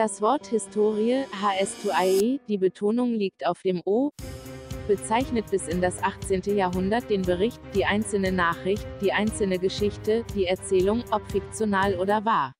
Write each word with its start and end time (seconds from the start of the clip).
Das 0.00 0.22
Wort 0.22 0.46
Historie, 0.46 1.26
HS2IE, 1.42 2.40
die 2.48 2.56
Betonung 2.56 3.12
liegt 3.12 3.44
auf 3.44 3.60
dem 3.60 3.82
O, 3.84 4.12
bezeichnet 4.88 5.50
bis 5.50 5.68
in 5.68 5.82
das 5.82 6.02
18. 6.02 6.56
Jahrhundert 6.56 7.10
den 7.10 7.20
Bericht, 7.20 7.60
die 7.74 7.84
einzelne 7.84 8.32
Nachricht, 8.32 8.86
die 9.02 9.12
einzelne 9.12 9.58
Geschichte, 9.58 10.24
die 10.34 10.46
Erzählung, 10.46 11.04
ob 11.10 11.30
fiktional 11.30 11.96
oder 11.96 12.24
wahr. 12.24 12.54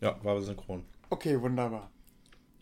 Ja, 0.00 0.16
war 0.22 0.40
synchron. 0.40 0.84
Okay, 1.10 1.42
wunderbar. 1.42 1.90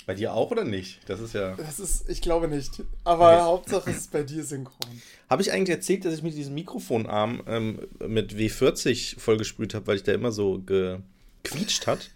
Bei 0.06 0.14
dir 0.14 0.32
auch 0.32 0.50
oder 0.50 0.64
nicht? 0.64 1.00
Das 1.06 1.20
ist 1.20 1.34
ja. 1.34 1.56
Das 1.56 1.78
ist, 1.78 2.08
ich 2.08 2.22
glaube 2.22 2.48
nicht. 2.48 2.84
Aber 3.04 3.34
okay. 3.34 3.42
Hauptsache 3.42 3.90
es 3.90 3.96
ist 3.98 4.12
bei 4.12 4.22
dir 4.22 4.42
synchron. 4.42 5.02
Habe 5.28 5.42
ich 5.42 5.52
eigentlich 5.52 5.76
erzählt, 5.76 6.06
dass 6.06 6.14
ich 6.14 6.22
mit 6.22 6.34
diesem 6.34 6.54
Mikrofonarm 6.54 7.42
ähm, 7.48 7.86
mit 8.08 8.32
W40 8.32 9.20
vollgesprüht 9.20 9.74
habe, 9.74 9.88
weil 9.88 9.96
ich 9.96 10.04
da 10.04 10.12
immer 10.12 10.32
so 10.32 10.62
gequietscht 10.64 11.86
hat? 11.86 12.08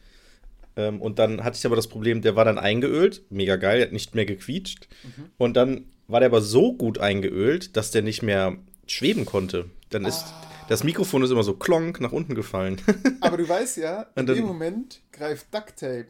Ähm, 0.78 1.02
und 1.02 1.18
dann 1.18 1.42
hatte 1.42 1.58
ich 1.58 1.66
aber 1.66 1.76
das 1.76 1.88
Problem, 1.88 2.22
der 2.22 2.36
war 2.36 2.44
dann 2.44 2.56
eingeölt, 2.56 3.22
mega 3.30 3.56
geil, 3.56 3.82
hat 3.82 3.92
nicht 3.92 4.14
mehr 4.14 4.24
gequietscht. 4.24 4.88
Mhm. 5.02 5.24
Und 5.36 5.56
dann 5.56 5.86
war 6.06 6.20
der 6.20 6.28
aber 6.28 6.40
so 6.40 6.72
gut 6.72 6.98
eingeölt, 6.98 7.76
dass 7.76 7.90
der 7.90 8.02
nicht 8.02 8.22
mehr 8.22 8.56
schweben 8.86 9.26
konnte. 9.26 9.66
Dann 9.90 10.04
ist. 10.04 10.24
Oh. 10.28 10.44
Das 10.68 10.84
Mikrofon 10.84 11.22
ist 11.22 11.30
immer 11.30 11.42
so 11.42 11.54
klonk 11.54 11.98
nach 12.00 12.12
unten 12.12 12.34
gefallen. 12.34 12.78
aber 13.22 13.38
du 13.38 13.48
weißt 13.48 13.78
ja, 13.78 14.02
in 14.14 14.26
dann, 14.26 14.36
dem 14.36 14.44
Moment 14.44 15.00
greift 15.12 15.52
Duct 15.52 15.78
Tape. 15.78 16.08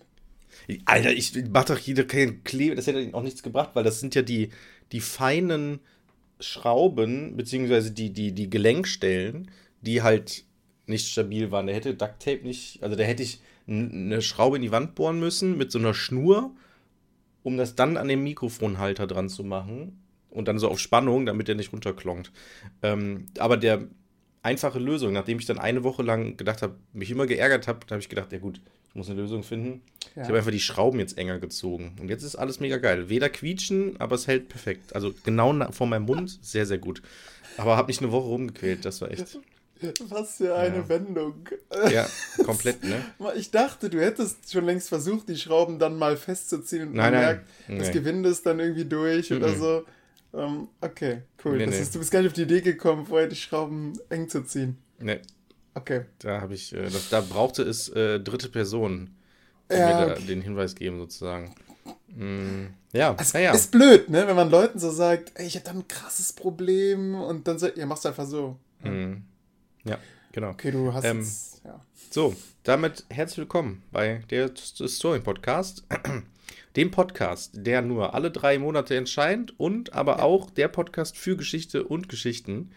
Alter, 0.85 1.13
ich 1.13 1.33
mach 1.53 1.65
doch 1.65 1.79
hier 1.79 2.05
kein 2.07 2.43
Klebe, 2.43 2.75
das 2.75 2.89
hätte 2.89 3.15
auch 3.15 3.23
nichts 3.23 3.45
gebracht, 3.45 3.71
weil 3.75 3.85
das 3.85 4.01
sind 4.01 4.17
ja 4.17 4.23
die, 4.23 4.51
die 4.91 5.01
feinen 5.01 5.79
Schrauben, 6.41 7.37
beziehungsweise 7.37 7.93
die, 7.93 8.13
die, 8.13 8.33
die 8.33 8.51
Gelenkstellen, 8.51 9.49
die 9.81 10.03
halt 10.03 10.45
nicht 10.87 11.07
stabil 11.07 11.53
waren. 11.53 11.67
Der 11.67 11.77
hätte 11.77 11.95
Duct 11.95 12.21
Tape 12.21 12.41
nicht, 12.43 12.83
also 12.83 12.97
da 12.97 13.05
hätte 13.05 13.23
ich 13.23 13.41
eine 13.69 14.23
Schraube 14.23 14.57
in 14.57 14.63
die 14.63 14.73
Wand 14.73 14.95
bohren 14.95 15.21
müssen 15.21 15.59
mit 15.59 15.71
so 15.71 15.79
einer 15.79 15.95
Schnur, 15.95 16.55
um 17.43 17.57
das 17.57 17.75
dann 17.75 17.97
an 17.97 18.09
den 18.09 18.23
Mikrofonhalter 18.23 19.07
dran 19.07 19.29
zu 19.29 19.45
machen. 19.45 20.01
Und 20.31 20.47
dann 20.47 20.59
so 20.59 20.69
auf 20.69 20.79
Spannung, 20.79 21.25
damit 21.25 21.49
der 21.49 21.55
nicht 21.55 21.73
runterklonkt. 21.73 22.33
Ähm, 22.83 23.27
aber 23.39 23.57
der 23.57 23.89
einfache 24.43 24.79
Lösung, 24.79 25.13
nachdem 25.13 25.39
ich 25.39 25.47
dann 25.47 25.59
eine 25.59 25.85
Woche 25.85 26.03
lang 26.03 26.37
gedacht 26.37 26.63
habe, 26.63 26.77
mich 26.93 27.11
immer 27.11 27.27
geärgert 27.27 27.67
habe, 27.67 27.81
habe 27.91 28.01
ich 28.01 28.09
gedacht, 28.09 28.33
ja 28.33 28.39
gut, 28.39 28.61
ich 28.89 28.95
muss 28.95 29.09
eine 29.09 29.21
Lösung 29.21 29.43
finden. 29.43 29.83
Ja. 30.15 30.23
Ich 30.23 30.29
habe 30.29 30.39
einfach 30.39 30.51
die 30.51 30.61
Schrauben 30.61 30.99
jetzt 31.01 31.19
enger 31.19 31.39
gezogen. 31.39 31.97
Und 32.01 32.09
jetzt 32.09 32.23
ist 32.23 32.37
alles 32.37 32.61
mega 32.61 32.77
geil. 32.79 33.09
Weder 33.09 33.29
quietschen, 33.29 33.99
aber 34.01 34.17
es 34.17 34.27
hält 34.27 34.49
perfekt. 34.49 34.95
Also 34.95 35.15
genau 35.25 35.71
vor 35.73 35.87
meinem 35.87 36.05
Mund, 36.07 36.39
sehr, 36.43 36.67
sehr 36.67 36.79
gut. 36.79 37.03
Aber 37.57 37.77
habe 37.77 37.89
mich 37.89 38.01
eine 38.01 38.13
Woche 38.13 38.29
rumgequält, 38.29 38.85
das 38.85 39.01
war 39.01 39.11
echt. 39.11 39.39
Was 40.09 40.37
für 40.37 40.55
eine 40.55 40.79
ja. 40.79 40.89
Wendung. 40.89 41.49
Ja, 41.91 42.07
komplett, 42.45 42.83
ne? 42.85 43.05
Ich 43.37 43.51
dachte, 43.51 43.91
du 43.91 44.01
hättest 44.01 44.51
schon 44.53 44.65
längst 44.65 44.89
versucht, 44.89 45.29
die 45.29 45.37
Schrauben 45.37 45.79
dann 45.79 45.97
mal 45.97 46.17
festzuziehen 46.17 46.89
und 46.89 46.95
nein, 46.95 47.13
merkt, 47.13 47.49
nein. 47.69 47.79
das 47.79 47.91
Gewinde 47.91 48.29
ist 48.29 48.45
dann 48.47 48.59
irgendwie 48.61 48.85
durch 48.85 49.31
mhm. 49.31 49.37
oder 49.37 49.55
so. 49.55 49.85
Um, 50.31 50.41
ähm, 50.41 50.69
okay, 50.81 51.23
cool. 51.45 51.57
Nee, 51.57 51.67
nee. 51.67 51.81
Ist, 51.81 51.95
du 51.95 51.99
bist 51.99 52.11
gar 52.11 52.21
nicht 52.21 52.29
auf 52.29 52.35
die 52.35 52.43
Idee 52.43 52.61
gekommen, 52.61 53.07
vorher 53.07 53.29
die 53.29 53.37
Schrauben 53.37 53.99
eng 54.11 54.29
zu 54.29 54.45
ziehen. 54.45 54.77
Nee. 54.99 55.21
Okay. 55.75 56.03
Da 56.19 56.41
habe 56.41 56.55
ich, 56.55 56.75
äh, 56.75 56.89
da 57.11 57.21
brauchte 57.21 57.63
es 57.63 57.89
äh, 57.91 58.21
dritte 58.21 58.49
Personen, 58.49 59.17
die 59.71 59.77
ja, 59.77 60.07
mir 60.07 60.13
okay. 60.13 60.27
den 60.27 60.43
Hinweis 60.43 60.75
geben, 60.75 60.99
sozusagen. 60.99 61.55
Mm, 62.09 62.67
ja, 62.93 63.15
es 63.19 63.33
ja. 63.33 63.53
ist 63.53 63.71
blöd, 63.71 64.11
ne? 64.11 64.27
Wenn 64.27 64.37
man 64.37 64.51
Leuten 64.51 64.79
so 64.79 64.91
sagt, 64.91 65.33
ey, 65.35 65.47
ich 65.47 65.55
habe 65.55 65.65
da 65.65 65.71
ein 65.73 65.87
krasses 65.87 66.33
Problem 66.33 67.15
und 67.15 67.47
dann 67.47 67.59
sagt, 67.59 67.79
ihr 67.79 67.87
macht 67.87 68.01
es 68.01 68.07
einfach 68.07 68.27
so. 68.27 68.59
Mm. 68.83 69.23
Ja, 69.89 69.99
genau. 70.33 70.51
Okay, 70.51 70.71
du 70.71 70.93
hast 70.93 71.05
ähm, 71.05 71.21
jetzt, 71.21 71.63
ja. 71.65 71.81
So, 72.11 72.37
damit 72.63 73.07
herzlich 73.09 73.39
willkommen 73.39 73.83
bei 73.91 74.23
der 74.29 74.55
Story 74.55 75.21
Podcast. 75.21 75.85
Dem 76.77 76.91
Podcast, 76.91 77.53
der 77.55 77.81
nur 77.81 78.13
alle 78.13 78.31
drei 78.31 78.59
Monate 78.59 78.97
entscheidet 78.97 79.55
und 79.57 79.95
aber 79.95 80.19
ja. 80.19 80.25
auch 80.25 80.51
der 80.51 80.69
Podcast 80.69 81.17
für 81.17 81.39
Geschichte 81.39 81.85
und 81.85 82.11
Geschichten. 82.11 82.71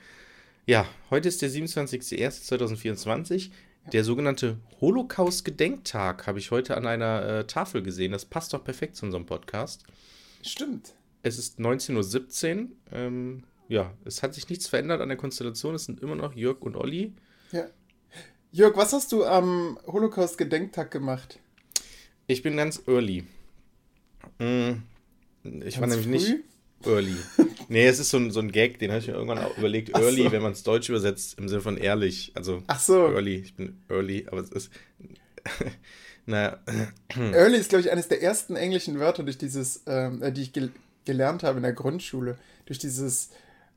Ja, 0.66 0.86
heute 1.10 1.28
ist 1.28 1.42
der 1.42 1.50
27.01.2024. 1.50 3.50
Ja. 3.50 3.52
Der 3.92 4.06
sogenannte 4.06 4.56
Holocaust-Gedenktag 4.80 6.28
habe 6.28 6.40
ich 6.40 6.52
heute 6.52 6.78
an 6.78 6.88
einer 6.88 7.24
äh, 7.24 7.46
Tafel 7.46 7.84
gesehen. 7.84 8.14
Das 8.14 8.24
passt 8.24 8.54
doch 8.54 8.64
perfekt 8.64 8.96
zu 8.96 9.06
unserem 9.06 9.26
Podcast. 9.26 9.84
Stimmt. 10.44 10.94
Es 11.24 11.38
ist 11.38 11.60
19.17 11.60 12.62
Uhr. 12.62 12.68
Ähm, 12.94 13.44
ja, 13.72 13.94
es 14.04 14.22
hat 14.22 14.34
sich 14.34 14.50
nichts 14.50 14.68
verändert 14.68 15.00
an 15.00 15.08
der 15.08 15.18
Konstellation. 15.18 15.76
Es 15.76 15.86
sind 15.86 16.02
immer 16.02 16.16
noch 16.16 16.36
Jörg 16.36 16.62
und 16.62 16.76
Olli. 16.76 17.14
Ja. 17.54 17.68
Jörg, 18.52 18.76
was 18.76 18.92
hast 18.92 19.14
du 19.14 19.24
am 19.24 19.80
Holocaust-Gedenktag 19.88 20.92
gemacht? 20.92 21.40
Ich 22.28 22.44
bin 22.44 22.58
ganz 22.58 22.84
early. 22.88 23.24
Hm, 24.40 24.84
ich 25.44 25.76
ganz 25.76 25.80
war 25.80 25.88
nämlich 25.88 26.04
früh? 26.04 26.34
nicht 26.34 26.44
early. 26.86 27.16
Nee, 27.70 27.88
es 27.88 28.00
ist 28.00 28.10
so 28.10 28.18
ein, 28.18 28.32
so 28.32 28.42
ein 28.42 28.52
Gag, 28.52 28.80
den 28.80 28.92
habe 28.92 29.00
ich 29.00 29.08
mir 29.08 29.14
irgendwann 29.14 29.38
auch 29.46 29.58
überlegt. 29.58 29.98
Early, 29.98 30.24
so. 30.24 30.32
wenn 30.34 30.42
man 30.42 30.52
es 30.52 30.64
deutsch 30.64 30.90
übersetzt, 30.90 31.40
im 31.40 31.48
Sinne 31.48 31.62
von 31.62 31.78
ehrlich. 31.78 32.34
Also 32.36 32.64
Ach 32.68 32.82
so. 32.82 33.08
early, 33.08 33.36
ich 33.36 33.56
bin 33.56 33.82
early, 33.88 34.28
aber 34.30 34.42
es 34.42 34.50
ist. 34.50 34.72
naja. 36.26 36.60
Early 37.18 37.58
ist, 37.58 37.70
glaube 37.70 37.84
ich, 37.84 37.92
eines 37.92 38.10
der 38.10 38.22
ersten 38.22 38.58
englischen 38.58 39.00
Wörter, 39.00 39.24
durch 39.24 39.38
dieses, 39.38 39.84
ähm, 39.88 40.22
äh, 40.22 40.34
die 40.34 40.42
ich 40.42 40.52
gel 40.52 40.74
gelernt 41.06 41.44
habe 41.44 41.58
in 41.58 41.64
der 41.64 41.72
Grundschule. 41.72 42.38
Durch 42.66 42.78
dieses 42.78 43.30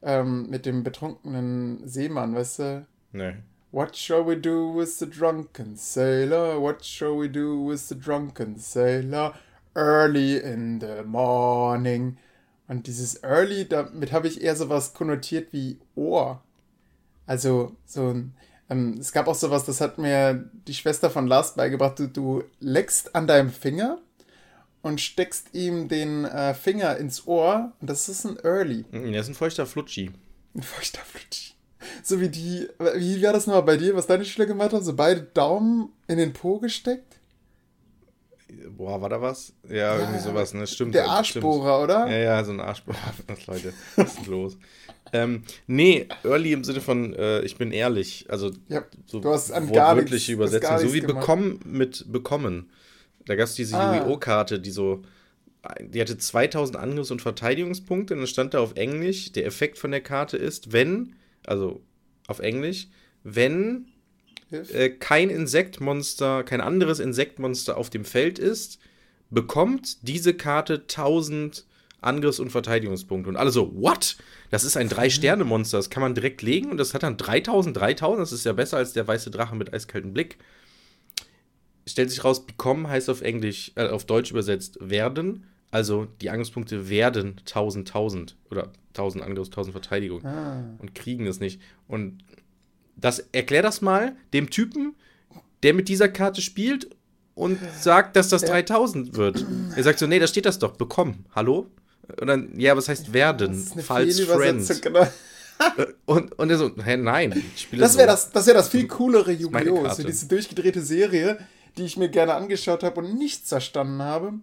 ähm, 0.04 0.48
mit 0.50 0.66
dem 0.66 0.84
betrunkenen 0.84 1.86
Seemann, 1.88 2.34
weißt 2.34 2.58
du? 2.58 2.86
Nee. 3.12 3.34
What 3.72 3.96
shall 3.96 4.24
we 4.24 4.36
do 4.36 4.72
with 4.72 4.98
the 4.98 5.10
drunken 5.10 5.76
sailor? 5.76 6.60
What 6.60 6.84
shall 6.84 7.18
we 7.18 7.28
do 7.28 7.68
with 7.68 7.88
the 7.88 7.98
drunken 7.98 8.56
sailor? 8.56 9.34
Early 9.74 10.36
in 10.36 10.80
the 10.80 11.02
morning. 11.04 12.18
Und 12.68 12.86
dieses 12.86 13.22
Early, 13.24 13.66
damit 13.68 14.12
habe 14.12 14.28
ich 14.28 14.42
eher 14.42 14.54
sowas 14.54 14.94
konnotiert 14.94 15.52
wie 15.52 15.78
Ohr. 15.96 16.40
Also 17.26 17.74
so 17.84 18.10
ein. 18.10 18.34
Ähm, 18.70 18.96
es 18.98 19.12
gab 19.12 19.26
auch 19.26 19.34
sowas, 19.34 19.64
das 19.64 19.80
hat 19.80 19.98
mir 19.98 20.48
die 20.68 20.74
Schwester 20.74 21.10
von 21.10 21.26
Lars 21.26 21.54
beigebracht. 21.54 21.98
Du, 21.98 22.06
du 22.06 22.44
leckst 22.60 23.14
an 23.14 23.26
deinem 23.26 23.50
Finger 23.50 23.98
und 24.84 25.00
steckst 25.00 25.54
ihm 25.54 25.88
den 25.88 26.26
äh, 26.26 26.52
Finger 26.52 26.98
ins 26.98 27.26
Ohr 27.26 27.72
und 27.80 27.88
das 27.88 28.08
ist 28.10 28.24
ein 28.24 28.38
Early. 28.44 28.84
Mm, 28.92 29.12
der 29.12 29.22
ist 29.22 29.28
ein 29.28 29.34
feuchter 29.34 29.64
Flutschi. 29.64 30.10
Ein 30.54 30.62
feuchter 30.62 31.00
Flutschi. 31.00 31.54
So 32.02 32.20
wie 32.20 32.28
die. 32.28 32.68
Wie 32.96 33.22
war 33.22 33.32
das 33.32 33.46
nochmal 33.46 33.62
bei 33.62 33.76
dir, 33.78 33.96
was 33.96 34.06
deine 34.06 34.24
Schüler 34.24 34.46
gemacht 34.46 34.72
haben? 34.72 34.84
So 34.84 34.94
beide 34.94 35.22
Daumen 35.22 35.88
in 36.06 36.18
den 36.18 36.34
Po 36.34 36.58
gesteckt? 36.58 37.16
Boah, 38.76 39.00
war 39.00 39.08
da 39.08 39.20
was? 39.20 39.54
Ja, 39.68 39.74
ja 39.74 39.98
irgendwie 39.98 40.20
sowas, 40.20 40.52
ne? 40.52 40.66
Stimmt. 40.66 40.94
Der 40.94 41.08
Arschbohrer, 41.08 41.84
stimmt. 41.84 41.90
oder? 41.90 42.10
Ja, 42.10 42.18
ja, 42.18 42.44
so 42.44 42.52
ein 42.52 42.60
Arschbohrer. 42.60 42.98
Was, 43.26 43.46
Leute, 43.46 43.72
was 43.96 44.14
ist 44.14 44.26
los? 44.26 44.56
ähm, 45.12 45.42
nee, 45.66 46.06
early 46.24 46.52
im 46.52 46.62
Sinne 46.62 46.80
von, 46.80 47.14
äh, 47.14 47.40
ich 47.40 47.56
bin 47.56 47.72
ehrlich. 47.72 48.26
Also, 48.28 48.52
ja, 48.68 48.84
so 49.06 49.20
du 49.20 49.32
hast 49.32 49.50
an 49.50 49.72
gar 49.72 49.94
nichts, 49.94 50.28
Übersetzung. 50.28 50.78
So 50.78 50.92
wie 50.92 51.00
gemacht. 51.00 51.20
bekommen 51.20 51.60
mit 51.64 52.04
bekommen. 52.12 52.70
Da 53.26 53.34
gab 53.36 53.46
es 53.46 53.54
diese 53.54 53.76
ah. 53.76 53.96
Yu-Gi-Oh!-Karte, 53.96 54.60
die 54.60 54.70
so. 54.70 55.02
Die 55.80 55.98
hatte 55.98 56.18
2000 56.18 56.76
Angriffs- 56.76 57.10
und 57.10 57.22
Verteidigungspunkte 57.22 58.12
und 58.12 58.20
dann 58.20 58.26
stand 58.26 58.52
da 58.52 58.58
auf 58.58 58.76
Englisch, 58.76 59.32
der 59.32 59.46
Effekt 59.46 59.78
von 59.78 59.92
der 59.92 60.02
Karte 60.02 60.36
ist, 60.36 60.72
wenn, 60.72 61.16
also 61.46 61.80
auf 62.26 62.40
Englisch, 62.40 62.88
wenn 63.22 63.86
äh, 64.50 64.90
kein 64.90 65.30
Insektmonster, 65.30 66.44
kein 66.44 66.60
anderes 66.60 67.00
Insektmonster 67.00 67.78
auf 67.78 67.88
dem 67.88 68.04
Feld 68.04 68.38
ist, 68.38 68.78
bekommt 69.30 70.06
diese 70.06 70.34
Karte 70.34 70.82
1000 70.82 71.64
Angriffs- 72.02 72.40
und 72.40 72.50
Verteidigungspunkte. 72.50 73.30
Und 73.30 73.36
alle 73.36 73.50
so, 73.50 73.72
what? 73.74 74.16
Das 74.50 74.64
ist 74.64 74.76
ein 74.76 74.88
Drei-Sterne-Monster, 74.88 75.78
das 75.78 75.90
kann 75.90 76.02
man 76.02 76.14
direkt 76.14 76.42
legen 76.42 76.70
und 76.70 76.76
das 76.76 76.94
hat 76.94 77.02
dann 77.02 77.16
3000, 77.16 77.76
3000, 77.76 78.20
das 78.20 78.32
ist 78.32 78.44
ja 78.44 78.52
besser 78.52 78.76
als 78.76 78.92
der 78.92 79.08
weiße 79.08 79.30
Drache 79.30 79.56
mit 79.56 79.72
eiskaltem 79.72 80.12
Blick 80.12 80.36
stellt 81.86 82.10
sich 82.10 82.24
raus, 82.24 82.46
become 82.46 82.88
heißt 82.88 83.10
auf 83.10 83.22
Englisch, 83.22 83.72
äh, 83.74 83.88
auf 83.88 84.04
Deutsch 84.04 84.30
übersetzt 84.30 84.78
werden. 84.80 85.44
Also 85.70 86.06
die 86.20 86.30
Angriffspunkte 86.30 86.88
werden 86.88 87.36
1000, 87.40 87.88
1000 87.88 88.36
oder 88.50 88.70
1000 88.90 89.24
Angriffs, 89.24 89.48
1000 89.48 89.72
Verteidigung 89.72 90.24
ah. 90.24 90.62
und 90.78 90.94
kriegen 90.94 91.26
es 91.26 91.40
nicht. 91.40 91.60
Und 91.88 92.18
das 92.96 93.18
erklär 93.32 93.62
das 93.62 93.80
mal 93.80 94.14
dem 94.32 94.50
Typen, 94.50 94.94
der 95.62 95.74
mit 95.74 95.88
dieser 95.88 96.08
Karte 96.08 96.42
spielt 96.42 96.90
und 97.34 97.58
sagt, 97.80 98.16
dass 98.16 98.28
das 98.28 98.42
ja. 98.42 98.48
3000 98.48 99.16
wird. 99.16 99.44
Er 99.74 99.82
sagt 99.82 99.98
so, 99.98 100.06
nee, 100.06 100.18
da 100.18 100.26
steht 100.26 100.46
das 100.46 100.58
doch, 100.58 100.76
bekommen. 100.76 101.26
Hallo? 101.34 101.66
Und 102.20 102.26
dann, 102.26 102.58
ja, 102.58 102.76
was 102.76 102.88
heißt 102.88 103.12
werden? 103.12 103.54
False 103.54 104.26
Friends. 104.26 104.80
Genau. 104.80 105.06
Und, 106.04 106.36
und 106.36 106.50
er 106.50 106.58
so, 106.58 106.72
hä, 106.84 106.96
nein, 106.96 107.32
ich 107.54 107.62
spiele 107.62 107.82
das 107.82 107.96
wäre 107.96 108.08
so. 108.08 108.12
das, 108.12 108.30
das, 108.32 108.46
wär 108.48 108.54
das 108.54 108.68
viel 108.68 108.88
coolere 108.88 109.30
Yu-Gi-Oh! 109.30 109.88
So 109.94 110.02
diese 110.02 110.26
durchgedrehte 110.26 110.82
Serie, 110.82 111.38
die 111.76 111.84
ich 111.84 111.96
mir 111.96 112.08
gerne 112.08 112.34
angeschaut 112.34 112.82
habe 112.82 113.00
und 113.00 113.16
nichts 113.16 113.48
zerstanden 113.48 114.02
habe. 114.02 114.34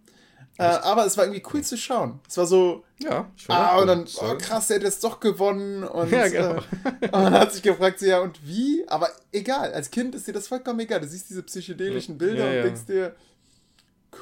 Äh, 0.57 0.63
aber 0.63 1.05
es 1.05 1.17
war 1.17 1.25
irgendwie 1.25 1.43
cool 1.53 1.63
zu 1.63 1.77
schauen. 1.77 2.19
Es 2.27 2.37
war 2.37 2.45
so, 2.45 2.83
ja, 2.99 3.31
ah, 3.47 3.77
und 3.79 3.87
dann, 3.87 4.05
oh, 4.17 4.37
krass, 4.37 4.69
er 4.69 4.75
hat 4.75 4.83
jetzt 4.83 5.03
doch 5.03 5.19
gewonnen. 5.19 5.83
Und, 5.83 6.11
ja, 6.11 6.27
genau. 6.27 6.55
äh, 6.55 7.05
und 7.05 7.13
dann 7.13 7.33
hat 7.33 7.53
sich 7.53 7.63
gefragt, 7.63 7.99
so, 7.99 8.05
ja, 8.05 8.19
und 8.19 8.45
wie? 8.45 8.87
Aber 8.87 9.09
egal, 9.31 9.73
als 9.73 9.89
Kind 9.89 10.13
ist 10.13 10.27
dir 10.27 10.33
das 10.33 10.47
vollkommen 10.47 10.79
egal. 10.81 10.99
Du 10.99 11.07
siehst 11.07 11.29
diese 11.29 11.43
psychedelischen 11.43 12.17
Bilder 12.17 12.51
ja, 12.51 12.59
und 12.59 12.65
denkst 12.67 12.85
dir, 12.85 13.15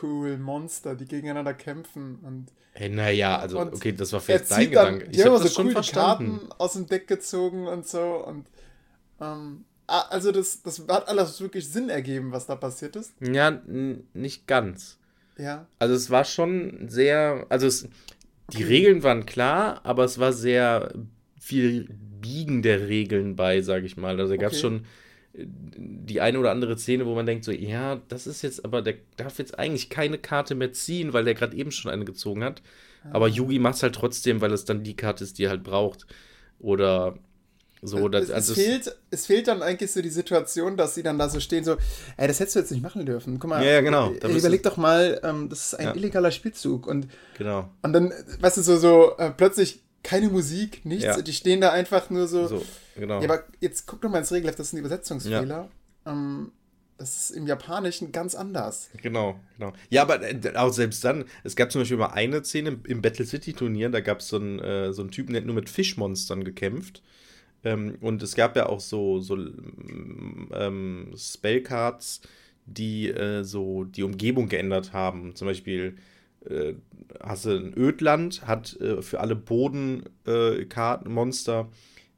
cool 0.02 0.38
Monster, 0.38 0.96
die 0.96 1.06
gegeneinander 1.06 1.54
kämpfen 1.54 2.20
und. 2.24 2.48
Hey, 2.74 2.90
naja, 2.90 3.38
also, 3.40 3.60
okay, 3.60 3.92
das 3.92 4.14
war 4.14 4.22
vielleicht 4.22 4.52
dein 4.52 4.70
Gedanke. 4.70 5.08
Ich 5.12 5.26
habe 5.26 5.38
so 5.40 5.62
cool 5.62 5.74
die 5.74 5.92
Karten 5.92 6.40
aus 6.58 6.74
dem 6.74 6.88
Deck 6.88 7.08
gezogen 7.08 7.68
und 7.68 7.88
so 7.88 8.24
und. 8.26 8.46
Ähm, 9.20 9.66
also, 9.90 10.32
das, 10.32 10.62
das 10.62 10.86
hat 10.88 11.08
alles 11.08 11.40
wirklich 11.42 11.70
Sinn 11.70 11.90
ergeben, 11.90 12.32
was 12.32 12.46
da 12.46 12.56
passiert 12.56 12.96
ist. 12.96 13.14
Ja, 13.22 13.62
nicht 14.14 14.48
ganz. 14.48 14.98
Ja. 15.38 15.68
Also, 15.80 15.96
es 15.96 16.10
war 16.10 16.26
schon 16.26 16.90
sehr. 16.90 17.46
Also, 17.50 17.68
es, 17.68 17.88
die 18.54 18.64
Regeln 18.64 19.04
waren 19.04 19.26
klar, 19.26 19.82
aber 19.84 20.04
es 20.04 20.20
war 20.20 20.34
sehr 20.34 20.94
viel 21.40 21.90
Biegen 22.22 22.62
der 22.62 22.88
Regeln 22.88 23.36
bei, 23.36 23.62
sage 23.62 23.86
ich 23.86 23.98
mal. 23.98 24.20
Also, 24.20 24.34
da 24.34 24.38
gab 24.38 24.52
es 24.52 24.64
okay. 24.64 24.76
schon 24.76 24.86
die 25.34 26.22
eine 26.22 26.40
oder 26.40 26.52
andere 26.52 26.78
Szene, 26.78 27.06
wo 27.06 27.16
man 27.16 27.26
denkt 27.26 27.46
so, 27.46 27.52
ja, 27.52 28.02
das 28.08 28.28
ist 28.28 28.42
jetzt, 28.42 28.66
aber 28.66 28.82
der 28.82 28.96
darf 29.18 29.38
jetzt 29.40 29.58
eigentlich 29.60 29.90
keine 29.90 30.18
Karte 30.18 30.56
mehr 30.56 30.74
ziehen, 30.74 31.14
weil 31.14 31.24
der 31.24 31.34
gerade 31.34 31.56
eben 31.56 31.72
schon 31.72 31.92
eine 31.92 32.06
gezogen 32.06 32.44
hat. 32.44 32.62
Ah. 33.04 33.10
Aber 33.14 33.28
Yugi 33.28 33.60
macht 33.60 33.76
es 33.76 33.84
halt 33.84 33.96
trotzdem, 33.96 34.42
weil 34.42 34.52
es 34.52 34.66
dann 34.66 34.84
die 34.84 34.96
Karte 34.96 35.24
ist, 35.24 35.38
die 35.38 35.46
er 35.46 35.52
halt 35.52 35.64
braucht. 35.64 36.08
Oder 36.60 37.18
so. 37.82 38.10
Es, 38.10 38.30
also 38.30 38.54
es, 38.54 38.60
fehlt, 38.60 38.96
es 39.10 39.26
fehlt 39.26 39.48
dann 39.48 39.62
eigentlich 39.62 39.92
so 39.92 40.02
die 40.02 40.10
Situation, 40.10 40.76
dass 40.76 40.96
sie 40.96 41.04
dann 41.04 41.18
da 41.18 41.30
so 41.30 41.40
stehen, 41.40 41.64
so, 41.64 41.78
ey, 42.18 42.28
das 42.28 42.40
hättest 42.40 42.56
du 42.56 42.60
jetzt 42.60 42.72
nicht 42.72 42.84
machen 42.84 43.06
dürfen. 43.06 43.40
Guck 43.40 43.50
mal, 43.50 43.64
ja, 43.64 43.74
ja 43.74 43.82
genau. 43.82 44.12
Äh, 44.12 44.38
überleg 44.38 44.64
doch 44.64 44.78
mal, 44.78 45.20
ähm, 45.24 45.50
das 45.50 45.68
ist 45.68 45.74
ein 45.76 45.86
ja. 45.86 45.96
illegaler 45.96 46.32
Spielzug. 46.32 46.88
Und, 46.88 47.08
genau. 47.38 47.70
und 47.82 47.94
dann, 47.94 48.14
weißt 48.40 48.58
du, 48.58 48.62
so, 48.62 48.78
so 48.78 49.18
äh, 49.18 49.32
plötzlich 49.32 49.82
keine 50.04 50.30
Musik, 50.30 50.86
nichts. 50.86 51.06
Ja. 51.06 51.22
Die 51.22 51.34
stehen 51.34 51.62
da 51.62 51.72
einfach 51.72 52.10
nur 52.10 52.28
so. 52.28 52.48
so 52.48 52.66
genau. 52.96 53.22
Ja, 53.22 53.30
aber 53.30 53.44
jetzt 53.60 53.86
guck 53.86 54.02
doch 54.02 54.10
mal 54.10 54.20
ins 54.20 54.32
Regelheft, 54.32 54.60
das 54.60 54.68
ist 54.68 54.74
ein 54.74 54.78
Übersetzungsfehler. 54.78 55.70
Ja. 56.06 56.12
Ähm, 56.12 56.52
das 56.98 57.16
ist 57.16 57.32
im 57.32 57.48
Japanischen 57.48 58.12
ganz 58.12 58.36
anders. 58.36 58.90
Genau, 59.02 59.40
genau. 59.58 59.72
Ja, 59.90 60.02
aber 60.02 60.22
äh, 60.22 60.56
auch 60.56 60.74
selbst 60.74 61.04
dann, 61.06 61.24
es 61.46 61.56
gab 61.56 61.72
zum 61.72 61.82
Beispiel 61.82 61.98
mal 61.98 62.08
eine 62.08 62.44
Szene 62.44 62.78
im 62.86 63.02
Battle 63.02 63.26
City 63.26 63.54
Turnier, 63.54 63.90
da 63.90 64.02
gab 64.02 64.20
es 64.20 64.28
so 64.28 64.36
einen, 64.36 64.60
äh, 64.60 64.92
so 64.92 65.02
einen 65.02 65.12
Typen, 65.12 65.32
der 65.34 65.42
hat 65.42 65.48
nur 65.48 65.56
mit 65.56 65.70
Fischmonstern 65.70 66.44
gekämpft. 66.44 67.02
Ähm, 67.64 67.98
und 68.02 68.24
es 68.24 68.36
gab 68.36 68.56
ja 68.56 68.68
auch 68.68 68.80
so, 68.80 69.20
so 69.20 69.36
ähm, 69.36 71.12
Spellcards, 71.16 72.22
die 72.66 73.10
äh, 73.10 73.44
so 73.44 73.84
die 73.84 74.04
Umgebung 74.04 74.48
geändert 74.48 74.94
haben. 74.94 75.36
Zum 75.36 75.48
Beispiel 75.48 75.98
äh, 76.46 76.74
hast 77.20 77.46
du 77.46 77.52
ein 77.52 77.74
Ödland, 77.76 78.48
hat 78.48 78.80
äh, 78.80 79.02
für 79.02 79.20
alle 79.20 79.36
Bodenmonster 79.36 81.68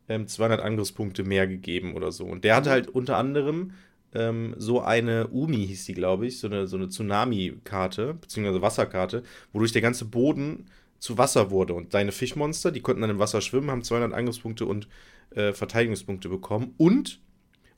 äh, 0.07 0.25
200 0.25 0.59
ähm, 0.59 0.65
Angriffspunkte 0.65 1.23
mehr 1.23 1.47
gegeben 1.47 1.95
oder 1.95 2.11
so. 2.11 2.25
Und 2.25 2.43
der 2.43 2.55
hatte 2.55 2.69
mhm. 2.69 2.73
halt 2.73 2.89
unter 2.89 3.17
anderem 3.17 3.73
ähm, 4.13 4.53
so 4.57 4.81
eine 4.81 5.29
Umi, 5.29 5.67
hieß 5.67 5.85
die, 5.85 5.93
glaube 5.93 6.27
ich, 6.27 6.39
so 6.39 6.47
eine, 6.47 6.67
so 6.67 6.77
eine 6.77 6.89
Tsunami-Karte, 6.89 8.15
beziehungsweise 8.15 8.61
Wasserkarte, 8.61 9.23
wodurch 9.53 9.71
der 9.71 9.81
ganze 9.81 10.05
Boden 10.05 10.67
zu 10.99 11.17
Wasser 11.17 11.49
wurde. 11.49 11.73
Und 11.73 11.93
deine 11.93 12.11
Fischmonster, 12.11 12.71
die 12.71 12.81
konnten 12.81 13.01
dann 13.01 13.09
im 13.09 13.19
Wasser 13.19 13.41
schwimmen, 13.41 13.71
haben 13.71 13.83
200 13.83 14.13
Angriffspunkte 14.13 14.65
und 14.65 14.87
äh, 15.35 15.53
Verteidigungspunkte 15.53 16.29
bekommen. 16.29 16.73
Und 16.77 17.21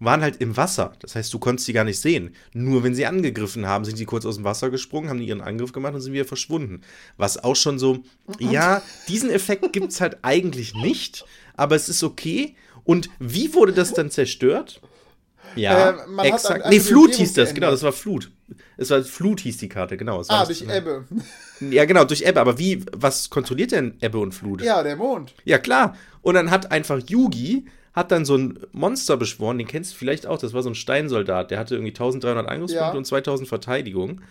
waren 0.04 0.22
halt 0.22 0.42
im 0.42 0.58
Wasser. 0.58 0.94
Das 1.00 1.16
heißt, 1.16 1.34
du 1.34 1.40
konntest 1.40 1.66
sie 1.66 1.74
gar 1.74 1.84
nicht 1.84 2.00
sehen. 2.00 2.36
Nur 2.54 2.84
wenn 2.84 2.96
sie 2.96 3.06
angegriffen 3.06 3.66
haben, 3.66 3.86
sind 3.86 3.98
sie 3.98 4.06
kurz 4.06 4.26
aus 4.26 4.36
dem 4.36 4.44
Wasser 4.44 4.70
gesprungen, 4.70 5.10
haben 5.10 5.22
ihren 5.22 5.42
Angriff 5.42 5.72
gemacht 5.72 5.94
und 5.94 6.02
sind 6.02 6.14
wieder 6.14 6.26
verschwunden. 6.26 6.82
Was 7.18 7.44
auch 7.44 7.56
schon 7.56 7.80
so, 7.80 8.04
ja, 8.40 8.82
diesen 9.08 9.30
Effekt 9.30 9.72
gibt 9.74 9.92
es 9.92 10.02
halt 10.02 10.18
eigentlich 10.22 10.74
nicht, 10.76 11.26
aber 11.56 11.76
es 11.76 11.90
ist 11.90 12.04
okay. 12.04 12.56
Und 12.84 13.10
wie 13.20 13.54
wurde 13.54 13.74
das 13.74 13.94
dann 13.94 14.12
zerstört? 14.12 14.82
Ja, 15.56 15.92
äh, 15.92 16.28
exakt. 16.28 16.66
Nee, 16.70 16.80
Flut 16.80 17.14
hieß 17.16 17.34
das, 17.34 17.54
genau, 17.54 17.72
das 17.72 17.84
war 17.84 17.92
Flut. 17.92 18.32
Es 18.78 18.90
war 18.90 19.04
Flut 19.04 19.40
hieß 19.42 19.58
die 19.58 19.70
Karte, 19.70 19.98
genau. 19.98 20.22
ah, 20.28 20.46
das, 20.46 20.48
durch 20.48 20.70
Ebbe. 20.70 21.06
Ja, 21.60 21.86
genau, 21.86 22.04
durch 22.06 22.24
Ebbe. 22.24 22.42
Aber 22.42 22.58
wie, 22.58 22.84
was 22.92 23.30
kontrolliert 23.30 23.72
denn 23.72 23.98
Ebbe 24.02 24.20
und 24.20 24.34
Flut? 24.34 24.62
Ja, 24.62 24.84
der 24.84 24.96
Mond. 24.96 25.34
Ja, 25.46 25.58
klar. 25.58 25.96
Und 26.22 26.36
dann 26.36 26.52
hat 26.52 26.72
einfach 26.72 27.00
Yugi 27.08 27.66
hat 27.94 28.12
dann 28.12 28.26
so 28.26 28.36
ein 28.36 28.60
Monster 28.72 29.18
beschworen, 29.18 29.60
den 29.60 29.68
kennst 29.68 29.94
du 29.94 29.98
vielleicht 29.98 30.26
auch, 30.26 30.40
das 30.40 30.54
war 30.54 30.64
so 30.64 30.70
ein 30.70 30.76
Steinsoldat, 30.76 31.52
der 31.52 31.60
hatte 31.60 31.76
irgendwie 31.76 31.92
1300 31.92 32.50
Angriffspunkte 32.50 32.94
ja. 32.94 32.98
und 32.98 33.06
2000 33.06 33.48
Verteidigung. 33.48 34.22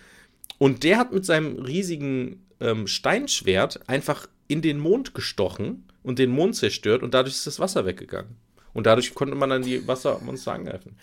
Und 0.59 0.83
der 0.83 0.99
hat 0.99 1.13
mit 1.13 1.25
seinem 1.25 1.59
riesigen 1.61 2.45
ähm, 2.61 2.87
Steinschwert 2.87 3.81
einfach 3.89 4.29
in 4.49 4.63
den 4.63 4.79
Mond 4.79 5.15
gestochen 5.15 5.85
und 6.03 6.19
den 6.19 6.31
Mond 6.31 6.57
zerstört 6.57 7.03
und 7.03 7.15
dadurch 7.15 7.35
ist 7.35 7.47
das 7.47 7.61
Wasser 7.61 7.87
weggegangen. 7.87 8.37
Und 8.75 8.87
dadurch 8.87 9.15
konnte 9.15 9.35
man 9.35 9.51
dann 9.51 9.63
die 9.63 9.87
Wassermonster 9.87 10.53
angreifen. 10.53 10.97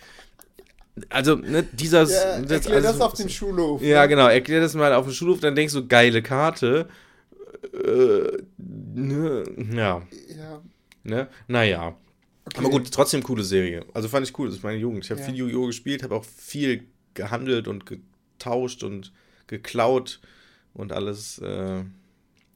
Also, 1.10 1.36
ne, 1.36 1.64
dieser. 1.64 2.04
Ja, 2.04 2.40
erklär 2.42 2.76
also, 2.76 2.88
das 2.88 3.02
auf 3.02 3.14
dem 3.14 3.30
Schulhof. 3.30 3.82
Ja, 3.82 4.02
ne? 4.02 4.10
genau, 4.10 4.28
erklär 4.28 4.62
das 4.62 4.74
mal 4.74 4.94
auf 4.94 5.06
dem 5.06 5.14
Schulhof, 5.14 5.40
dann 5.40 5.56
denkst 5.56 5.74
du, 5.74 5.88
geile 5.88 6.22
Karte. 6.22 6.90
Äh, 7.74 8.38
ne, 8.58 9.44
ja. 9.74 10.02
Ja. 10.36 10.62
Ne? 11.04 11.28
Naja. 11.48 11.96
Okay. 12.46 12.58
Aber 12.58 12.70
gut, 12.70 12.92
trotzdem 12.92 13.24
coole 13.24 13.44
Serie. 13.44 13.86
Also 13.94 14.08
fand 14.08 14.28
ich 14.28 14.38
cool, 14.38 14.48
das 14.48 14.58
ist 14.58 14.64
meine 14.64 14.80
Jugend. 14.80 15.06
Ich 15.06 15.12
habe 15.12 15.20
ja. 15.22 15.28
viel 15.28 15.36
Yu-Gi-Oh! 15.36 15.68
gespielt, 15.68 16.04
habe 16.04 16.16
auch 16.16 16.26
viel 16.26 16.88
gehandelt 17.14 17.68
und 17.68 17.86
getauscht 17.86 18.84
und 18.84 19.14
geklaut 19.48 20.20
und 20.74 20.92
alles. 20.92 21.38
Äh, 21.40 21.84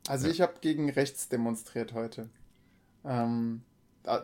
also 0.07 0.27
ja. 0.27 0.33
ich 0.33 0.41
habe 0.41 0.53
gegen 0.61 0.89
rechts 0.89 1.29
demonstriert 1.29 1.93
heute. 1.93 2.29
Ähm, 3.05 3.61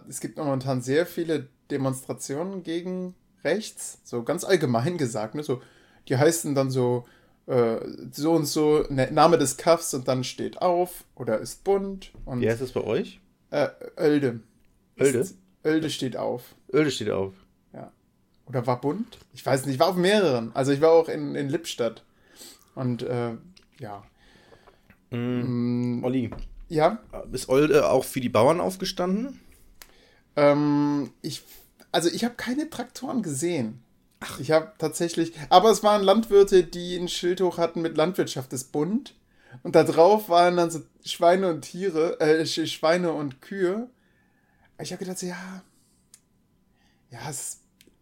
es 0.07 0.19
gibt 0.19 0.37
momentan 0.37 0.81
sehr 0.81 1.05
viele 1.05 1.47
Demonstrationen 1.71 2.63
gegen 2.63 3.15
rechts, 3.43 3.99
so 4.03 4.23
ganz 4.23 4.43
allgemein 4.43 4.97
gesagt. 4.97 5.35
Ne? 5.35 5.43
So, 5.43 5.61
die 6.07 6.17
heißen 6.17 6.55
dann 6.55 6.71
so, 6.71 7.05
äh, 7.45 7.77
so 8.11 8.33
und 8.33 8.45
so, 8.45 8.85
ne, 8.89 9.09
Name 9.11 9.37
des 9.37 9.57
Kaffs 9.57 9.93
und 9.93 10.07
dann 10.07 10.23
steht 10.23 10.61
auf 10.61 11.05
oder 11.15 11.39
ist 11.39 11.63
bunt. 11.63 12.11
Und, 12.25 12.41
Wie 12.41 12.49
heißt 12.49 12.61
das 12.61 12.71
bei 12.71 12.81
euch? 12.81 13.19
Äh, 13.51 13.69
Oelde. 13.97 14.41
Oelde? 14.99 15.19
Ist, 15.19 15.37
Oelde 15.63 15.89
steht 15.89 16.17
auf. 16.17 16.55
Oelde 16.71 16.91
steht 16.91 17.09
auf. 17.09 17.33
Ja. 17.73 17.91
Oder 18.45 18.65
war 18.67 18.81
bunt? 18.81 19.19
Ich 19.33 19.45
weiß 19.45 19.65
nicht, 19.65 19.75
ich 19.75 19.79
war 19.79 19.87
auf 19.87 19.95
mehreren. 19.95 20.51
Also 20.53 20.71
ich 20.71 20.81
war 20.81 20.91
auch 20.91 21.09
in, 21.09 21.35
in 21.35 21.49
Lippstadt. 21.49 22.03
Und 22.75 23.03
äh, 23.03 23.35
ja. 23.79 24.03
Mm, 25.09 25.97
mm, 25.97 26.03
Olli. 26.03 26.31
Ja. 26.67 26.99
Ist 27.31 27.49
Olde 27.49 27.89
auch 27.89 28.03
für 28.03 28.21
die 28.21 28.29
Bauern 28.29 28.61
aufgestanden? 28.61 29.39
Ähm, 30.39 31.11
ich, 31.21 31.43
also 31.91 32.09
ich 32.09 32.23
habe 32.23 32.35
keine 32.35 32.69
Traktoren 32.69 33.21
gesehen. 33.21 33.83
Ach. 34.21 34.39
Ich 34.39 34.51
habe 34.51 34.71
tatsächlich, 34.77 35.33
aber 35.49 35.69
es 35.69 35.83
waren 35.83 36.01
Landwirte, 36.01 36.63
die 36.63 36.95
ein 36.95 37.09
Schild 37.09 37.41
hoch 37.41 37.57
hatten 37.57 37.81
mit 37.81 37.97
Landwirtschaft 37.97 38.53
ist 38.53 38.71
bunt. 38.71 39.15
Und 39.63 39.75
da 39.75 39.83
drauf 39.83 40.29
waren 40.29 40.57
dann 40.57 40.71
so 40.71 40.81
Schweine 41.03 41.49
und 41.49 41.61
Tiere, 41.61 42.19
äh, 42.21 42.45
Schweine 42.45 43.11
und 43.11 43.41
Kühe. 43.41 43.89
Ich 44.79 44.93
habe 44.93 45.03
gedacht, 45.03 45.21
ja, 45.23 45.61
ja, 47.11 47.29
es 47.29 47.39
ist 47.39 47.59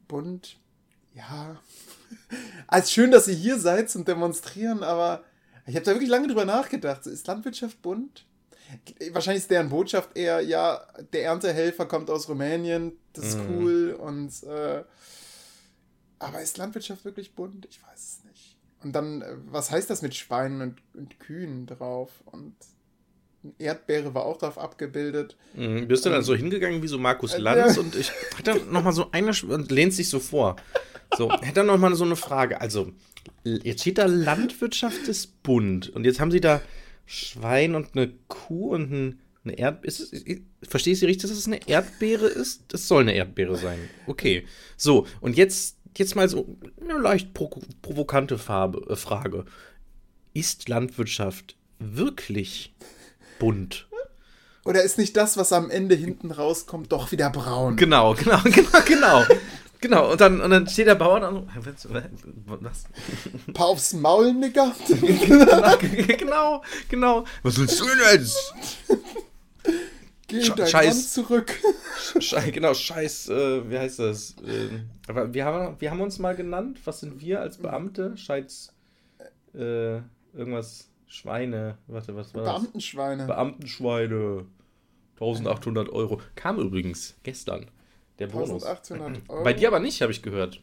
bunt, 0.08 0.58
ja. 1.14 1.60
Also 2.68 2.90
schön, 2.90 3.12
dass 3.12 3.28
ihr 3.28 3.34
hier 3.36 3.60
seid 3.60 3.90
zum 3.90 4.06
Demonstrieren, 4.06 4.84
aber 4.84 5.24
ich 5.66 5.76
habe 5.76 5.86
da 5.86 5.92
wirklich 5.92 6.10
lange 6.10 6.28
drüber 6.28 6.46
nachgedacht. 6.46 7.06
Ist 7.08 7.28
Landwirtschaft 7.28 7.82
bunt? 7.82 8.27
Wahrscheinlich 9.12 9.44
ist 9.44 9.52
deren 9.52 9.70
Botschaft 9.70 10.18
eher, 10.18 10.42
ja, 10.42 10.86
der 11.14 11.24
Erntehelfer 11.26 11.86
kommt 11.86 12.10
aus 12.10 12.28
Rumänien, 12.28 12.94
das 13.14 13.26
ist 13.26 13.38
mhm. 13.38 13.58
cool 13.58 13.98
und 14.00 14.44
äh, 14.44 14.84
aber 16.20 16.42
ist 16.42 16.58
Landwirtschaft 16.58 17.06
wirklich 17.06 17.34
bunt? 17.34 17.68
Ich 17.70 17.82
weiß 17.84 18.00
es 18.00 18.24
nicht. 18.26 18.58
Und 18.84 18.94
dann, 18.94 19.22
äh, 19.22 19.36
was 19.46 19.72
heißt 19.72 19.90
das 19.90 20.02
mit 20.02 20.16
Schweinen 20.16 20.62
und, 20.62 20.82
und 20.94 21.20
Kühen 21.20 21.66
drauf? 21.66 22.12
Und 22.26 22.56
Erdbeere 23.60 24.14
war 24.14 24.26
auch 24.26 24.38
drauf 24.38 24.58
abgebildet. 24.58 25.38
Mhm. 25.54 25.88
Bist 25.88 26.06
du 26.06 26.10
dann 26.10 26.24
so 26.24 26.36
hingegangen 26.36 26.82
wie 26.82 26.88
so 26.88 26.98
Markus 26.98 27.34
äh, 27.34 27.40
Lanz 27.40 27.76
ja. 27.76 27.82
und 27.84 27.96
ich 27.96 28.12
hatte 28.38 28.58
noch 28.70 28.84
mal 28.84 28.94
so 28.94 29.12
eine 29.12 29.32
und 29.50 29.72
lehnt 29.72 29.94
sich 29.94 30.10
so 30.10 30.20
vor. 30.20 30.56
So, 31.16 31.32
hätte 31.42 31.64
noch 31.64 31.78
mal 31.78 31.96
so 31.96 32.04
eine 32.04 32.18
Frage. 32.18 32.60
Also, 32.60 32.92
jetzt 33.44 33.82
steht 33.82 33.98
da 33.98 34.06
Landwirtschaft 34.06 35.08
ist 35.08 35.42
bunt 35.42 35.90
und 35.90 36.04
jetzt 36.04 36.20
haben 36.20 36.32
sie 36.32 36.42
da 36.42 36.62
Schwein 37.08 37.74
und 37.74 37.96
eine 37.96 38.14
Kuh 38.28 38.76
und 38.76 38.92
ein, 38.92 39.20
eine 39.44 39.58
Erdbeere. 39.58 40.42
Verstehe 40.62 40.94
ich 40.94 41.00
Sie 41.00 41.06
richtig, 41.06 41.30
dass 41.30 41.38
es 41.38 41.48
eine 41.48 41.68
Erdbeere 41.68 42.28
ist? 42.28 42.66
Das 42.68 42.88
soll 42.88 43.02
eine 43.02 43.16
Erdbeere 43.16 43.56
sein. 43.56 43.80
Okay. 44.06 44.46
So, 44.76 45.08
und 45.22 45.38
jetzt, 45.38 45.78
jetzt 45.98 46.16
mal 46.16 46.28
so 46.30 46.58
eine 46.82 47.00
leicht 47.00 47.34
provokante 47.34 48.38
Farbe, 48.38 48.86
äh, 48.90 48.96
Frage. 48.96 49.46
Ist 50.34 50.70
Landwirtschaft 50.70 51.56
wirklich 51.80 52.76
bunt. 53.40 53.88
Oder 54.66 54.84
ist 54.84 54.98
nicht 54.98 55.16
das, 55.16 55.38
was 55.38 55.54
am 55.54 55.70
Ende 55.70 55.96
hinten 55.96 56.30
rauskommt, 56.30 56.92
doch 56.92 57.14
wieder 57.14 57.30
braun? 57.30 57.78
Genau, 57.78 58.16
genau, 58.16 58.42
genau, 58.44 58.80
genau. 58.86 59.24
Genau, 59.80 60.12
und 60.12 60.22
dann, 60.22 60.42
und 60.42 60.50
dann 60.50 60.68
steht 60.68 60.88
der 60.88 60.96
Bauer 60.96 61.20
da 61.20 61.30
und 61.30 61.48
was? 62.46 62.86
Paar 63.54 63.68
aufs 63.68 63.94
Maul, 63.94 64.34
Nicker. 64.34 64.74
genau, 66.18 66.64
genau. 66.90 67.26
Was 67.44 67.60
willst 67.60 67.80
du 67.80 67.86
denn 67.86 68.00
jetzt? 68.14 68.54
Geh 70.28 70.44
Sch 70.44 70.54
dein 70.56 70.68
Scheiß, 70.68 70.96
Mann 70.96 71.04
zurück. 71.04 71.56
Scheiß, 72.20 72.52
genau, 72.52 72.74
Scheiß, 72.74 73.30
äh, 73.30 73.70
wie 73.70 73.78
heißt 73.78 74.00
das? 74.00 74.36
Äh, 74.46 74.80
aber 75.08 75.34
wir 75.34 75.46
haben, 75.46 75.80
wir 75.80 75.92
haben 75.92 76.02
uns 76.02 76.20
mal 76.20 76.36
genannt, 76.36 76.80
was 76.84 77.00
sind 77.00 77.22
wir 77.22 77.40
als 77.40 77.58
Beamte? 77.58 78.18
Scheiß. 78.18 78.74
Äh, 79.54 80.02
irgendwas 80.34 80.90
Schweine. 81.08 81.78
Warte, 81.88 82.16
was 82.16 82.34
war 82.34 82.44
Beamtenschweine. 82.44 83.26
das? 83.26 83.28
Beamtenschweine. 83.28 84.46
1800 85.16 85.90
Euro. 85.90 86.22
Kam 86.36 86.60
übrigens 86.60 87.16
gestern. 87.24 87.68
Der 88.20 88.28
Bonus. 88.28 88.64
1800 88.64 89.22
Euro. 89.30 89.44
Bei 89.44 89.54
dir 89.54 89.68
aber 89.68 89.80
nicht, 89.80 90.02
habe 90.02 90.12
ich 90.12 90.22
gehört. 90.22 90.62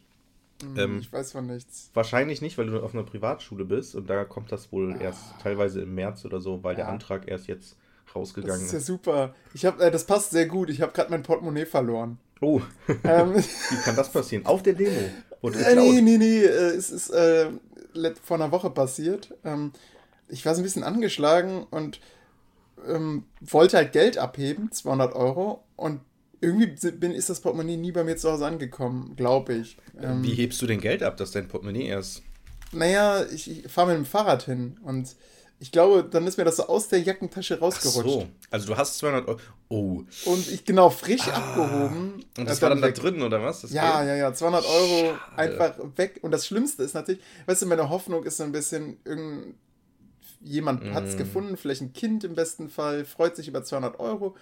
Hm, 0.61 0.77
ähm, 0.79 0.99
ich 0.99 1.11
weiß 1.11 1.33
von 1.33 1.47
nichts. 1.47 1.89
Wahrscheinlich 1.93 2.41
nicht, 2.41 2.57
weil 2.57 2.67
du 2.67 2.79
auf 2.81 2.93
einer 2.93 3.03
Privatschule 3.03 3.65
bist 3.65 3.95
und 3.95 4.09
da 4.09 4.23
kommt 4.23 4.51
das 4.51 4.71
wohl 4.71 4.93
Ah. 4.93 5.01
erst 5.03 5.21
teilweise 5.41 5.81
im 5.81 5.95
März 5.95 6.23
oder 6.25 6.39
so, 6.41 6.63
weil 6.63 6.75
der 6.75 6.85
Ja. 6.85 6.91
Antrag 6.91 7.27
erst 7.27 7.47
jetzt 7.47 7.75
Das 8.05 8.15
rausgegangen 8.15 8.61
ist 8.61 8.67
ist. 8.67 8.73
ja 8.73 8.79
super. 8.79 9.35
Ich 9.53 9.65
hab, 9.65 9.79
äh, 9.81 9.91
das 9.91 10.05
passt 10.05 10.31
sehr 10.31 10.45
gut. 10.47 10.69
Ich 10.69 10.81
habe 10.81 10.93
gerade 10.93 11.11
mein 11.11 11.23
Portemonnaie 11.23 11.65
verloren. 11.65 12.17
Oh, 12.41 12.61
ähm, 13.03 13.35
wie 13.69 13.75
kann 13.83 13.95
das 13.95 14.11
passieren? 14.11 14.45
Auf 14.45 14.63
der 14.63 14.73
Demo. 14.73 15.09
Wurde 15.41 15.59
Äh, 15.59 15.75
nee, 15.75 16.01
nee, 16.01 16.17
nee, 16.17 16.39
äh, 16.43 16.47
es 16.75 16.89
ist 16.89 17.09
äh, 17.09 17.49
vor 18.23 18.35
einer 18.37 18.51
Woche 18.51 18.69
passiert. 18.69 19.33
Ähm, 19.43 19.71
ich 20.27 20.45
war 20.45 20.55
so 20.55 20.61
ein 20.61 20.63
bisschen 20.63 20.83
angeschlagen 20.83 21.65
und 21.71 21.99
ähm, 22.87 23.25
wollte 23.41 23.77
halt 23.77 23.91
Geld 23.93 24.17
abheben, 24.17 24.71
200 24.71 25.13
Euro. 25.15 25.63
Und 25.75 26.01
irgendwie 26.45 26.91
bin, 26.91 27.11
ist 27.11 27.29
das 27.29 27.41
Portemonnaie 27.41 27.77
nie 27.77 27.91
bei 27.91 28.03
mir 28.03 28.15
zu 28.17 28.31
Hause 28.31 28.45
angekommen, 28.45 29.15
glaube 29.15 29.53
ich. 29.55 29.77
Ähm, 30.01 30.23
Wie 30.23 30.33
hebst 30.33 30.61
du 30.61 30.67
denn 30.67 30.79
Geld 30.79 31.03
ab, 31.03 31.17
dass 31.17 31.31
dein 31.31 31.47
Portemonnaie 31.47 31.87
erst. 31.87 32.21
naja, 32.71 33.25
ich, 33.25 33.49
ich 33.65 33.71
fahre 33.71 33.87
mit 33.89 33.97
dem 33.97 34.05
Fahrrad 34.05 34.43
hin 34.43 34.77
und 34.83 35.15
ich 35.59 35.71
glaube, 35.71 36.03
dann 36.03 36.27
ist 36.27 36.37
mir 36.37 36.43
das 36.43 36.57
so 36.57 36.67
aus 36.67 36.89
der 36.89 36.99
Jackentasche 37.01 37.55
Ach 37.55 37.61
rausgerutscht. 37.61 38.09
so, 38.09 38.27
also 38.51 38.67
du 38.67 38.77
hast 38.77 38.97
200 38.97 39.27
Euro. 39.27 39.39
Oh, 39.69 40.03
Und 40.25 40.51
ich 40.51 40.65
genau 40.65 40.89
frisch 40.89 41.27
abgehoben. 41.29 42.25
und 42.37 42.45
das 42.49 42.59
äh, 42.59 42.61
war 42.61 42.69
dann 42.69 42.81
da 42.81 42.87
weg. 42.87 42.95
drin, 42.95 43.21
oder 43.21 43.41
was? 43.41 43.61
Das 43.61 43.71
Ja, 43.71 43.97
Geld? 44.03 44.09
ja, 44.09 44.15
ja, 44.17 44.33
200 44.33 44.65
Euro 44.65 45.15
Schade. 45.15 45.37
einfach 45.37 45.77
weg. 45.95 46.19
Und 46.21 46.31
das 46.31 46.45
Schlimmste 46.45 46.83
ist 46.83 46.93
natürlich, 46.93 47.21
weißt 47.45 47.61
du, 47.61 47.65
meine 47.67 47.89
Hoffnung 47.89 48.25
ist 48.25 48.37
so 48.37 48.43
ein 48.43 48.51
bisschen, 48.51 48.97
irgend 49.05 49.55
jemand 50.41 50.83
hat 50.93 51.05
es 51.05 51.15
Mm. 51.15 51.17
gefunden, 51.19 51.57
vielleicht 51.57 51.81
ein 51.81 51.93
Kind 51.93 52.23
im 52.25 52.35
besten 52.35 52.69
Fall, 52.69 53.05
freut 53.05 53.35
sich 53.37 53.47
über 53.47 53.63
200 53.63 53.99
Euro 53.99 54.35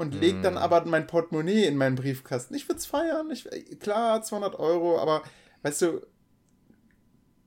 und 0.00 0.14
Mm. 0.14 0.18
legt 0.18 0.44
dann 0.44 0.56
aber 0.56 0.84
mein 0.86 1.06
Portemonnaie 1.06 1.64
in 1.66 1.76
meinen 1.76 1.96
Briefkasten. 1.96 2.54
Ich 2.54 2.68
würde 2.68 2.78
es 2.78 2.86
feiern, 2.86 3.30
ich, 3.30 3.48
klar, 3.78 4.22
200 4.22 4.58
Euro, 4.58 4.98
aber 4.98 5.22
weißt 5.62 5.82
du, 5.82 6.00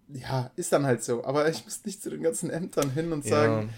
ja, 0.09 0.51
ist 0.55 0.71
dann 0.71 0.85
halt 0.85 1.03
so. 1.03 1.23
Aber 1.25 1.49
ich 1.49 1.63
muss 1.65 1.83
nicht 1.85 2.01
zu 2.03 2.09
den 2.09 2.21
ganzen 2.23 2.49
Ämtern 2.49 2.91
hin 2.91 3.11
und 3.11 3.25
sagen, 3.25 3.71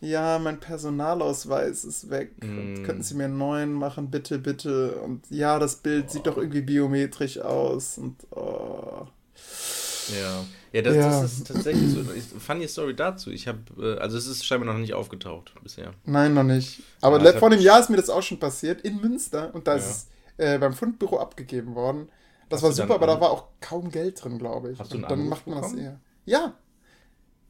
ja, 0.00 0.38
mein 0.38 0.60
Personalausweis 0.60 1.84
ist 1.84 2.10
weg. 2.10 2.32
Und 2.40 2.80
Mm. 2.80 2.84
könnten 2.84 3.02
Sie 3.02 3.14
mir 3.14 3.24
einen 3.24 3.38
neuen 3.38 3.72
machen, 3.72 4.10
bitte, 4.10 4.38
bitte? 4.38 5.00
Und 5.00 5.24
ja, 5.30 5.58
das 5.58 5.76
Bild 5.76 6.10
sieht 6.10 6.26
doch 6.26 6.36
irgendwie 6.36 6.60
biometrisch 6.62 7.38
aus. 7.40 7.98
Und 7.98 8.16
oh. 8.30 9.06
Ja, 10.20 10.44
ja, 10.72 10.82
das, 10.82 10.96
Ja. 10.96 11.22
das 11.22 11.32
ist 11.32 11.46
tatsächlich 11.46 11.92
so. 11.92 12.02
Funny 12.38 12.68
Story 12.68 12.94
dazu. 12.94 13.30
Ich 13.30 13.48
habe, 13.48 13.58
äh, 13.78 13.98
also 13.98 14.16
es 14.18 14.26
ist 14.26 14.44
scheinbar 14.46 14.72
noch 14.72 14.78
nicht 14.80 14.94
aufgetaucht 14.94 15.52
bisher. 15.62 15.92
Nein, 16.04 16.34
noch 16.34 16.42
nicht. 16.44 16.82
Aber 17.00 17.22
Ja, 17.22 17.32
vor 17.38 17.50
einem 17.50 17.60
Jahr 17.60 17.80
ist 17.80 17.90
mir 17.90 17.96
das 17.96 18.10
auch 18.10 18.22
schon 18.22 18.38
passiert, 18.38 18.82
in 18.82 19.00
Münster. 19.00 19.54
Und 19.54 19.66
da 19.66 19.72
Ja. 19.72 19.78
ist 19.78 19.86
es 19.86 20.06
äh, 20.44 20.58
beim 20.58 20.72
Fundbüro 20.72 21.18
abgegeben 21.18 21.74
worden. 21.74 22.08
Das 22.48 22.58
Hast 22.62 22.68
war 22.68 22.72
super, 22.72 22.94
aber 22.94 23.06
da 23.08 23.20
war 23.20 23.30
auch 23.30 23.44
kaum 23.60 23.90
Geld 23.90 24.22
drin, 24.22 24.38
glaube 24.38 24.70
ich. 24.72 24.78
Hast 24.78 24.92
du 24.92 24.96
einen 24.96 25.04
und 25.04 25.10
dann 25.10 25.18
Anruf 25.20 25.30
macht 25.30 25.46
man 25.48 25.56
das 25.60 25.70
bekommen? 25.72 25.84
eher. 25.84 26.00
Ja, 26.26 26.54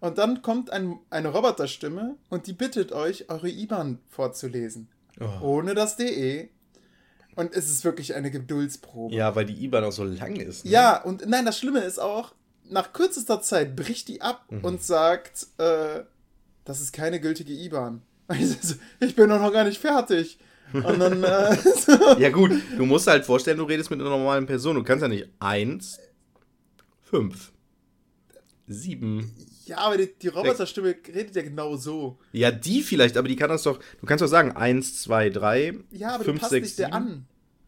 und 0.00 0.18
dann 0.18 0.42
kommt 0.42 0.70
ein, 0.70 0.98
eine 1.10 1.28
Roboterstimme 1.28 2.16
und 2.30 2.46
die 2.46 2.52
bittet 2.52 2.92
euch, 2.92 3.28
eure 3.30 3.48
IBAN 3.48 3.98
vorzulesen. 4.08 4.88
Oh. 5.20 5.40
Ohne 5.58 5.74
das 5.74 5.96
DE. 5.96 6.48
Und 7.36 7.52
es 7.54 7.68
ist 7.68 7.84
wirklich 7.84 8.14
eine 8.14 8.30
Geduldsprobe. 8.30 9.12
Ja, 9.14 9.34
weil 9.34 9.44
die 9.46 9.64
IBAN 9.64 9.82
auch 9.84 9.92
so 9.92 10.04
lang 10.04 10.36
ist. 10.36 10.64
Ne? 10.64 10.70
Ja, 10.70 11.02
und 11.02 11.26
nein, 11.26 11.44
das 11.44 11.58
Schlimme 11.58 11.80
ist 11.80 11.98
auch, 11.98 12.32
nach 12.70 12.92
kürzester 12.92 13.42
Zeit 13.42 13.74
bricht 13.76 14.08
die 14.08 14.22
ab 14.22 14.44
Mhm. 14.50 14.64
und 14.64 14.82
sagt, 14.82 15.48
äh, 15.58 16.04
das 16.64 16.80
ist 16.80 16.92
keine 16.92 17.20
gültige 17.20 17.52
IBAN. 17.52 18.02
Ich 19.00 19.16
bin 19.16 19.28
doch 19.28 19.40
noch 19.40 19.52
gar 19.52 19.64
nicht 19.64 19.80
fertig. 19.80 20.38
Und 20.72 20.98
dann, 20.98 21.22
äh, 21.22 21.56
so, 21.56 21.92
Ja, 22.18 22.30
gut, 22.30 22.50
du 22.76 22.84
musst 22.84 23.06
halt 23.06 23.24
vorstellen, 23.24 23.58
du 23.58 23.64
redest 23.64 23.90
mit 23.90 24.00
einer 24.00 24.10
normalen 24.10 24.46
Person. 24.46 24.76
Du 24.76 24.82
kannst 24.82 25.02
ja 25.02 25.08
nicht 25.08 25.28
eins, 25.38 25.98
fünf, 27.02 27.52
sieben. 28.66 29.32
ja, 29.66 29.78
aber 29.78 29.96
die, 29.98 30.10
die 30.20 30.28
Roboterstimme 30.28 30.96
redet 31.06 31.36
ja 31.36 31.42
genau 31.42 31.76
so. 31.76 32.18
Ja, 32.32 32.50
die 32.50 32.82
vielleicht, 32.82 33.16
aber 33.16 33.28
die 33.28 33.36
kann 33.36 33.50
das 33.50 33.62
doch. 33.62 33.78
Du 34.00 34.06
kannst 34.06 34.22
doch 34.22 34.28
sagen, 34.28 34.52
eins, 34.52 35.00
zwei, 35.02 35.30
drei. 35.30 35.74
Ja, 35.90 36.14
aber 36.16 36.24
fünf, 36.24 36.38
du 36.38 36.40
passt 36.40 36.50
sechs, 36.50 36.68
dich 36.68 36.76
der 36.76 36.92
an. 36.94 37.26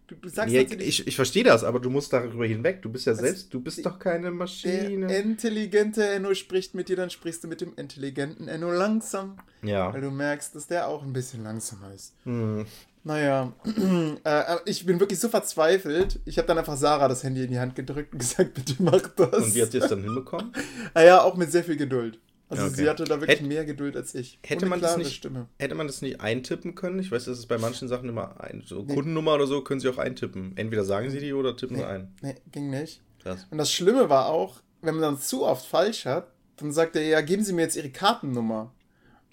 Du, 0.08 0.28
sagst 0.28 0.54
Ja, 0.54 0.60
ich 0.60 1.06
ich 1.06 1.16
verstehe 1.16 1.42
das, 1.42 1.64
aber 1.64 1.80
du 1.80 1.90
musst 1.90 2.12
darüber 2.12 2.46
hinweg. 2.46 2.80
Du 2.82 2.90
bist 2.90 3.06
ja 3.06 3.14
selbst, 3.14 3.52
du 3.52 3.60
bist 3.60 3.84
doch 3.84 3.98
keine 3.98 4.22
der 4.22 4.30
Maschine. 4.30 5.12
intelligente 5.16 6.06
Enno 6.06 6.32
spricht 6.34 6.74
mit 6.74 6.88
dir, 6.88 6.96
dann 6.96 7.10
sprichst 7.10 7.42
du 7.42 7.48
mit 7.48 7.60
dem 7.60 7.72
intelligenten 7.76 8.46
Enno 8.48 8.70
langsam, 8.70 9.36
Ja. 9.62 9.92
weil 9.92 10.00
du 10.02 10.10
merkst, 10.10 10.54
dass 10.54 10.68
der 10.68 10.86
auch 10.88 11.02
ein 11.02 11.12
bisschen 11.12 11.42
langsamer 11.42 11.92
ist. 11.92 12.14
Hm. 12.24 12.66
Naja, 13.02 13.52
äh, 14.24 14.56
ich 14.64 14.84
bin 14.84 14.98
wirklich 14.98 15.20
so 15.20 15.28
verzweifelt. 15.28 16.18
Ich 16.24 16.38
habe 16.38 16.48
dann 16.48 16.58
einfach 16.58 16.76
Sarah 16.76 17.06
das 17.06 17.22
Handy 17.22 17.44
in 17.44 17.50
die 17.50 17.58
Hand 17.58 17.74
gedrückt 17.76 18.12
und 18.12 18.18
gesagt, 18.20 18.54
bitte 18.54 18.74
mach 18.80 19.02
das. 19.14 19.44
Und 19.44 19.54
wie 19.54 19.62
habt 19.62 19.74
ihr 19.74 19.82
es 19.82 19.88
dann 19.88 20.02
hinbekommen? 20.02 20.52
Naja, 20.94 21.22
auch 21.22 21.36
mit 21.36 21.50
sehr 21.52 21.62
viel 21.64 21.76
Geduld. 21.76 22.18
Also 22.48 22.64
okay. 22.66 22.74
sie 22.74 22.88
hatte 22.88 23.04
da 23.04 23.20
wirklich 23.20 23.40
Hätt- 23.40 23.46
mehr 23.46 23.64
Geduld 23.64 23.96
als 23.96 24.14
ich. 24.14 24.38
hätte 24.44 24.66
man 24.66 24.80
das 24.80 24.96
nicht- 24.96 25.12
Stimme. 25.14 25.48
Hätte 25.58 25.74
man 25.74 25.86
das 25.88 26.00
nicht 26.00 26.20
eintippen 26.20 26.74
können? 26.76 26.98
Ich 27.00 27.10
weiß, 27.10 27.24
das 27.24 27.38
ist 27.40 27.46
bei 27.46 27.58
manchen 27.58 27.88
Sachen 27.88 28.08
immer 28.08 28.40
ein. 28.40 28.62
So 28.64 28.84
Kundennummer 28.84 29.34
oder 29.34 29.46
so 29.48 29.62
können 29.62 29.80
sie 29.80 29.88
auch 29.88 29.98
eintippen. 29.98 30.56
Entweder 30.56 30.84
sagen 30.84 31.10
sie 31.10 31.18
die 31.18 31.32
oder 31.32 31.56
tippen 31.56 31.76
sie 31.76 31.84
ein. 31.84 32.14
Nee, 32.22 32.36
ging 32.52 32.70
nicht. 32.70 33.02
Krass. 33.22 33.46
Und 33.50 33.58
das 33.58 33.72
Schlimme 33.72 34.08
war 34.08 34.26
auch, 34.28 34.60
wenn 34.80 34.94
man 34.94 35.02
dann 35.02 35.18
zu 35.18 35.44
oft 35.44 35.66
falsch 35.66 36.04
hat, 36.04 36.28
dann 36.58 36.70
sagt 36.72 36.94
er, 36.94 37.02
ja, 37.02 37.20
geben 37.20 37.42
Sie 37.42 37.52
mir 37.52 37.62
jetzt 37.62 37.76
Ihre 37.76 37.90
Kartennummer. 37.90 38.72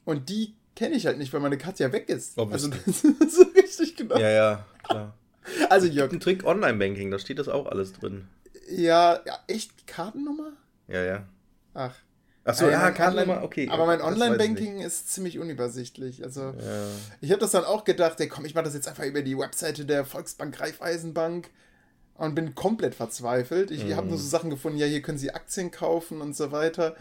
Und 0.05 0.29
die 0.29 0.55
kenne 0.75 0.95
ich 0.95 1.05
halt 1.05 1.19
nicht, 1.19 1.31
weil 1.33 1.39
meine 1.39 1.57
Karte 1.59 1.83
ja 1.83 1.91
weg 1.93 2.09
ist. 2.09 2.37
Also 2.39 2.69
Obviously. 2.69 2.71
das 2.85 3.03
ist 3.03 3.35
so 3.35 3.43
richtig 3.55 3.95
genau. 3.95 4.17
Ja, 4.17 4.29
ja, 4.29 4.65
klar. 4.81 5.13
Also 5.69 5.85
Jörg. 5.85 5.95
Jörg, 5.97 6.13
Ein 6.13 6.19
Trick 6.19 6.43
Online-Banking, 6.45 7.11
da 7.11 7.19
steht 7.19 7.37
das 7.37 7.47
auch 7.47 7.67
alles 7.67 7.93
drin. 7.93 8.27
ja, 8.69 9.19
ja, 9.25 9.39
echt 9.47 9.85
Kartennummer? 9.85 10.53
Ja, 10.87 11.03
ja. 11.03 11.27
Ach. 11.75 11.93
Achso, 12.45 12.67
Äh, 12.67 12.71
ja, 12.71 12.91
Kartennummer, 12.91 13.33
Online- 13.35 13.45
okay. 13.45 13.69
Aber 13.71 13.85
mein 13.85 14.01
Online-Banking 14.01 14.79
ist 14.81 15.11
ziemlich 15.13 15.39
unübersichtlich. 15.39 16.23
Also. 16.23 16.41
Ja. 16.41 16.53
Ich 17.21 17.31
habe 17.31 17.39
das 17.39 17.51
dann 17.51 17.63
auch 17.63 17.83
gedacht, 17.85 18.19
ey, 18.19 18.27
komm, 18.27 18.43
ich 18.45 18.53
mache 18.53 18.65
das 18.65 18.73
jetzt 18.73 18.87
einfach 18.87 19.05
über 19.05 19.21
die 19.21 19.37
Webseite 19.37 19.85
der 19.85 20.03
Volksbank 20.05 20.59
Raiffeisenbank 20.59 21.49
und 22.15 22.35
bin 22.35 22.53
komplett 22.53 22.95
verzweifelt. 22.95 23.71
Ich 23.71 23.85
Mhm. 23.85 23.95
habe 23.95 24.07
nur 24.07 24.17
so 24.17 24.27
Sachen 24.27 24.49
gefunden, 24.49 24.77
ja, 24.77 24.85
hier 24.85 25.01
können 25.01 25.17
Sie 25.17 25.31
Aktien 25.33 25.71
kaufen 25.71 26.19
und 26.21 26.35
so 26.35 26.51
weiter. 26.51 26.95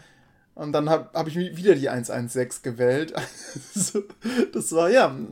Und 0.55 0.71
dann 0.71 0.89
habe 0.89 1.09
hab 1.13 1.27
ich 1.27 1.35
wieder 1.35 1.75
die 1.75 1.89
116 1.89 2.61
gewählt. 2.63 3.13
Also, 3.75 4.03
das 4.53 4.71
war 4.71 4.89
ja 4.89 5.09
eine 5.09 5.27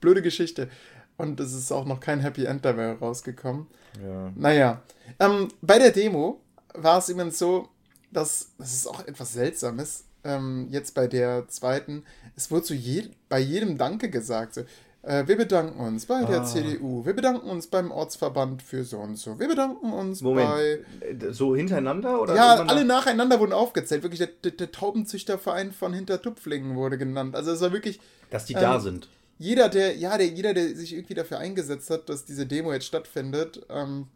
blöde 0.00 0.22
Geschichte. 0.22 0.68
Und 1.16 1.40
es 1.40 1.52
ist 1.54 1.72
auch 1.72 1.86
noch 1.86 1.98
kein 1.98 2.20
Happy 2.20 2.44
End 2.44 2.64
dabei 2.64 2.92
rausgekommen. 2.92 3.66
ja. 4.04 4.30
Naja, 4.36 4.82
ähm, 5.18 5.48
bei 5.62 5.78
der 5.78 5.90
Demo 5.90 6.40
war 6.74 6.98
es 6.98 7.08
übrigens 7.08 7.38
so, 7.38 7.68
dass, 8.16 8.52
das 8.58 8.72
ist 8.72 8.86
auch 8.86 9.06
etwas 9.06 9.32
Seltsames, 9.32 10.04
ähm, 10.24 10.68
jetzt 10.70 10.94
bei 10.94 11.06
der 11.06 11.48
zweiten, 11.48 12.04
es 12.34 12.50
wurde 12.50 12.64
zu 12.64 12.74
je, 12.74 13.04
bei 13.28 13.38
jedem 13.38 13.78
Danke 13.78 14.10
gesagt. 14.10 14.54
So, 14.54 14.62
Äh, 15.02 15.28
wir 15.28 15.36
bedanken 15.36 15.78
uns 15.78 16.06
bei 16.06 16.24
der 16.24 16.40
ah. 16.40 16.44
CDU. 16.44 17.06
Wir 17.06 17.14
bedanken 17.14 17.48
uns 17.48 17.68
beim 17.68 17.92
Ortsverband 17.92 18.60
für 18.60 18.82
so 18.82 18.98
und 18.98 19.16
so. 19.16 19.38
Wir 19.38 19.46
bedanken 19.46 19.92
uns 19.92 20.20
Moment. 20.20 20.50
bei. 20.50 20.80
Äh, 21.06 21.32
so 21.32 21.54
hintereinander? 21.54 22.20
Oder 22.20 22.34
ja, 22.34 22.54
alle 22.56 22.84
nacheinander 22.84 23.38
wurden 23.38 23.52
aufgezählt. 23.52 24.02
Wirklich, 24.02 24.18
der, 24.18 24.30
der, 24.42 24.50
der 24.50 24.72
Taubenzüchterverein 24.72 25.70
von 25.70 25.92
Hintertupflingen 25.92 26.74
wurde 26.74 26.98
genannt. 26.98 27.36
Also 27.36 27.52
es 27.52 27.60
war 27.60 27.72
wirklich. 27.72 28.00
Dass 28.30 28.46
die 28.46 28.54
ähm, 28.54 28.60
da 28.60 28.80
sind. 28.80 29.08
Jeder, 29.38 29.68
der, 29.68 29.96
ja, 29.96 30.18
der, 30.18 30.26
jeder, 30.26 30.54
der 30.54 30.74
sich 30.74 30.92
irgendwie 30.92 31.14
dafür 31.14 31.38
eingesetzt 31.38 31.88
hat, 31.90 32.08
dass 32.08 32.24
diese 32.24 32.44
Demo 32.44 32.72
jetzt 32.72 32.86
stattfindet, 32.86 33.64
ähm, 33.70 34.08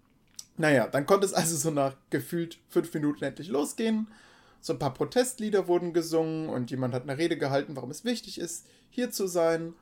naja, 0.60 0.86
dann 0.86 1.06
konnte 1.06 1.26
es 1.26 1.32
also 1.32 1.56
so 1.56 1.70
nach 1.70 1.96
gefühlt 2.10 2.58
fünf 2.68 2.92
Minuten 2.92 3.24
endlich 3.24 3.48
losgehen. 3.48 4.08
So 4.60 4.74
ein 4.74 4.78
paar 4.78 4.92
Protestlieder 4.92 5.66
wurden 5.68 5.94
gesungen 5.94 6.50
und 6.50 6.70
jemand 6.70 6.92
hat 6.92 7.04
eine 7.04 7.16
Rede 7.16 7.38
gehalten, 7.38 7.76
warum 7.76 7.90
es 7.90 8.04
wichtig 8.04 8.38
ist, 8.38 8.66
hier 8.90 9.10
zu 9.10 9.26
sein. 9.26 9.72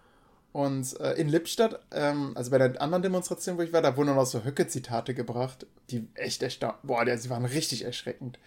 Und 0.53 0.99
äh, 1.01 1.15
in 1.15 1.29
Lippstadt, 1.29 1.81
ähm, 1.91 2.33
also 2.37 2.53
bei 2.53 2.59
der 2.59 2.81
anderen 2.81 3.03
Demonstration, 3.03 3.59
wo 3.59 3.63
ich 3.63 3.73
war, 3.73 3.83
da 3.83 3.97
wurden 3.97 4.15
noch 4.15 4.25
so 4.25 4.45
Höcke-Zitate 4.45 5.15
gebracht, 5.15 5.67
die 5.91 6.07
echt 6.15 6.43
erstaunt. 6.45 6.77
Boah, 6.85 7.05
die, 7.05 7.17
sie 7.19 7.29
waren 7.29 7.45
richtig 7.45 7.85
erschreckend. 7.85 8.39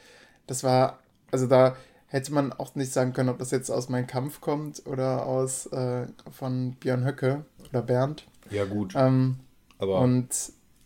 Das 0.47 0.63
war, 0.63 0.99
also 1.31 1.47
da 1.47 1.75
hätte 2.07 2.33
man 2.33 2.53
auch 2.53 2.75
nicht 2.75 2.93
sagen 2.93 3.11
können, 3.11 3.29
ob 3.29 3.39
das 3.39 3.51
jetzt 3.51 3.69
aus 3.69 3.89
Mein 3.89 4.07
Kampf 4.07 4.39
kommt 4.39 4.85
oder 4.87 5.25
aus 5.25 5.67
äh, 5.67 6.07
von 6.31 6.75
Björn 6.75 7.05
Höcke 7.05 7.45
oder 7.69 7.81
Bernd. 7.81 8.25
Ja, 8.49 8.63
gut. 8.63 8.93
Ähm, 8.95 9.35
Aber. 9.79 9.99
Und 9.99 10.29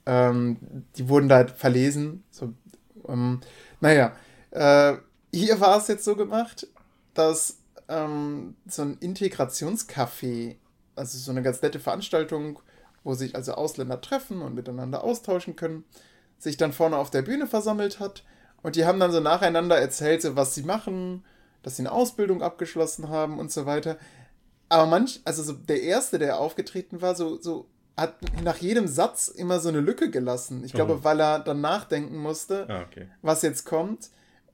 ähm, 0.06 0.58
die 0.98 1.10
wurden 1.10 1.30
da 1.30 1.38
halt 1.38 1.52
verlesen. 1.52 2.24
So, 2.32 2.54
ähm, 3.08 3.42
naja, 3.82 4.16
äh, 4.52 4.96
hier 5.34 5.60
war 5.60 5.78
es 5.78 5.88
jetzt 5.88 6.06
so 6.06 6.16
gemacht, 6.16 6.68
dass 7.14 7.58
ähm, 7.88 8.56
so 8.68 8.84
ein 8.84 8.98
Integrationscafé 9.00 10.56
also 10.96 11.18
so 11.18 11.32
eine 11.32 11.42
ganz 11.42 11.62
nette 11.62 11.80
Veranstaltung, 11.80 12.60
wo 13.04 13.14
sich 13.14 13.36
also 13.36 13.54
Ausländer 13.54 14.02
treffen 14.02 14.42
und 14.42 14.56
miteinander 14.56 15.04
austauschen 15.04 15.56
können, 15.56 15.84
sich 16.40 16.58
dann 16.58 16.74
vorne 16.74 16.98
auf 16.98 17.12
der 17.12 17.22
Bühne 17.22 17.48
versammelt 17.48 18.00
hat 18.00 18.24
und 18.62 18.76
die 18.76 18.86
haben 18.86 19.00
dann 19.00 19.12
so 19.12 19.20
nacheinander 19.20 19.78
erzählt, 19.78 20.22
so 20.22 20.36
was 20.36 20.56
sie 20.56 20.64
machen, 20.64 21.24
dass 21.64 21.78
sie 21.78 21.84
eine 21.84 21.92
Ausbildung 21.92 22.42
abgeschlossen 22.42 23.10
haben 23.10 23.40
und 23.40 23.52
so 23.52 23.66
weiter. 23.66 23.98
Aber 24.70 24.88
manch, 24.88 25.22
also 25.26 25.44
so 25.44 25.54
der 25.54 25.82
erste, 25.82 26.18
der 26.18 26.40
aufgetreten 26.40 27.02
war, 27.02 27.16
so, 27.16 27.40
so 27.40 27.68
hat 27.98 28.16
nach 28.44 28.58
jedem 28.58 28.88
Satz 28.88 29.30
immer 29.30 29.60
so 29.60 29.70
eine 29.70 29.80
Lücke 29.80 30.10
gelassen. 30.10 30.64
Ich 30.66 30.74
glaube, 30.74 30.98
oh. 31.00 31.04
weil 31.04 31.20
er 31.20 31.40
dann 31.40 31.62
nachdenken 31.62 32.18
musste, 32.18 32.68
ah, 32.70 32.82
okay. 32.82 33.08
was 33.22 33.42
jetzt 33.42 33.66
kommt. 33.66 34.10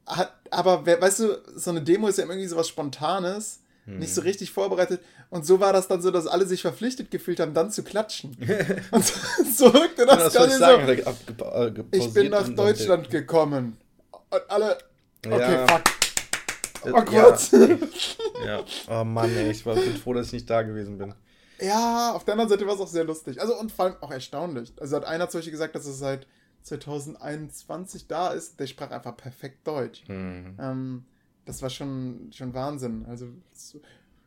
Hat, 0.05 0.33
aber 0.49 0.85
weißt 0.85 1.19
du, 1.19 1.41
so 1.55 1.71
eine 1.71 1.81
Demo 1.81 2.07
ist 2.07 2.17
ja 2.17 2.25
irgendwie 2.25 2.47
so 2.47 2.57
was 2.57 2.67
Spontanes, 2.67 3.61
hm. 3.85 3.99
nicht 3.99 4.13
so 4.13 4.21
richtig 4.21 4.51
vorbereitet. 4.51 5.01
Und 5.29 5.45
so 5.45 5.59
war 5.59 5.73
das 5.73 5.87
dann 5.87 6.01
so, 6.01 6.11
dass 6.11 6.27
alle 6.27 6.45
sich 6.45 6.61
verpflichtet 6.61 7.09
gefühlt 7.09 7.39
haben, 7.39 7.53
dann 7.53 7.71
zu 7.71 7.83
klatschen. 7.83 8.35
Und 8.91 9.05
so 9.05 9.73
wirkte 9.73 10.05
das, 10.05 10.33
das 10.33 10.33
gar 10.33 10.49
so. 10.49 11.83
Ich 11.91 12.13
bin 12.13 12.29
nach 12.29 12.49
Deutschland 12.49 13.09
gekommen. 13.09 13.77
Und 14.11 14.41
alle. 14.49 14.77
Okay, 15.25 15.39
ja. 15.39 15.67
fuck. 15.67 15.83
Oh 16.83 17.01
Gott. 17.03 17.51
Ja. 17.51 18.45
ja. 18.45 18.65
Oh 18.89 19.03
Mann, 19.03 19.35
ey, 19.35 19.51
ich 19.51 19.65
war, 19.65 19.75
bin 19.75 19.95
froh, 19.95 20.13
dass 20.13 20.27
ich 20.27 20.33
nicht 20.33 20.49
da 20.49 20.63
gewesen 20.63 20.97
bin. 20.97 21.13
Ja, 21.61 22.13
auf 22.13 22.23
der 22.23 22.33
anderen 22.33 22.49
Seite 22.49 22.65
war 22.65 22.73
es 22.73 22.79
auch 22.79 22.87
sehr 22.87 23.03
lustig. 23.03 23.39
Also 23.39 23.57
und 23.57 23.71
vor 23.71 23.85
allem 23.85 23.95
auch 24.01 24.11
erstaunlich. 24.11 24.73
Also 24.79 24.95
hat 24.95 25.05
einer 25.05 25.29
zum 25.29 25.39
Beispiel 25.39 25.51
gesagt, 25.51 25.75
dass 25.75 25.85
er 25.85 25.93
seit 25.93 26.27
2021 26.63 28.07
da 28.07 28.29
ist. 28.29 28.59
Der 28.59 28.67
sprach 28.67 28.91
einfach 28.91 29.15
perfekt 29.15 29.67
Deutsch. 29.67 30.03
Mhm. 30.07 30.57
Ähm, 30.59 31.05
das 31.45 31.61
war 31.61 31.69
schon, 31.69 32.31
schon 32.33 32.53
Wahnsinn. 32.53 33.05
Also 33.07 33.27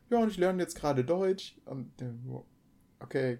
ja, 0.09 0.19
und 0.19 0.29
ich 0.29 0.37
lerne 0.37 0.61
jetzt 0.61 0.75
gerade 0.75 1.03
Deutsch. 1.03 1.55
Und, 1.65 1.91
okay, 2.99 3.39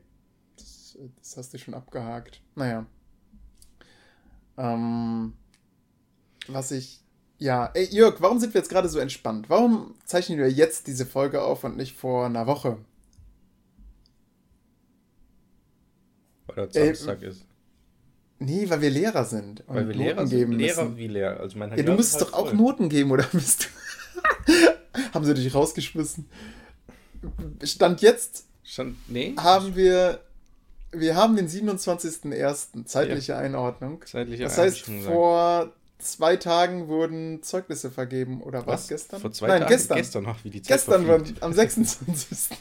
das, 0.58 0.98
das, 1.22 1.38
hast 1.38 1.54
du 1.54 1.58
schon 1.58 1.74
abgehakt. 1.74 2.42
Naja. 2.56 2.86
Ähm, 4.58 5.34
was 6.48 6.72
ich. 6.72 7.02
Ja, 7.38 7.70
ey, 7.74 7.86
Jörg, 7.94 8.22
warum 8.22 8.40
sind 8.40 8.54
wir 8.54 8.60
jetzt 8.60 8.70
gerade 8.70 8.88
so 8.88 8.98
entspannt? 8.98 9.50
Warum 9.50 9.96
zeichnen 10.06 10.38
wir 10.38 10.50
jetzt 10.50 10.88
diese 10.88 11.06
Folge 11.06 11.44
auf 11.44 11.66
und 11.66 11.76
nicht 11.76 11.96
vor 11.96 12.26
einer 12.26 12.48
Woche? 12.48 12.78
Weil 16.56 16.68
der 16.68 16.96
Samstag 16.96 17.22
ey, 17.22 17.30
ist. 17.30 17.46
Nee, 18.40 18.70
weil 18.70 18.82
wir 18.82 18.90
Lehrer 18.90 19.24
sind. 19.24 19.62
Und 19.68 19.76
weil 19.76 19.88
wir 19.88 19.96
Noten 19.96 20.04
Lehrer 20.04 20.26
geben 20.26 20.52
sind. 20.52 20.60
Lehrer 20.60 20.84
müssen. 20.84 20.98
wie 20.98 21.08
Lehrer. 21.08 21.40
Also 21.40 21.58
mein 21.58 21.78
ja, 21.78 21.84
du 21.84 21.94
müsstest 21.94 22.22
halt 22.22 22.34
doch 22.34 22.34
auch 22.34 22.48
voll. 22.48 22.56
Noten 22.56 22.90
geben, 22.90 23.12
oder 23.12 23.24
bist 23.32 23.66
du. 23.66 24.54
Haben 25.14 25.26
sie 25.26 25.34
dich 25.34 25.54
rausgeschmissen? 25.54 26.30
Stand 27.64 28.02
jetzt. 28.02 28.46
Stand, 28.64 28.98
nee. 29.10 29.34
Haben 29.38 29.76
wir. 29.76 30.20
Wir 30.92 31.16
haben 31.16 31.36
den 31.36 31.50
27.01. 31.50 32.86
Zeitliche 32.86 33.34
ja. 33.34 33.40
Einordnung. 33.40 34.02
Zeitliche 34.06 34.44
das 34.44 34.58
heißt, 34.58 34.82
vor 34.82 35.74
zwei 36.06 36.38
Tagen 36.38 36.88
wurden 36.88 37.44
Zeugnisse 37.44 37.92
vergeben, 37.92 38.42
oder 38.42 38.60
was? 38.66 38.84
was? 38.84 38.88
Gestern? 38.88 39.22
Vor 39.22 39.32
zwei 39.32 39.48
Nein, 39.48 39.62
Tagen? 39.62 39.72
gestern. 39.72 39.98
Gestern, 39.98 40.26
ach, 40.28 40.44
wie 40.44 40.50
die 40.50 40.62
Zeit 40.62 40.78
Gestern 40.78 41.08
waren, 41.08 41.24
am 41.42 41.54
26. 41.54 42.58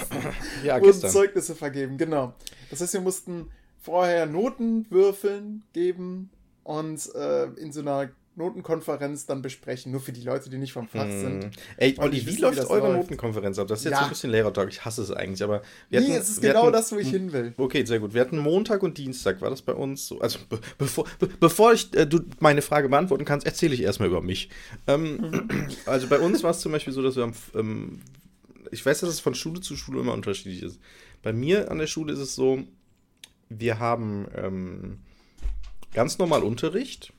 ja, 0.64 0.76
wurden 0.76 0.86
gestern. 0.86 1.10
Zeugnisse 1.10 1.54
vergeben, 1.54 1.98
genau. 1.98 2.34
Das 2.70 2.80
heißt, 2.80 2.94
wir 2.94 3.00
mussten 3.00 3.50
vorher 3.80 4.26
Noten 4.26 4.86
würfeln, 4.90 5.62
geben 5.72 6.30
und 6.62 7.14
äh, 7.14 7.44
in 7.60 7.72
so 7.72 7.80
einer 7.80 8.10
Notenkonferenz 8.36 9.26
dann 9.26 9.42
besprechen, 9.42 9.92
nur 9.92 10.00
für 10.00 10.12
die 10.12 10.22
Leute, 10.22 10.50
die 10.50 10.58
nicht 10.58 10.72
vom 10.72 10.88
Fach 10.88 11.04
hm. 11.04 11.20
sind. 11.20 11.50
Ey, 11.76 11.94
Olli, 11.98 12.26
wie 12.26 12.36
läuft 12.36 12.58
eure 12.68 12.88
läuft. 12.88 13.02
Notenkonferenz 13.02 13.58
ab? 13.58 13.68
Das 13.68 13.80
ist 13.80 13.84
jetzt 13.84 13.92
ja. 13.92 13.98
so 13.98 14.04
ein 14.04 14.08
bisschen 14.10 14.30
Lehrertalk, 14.30 14.70
ich 14.70 14.84
hasse 14.84 15.02
es 15.02 15.10
eigentlich, 15.10 15.42
aber 15.42 15.62
wir 15.88 16.00
hatten, 16.00 16.10
nee, 16.10 16.16
es 16.16 16.30
ist 16.30 16.40
genau 16.40 16.64
hatten, 16.64 16.72
das, 16.72 16.90
wo 16.92 16.96
ich 16.96 17.10
hin 17.10 17.32
will. 17.32 17.54
Okay, 17.56 17.84
sehr 17.84 18.00
gut. 18.00 18.14
Wir 18.14 18.20
hatten 18.20 18.38
Montag 18.38 18.82
und 18.82 18.98
Dienstag, 18.98 19.40
war 19.40 19.50
das 19.50 19.62
bei 19.62 19.72
uns 19.72 20.06
so? 20.06 20.20
Also, 20.20 20.38
be 20.48 20.58
bevor, 20.78 21.06
be 21.18 21.28
bevor 21.28 21.72
ich 21.72 21.94
äh, 21.94 22.06
du 22.06 22.20
meine 22.40 22.62
Frage 22.62 22.88
beantworten 22.88 23.24
kannst, 23.24 23.46
erzähle 23.46 23.74
ich 23.74 23.82
erstmal 23.82 24.08
über 24.08 24.20
mich. 24.20 24.50
Ähm, 24.86 25.16
mhm. 25.16 25.68
also 25.86 26.08
bei 26.08 26.18
uns 26.18 26.42
war 26.42 26.50
es 26.50 26.60
zum 26.60 26.72
Beispiel 26.72 26.92
so, 26.92 27.02
dass 27.02 27.16
wir 27.16 27.24
am, 27.24 27.34
ähm, 27.54 28.00
ich 28.70 28.84
weiß, 28.84 29.00
dass 29.00 29.10
es 29.10 29.20
von 29.20 29.34
Schule 29.34 29.60
zu 29.60 29.76
Schule 29.76 30.00
immer 30.00 30.12
unterschiedlich 30.12 30.62
ist. 30.62 30.80
Bei 31.22 31.32
mir 31.32 31.70
an 31.70 31.78
der 31.78 31.86
Schule 31.86 32.12
ist 32.12 32.18
es 32.18 32.34
so, 32.34 32.64
wir 33.48 33.78
haben 33.78 34.26
ähm, 34.34 34.98
ganz 35.92 36.18
normal 36.18 36.42
Unterricht 36.42 37.12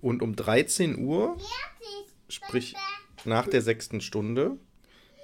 und 0.00 0.22
um 0.22 0.36
13 0.36 0.98
Uhr, 0.98 1.36
sprich 2.28 2.74
nach 3.24 3.46
der 3.46 3.62
sechsten 3.62 4.00
Stunde, 4.00 4.56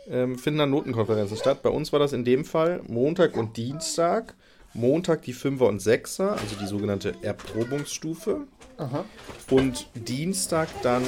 ähm, 0.08 0.38
finden 0.38 0.58
dann 0.58 0.70
Notenkonferenzen 0.70 1.36
statt. 1.36 1.62
Bei 1.62 1.70
uns 1.70 1.92
war 1.92 1.98
das 1.98 2.12
in 2.12 2.24
dem 2.24 2.44
Fall 2.44 2.82
Montag 2.86 3.36
und 3.36 3.56
Dienstag. 3.56 4.34
Montag 4.74 5.22
die 5.22 5.32
Fünfer 5.32 5.66
und 5.68 5.80
Sechser, 5.80 6.32
also 6.32 6.56
die 6.60 6.66
sogenannte 6.66 7.14
Erprobungsstufe. 7.22 8.42
Aha. 8.76 9.04
Und 9.50 9.88
Dienstag 9.94 10.68
dann 10.82 11.02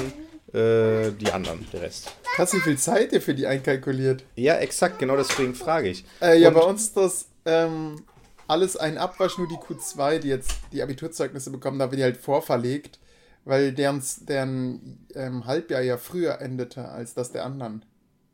äh, 0.53 1.11
die 1.11 1.31
anderen, 1.31 1.67
der 1.71 1.83
Rest. 1.83 2.11
Hast 2.37 2.53
du 2.53 2.57
wie 2.57 2.61
viel 2.61 2.77
Zeit 2.77 3.13
ihr 3.13 3.21
für 3.21 3.35
die 3.35 3.45
einkalkuliert? 3.45 4.23
Ja, 4.35 4.55
exakt, 4.55 4.97
genau 4.97 5.15
deswegen 5.15 5.53
frage 5.53 5.89
ich. 5.89 6.03
Äh, 6.19 6.39
ja, 6.39 6.49
bei 6.49 6.61
uns 6.61 6.83
ist 6.83 6.97
das 6.97 7.27
ähm, 7.45 8.03
alles 8.47 8.75
ein 8.75 8.97
Abwasch, 8.97 9.37
nur 9.37 9.47
die 9.47 9.55
Q2, 9.55 10.17
die 10.17 10.29
jetzt 10.29 10.51
die 10.71 10.81
Abiturzeugnisse 10.81 11.51
bekommen, 11.51 11.77
da 11.77 11.91
wird 11.91 11.99
die 11.99 12.03
halt 12.03 12.17
vorverlegt 12.17 12.98
weil 13.49 13.73
deren, 13.73 14.01
deren 14.27 14.99
ähm, 15.15 15.45
Halbjahr 15.45 15.81
ja 15.81 15.97
früher 15.97 16.39
endete 16.39 16.87
als 16.87 17.15
das 17.15 17.31
der 17.31 17.45
anderen. 17.45 17.83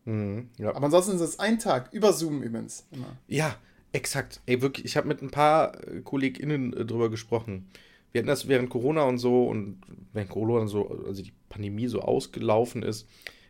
Mhm, 0.03 0.49
ja. 0.57 0.75
Aber 0.75 0.85
ansonsten 0.85 1.15
ist 1.15 1.21
es 1.21 1.39
ein 1.39 1.57
Tag, 1.57 1.93
über 1.93 2.11
Zoom 2.11 2.43
übrigens. 2.43 2.85
Immer. 2.91 3.15
Ja, 3.27 3.55
exakt. 3.93 4.41
Ey, 4.45 4.61
wirklich, 4.61 4.85
ich 4.85 4.97
habe 4.97 5.07
mit 5.07 5.21
ein 5.21 5.31
paar 5.31 5.81
äh, 5.87 6.01
KollegInnen 6.01 6.73
äh, 6.73 6.85
drüber 6.85 7.09
gesprochen. 7.09 7.69
Wir 8.11 8.19
hatten 8.19 8.27
das 8.27 8.49
während 8.49 8.69
Corona 8.69 9.03
und 9.03 9.17
so 9.17 9.47
und 9.47 9.79
während 10.11 10.29
Corona 10.29 10.67
so, 10.67 10.89
also 11.05 11.23
die 11.23 11.33
Pandemie 11.47 11.87
so 11.87 12.01
ausgelaufen 12.01 12.83
ist, 12.83 13.07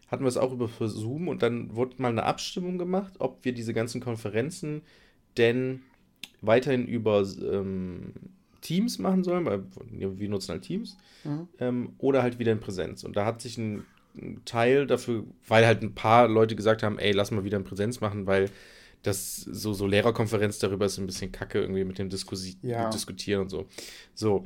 hatten 0.08 0.24
wir 0.24 0.30
es 0.30 0.38
auch 0.38 0.54
über 0.54 0.70
Zoom 0.88 1.28
und 1.28 1.42
dann 1.42 1.76
wurde 1.76 1.96
mal 1.98 2.10
eine 2.10 2.24
Abstimmung 2.24 2.78
gemacht, 2.78 3.14
ob 3.18 3.44
wir 3.44 3.54
diese 3.54 3.74
ganzen 3.74 4.02
Konferenzen 4.02 4.84
denn 5.38 5.82
weiterhin 6.42 6.86
über 6.86 7.26
ähm, 7.42 8.14
Teams 8.66 8.98
machen 8.98 9.24
sollen, 9.24 9.46
weil 9.46 9.64
wir 9.92 10.30
nutzen 10.30 10.54
halt 10.54 10.64
Teams, 10.64 10.98
mhm. 11.24 11.48
ähm, 11.60 11.94
oder 12.00 12.24
halt 12.24 12.40
wieder 12.40 12.52
in 12.52 12.60
Präsenz. 12.60 13.04
Und 13.04 13.16
da 13.16 13.24
hat 13.24 13.40
sich 13.42 13.60
ein, 13.60 13.86
ein, 14.18 14.42
Teil 14.44 14.88
dafür, 14.88 15.24
weil 15.48 15.68
halt 15.68 15.84
ein 15.84 15.94
paar 15.94 16.28
Leute 16.28 16.56
gesagt 16.56 16.82
haben, 16.82 16.98
ey, 16.98 17.12
lass 17.12 17.30
mal 17.30 17.44
wieder 17.44 17.58
in 17.58 17.64
Präsenz 17.64 18.02
machen, 18.02 18.26
weil 18.26 18.50
das 19.04 19.36
so, 19.36 19.74
so 19.74 19.86
Lehrerkonferenz 19.86 20.58
darüber 20.58 20.88
ist 20.88 20.98
ein 20.98 21.06
bisschen 21.06 21.32
kacke, 21.32 21.60
irgendwie 21.62 21.84
mit 21.84 22.00
dem 22.00 22.10
Diskussi 22.10 22.58
ja. 22.64 22.90
Diskutieren 22.90 23.44
und 23.44 23.50
so. 23.50 23.68
So. 24.16 24.46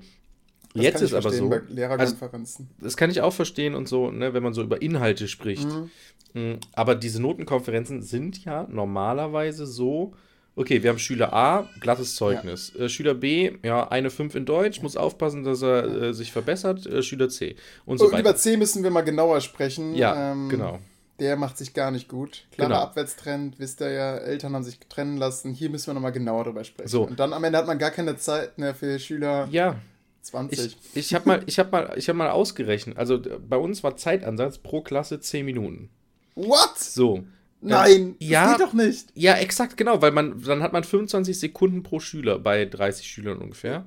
Das 0.73 0.83
Jetzt 0.83 1.01
ist 1.01 1.13
aber 1.13 1.31
so. 1.31 1.49
Lehrerkonferenzen. 1.69 2.67
Also, 2.75 2.83
das 2.83 2.97
kann 2.97 3.09
ich 3.09 3.21
auch 3.21 3.33
verstehen 3.33 3.73
und 3.73 3.87
so, 3.87 4.11
ne, 4.11 4.33
wenn 4.33 4.43
man 4.43 4.53
so 4.53 4.61
über 4.61 4.81
Inhalte 4.81 5.29
spricht. 5.29 5.65
Mhm. 5.65 5.89
Mm, 6.33 6.59
aber 6.73 6.93
diese 6.95 7.21
Notenkonferenzen 7.21 8.01
sind 8.01 8.43
ja 8.43 8.67
normalerweise 8.69 9.65
so, 9.65 10.13
okay, 10.59 10.83
wir 10.83 10.89
haben 10.89 10.99
Schüler 10.99 11.33
A, 11.33 11.69
glattes 11.79 12.15
Zeugnis. 12.15 12.73
Ja. 12.75 12.85
Äh, 12.85 12.89
Schüler 12.89 13.13
B, 13.13 13.53
ja, 13.63 13.87
eine 13.87 14.09
5 14.09 14.35
in 14.35 14.45
Deutsch, 14.45 14.81
muss 14.81 14.97
aufpassen, 14.97 15.43
dass 15.43 15.61
er 15.61 15.85
äh, 15.85 16.13
sich 16.13 16.31
verbessert. 16.31 16.85
Äh, 16.85 17.01
Schüler 17.01 17.29
C. 17.29 17.55
Und 17.85 17.97
so 17.97 18.11
oh, 18.11 18.17
Über 18.17 18.35
C 18.35 18.57
müssen 18.57 18.83
wir 18.83 18.91
mal 18.91 19.01
genauer 19.01 19.39
sprechen. 19.39 19.95
Ja, 19.95 20.33
ähm, 20.33 20.49
genau. 20.49 20.79
der 21.19 21.37
macht 21.37 21.57
sich 21.57 21.73
gar 21.73 21.91
nicht 21.91 22.09
gut. 22.09 22.45
Klarer 22.51 22.69
genau. 22.69 22.81
Abwärtstrend, 22.81 23.57
wisst 23.57 23.81
ihr 23.81 23.91
ja, 23.91 24.17
Eltern 24.17 24.53
haben 24.53 24.63
sich 24.63 24.79
trennen 24.79 25.15
lassen. 25.15 25.53
Hier 25.53 25.69
müssen 25.69 25.87
wir 25.87 25.93
nochmal 25.93 26.11
genauer 26.11 26.43
drüber 26.43 26.65
sprechen. 26.65 26.89
So. 26.89 27.07
Und 27.07 27.19
dann 27.19 27.31
am 27.31 27.43
Ende 27.43 27.57
hat 27.57 27.65
man 27.65 27.79
gar 27.79 27.91
keine 27.91 28.17
Zeit 28.17 28.57
mehr 28.57 28.75
für 28.75 28.99
Schüler. 28.99 29.47
Ja. 29.51 29.77
20. 30.21 30.59
Ich, 30.59 30.77
ich 30.95 31.13
habe 31.13 31.27
mal, 31.27 31.45
hab 31.47 31.71
mal, 31.71 31.95
hab 31.97 32.15
mal 32.15 32.29
ausgerechnet. 32.29 32.97
Also 32.97 33.21
bei 33.47 33.55
uns 33.55 33.83
war 33.83 33.95
Zeitansatz 33.95 34.57
pro 34.57 34.81
Klasse 34.81 35.21
10 35.21 35.45
Minuten. 35.45 35.89
What? 36.35 36.77
So. 36.77 37.23
Nein, 37.61 38.15
äh, 38.19 38.25
ja, 38.25 38.45
das 38.45 38.57
geht 38.57 38.67
doch 38.67 38.73
nicht. 38.73 39.07
Ja, 39.15 39.35
exakt, 39.35 39.77
genau, 39.77 40.01
weil 40.01 40.11
man, 40.11 40.41
dann 40.41 40.63
hat 40.63 40.73
man 40.73 40.83
25 40.83 41.39
Sekunden 41.39 41.83
pro 41.83 41.99
Schüler 41.99 42.39
bei 42.39 42.65
30 42.65 43.05
Schülern 43.05 43.39
ungefähr. 43.39 43.85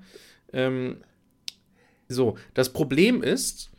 Ähm, 0.52 0.98
so, 2.08 2.36
das 2.54 2.72
Problem 2.72 3.22
ist, 3.22 3.70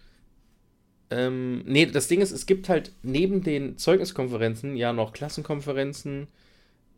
ähm, 1.12 1.64
nee, 1.66 1.86
das 1.86 2.08
Ding 2.08 2.22
ist, 2.22 2.32
es 2.32 2.46
gibt 2.46 2.70
halt 2.70 2.92
neben 3.04 3.44
den 3.44 3.78
Zeugniskonferenzen 3.78 4.76
ja 4.76 4.94
noch 4.94 5.14
Klassenkonferenzen 5.14 6.28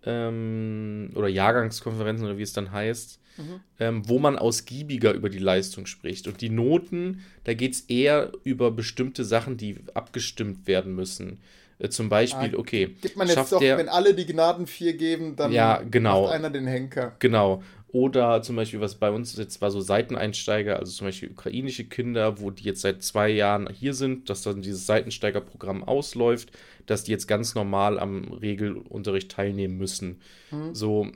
ähm, 0.06 1.10
oder 1.16 1.28
Jahrgangskonferenzen 1.28 2.26
oder 2.26 2.38
wie 2.38 2.44
es 2.44 2.54
dann 2.54 2.72
heißt, 2.72 3.20
mhm. 3.38 3.60
ähm, 3.80 4.08
wo 4.08 4.20
man 4.20 4.38
ausgiebiger 4.38 5.14
über 5.14 5.30
die 5.30 5.40
Leistung 5.40 5.86
spricht. 5.86 6.28
Und 6.28 6.40
die 6.40 6.50
Noten, 6.50 7.22
da 7.44 7.54
geht 7.54 7.74
es 7.74 7.82
eher 7.82 8.32
über 8.44 8.72
bestimmte 8.72 9.26
Sachen, 9.26 9.58
die 9.58 9.80
abgestimmt 9.94 10.68
werden 10.68 10.96
müssen. 10.96 11.40
Äh, 11.80 11.90
zum 11.90 12.10
Beispiel, 12.10 12.56
ah, 12.56 12.60
okay. 12.60 12.96
Gibt 13.02 13.18
man 13.18 13.28
jetzt 13.28 13.52
doch, 13.52 13.60
der, 13.60 13.78
wenn 13.78 13.90
alle 13.90 14.14
die 14.14 14.26
Gnaden 14.26 14.68
4 14.68 14.94
geben, 14.94 15.36
dann 15.36 15.52
ja, 15.52 15.82
genau, 15.90 16.24
macht 16.24 16.34
einer 16.34 16.50
den 16.50 16.68
Henker. 16.68 17.16
Genau. 17.20 17.62
Oder 17.96 18.42
zum 18.42 18.58
Beispiel, 18.58 18.82
was 18.82 18.96
bei 18.96 19.10
uns 19.10 19.38
jetzt 19.38 19.62
war, 19.62 19.72
so 19.72 19.80
Seiteneinsteiger, 19.80 20.80
also 20.80 20.92
zum 20.92 21.08
Beispiel 21.08 21.32
ukrainische 21.32 21.86
Kinder, 21.86 22.42
wo 22.42 22.52
die 22.52 22.64
jetzt 22.64 22.82
seit 22.82 23.04
zwei 23.04 23.30
Jahren 23.30 23.70
hier 23.70 23.94
sind, 23.94 24.30
dass 24.30 24.42
dann 24.42 24.62
dieses 24.62 24.86
Seitensteigerprogramm 24.86 25.82
ausläuft, 25.82 26.52
dass 26.88 27.06
die 27.06 27.12
jetzt 27.12 27.26
ganz 27.26 27.56
normal 27.56 27.98
am 27.98 28.34
Regelunterricht 28.34 29.32
teilnehmen 29.32 29.78
müssen. 29.78 30.20
Mhm. 30.52 30.76
So, 30.76 31.08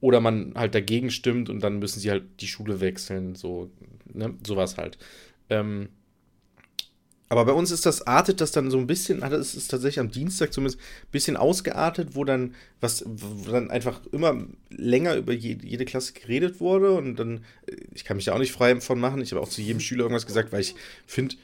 oder 0.00 0.20
man 0.20 0.52
halt 0.54 0.74
dagegen 0.76 1.10
stimmt 1.10 1.50
und 1.50 1.64
dann 1.64 1.80
müssen 1.80 1.98
sie 1.98 2.10
halt 2.10 2.24
die 2.40 2.46
Schule 2.46 2.80
wechseln, 2.80 3.34
so, 3.34 3.68
ne, 4.12 4.32
sowas 4.46 4.76
halt. 4.78 4.98
Ähm, 5.48 5.88
aber 7.30 7.44
bei 7.44 7.52
uns 7.52 7.70
ist 7.70 7.86
das, 7.86 8.06
artet 8.06 8.40
das 8.40 8.50
dann 8.50 8.70
so 8.72 8.76
ein 8.78 8.86
bisschen, 8.88 9.22
also 9.22 9.36
es 9.36 9.54
ist 9.54 9.68
tatsächlich 9.68 10.00
am 10.00 10.10
Dienstag 10.10 10.52
zumindest 10.52 10.80
ein 10.80 11.10
bisschen 11.12 11.36
ausgeartet, 11.36 12.16
wo 12.16 12.24
dann, 12.24 12.54
was, 12.80 13.04
wo 13.06 13.50
dann 13.50 13.70
einfach 13.70 14.00
immer 14.12 14.44
länger 14.68 15.14
über 15.14 15.32
jede, 15.32 15.64
jede 15.64 15.84
Klasse 15.84 16.12
geredet 16.12 16.60
wurde 16.60 16.92
und 16.92 17.14
dann, 17.16 17.44
äh, 17.66 17.76
ich 17.94 18.04
kann 18.04 18.16
mich 18.16 18.26
da 18.26 18.34
auch 18.34 18.38
nicht 18.38 18.52
frei 18.52 18.78
von 18.80 18.98
machen, 19.00 19.22
ich 19.22 19.30
habe 19.30 19.40
auch 19.40 19.48
zu 19.48 19.62
jedem 19.62 19.78
Schüler 19.80 20.02
irgendwas 20.02 20.26
gesagt, 20.26 20.52
weil 20.52 20.60
ich 20.60 20.74
finde, 21.06 21.36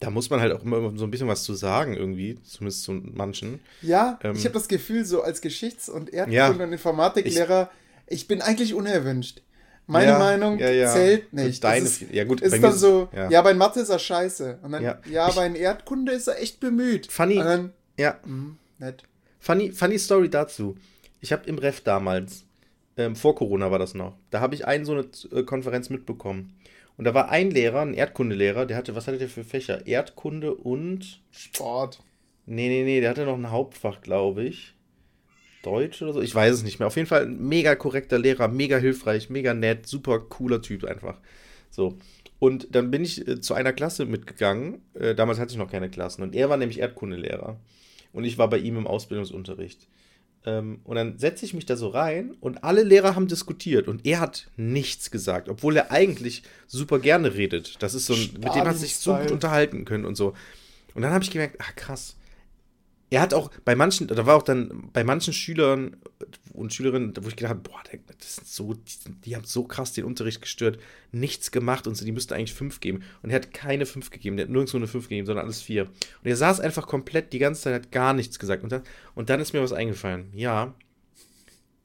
da 0.00 0.10
muss 0.10 0.30
man 0.30 0.40
halt 0.40 0.52
auch 0.52 0.64
immer 0.64 0.96
so 0.96 1.04
ein 1.04 1.10
bisschen 1.10 1.28
was 1.28 1.42
zu 1.42 1.54
sagen, 1.54 1.94
irgendwie, 1.94 2.38
zumindest 2.44 2.84
zu 2.84 2.92
manchen. 2.92 3.60
Ja, 3.82 4.18
ähm, 4.22 4.34
ich 4.34 4.44
habe 4.44 4.54
das 4.54 4.68
Gefühl, 4.68 5.04
so 5.04 5.22
als 5.22 5.40
Geschichts- 5.42 5.88
und 5.88 6.10
Erdkunde- 6.10 6.32
ja, 6.32 6.48
und 6.50 6.72
Informatiklehrer, 6.72 7.70
ich, 8.06 8.22
ich 8.22 8.28
bin 8.28 8.40
eigentlich 8.40 8.74
unerwünscht. 8.74 9.42
Meine 9.88 10.12
ja, 10.12 10.18
Meinung 10.18 10.58
ja, 10.58 10.70
ja. 10.70 10.92
zählt 10.92 11.32
nicht. 11.32 11.64
Deine, 11.64 11.86
ist, 11.86 12.02
ja 12.12 12.24
gut. 12.24 12.42
Ist 12.42 12.62
dann 12.62 12.74
so, 12.74 13.08
ja. 13.30 13.40
bei 13.40 13.54
Mathe 13.54 13.80
ist 13.80 13.88
er 13.88 13.98
scheiße. 13.98 14.58
Und 14.62 14.72
dann, 14.72 14.82
ja, 14.82 14.98
ja 15.10 15.30
bei 15.30 15.48
Erdkunde 15.48 16.12
ist 16.12 16.28
er 16.28 16.40
echt 16.40 16.60
bemüht. 16.60 17.10
Funny. 17.10 17.36
Dann, 17.36 17.72
ja. 17.98 18.18
Mh, 18.26 18.56
nett. 18.78 19.04
Funny, 19.40 19.72
funny 19.72 19.98
Story 19.98 20.28
dazu. 20.28 20.76
Ich 21.22 21.32
habe 21.32 21.48
im 21.48 21.56
Ref 21.56 21.80
damals, 21.80 22.44
ähm, 22.98 23.16
vor 23.16 23.34
Corona 23.34 23.70
war 23.70 23.78
das 23.78 23.94
noch, 23.94 24.14
da 24.30 24.40
habe 24.40 24.54
ich 24.54 24.66
einen 24.66 24.84
so 24.84 24.92
eine 24.92 25.06
äh, 25.32 25.42
Konferenz 25.42 25.88
mitbekommen. 25.88 26.54
Und 26.98 27.04
da 27.04 27.14
war 27.14 27.30
ein 27.30 27.50
Lehrer, 27.50 27.80
ein 27.80 27.94
Erdkundelehrer, 27.94 28.66
der 28.66 28.76
hatte, 28.76 28.94
was 28.94 29.06
hatte 29.06 29.18
der 29.18 29.28
für 29.28 29.44
Fächer? 29.44 29.86
Erdkunde 29.86 30.52
und. 30.52 31.22
Sport. 31.30 32.00
Nee, 32.44 32.68
nee, 32.68 32.82
nee, 32.82 33.00
der 33.00 33.10
hatte 33.10 33.24
noch 33.24 33.38
ein 33.38 33.50
Hauptfach, 33.50 34.02
glaube 34.02 34.42
ich. 34.42 34.74
Deutsch 35.62 36.02
oder 36.02 36.12
so. 36.12 36.22
Ich 36.22 36.34
weiß 36.34 36.54
es 36.54 36.62
nicht 36.62 36.78
mehr. 36.78 36.86
Auf 36.86 36.96
jeden 36.96 37.08
Fall 37.08 37.22
ein 37.22 37.48
mega 37.48 37.74
korrekter 37.74 38.18
Lehrer, 38.18 38.48
mega 38.48 38.76
hilfreich, 38.76 39.30
mega 39.30 39.54
nett, 39.54 39.86
super 39.86 40.20
cooler 40.20 40.62
Typ 40.62 40.84
einfach. 40.84 41.18
So. 41.70 41.96
Und 42.38 42.74
dann 42.74 42.90
bin 42.90 43.04
ich 43.04 43.26
äh, 43.26 43.40
zu 43.40 43.54
einer 43.54 43.72
Klasse 43.72 44.04
mitgegangen. 44.04 44.82
Äh, 44.94 45.14
damals 45.14 45.38
hatte 45.38 45.52
ich 45.52 45.58
noch 45.58 45.70
keine 45.70 45.90
Klassen. 45.90 46.22
Und 46.22 46.34
er 46.34 46.48
war 46.48 46.56
nämlich 46.56 46.78
Erdkundelehrer. 46.78 47.58
Und 48.12 48.24
ich 48.24 48.38
war 48.38 48.48
bei 48.48 48.58
ihm 48.58 48.76
im 48.76 48.86
Ausbildungsunterricht. 48.86 49.88
Ähm, 50.46 50.80
und 50.84 50.96
dann 50.96 51.18
setze 51.18 51.44
ich 51.44 51.54
mich 51.54 51.66
da 51.66 51.76
so 51.76 51.88
rein 51.88 52.36
und 52.40 52.62
alle 52.62 52.82
Lehrer 52.82 53.16
haben 53.16 53.26
diskutiert 53.26 53.88
und 53.88 54.06
er 54.06 54.20
hat 54.20 54.48
nichts 54.56 55.10
gesagt, 55.10 55.48
obwohl 55.48 55.76
er 55.76 55.90
eigentlich 55.90 56.44
super 56.66 57.00
gerne 57.00 57.34
redet. 57.34 57.82
Das 57.82 57.94
ist 57.94 58.06
so 58.06 58.14
ein, 58.14 58.30
mit 58.34 58.54
dem 58.54 58.64
hat 58.64 58.76
sich 58.76 58.96
so 58.96 59.16
gut 59.16 59.32
unterhalten 59.32 59.84
können 59.84 60.04
und 60.04 60.14
so. 60.14 60.34
Und 60.94 61.02
dann 61.02 61.12
habe 61.12 61.24
ich 61.24 61.30
gemerkt, 61.30 61.56
ach 61.58 61.74
krass, 61.74 62.16
er 63.10 63.22
hat 63.22 63.32
auch 63.32 63.50
bei 63.64 63.74
manchen, 63.74 64.06
da 64.06 64.26
war 64.26 64.36
auch 64.36 64.42
dann 64.42 64.90
bei 64.92 65.02
manchen 65.02 65.32
Schülern 65.32 65.96
und 66.52 66.74
Schülerinnen, 66.74 67.14
wo 67.20 67.28
ich 67.28 67.36
gedacht 67.36 67.50
habe, 67.50 67.60
boah, 67.60 67.80
das 68.18 68.36
sind 68.36 68.46
so, 68.46 68.74
die, 68.74 69.12
die, 69.24 69.36
haben 69.36 69.44
so 69.44 69.64
krass 69.64 69.92
den 69.94 70.04
Unterricht 70.04 70.42
gestört, 70.42 70.78
nichts 71.10 71.50
gemacht 71.50 71.86
und 71.86 71.94
so, 71.94 72.04
die 72.04 72.12
müssten 72.12 72.34
eigentlich 72.34 72.52
fünf 72.52 72.80
geben. 72.80 73.02
Und 73.22 73.30
er 73.30 73.36
hat 73.36 73.54
keine 73.54 73.86
fünf 73.86 74.10
gegeben, 74.10 74.36
der 74.36 74.44
hat 74.44 74.52
nirgendwo 74.52 74.76
eine 74.76 74.86
fünf 74.86 75.08
gegeben, 75.08 75.26
sondern 75.26 75.46
alles 75.46 75.62
vier. 75.62 75.84
Und 75.84 76.24
er 76.24 76.36
saß 76.36 76.60
einfach 76.60 76.86
komplett 76.86 77.32
die 77.32 77.38
ganze 77.38 77.62
Zeit, 77.62 77.74
hat 77.74 77.92
gar 77.92 78.12
nichts 78.12 78.38
gesagt. 78.38 78.62
Und 78.62 78.72
dann, 78.72 78.82
und 79.14 79.30
dann 79.30 79.40
ist 79.40 79.54
mir 79.54 79.62
was 79.62 79.72
eingefallen. 79.72 80.26
Ja, 80.34 80.74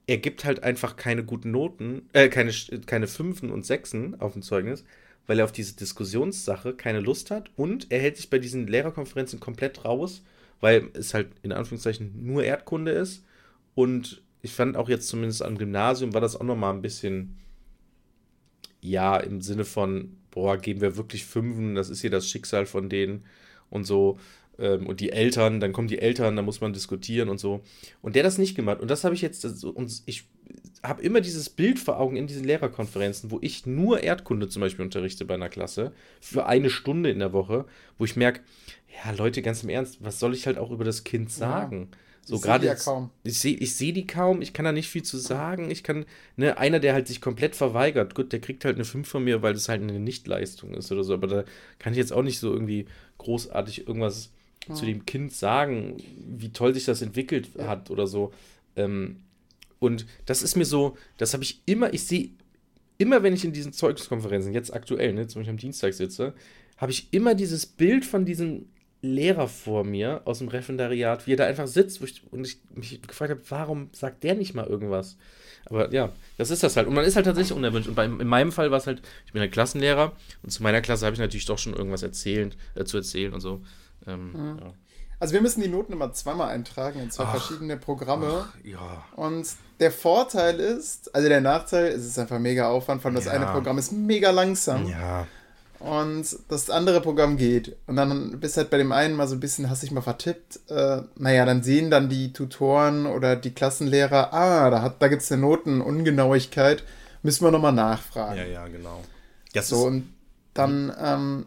er 0.07 0.17
gibt 0.17 0.43
halt 0.43 0.63
einfach 0.63 0.97
keine 0.97 1.23
guten 1.23 1.51
Noten, 1.51 2.09
äh, 2.12 2.27
keine, 2.27 2.51
keine 2.86 3.07
Fünfen 3.07 3.49
und 3.49 3.65
Sechsen 3.65 4.19
auf 4.19 4.33
dem 4.33 4.41
Zeugnis, 4.41 4.83
weil 5.27 5.39
er 5.39 5.45
auf 5.45 5.53
diese 5.53 5.77
Diskussionssache 5.77 6.73
keine 6.73 6.99
Lust 6.99 7.31
hat 7.31 7.49
und 7.55 7.91
er 7.91 7.99
hält 7.99 8.17
sich 8.17 8.29
bei 8.29 8.39
diesen 8.39 8.67
Lehrerkonferenzen 8.67 9.39
komplett 9.39 9.86
raus 9.86 10.21
weil 10.63 10.91
es 10.93 11.13
halt 11.13 11.28
in 11.41 11.52
Anführungszeichen 11.52 12.26
nur 12.26 12.41
Erdkunde 12.45 12.91
ist. 12.91 13.26
Und 13.76 14.23
ich 14.41 14.54
fand 14.54 14.78
auch 14.78 14.88
jetzt 14.88 15.10
zumindest 15.10 15.43
am 15.43 15.58
Gymnasium 15.58 16.13
war 16.13 16.21
das 16.21 16.38
auch 16.38 16.45
nochmal 16.45 16.73
ein 16.73 16.82
bisschen, 16.82 17.36
ja, 18.80 19.17
im 19.17 19.41
Sinne 19.41 19.65
von, 19.65 20.15
boah, 20.32 20.56
geben 20.56 20.80
wir 20.80 20.95
wirklich 20.95 21.26
Fünfen, 21.26 21.76
das 21.76 21.89
ist 21.89 21.99
hier 21.99 22.12
das 22.12 22.30
Schicksal 22.30 22.65
von 22.65 22.88
denen 22.88 23.26
und 23.69 23.84
so. 23.84 24.17
Ähm, 24.58 24.88
und 24.88 25.02
die 25.02 25.12
Eltern, 25.12 25.60
dann 25.60 25.73
kommen 25.73 25.89
die 25.89 25.99
Eltern, 25.99 26.38
da 26.38 26.41
muss 26.41 26.62
man 26.62 26.71
diskutieren 26.71 27.28
und 27.28 27.41
so. 27.41 27.60
Und 28.02 28.15
der 28.15 28.23
das 28.23 28.38
nicht 28.38 28.56
gemacht. 28.56 28.80
Und 28.80 28.89
das 28.89 29.04
habe 29.04 29.15
ich 29.15 29.21
jetzt, 29.21 29.43
und 29.65 30.02
ich 30.06 30.30
habe 30.83 31.01
immer 31.01 31.21
dieses 31.21 31.49
Bild 31.49 31.79
vor 31.79 31.99
Augen 31.99 32.17
in 32.17 32.27
diesen 32.27 32.43
Lehrerkonferenzen, 32.43 33.31
wo 33.31 33.39
ich 33.41 33.65
nur 33.65 34.03
Erdkunde 34.03 34.49
zum 34.49 34.61
Beispiel 34.61 34.83
unterrichte 34.83 35.25
bei 35.25 35.35
einer 35.35 35.49
Klasse, 35.49 35.93
für 36.19 36.45
eine 36.45 36.69
Stunde 36.69 37.09
in 37.09 37.19
der 37.19 37.33
Woche, 37.33 37.65
wo 37.97 38.05
ich 38.05 38.15
merke, 38.15 38.41
ja, 39.03 39.11
Leute, 39.11 39.41
ganz 39.41 39.63
im 39.63 39.69
Ernst, 39.69 40.03
was 40.03 40.19
soll 40.19 40.33
ich 40.33 40.45
halt 40.45 40.57
auch 40.57 40.71
über 40.71 40.83
das 40.83 41.03
Kind 41.03 41.31
sagen? 41.31 41.89
Ja, 41.91 41.97
so 42.25 42.39
gerade 42.39 42.65
ja 42.65 42.75
kaum. 42.75 43.09
Ich 43.23 43.39
sehe 43.39 43.55
ich 43.55 43.75
seh 43.75 43.91
die 43.91 44.07
kaum, 44.07 44.41
ich 44.41 44.53
kann 44.53 44.65
da 44.65 44.71
nicht 44.71 44.89
viel 44.89 45.03
zu 45.03 45.17
sagen. 45.17 45.69
Ich 45.69 45.83
kann, 45.83 46.05
ne, 46.37 46.57
einer, 46.57 46.79
der 46.79 46.93
halt 46.93 47.07
sich 47.07 47.19
komplett 47.19 47.55
verweigert, 47.55 48.15
gut, 48.15 48.31
der 48.31 48.39
kriegt 48.39 48.63
halt 48.63 48.75
eine 48.75 48.85
5 48.85 49.07
von 49.07 49.23
mir, 49.23 49.41
weil 49.41 49.53
das 49.53 49.67
halt 49.67 49.81
eine 49.81 49.99
Nichtleistung 49.99 50.73
ist 50.73 50.91
oder 50.91 51.03
so, 51.03 51.13
aber 51.13 51.27
da 51.27 51.43
kann 51.79 51.93
ich 51.93 51.97
jetzt 51.97 52.13
auch 52.13 52.23
nicht 52.23 52.39
so 52.39 52.53
irgendwie 52.53 52.85
großartig 53.17 53.87
irgendwas 53.87 54.31
ja. 54.69 54.75
zu 54.75 54.85
dem 54.85 55.05
Kind 55.05 55.33
sagen, 55.33 55.97
wie 56.17 56.53
toll 56.53 56.73
sich 56.73 56.85
das 56.85 57.01
entwickelt 57.01 57.49
ja. 57.57 57.67
hat 57.67 57.89
oder 57.89 58.07
so. 58.07 58.31
Ähm, 58.75 59.17
und 59.84 60.06
das 60.26 60.41
ist 60.43 60.56
mir 60.56 60.63
so, 60.63 60.98
das 61.17 61.34
habe 61.34 61.43
ich 61.43 61.62
immer, 61.65 61.93
ich 61.93 62.06
sehe 62.06 62.30
immer, 62.98 63.22
wenn 63.22 63.34
ich 63.34 63.43
in 63.43 63.52
diesen 63.52 63.74
Zeugniskonferenzen, 63.74 64.54
jetzt 64.54 64.74
aktuell, 64.74 65.13
ne, 65.13 65.28
zum 65.28 65.41
Beispiel 65.41 65.52
am 65.52 65.58
Dienstag 65.58 65.93
sitze, 65.93 66.34
habe 66.78 66.93
ich 66.93 67.10
immer 67.12 67.36
dieses 67.36 67.65
Bild 67.65 68.06
von 68.06 68.24
diesem 68.24 68.67
Lehrer 69.02 69.50
vor 69.50 69.84
mir 69.84 70.22
aus 70.24 70.38
dem 70.39 70.48
Referendariat, 70.48 71.28
wie 71.28 71.34
er 71.34 71.38
da 71.38 71.46
einfach 71.46 71.67
sitzt 71.67 72.02
ich, 72.02 72.22
und 72.32 72.48
ich 72.48 72.60
mich 72.74 73.02
gefragt 73.02 73.32
habe, 73.32 73.41
warum 73.50 73.89
sagt 73.91 74.24
der 74.24 74.36
nicht 74.36 74.54
mal 74.54 74.65
irgendwas? 74.65 75.17
Aber 75.65 75.91
ja, 75.91 76.13
das 76.38 76.50
ist 76.50 76.63
das 76.63 76.78
halt. 76.78 76.88
Und 76.88 76.93
man 76.93 77.04
ist 77.04 77.17
halt 77.17 77.26
tatsächlich 77.26 77.56
unerwünscht. 77.56 77.89
Und 77.89 77.96
bei, 77.96 78.06
in 78.06 78.28
meinem 78.28 78.54
Fall 78.54 78.72
war 78.72 78.78
es 78.78 78.88
halt, 78.88 79.02
ich 79.26 79.34
bin 79.34 79.41
ein 79.41 79.52
Klassenlehrer 79.52 80.13
und 80.41 80.50
zu 80.50 80.63
meiner 80.63 80.80
Klasse 80.80 81.06
habe 81.06 81.13
ich 81.13 81.19
natürlich 81.19 81.46
doch 81.46 81.58
schon 81.58 81.74
irgendwas 81.74 82.04
erzählen, 82.04 82.56
äh, 82.76 82.86
zu 82.86 82.96
erzählen 82.96 83.34
und 83.34 83.41
so. 83.41 83.62
Ähm, 84.08 84.32
mhm. 84.32 84.60
ja. 84.60 84.74
Also 85.23 85.36
wir 85.36 85.41
müssen 85.41 85.62
die 85.62 85.69
Noten 85.69 85.93
immer 85.93 86.12
zweimal 86.12 86.49
eintragen 86.49 86.99
in 86.99 87.09
zwei 87.09 87.23
ach, 87.23 87.31
verschiedene 87.31 87.77
Programme. 87.77 88.43
Ach, 88.45 88.65
ja. 88.65 89.05
Und 89.15 89.47
der 89.79 89.93
Vorteil 89.93 90.59
ist, 90.59 91.15
also 91.15 91.29
der 91.29 91.39
Nachteil, 91.39 91.93
es 91.93 92.05
ist 92.05 92.19
einfach 92.19 92.39
mega 92.39 92.67
Aufwand, 92.67 93.01
von 93.01 93.15
das 93.15 93.23
ja. 93.23 93.31
eine 93.31 93.45
Programm 93.45 93.77
ist 93.77 93.93
mega 93.93 94.31
langsam. 94.31 94.86
Ja 94.86 95.25
und 95.79 96.25
das 96.49 96.69
andere 96.69 96.99
Programm 96.99 97.38
geht. 97.38 97.77
Und 97.88 97.95
dann 97.95 98.38
bist 98.41 98.57
halt 98.57 98.69
bei 98.69 98.77
dem 98.77 98.91
einen 98.91 99.15
mal 99.15 99.29
so 99.29 99.36
ein 99.36 99.39
bisschen, 99.39 99.69
hast 99.69 99.83
dich 99.83 99.91
mal 99.91 100.01
vertippt. 100.01 100.59
Äh, 100.69 101.03
naja, 101.15 101.45
dann 101.45 101.63
sehen 101.63 101.89
dann 101.89 102.09
die 102.09 102.33
Tutoren 102.33 103.05
oder 103.05 103.38
die 103.38 103.51
Klassenlehrer, 103.51 104.33
ah, 104.33 104.69
da, 104.69 104.81
hat, 104.81 105.01
da 105.01 105.07
gibt 105.07 105.21
es 105.21 105.31
eine 105.31 105.41
Notenungenauigkeit, 105.41 106.83
müssen 107.21 107.45
wir 107.45 107.51
nochmal 107.51 107.71
nachfragen. 107.71 108.38
Ja, 108.38 108.45
ja, 108.45 108.67
genau. 108.67 109.01
Das 109.53 109.69
so, 109.69 109.86
und 109.86 110.13
dann 110.53 110.93
ähm, 111.01 111.45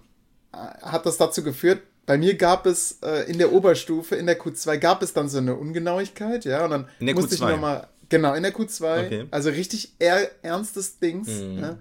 hat 0.53 1.05
das 1.05 1.19
dazu 1.19 1.43
geführt, 1.43 1.83
bei 2.07 2.17
mir 2.19 2.37
gab 2.37 2.67
es 2.67 3.01
äh, 3.03 3.31
in 3.31 3.39
der 3.39 3.53
Oberstufe, 3.53 4.15
in 4.15 4.27
der 4.27 4.41
Q2, 4.41 4.79
gab 4.79 5.03
es 5.03 5.13
dann 5.13 5.29
so 5.29 5.39
eine 5.39 5.57
Ungenauigkeit, 5.57 6.45
ja, 6.45 6.65
und 6.65 6.71
dann 6.71 6.87
musste 7.01 7.35
Q2. 7.35 7.35
ich 7.35 7.41
nochmal, 7.41 7.89
genau, 8.09 8.35
in 8.35 8.45
der 8.45 8.55
Q2, 8.55 9.07
okay. 9.07 9.27
also 9.31 9.51
richtig 9.51 9.95
er, 9.99 10.31
ernstes 10.43 10.99
Dings, 10.99 11.29
mhm. 11.29 11.59
ja, 11.59 11.79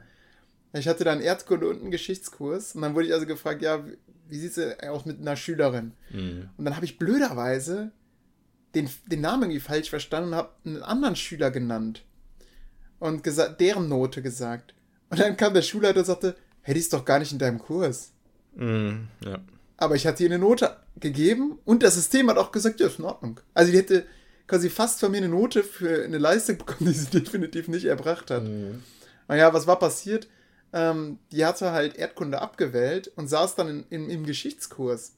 ich 0.73 0.88
hatte 0.88 1.03
dann 1.03 1.21
Erdkunde 1.21 1.69
und 1.69 1.81
einen 1.81 1.91
Geschichtskurs 1.91 2.75
und 2.75 2.81
dann 2.81 2.95
wurde 2.95 3.07
ich 3.07 3.13
also 3.13 3.25
gefragt, 3.25 3.61
ja, 3.61 3.85
wie 4.27 4.38
sieht 4.38 4.57
es 4.57 4.79
aus 4.89 5.05
mit 5.05 5.19
einer 5.19 5.35
Schülerin? 5.35 5.93
Mhm. 6.09 6.49
Und 6.57 6.65
dann 6.65 6.75
habe 6.75 6.85
ich 6.85 6.97
blöderweise 6.97 7.91
den, 8.73 8.89
den 9.05 9.21
Namen 9.21 9.43
irgendwie 9.43 9.59
falsch 9.59 9.89
verstanden 9.89 10.29
und 10.29 10.35
habe 10.35 10.49
einen 10.65 10.83
anderen 10.83 11.15
Schüler 11.15 11.51
genannt 11.51 12.03
und 12.99 13.23
gesagt, 13.23 13.61
deren 13.61 13.88
Note 13.88 14.21
gesagt. 14.21 14.73
Und 15.09 15.19
dann 15.19 15.38
kam 15.38 15.53
der 15.53 15.61
Schulleiter 15.61 15.99
und 15.99 16.05
sagte, 16.05 16.35
hey, 16.61 16.73
die 16.73 16.79
ist 16.79 16.91
doch 16.91 17.05
gar 17.05 17.19
nicht 17.19 17.31
in 17.31 17.39
deinem 17.39 17.59
Kurs. 17.59 18.11
Mhm, 18.55 19.07
ja. 19.23 19.39
Aber 19.77 19.95
ich 19.95 20.07
hatte 20.07 20.23
ihr 20.23 20.29
eine 20.29 20.39
Note 20.39 20.77
gegeben 20.99 21.59
und 21.65 21.83
das 21.83 21.95
System 21.95 22.29
hat 22.29 22.38
auch 22.38 22.51
gesagt, 22.51 22.79
ja, 22.79 22.88
ist 22.88 22.99
in 22.99 23.05
Ordnung. 23.05 23.39
Also 23.53 23.71
die 23.71 23.77
hätte 23.77 24.05
quasi 24.47 24.69
fast 24.69 24.99
von 24.99 25.11
mir 25.11 25.17
eine 25.17 25.29
Note 25.29 25.63
für 25.63 26.03
eine 26.03 26.17
Leistung 26.17 26.57
bekommen, 26.59 26.91
die 26.91 26.97
sie 26.97 27.19
definitiv 27.19 27.67
nicht 27.67 27.85
erbracht 27.85 28.31
hat. 28.31 28.43
Mhm. 28.43 28.83
Naja, 29.27 29.53
was 29.53 29.67
war 29.67 29.79
passiert? 29.79 30.27
Ähm, 30.71 31.19
die 31.31 31.45
hatte 31.45 31.71
halt 31.71 31.95
Erdkunde 31.95 32.41
abgewählt 32.41 33.11
und 33.15 33.27
saß 33.27 33.55
dann 33.55 33.69
in, 33.69 33.85
in, 33.89 34.09
im 34.09 34.25
Geschichtskurs. 34.25 35.13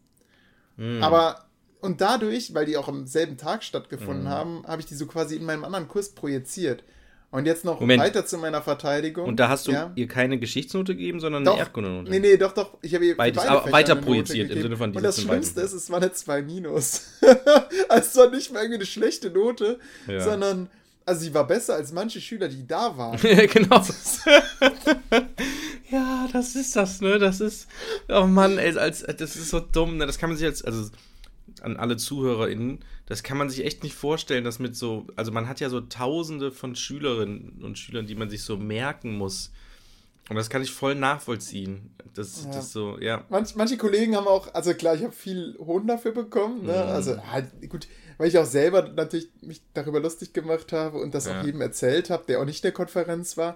Mhm. 0.77 1.03
Aber, 1.03 1.47
und 1.81 2.01
dadurch, 2.01 2.53
weil 2.53 2.65
die 2.65 2.77
auch 2.77 2.87
am 2.87 3.05
selben 3.05 3.37
Tag 3.37 3.63
stattgefunden 3.63 4.25
mhm. 4.25 4.29
haben, 4.29 4.67
habe 4.67 4.81
ich 4.81 4.87
die 4.87 4.95
so 4.95 5.05
quasi 5.07 5.35
in 5.35 5.45
meinem 5.45 5.65
anderen 5.65 5.87
Kurs 5.87 6.09
projiziert. 6.09 6.83
Und 7.29 7.45
jetzt 7.45 7.65
noch 7.65 7.79
Moment. 7.81 8.01
weiter 8.01 8.25
zu 8.25 8.37
meiner 8.37 8.61
Verteidigung. 8.61 9.27
Und 9.27 9.37
da 9.37 9.49
hast 9.49 9.67
du 9.67 9.73
ja. 9.73 9.91
ihr 9.95 10.07
keine 10.07 10.39
Geschichtsnote 10.39 10.95
gegeben, 10.95 11.19
sondern 11.19 11.43
doch. 11.43 11.53
eine 11.53 11.61
Erdkundenote. 11.61 12.09
Nee, 12.09 12.19
nee, 12.19 12.37
doch, 12.37 12.53
doch. 12.53 12.77
Ich 12.81 12.95
habe 12.95 13.05
ihr 13.05 13.17
Beides, 13.17 13.45
aber 13.45 13.69
weiter 13.71 13.95
projiziert 13.95 14.49
im 14.49 14.61
Sinne 14.61 14.77
von 14.77 14.95
Und 14.95 15.03
das 15.03 15.21
Schlimmste 15.21 15.59
ist, 15.61 15.73
es 15.73 15.89
war 15.89 15.97
eine 15.97 16.13
2 16.13 16.41
minus. 16.43 17.01
also 17.89 18.09
es 18.09 18.15
war 18.15 18.29
nicht 18.29 18.53
mal 18.53 18.59
irgendwie 18.59 18.75
eine 18.75 18.85
schlechte 18.85 19.29
Note, 19.29 19.77
ja. 20.07 20.21
sondern 20.21 20.69
also 21.07 21.21
sie 21.21 21.33
war 21.33 21.47
besser 21.47 21.75
als 21.75 21.93
manche 21.93 22.19
Schüler, 22.19 22.49
die 22.49 22.67
da 22.67 22.97
waren. 22.97 23.17
genau. 23.21 23.81
ja, 25.89 26.27
das 26.33 26.55
ist 26.55 26.75
das, 26.75 27.01
ne? 27.01 27.17
Das 27.17 27.39
ist, 27.39 27.67
oh 28.09 28.25
Mann, 28.25 28.57
ey, 28.57 28.77
als, 28.77 29.03
das 29.03 29.35
ist 29.35 29.49
so 29.49 29.61
dumm, 29.61 29.97
ne? 29.97 30.05
Das 30.05 30.17
kann 30.17 30.29
man 30.29 30.37
sich 30.37 30.45
als, 30.45 30.63
also 30.63 30.89
an 31.61 31.77
alle 31.77 31.97
ZuhörerInnen, 31.97 32.79
das 33.05 33.23
kann 33.23 33.37
man 33.37 33.49
sich 33.49 33.65
echt 33.65 33.83
nicht 33.83 33.95
vorstellen, 33.95 34.43
dass 34.43 34.59
mit 34.59 34.75
so, 34.75 35.07
also 35.15 35.31
man 35.31 35.47
hat 35.47 35.59
ja 35.59 35.69
so 35.69 35.81
tausende 35.81 36.51
von 36.51 36.75
Schülerinnen 36.75 37.63
und 37.63 37.77
Schülern, 37.77 38.07
die 38.07 38.15
man 38.15 38.29
sich 38.29 38.43
so 38.43 38.57
merken 38.57 39.17
muss. 39.17 39.51
Und 40.29 40.35
das 40.35 40.49
kann 40.49 40.61
ich 40.61 40.71
voll 40.71 40.95
nachvollziehen. 40.95 41.91
Das, 42.13 42.43
ja. 42.43 42.51
das 42.51 42.73
so, 42.73 42.99
ja. 42.99 43.23
Manch, 43.29 43.55
manche 43.55 43.77
Kollegen 43.77 44.15
haben 44.15 44.27
auch, 44.27 44.53
also 44.53 44.73
klar, 44.73 44.95
ich 44.95 45.03
habe 45.03 45.13
viel 45.13 45.55
Hohn 45.59 45.87
dafür 45.87 46.11
bekommen, 46.11 46.65
ne? 46.65 46.73
Mhm. 46.73 46.89
Also, 46.89 47.31
halt, 47.31 47.47
gut, 47.69 47.87
weil 48.17 48.27
ich 48.27 48.37
auch 48.37 48.45
selber 48.45 48.89
natürlich 48.89 49.29
mich 49.41 49.61
darüber 49.73 49.99
lustig 49.99 50.33
gemacht 50.33 50.73
habe 50.73 50.97
und 50.97 51.13
das 51.13 51.27
ja. 51.27 51.39
auch 51.39 51.45
jedem 51.45 51.61
erzählt 51.61 52.09
habe, 52.09 52.25
der 52.27 52.41
auch 52.41 52.45
nicht 52.45 52.59
in 52.59 52.63
der 52.63 52.71
Konferenz 52.73 53.37
war. 53.37 53.55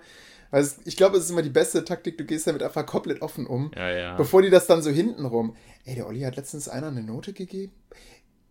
Weil 0.51 0.63
es, 0.63 0.77
ich 0.83 0.97
glaube, 0.97 1.17
es 1.17 1.25
ist 1.25 1.31
immer 1.31 1.41
die 1.41 1.49
beste 1.49 1.83
Taktik, 1.83 2.17
du 2.17 2.25
gehst 2.25 2.45
damit 2.45 2.61
einfach 2.61 2.85
komplett 2.85 3.21
offen 3.21 3.47
um. 3.47 3.71
Ja, 3.75 3.89
ja. 3.89 4.15
Bevor 4.15 4.41
die 4.41 4.49
das 4.49 4.67
dann 4.67 4.81
so 4.81 4.89
hintenrum. 4.89 5.55
Ey, 5.85 5.95
der 5.95 6.07
Olli 6.07 6.21
hat 6.21 6.35
letztens 6.35 6.67
einer 6.67 6.87
eine 6.87 7.03
Note 7.03 7.33
gegeben. 7.33 7.73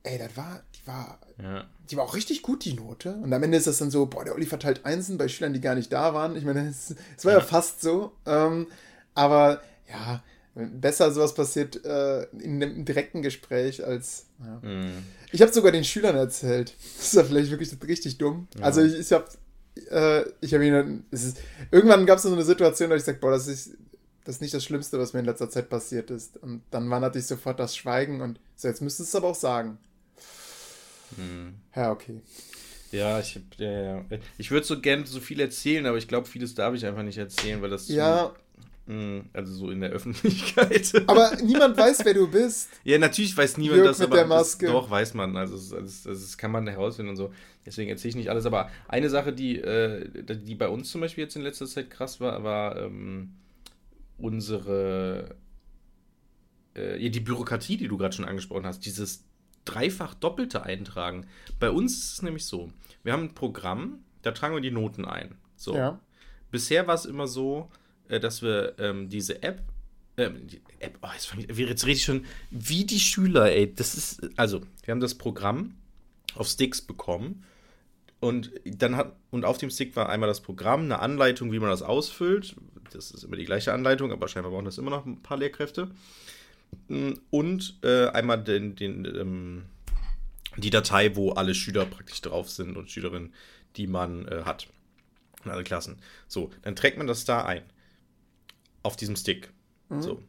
Ey, 0.02 0.18
das 0.18 0.34
war, 0.34 0.62
die 0.74 0.86
war, 0.86 1.20
ja. 1.42 1.66
die 1.90 1.96
war 1.96 2.04
auch 2.04 2.14
richtig 2.14 2.40
gut, 2.40 2.64
die 2.64 2.72
Note. 2.72 3.14
Und 3.16 3.32
am 3.32 3.42
Ende 3.42 3.58
ist 3.58 3.66
das 3.66 3.78
dann 3.78 3.90
so, 3.90 4.06
boah, 4.06 4.24
der 4.24 4.34
Olli 4.34 4.46
verteilt 4.46 4.86
Einsen 4.86 5.18
bei 5.18 5.28
Schülern, 5.28 5.52
die 5.52 5.60
gar 5.60 5.74
nicht 5.74 5.92
da 5.92 6.14
waren. 6.14 6.36
Ich 6.36 6.44
meine, 6.44 6.68
es, 6.70 6.94
es 7.16 7.24
war 7.24 7.34
ja. 7.34 7.38
ja, 7.38 7.44
fast 7.44 7.82
so. 7.82 8.12
Ähm, 8.24 8.66
aber 9.14 9.60
ja, 9.88 10.22
besser 10.54 11.12
sowas 11.12 11.34
passiert 11.34 11.84
äh, 11.84 12.22
in 12.38 12.62
einem 12.62 12.84
direkten 12.86 13.20
Gespräch 13.20 13.84
als. 13.84 14.26
Ja. 14.40 14.68
Mhm. 14.68 15.04
Ich 15.32 15.42
habe 15.42 15.52
sogar 15.52 15.70
den 15.70 15.84
Schülern 15.84 16.16
erzählt. 16.16 16.74
Das 16.96 17.06
ist 17.06 17.14
ja 17.14 17.24
vielleicht 17.24 17.50
wirklich 17.50 17.70
richtig 17.86 18.18
dumm. 18.18 18.48
Also 18.60 18.82
ich, 18.82 18.94
ich 18.94 19.12
habe 19.12 19.24
äh, 19.90 20.24
ich 20.40 20.54
habe 20.54 20.66
ihn, 20.66 21.04
ist, 21.10 21.38
irgendwann 21.70 22.06
gab 22.06 22.16
es 22.16 22.22
so 22.22 22.32
eine 22.32 22.42
Situation, 22.42 22.90
da 22.90 22.96
ich 22.96 23.02
gesagt, 23.02 23.20
boah, 23.20 23.30
das 23.30 23.46
ist, 23.46 23.76
das 24.24 24.36
ist 24.36 24.40
nicht 24.40 24.54
das 24.54 24.64
Schlimmste, 24.64 24.98
was 24.98 25.12
mir 25.12 25.20
in 25.20 25.26
letzter 25.26 25.50
Zeit 25.50 25.68
passiert 25.68 26.10
ist. 26.10 26.36
Und 26.38 26.62
dann 26.70 26.88
war 26.90 27.00
natürlich 27.00 27.26
sofort 27.26 27.58
das 27.58 27.76
Schweigen 27.76 28.20
und 28.20 28.38
so, 28.56 28.68
jetzt 28.68 28.82
müsstest 28.82 29.12
du 29.12 29.18
es 29.18 29.22
aber 29.22 29.30
auch 29.30 29.34
sagen. 29.34 29.78
Hm. 31.16 31.54
Ja, 31.74 31.90
okay. 31.90 32.20
Ja, 32.92 33.20
ich, 33.20 33.40
ja, 33.56 33.70
ja. 33.70 34.04
ich 34.36 34.50
würde 34.50 34.66
so 34.66 34.80
gerne 34.80 35.06
so 35.06 35.20
viel 35.20 35.40
erzählen, 35.40 35.86
aber 35.86 35.96
ich 35.96 36.08
glaube, 36.08 36.26
vieles 36.26 36.54
darf 36.54 36.74
ich 36.74 36.84
einfach 36.84 37.02
nicht 37.02 37.18
erzählen, 37.18 37.62
weil 37.62 37.70
das 37.70 37.88
ja. 37.88 38.34
Hm, 38.90 39.26
also 39.32 39.52
so 39.52 39.70
in 39.70 39.80
der 39.80 39.90
Öffentlichkeit. 39.90 40.92
Aber 41.06 41.36
niemand 41.40 41.76
weiß, 41.76 42.04
wer 42.04 42.12
du 42.12 42.26
bist. 42.26 42.70
Ja, 42.82 42.98
natürlich 42.98 43.36
weiß 43.36 43.56
niemand 43.56 43.76
Jörg 43.76 43.90
das, 43.90 44.00
mit 44.00 44.08
aber 44.08 44.16
der 44.16 44.26
Maske. 44.26 44.66
Das, 44.66 44.74
doch 44.74 44.90
weiß 44.90 45.14
man. 45.14 45.36
Also 45.36 45.54
das, 45.54 46.02
das, 46.02 46.20
das, 46.20 46.36
kann 46.36 46.50
man 46.50 46.66
herausfinden 46.66 47.10
und 47.10 47.16
so. 47.16 47.32
Deswegen 47.64 47.88
erzähle 47.88 48.08
ich 48.08 48.16
nicht 48.16 48.30
alles. 48.30 48.46
Aber 48.46 48.68
eine 48.88 49.08
Sache, 49.08 49.32
die, 49.32 49.60
äh, 49.60 50.10
die 50.24 50.56
bei 50.56 50.68
uns 50.68 50.90
zum 50.90 51.02
Beispiel 51.02 51.22
jetzt 51.22 51.36
in 51.36 51.42
letzter 51.42 51.66
Zeit 51.66 51.88
krass 51.88 52.20
war, 52.20 52.42
war 52.42 52.78
ähm, 52.78 53.34
unsere 54.18 55.36
äh, 56.74 57.08
die 57.08 57.20
Bürokratie, 57.20 57.76
die 57.76 57.86
du 57.86 57.96
gerade 57.96 58.16
schon 58.16 58.24
angesprochen 58.24 58.66
hast. 58.66 58.84
Dieses 58.86 59.22
dreifach 59.66 60.14
doppelte 60.14 60.64
Eintragen. 60.64 61.28
Bei 61.60 61.70
uns 61.70 61.96
ist 61.96 62.12
es 62.14 62.22
nämlich 62.22 62.44
so: 62.44 62.72
Wir 63.04 63.12
haben 63.12 63.22
ein 63.22 63.34
Programm, 63.36 64.00
da 64.22 64.32
tragen 64.32 64.56
wir 64.56 64.60
die 64.60 64.72
Noten 64.72 65.04
ein. 65.04 65.36
So. 65.54 65.76
Ja. 65.76 66.00
Bisher 66.50 66.88
war 66.88 66.96
es 66.96 67.04
immer 67.04 67.28
so, 67.28 67.70
dass 68.18 68.42
wir 68.42 68.74
ähm, 68.78 69.08
diese 69.08 69.42
App 69.42 69.62
ähm, 70.16 70.46
die 70.46 70.60
App, 70.80 70.98
oh, 71.02 71.08
jetzt, 71.14 71.32
jetzt 71.56 71.84
rede 71.84 71.96
ich 71.96 72.04
schon 72.04 72.24
wie 72.50 72.84
die 72.84 73.00
Schüler, 73.00 73.50
ey. 73.50 73.72
Das 73.72 73.94
ist, 73.94 74.20
also, 74.36 74.60
wir 74.84 74.92
haben 74.92 75.00
das 75.00 75.14
Programm 75.14 75.74
auf 76.34 76.48
Sticks 76.48 76.80
bekommen 76.80 77.44
und 78.20 78.52
dann 78.64 78.96
hat, 78.96 79.16
und 79.30 79.44
auf 79.44 79.58
dem 79.58 79.70
Stick 79.70 79.96
war 79.96 80.08
einmal 80.08 80.28
das 80.28 80.40
Programm, 80.40 80.82
eine 80.82 80.98
Anleitung, 81.00 81.52
wie 81.52 81.58
man 81.58 81.70
das 81.70 81.82
ausfüllt. 81.82 82.54
Das 82.92 83.10
ist 83.10 83.24
immer 83.24 83.36
die 83.36 83.46
gleiche 83.46 83.72
Anleitung, 83.72 84.12
aber 84.12 84.28
scheinbar 84.28 84.52
brauchen 84.52 84.66
das 84.66 84.78
immer 84.78 84.90
noch 84.90 85.06
ein 85.06 85.22
paar 85.22 85.38
Lehrkräfte. 85.38 85.90
Und 87.30 87.78
äh, 87.82 88.08
einmal 88.08 88.42
den, 88.44 88.76
den, 88.76 89.04
ähm, 89.06 89.62
die 90.56 90.70
Datei, 90.70 91.16
wo 91.16 91.32
alle 91.32 91.54
Schüler 91.54 91.86
praktisch 91.86 92.20
drauf 92.20 92.50
sind 92.50 92.76
und 92.76 92.90
Schülerinnen, 92.90 93.32
die 93.76 93.86
man 93.86 94.28
äh, 94.28 94.42
hat. 94.44 94.68
Alle 95.44 95.64
Klassen. 95.64 95.98
So, 96.28 96.50
dann 96.62 96.76
trägt 96.76 96.98
man 96.98 97.06
das 97.06 97.24
da 97.24 97.44
ein. 97.44 97.62
Auf 98.82 98.96
diesem 98.96 99.16
Stick. 99.16 99.52
Mhm. 99.88 100.02
So. 100.02 100.22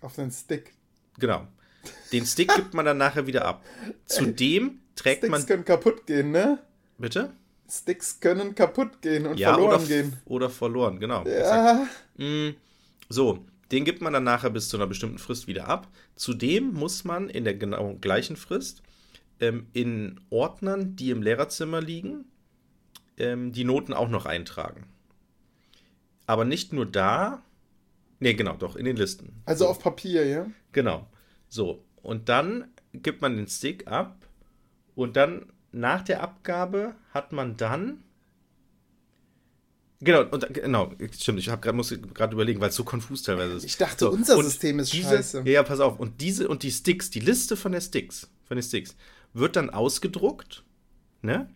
Auf 0.00 0.14
den 0.16 0.30
Stick. 0.30 0.74
Genau. 1.18 1.46
Den 2.12 2.26
Stick 2.26 2.54
gibt 2.56 2.74
man 2.74 2.84
dann 2.84 2.98
nachher 2.98 3.26
wieder 3.26 3.44
ab. 3.44 3.64
Zudem 4.06 4.80
trägt 4.94 5.18
Sticks 5.18 5.30
man. 5.30 5.40
Sticks 5.40 5.48
können 5.48 5.64
kaputt 5.64 6.06
gehen, 6.06 6.30
ne? 6.30 6.58
Bitte? 6.98 7.32
Sticks 7.68 8.20
können 8.20 8.54
kaputt 8.54 9.00
gehen 9.00 9.26
und 9.26 9.38
ja, 9.38 9.54
verloren 9.54 9.76
oder, 9.76 9.86
gehen. 9.86 10.16
Oder 10.26 10.50
verloren, 10.50 11.00
genau. 11.00 11.26
Ja. 11.26 11.88
Mm, 12.16 12.50
so, 13.08 13.44
den 13.70 13.84
gibt 13.86 14.02
man 14.02 14.12
dann 14.12 14.24
nachher 14.24 14.50
bis 14.50 14.68
zu 14.68 14.76
einer 14.76 14.86
bestimmten 14.86 15.18
Frist 15.18 15.46
wieder 15.46 15.68
ab. 15.68 15.88
Zudem 16.14 16.74
muss 16.74 17.04
man 17.04 17.30
in 17.30 17.44
der 17.44 17.54
genau 17.54 17.96
gleichen 18.00 18.36
Frist 18.36 18.82
ähm, 19.40 19.66
in 19.72 20.20
Ordnern, 20.28 20.94
die 20.96 21.10
im 21.10 21.22
Lehrerzimmer 21.22 21.80
liegen, 21.80 22.26
ähm, 23.16 23.52
die 23.52 23.64
Noten 23.64 23.94
auch 23.94 24.08
noch 24.08 24.26
eintragen. 24.26 24.86
Aber 26.26 26.44
nicht 26.44 26.72
nur 26.72 26.86
da. 26.86 27.42
Ne, 28.22 28.36
genau, 28.36 28.54
doch, 28.54 28.76
in 28.76 28.84
den 28.84 28.94
Listen. 28.94 29.42
Also 29.46 29.64
so. 29.64 29.70
auf 29.70 29.80
Papier, 29.80 30.24
ja? 30.24 30.46
Genau. 30.70 31.08
So, 31.48 31.84
und 32.02 32.28
dann 32.28 32.70
gibt 32.92 33.20
man 33.20 33.36
den 33.36 33.48
Stick 33.48 33.88
ab 33.88 34.28
und 34.94 35.16
dann 35.16 35.52
nach 35.72 36.02
der 36.02 36.22
Abgabe 36.22 36.94
hat 37.10 37.32
man 37.32 37.56
dann. 37.56 38.04
Genau, 40.00 40.22
und 40.22 40.54
genau, 40.54 40.92
stimmt, 41.10 41.40
ich 41.40 41.46
grad, 41.46 41.74
muss 41.74 41.92
gerade 42.14 42.34
überlegen, 42.34 42.60
weil 42.60 42.68
es 42.68 42.76
so 42.76 42.84
konfus 42.84 43.24
teilweise 43.24 43.54
ist. 43.54 43.64
Ich 43.64 43.76
dachte, 43.76 44.04
so, 44.04 44.12
unser 44.12 44.40
System 44.40 44.78
ist 44.78 44.92
diese, 44.92 45.08
scheiße. 45.08 45.42
Ja, 45.46 45.64
pass 45.64 45.80
auf. 45.80 45.98
Und 45.98 46.20
diese 46.20 46.46
und 46.46 46.62
die 46.62 46.70
Sticks, 46.70 47.10
die 47.10 47.20
Liste 47.20 47.56
von 47.56 47.72
der 47.72 47.80
Sticks, 47.80 48.30
von 48.44 48.56
den 48.56 48.62
Sticks, 48.62 48.94
wird 49.32 49.56
dann 49.56 49.68
ausgedruckt, 49.68 50.62
ne? 51.22 51.50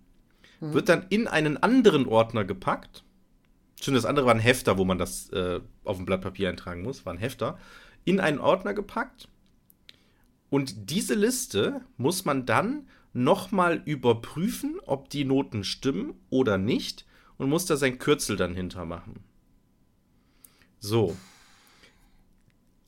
Mhm. 0.59 0.75
Wird 0.75 0.89
dann 0.89 1.07
in 1.11 1.29
einen 1.29 1.59
anderen 1.59 2.07
Ordner 2.07 2.45
gepackt. 2.45 3.05
Stimmt, 3.81 3.97
das 3.97 4.05
andere 4.05 4.27
war 4.27 4.35
ein 4.35 4.41
Hefter, 4.41 4.79
wo 4.79 4.85
man 4.85 4.99
das 4.99 5.29
äh, 5.31 5.61
auf 5.85 5.99
ein 5.99 6.07
Blatt 6.07 6.23
Papier 6.23 6.49
eintragen 6.49 6.83
muss, 6.83 7.05
war 7.05 7.13
ein 7.13 7.19
Hefter. 7.19 7.59
In 8.05 8.21
einen 8.21 8.39
Ordner 8.39 8.75
gepackt. 8.75 9.29
Und 10.49 10.91
diese 10.91 11.15
Liste 11.15 11.83
muss 11.97 12.25
man 12.25 12.47
dann 12.47 12.89
nochmal 13.13 13.83
überprüfen, 13.85 14.79
ob 14.85 15.11
die 15.11 15.25
Noten 15.25 15.65
stimmen 15.65 16.15
oder 16.31 16.59
nicht 16.59 17.05
und 17.37 17.49
muss 17.49 17.67
da 17.67 17.77
sein 17.77 17.99
Kürzel 17.99 18.37
dann 18.37 18.55
hintermachen. 18.55 19.21
So. 20.79 21.17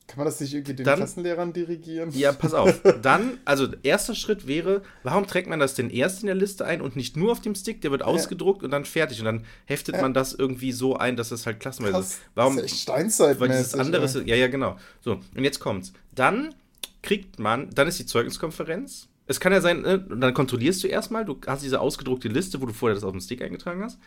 Kann 0.09 0.17
man 0.17 0.25
das 0.25 0.39
nicht 0.39 0.55
irgendwie 0.55 0.73
den 0.73 0.85
dann, 0.85 0.97
Klassenlehrern 0.97 1.53
dirigieren? 1.53 2.09
Ja, 2.13 2.31
pass 2.31 2.55
auf. 2.55 2.81
Dann, 3.03 3.37
also 3.45 3.67
erster 3.83 4.15
Schritt 4.15 4.47
wäre, 4.47 4.81
warum 5.03 5.27
trägt 5.27 5.47
man 5.47 5.59
das 5.59 5.75
denn 5.75 5.91
erst 5.91 6.21
in 6.21 6.25
der 6.25 6.35
Liste 6.35 6.65
ein 6.65 6.81
und 6.81 6.95
nicht 6.95 7.15
nur 7.15 7.31
auf 7.31 7.41
dem 7.41 7.53
Stick? 7.53 7.81
Der 7.81 7.91
wird 7.91 8.01
ja. 8.01 8.07
ausgedruckt 8.07 8.63
und 8.63 8.71
dann 8.71 8.85
fertig. 8.85 9.19
Und 9.19 9.25
dann 9.25 9.45
heftet 9.65 9.95
ja. 9.95 10.01
man 10.01 10.15
das 10.15 10.33
irgendwie 10.33 10.71
so 10.71 10.97
ein, 10.97 11.15
dass 11.15 11.29
es 11.29 11.45
halt 11.45 11.59
klassenweise 11.59 11.99
ist. 11.99 12.21
Warum? 12.33 12.55
Das 12.55 12.65
ist 12.65 12.71
echt 12.71 12.81
Steinzeit 12.81 13.39
Weil 13.39 13.49
dieses 13.49 13.75
andere, 13.75 14.07
ja. 14.07 14.21
ja, 14.21 14.35
ja, 14.35 14.47
genau. 14.47 14.77
So, 15.01 15.19
und 15.35 15.43
jetzt 15.43 15.59
kommt's. 15.59 15.93
Dann 16.15 16.55
kriegt 17.03 17.37
man, 17.37 17.69
dann 17.69 17.87
ist 17.87 17.99
die 17.99 18.07
Zeugniskonferenz 18.07 19.09
es 19.29 19.39
kann 19.39 19.53
ja 19.53 19.61
sein, 19.61 19.81
ne, 19.83 19.99
dann 19.99 20.33
kontrollierst 20.33 20.83
du 20.83 20.87
erstmal, 20.87 21.23
du 21.23 21.39
hast 21.45 21.63
diese 21.63 21.79
ausgedruckte 21.79 22.27
Liste, 22.27 22.61
wo 22.61 22.65
du 22.65 22.73
vorher 22.73 22.95
das 22.95 23.03
auf 23.03 23.11
dem 23.11 23.21
Stick 23.21 23.43
eingetragen 23.43 23.83
hast. 23.83 23.99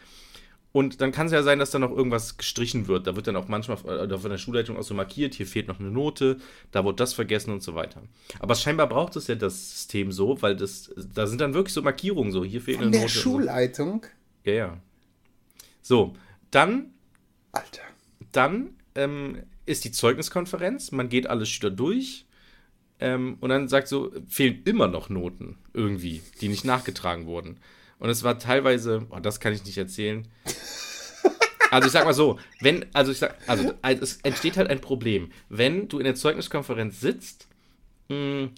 Und 0.73 1.03
dann 1.03 1.13
kann 1.13 1.27
es 1.27 1.33
ja 1.33 1.43
sein, 1.43 1.59
dass 1.59 1.71
da 1.71 1.79
noch 1.79 1.91
irgendwas 1.91 2.39
gestrichen 2.39 2.89
wird. 2.89 3.07
Da 3.07 3.15
wird 3.15 3.27
dann 3.27 3.37
auch 3.37 3.47
manchmal 3.47 3.77
äh, 3.79 4.19
von 4.19 4.31
der 4.31 4.39
Schulleitung 4.39 4.79
auch 4.79 4.83
so 4.83 4.95
markiert, 4.95 5.35
hier 5.35 5.47
fehlt 5.47 5.69
noch 5.69 5.79
eine 5.79 5.91
Note, 5.91 6.39
da 6.71 6.83
wurde 6.83 6.97
das 6.97 7.13
vergessen 7.13 7.53
und 7.53 7.63
so 7.63 7.75
weiter. 7.75 8.03
Aber 8.41 8.55
scheinbar 8.55 8.89
braucht 8.89 9.17
es 9.17 9.27
ja 9.27 9.35
das 9.35 9.71
System 9.71 10.13
so, 10.13 10.41
weil 10.41 10.57
das, 10.57 10.91
da 11.15 11.27
sind 11.27 11.43
dann 11.43 11.53
wirklich 11.53 11.75
so 11.75 11.83
Markierungen 11.83 12.33
so, 12.33 12.43
hier 12.43 12.63
fehlt 12.63 12.79
von 12.79 12.87
eine 12.87 12.93
der 12.93 13.03
Note. 13.03 13.13
Schulleitung? 13.13 14.03
So. 14.03 14.51
Ja, 14.51 14.57
ja. 14.57 14.79
So, 15.83 16.15
dann. 16.51 16.95
Alter. 17.53 17.83
Dann 18.33 18.71
ähm, 18.95 19.43
ist 19.67 19.85
die 19.85 19.93
Zeugniskonferenz, 19.93 20.91
man 20.91 21.11
geht 21.11 21.27
alle 21.27 21.45
Schüler 21.45 21.71
durch 21.71 22.25
ähm, 22.99 23.37
und 23.41 23.51
dann 23.51 23.69
sagt 23.69 23.89
so, 23.89 24.11
fehlen 24.27 24.63
immer 24.65 24.89
noch 24.89 25.11
Noten 25.11 25.59
irgendwie, 25.75 26.23
die 26.41 26.49
nicht 26.49 26.65
nachgetragen 26.65 27.27
wurden. 27.27 27.59
Und 27.99 28.11
es 28.11 28.25
war 28.25 28.39
teilweise, 28.39 29.07
oh, 29.11 29.21
das 29.21 29.39
kann 29.39 29.53
ich 29.53 29.65
nicht 29.65 29.79
erzählen. 29.79 30.27
Also 31.73 31.87
ich 31.87 31.93
sag 31.93 32.05
mal 32.05 32.13
so, 32.13 32.39
wenn, 32.61 32.85
also 32.93 33.13
ich 33.13 33.19
sag, 33.19 33.35
also 33.47 33.73
es 33.83 34.19
entsteht 34.25 34.59
halt 34.59 34.69
ein 34.69 34.83
Problem, 34.83 35.33
wenn 35.49 35.89
du 35.89 35.99
in 35.99 36.05
der 36.05 36.15
Zeugniskonferenz 36.15 37.01
sitzt, 37.01 37.49
mh, 38.11 38.51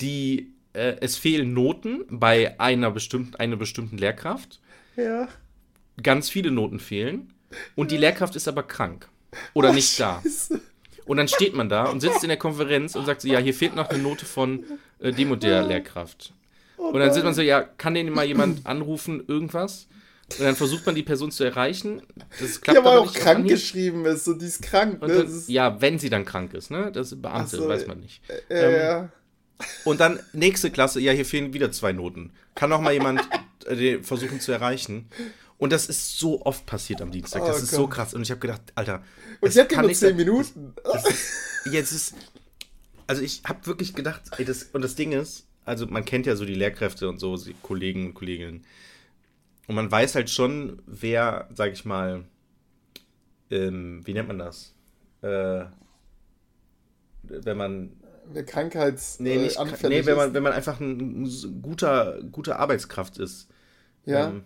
die, 0.00 0.52
äh, 0.74 0.94
es 1.00 1.16
fehlen 1.16 1.52
Noten 1.54 2.04
bei 2.08 2.58
einer 2.60 2.92
bestimmten, 2.92 3.34
einer 3.34 3.56
bestimmten 3.56 3.98
Lehrkraft. 3.98 4.60
Ja. 4.96 5.26
Ganz 6.00 6.30
viele 6.30 6.52
Noten 6.52 6.78
fehlen 6.78 7.32
und 7.74 7.90
die 7.90 7.96
Lehrkraft 7.96 8.36
ist 8.36 8.46
aber 8.46 8.62
krank 8.62 9.08
oder 9.52 9.70
Oh, 9.70 9.72
nicht 9.72 9.98
da. 9.98 10.20
Scheiße. 10.22 10.60
Und 11.06 11.16
dann 11.16 11.26
steht 11.26 11.54
man 11.54 11.68
da 11.68 11.86
und 11.86 11.98
sitzt 11.98 12.22
in 12.22 12.28
der 12.28 12.38
Konferenz 12.38 12.94
und 12.94 13.06
sagt 13.06 13.22
so, 13.22 13.28
ja, 13.28 13.40
hier 13.40 13.54
fehlt 13.54 13.74
noch 13.74 13.90
eine 13.90 14.00
Note 14.02 14.24
von 14.24 14.64
äh, 15.00 15.10
dem 15.10 15.32
und 15.32 15.42
der 15.42 15.66
Lehrkraft. 15.66 16.32
Oh 16.76 16.90
Und 16.90 17.00
dann 17.00 17.12
sitzt 17.12 17.24
man 17.24 17.34
so, 17.34 17.42
ja, 17.42 17.60
kann 17.60 17.94
den 17.94 18.10
mal 18.10 18.24
jemand 18.24 18.66
anrufen, 18.66 19.24
irgendwas? 19.26 19.88
Und 20.38 20.44
dann 20.44 20.56
versucht 20.56 20.84
man 20.86 20.94
die 20.94 21.02
Person 21.02 21.30
zu 21.30 21.44
erreichen. 21.44 22.02
Das 22.40 22.60
klappt 22.60 22.76
Die 22.76 22.78
aber 22.80 22.98
auch 23.00 23.06
nicht 23.06 23.16
auf 23.16 23.22
krank 23.22 23.36
Anhieb. 23.38 23.52
geschrieben 23.52 24.04
ist, 24.06 24.24
so 24.24 24.34
die 24.34 24.46
ist 24.46 24.62
krank. 24.62 25.00
Und 25.02 25.08
Ne? 25.08 25.14
dann, 25.16 25.26
Das 25.26 25.34
ist, 25.34 25.48
ja, 25.48 25.80
wenn 25.80 25.98
sie 25.98 26.10
dann 26.10 26.24
krank 26.24 26.54
ist, 26.54 26.70
ne? 26.70 26.90
Das 26.92 27.12
ist 27.12 27.22
Beamte, 27.22 27.56
so, 27.56 27.68
weiß 27.68 27.86
man 27.86 28.00
nicht. 28.00 28.20
äh, 28.48 28.54
ähm, 28.66 28.72
ja. 28.80 29.08
Und 29.84 30.00
dann 30.00 30.18
nächste 30.32 30.70
Klasse, 30.70 31.00
ja, 31.00 31.12
hier 31.12 31.24
fehlen 31.24 31.52
wieder 31.52 31.70
zwei 31.70 31.92
Noten. 31.92 32.32
Kann 32.54 32.72
auch 32.72 32.80
mal 32.80 32.92
jemand 32.92 33.20
äh, 33.66 34.02
versuchen 34.02 34.40
zu 34.40 34.50
erreichen. 34.52 35.08
Und 35.58 35.72
das 35.72 35.86
ist 35.86 36.18
so 36.18 36.42
oft 36.44 36.66
passiert 36.66 37.00
am 37.00 37.12
Dienstag. 37.12 37.46
Das 37.46 37.60
Oh 37.60 37.62
ist 37.62 37.70
so 37.70 37.82
Gott. 37.82 37.90
krass. 37.92 38.14
Und 38.14 38.22
ich 38.22 38.30
habe 38.30 38.40
gedacht, 38.40 38.60
Alter. 38.74 38.96
Und 39.40 39.46
das 39.48 39.54
sie 39.54 39.60
hat 39.60 39.68
kann 39.68 39.80
nur 39.82 39.88
nicht 39.88 40.00
10 40.00 40.08
sein. 40.08 40.16
Minuten. 40.16 40.74
Jetzt 41.70 41.92
ist. 41.92 42.14
Also 43.06 43.22
ich 43.22 43.42
habe 43.46 43.64
wirklich 43.66 43.94
gedacht, 43.94 44.22
ey, 44.38 44.44
das, 44.44 44.64
und 44.72 44.82
das 44.82 44.94
Ding 44.96 45.12
ist, 45.12 45.44
also 45.64 45.86
man 45.86 46.04
kennt 46.04 46.26
ja 46.26 46.36
so 46.36 46.44
die 46.44 46.54
Lehrkräfte 46.54 47.08
und 47.08 47.18
so, 47.20 47.36
die 47.36 47.54
Kollegen 47.62 48.06
und 48.06 48.14
Kolleginnen. 48.14 48.64
Und 49.66 49.74
man 49.74 49.90
weiß 49.90 50.14
halt 50.14 50.30
schon, 50.30 50.82
wer, 50.86 51.48
sag 51.54 51.72
ich 51.72 51.84
mal, 51.84 52.24
ähm, 53.50 54.02
wie 54.04 54.12
nennt 54.12 54.28
man 54.28 54.38
das? 54.38 54.74
Äh, 55.22 55.64
wenn 57.22 57.56
man 57.56 57.92
Wer 58.32 58.44
Krankheits 58.44 59.20
Nee, 59.20 59.36
nicht, 59.36 59.58
äh, 59.58 59.88
nee 59.88 60.06
wenn, 60.06 60.16
man, 60.16 60.32
wenn 60.32 60.42
man 60.42 60.52
einfach 60.52 60.80
ein, 60.80 61.24
ein 61.24 61.62
guter, 61.62 62.22
guter 62.32 62.58
Arbeitskraft 62.58 63.18
ist. 63.18 63.48
Ja. 64.06 64.28
Ähm, 64.28 64.44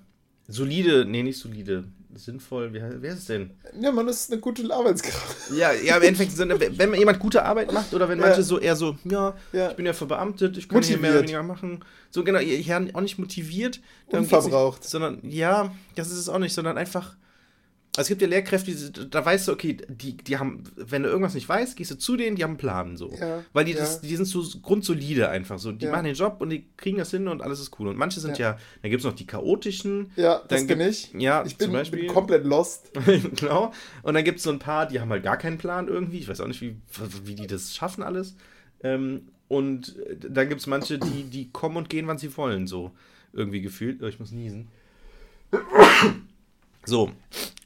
solide, 0.49 1.05
nee, 1.05 1.23
nicht 1.23 1.39
solide. 1.39 1.85
Sinnvoll, 2.19 2.73
wie, 2.73 2.79
heißt- 2.81 2.97
wer 3.01 3.13
ist 3.13 3.19
es 3.21 3.25
denn? 3.27 3.51
ja, 3.81 3.91
man 3.93 4.07
ist 4.09 4.31
eine 4.31 4.41
gute 4.41 4.71
Arbeitskraft. 4.75 5.51
Ja, 5.57 5.73
ja, 5.73 5.97
im 5.97 6.03
Endeffekt, 6.03 6.37
wenn 6.79 6.95
jemand 6.95 7.19
gute 7.19 7.45
Arbeit 7.45 7.73
macht 7.73 7.95
oder 7.95 8.09
wenn 8.09 8.19
Ja. 8.21 8.27
manche 8.27 8.43
so 8.43 8.59
eher 8.59 8.77
so, 8.77 8.97
ja, 9.05 9.35
Ja. 9.53 9.71
ich 9.71 9.77
bin 9.77 9.87
ja 9.87 9.93
verbeamtet, 9.93 10.57
ich 10.59 10.69
kann 10.69 10.83
hier 10.83 10.99
mehr 10.99 11.11
oder 11.13 11.21
Motiviert. 11.21 11.41
weniger 11.41 11.43
machen. 11.43 11.85
So 12.11 12.25
genau, 12.25 12.39
ihr 12.41 12.57
hier 12.57 12.89
auch 12.95 13.01
nicht 13.01 13.19
motiviert. 13.19 13.81
Unverbraucht. 14.09 14.81
Nicht, 14.81 14.91
sondern, 14.91 15.19
ja, 15.23 15.73
das 15.95 16.09
ist 16.11 16.19
es 16.19 16.29
auch 16.29 16.39
nicht, 16.39 16.55
sondern 16.55 16.77
einfach. 16.79 17.17
Also 17.99 18.05
es 18.07 18.09
gibt 18.11 18.23
ja 18.23 18.29
Lehrkräfte, 18.29 18.71
die, 18.71 19.11
da 19.11 19.25
weißt 19.25 19.49
du, 19.49 19.53
okay, 19.53 19.77
die, 19.89 20.17
die 20.17 20.39
haben, 20.39 20.63
wenn 20.77 21.03
du 21.03 21.09
irgendwas 21.09 21.35
nicht 21.35 21.49
weißt, 21.49 21.77
gehst 21.77 21.91
du 21.91 21.99
zu 21.99 22.17
denen, 22.17 22.37
die 22.37 22.45
haben 22.45 22.51
einen 22.53 22.59
Plan 22.59 22.97
so. 22.97 23.13
Ja, 23.19 23.43
Weil 23.53 23.65
die, 23.65 23.73
ja. 23.73 23.79
das, 23.79 24.01
die 24.01 24.15
sind 24.15 24.25
so 24.27 24.45
grundsolide 24.63 25.29
einfach 25.29 25.59
so. 25.59 25.73
Die 25.73 25.85
Ja. 25.87 25.91
machen 25.91 26.05
den 26.05 26.15
Job 26.15 26.37
und 26.41 26.51
die 26.51 26.65
kriegen 26.77 26.99
das 26.99 27.11
hin 27.11 27.27
und 27.27 27.43
alles 27.43 27.59
ist 27.59 27.77
cool. 27.81 27.89
Und 27.89 27.97
manche 27.97 28.21
sind 28.21 28.39
ja, 28.39 28.57
dann 28.83 28.91
gibt 28.93 29.01
es 29.01 29.05
noch 29.05 29.17
die 29.17 29.27
chaotischen. 29.27 30.13
Ja, 30.15 30.41
das 30.47 30.65
bin 30.67 30.81
ich. 30.81 31.13
ja, 31.19 31.45
ich 31.45 31.59
zum 31.59 31.71
bin, 31.71 31.73
Beispiel. 31.73 32.01
bin 32.03 32.09
komplett 32.09 32.45
lost. 32.45 32.91
genau. 33.37 33.73
Und 34.05 34.15
dann 34.15 34.23
gibt 34.23 34.39
es 34.39 34.45
so 34.45 34.51
ein 34.51 34.61
paar, 34.61 34.87
die 34.87 35.01
haben 35.01 35.11
halt 35.11 35.25
gar 35.25 35.37
keinen 35.37 35.59
Plan 35.59 35.89
irgendwie. 35.89 36.19
Ich 36.19 36.29
weiß 36.29 36.41
auch 36.41 36.47
nicht, 36.47 36.61
wie, 36.61 36.77
wie 37.25 37.35
die 37.35 37.49
das 37.49 37.75
schaffen 37.75 38.05
alles. 38.05 38.37
Ähm, 38.85 39.29
und 39.49 39.97
äh, 40.07 40.17
dann 40.31 40.49
gibt 40.49 40.61
es 40.61 40.69
manche, 40.69 40.99
die, 41.01 41.25
die 41.25 41.51
kommen 41.51 41.77
und 41.77 41.91
gehen, 41.91 42.07
wann 42.07 42.19
sie 42.19 42.37
wollen, 42.37 42.69
so 42.69 42.93
irgendwie 43.33 43.61
gefühlt. 43.61 44.01
Oh, 44.05 44.07
ich 44.07 44.21
muss 44.21 44.31
niesen. 44.31 44.69
So. 46.85 47.11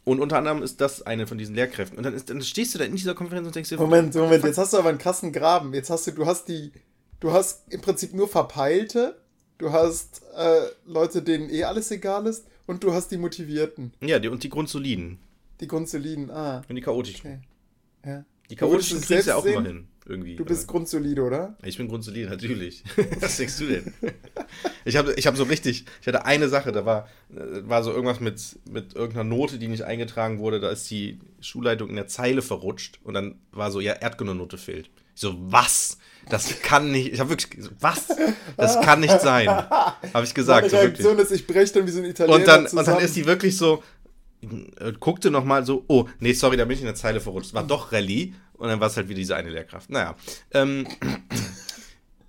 Und 0.05 0.19
unter 0.21 0.37
anderem 0.39 0.63
ist 0.63 0.81
das 0.81 1.03
eine 1.03 1.27
von 1.29 1.39
diesen 1.39 1.55
Lehrkräften. 1.55 1.97
Und 1.97 2.05
dann, 2.05 2.15
ist, 2.15 2.29
dann 2.29 2.43
stehst 2.43 2.75
du 2.75 2.79
da 2.79 2.85
in 2.85 2.97
dieser 2.97 3.15
Konferenz 3.15 3.47
und 3.47 3.55
denkst 3.55 3.69
dir, 3.71 3.77
Moment, 3.79 4.15
Moment, 4.15 4.43
jetzt 4.45 4.59
hast 4.59 4.73
du 4.73 4.79
aber 4.79 4.89
einen 4.89 4.99
krassen 4.99 5.33
Graben. 5.33 5.73
Jetzt 5.75 5.91
hast 5.91 6.07
du, 6.09 6.11
du 6.11 6.27
hast 6.27 6.49
die, 6.49 6.73
du 7.21 7.31
hast 7.33 7.73
im 7.73 7.81
Prinzip 7.81 8.13
nur 8.13 8.27
Verpeilte, 8.29 9.17
du 9.59 9.71
hast 9.71 10.23
äh, 10.37 10.63
Leute, 10.87 11.23
denen 11.23 11.49
eh 11.51 11.63
alles 11.65 11.91
egal 11.93 12.27
ist 12.27 12.45
und 12.67 12.83
du 12.83 12.93
hast 12.93 13.09
die 13.13 13.17
Motivierten, 13.17 13.93
ja, 14.01 14.19
die, 14.19 14.27
und 14.29 14.43
die 14.43 14.49
Grundsoliden. 14.49 15.19
die 15.61 15.69
Grundsoliden. 15.69 16.31
Ah, 16.33 16.63
Und 16.69 16.75
die 16.75 16.83
chaotischen. 16.83 17.21
okay. 17.21 17.39
Ja. 18.05 18.25
Die 18.51 18.57
chaotischen 18.57 19.01
kriegst 19.01 19.27
du 19.27 19.31
ja 19.31 19.37
auch 19.37 19.43
selbst 19.45 19.57
immer 19.57 19.67
sehen? 19.67 19.77
hin. 19.77 19.89
Irgendwie. 20.05 20.35
Du 20.35 20.45
bist 20.45 20.67
grundsolide, 20.67 21.23
oder? 21.23 21.57
Ich 21.63 21.77
bin 21.77 21.89
grundsolide, 21.89 22.29
natürlich. 22.29 22.83
Was 23.21 23.37
denkst 23.37 23.59
du 23.59 23.67
denn? 23.67 23.95
Ich 24.85 24.97
habe 24.97 25.15
ich 25.15 25.27
hab 25.27 25.37
so 25.37 25.45
richtig, 25.45 25.85
ich 26.01 26.07
hatte 26.09 26.25
eine 26.25 26.49
Sache, 26.49 26.73
da 26.73 26.85
war, 26.85 27.09
äh, 27.31 27.69
war 27.69 27.85
so 27.85 27.93
irgendwas 27.93 28.19
mit, 28.19 28.59
mit 28.69 28.97
irgendeiner 28.97 29.25
Note, 29.25 29.59
die 29.59 29.69
nicht 29.69 29.85
eingetragen 29.85 30.41
wurde, 30.41 30.59
da 30.59 30.71
ist 30.71 30.91
die 30.91 31.21
Schulleitung 31.41 31.89
in 31.89 31.97
der 31.97 32.09
Zeile 32.09 32.43
verrutscht 32.43 32.99
und 33.05 33.15
dann 33.15 33.37
war 33.53 33.71
so, 33.71 33.81
ja, 33.81 33.93
Erdkunde-Note 33.93 34.59
fehlt. 34.59 34.91
Ich 35.15 35.21
so, 35.21 35.37
was? 35.39 35.99
Das 36.29 36.63
kann 36.63 36.91
nicht, 36.91 37.13
ich 37.13 37.21
habe 37.21 37.31
wirklich, 37.31 37.71
was? 37.79 38.09
Das 38.57 38.81
kann 38.81 39.01
nicht 39.01 39.21
sein. 39.21 39.49
Habe 40.15 40.25
ich 40.25 40.35
gesagt, 40.35 40.63
Meine 40.63 40.71
so 40.71 40.77
wirklich. 40.77 41.05
Reaktion 41.07 41.19
ist, 41.19 41.33
ich 41.33 41.47
breche 41.47 41.73
dann 41.75 41.87
wie 41.87 41.91
so 41.91 41.99
ein 42.01 42.05
Italiener 42.07 42.37
Und 42.37 42.47
dann, 42.47 42.67
zusammen. 42.67 42.89
und 42.89 42.95
dann 42.95 43.05
ist 43.05 43.17
die 43.17 43.27
wirklich 43.27 43.57
so, 43.57 43.83
äh, 44.79 44.93
guckte 44.99 45.31
nochmal 45.31 45.65
so, 45.65 45.85
oh, 45.89 46.09
nee, 46.21 46.33
sorry, 46.33 46.57
da 46.57 46.65
bin 46.65 46.75
ich 46.75 46.81
in 46.81 46.87
der 46.87 46.95
Zeile 46.95 47.21
verrutscht. 47.21 47.55
War 47.55 47.65
doch 47.65 47.93
Rallye. 47.93 48.35
Und 48.63 48.69
dann 48.69 48.79
war 48.79 48.87
es 48.87 48.97
halt 48.97 49.09
wieder 49.09 49.19
diese 49.19 49.35
eine 49.35 49.51
Lehrkraft. 49.51 49.91
Naja. 49.91 50.15
Ähm, 50.53 50.87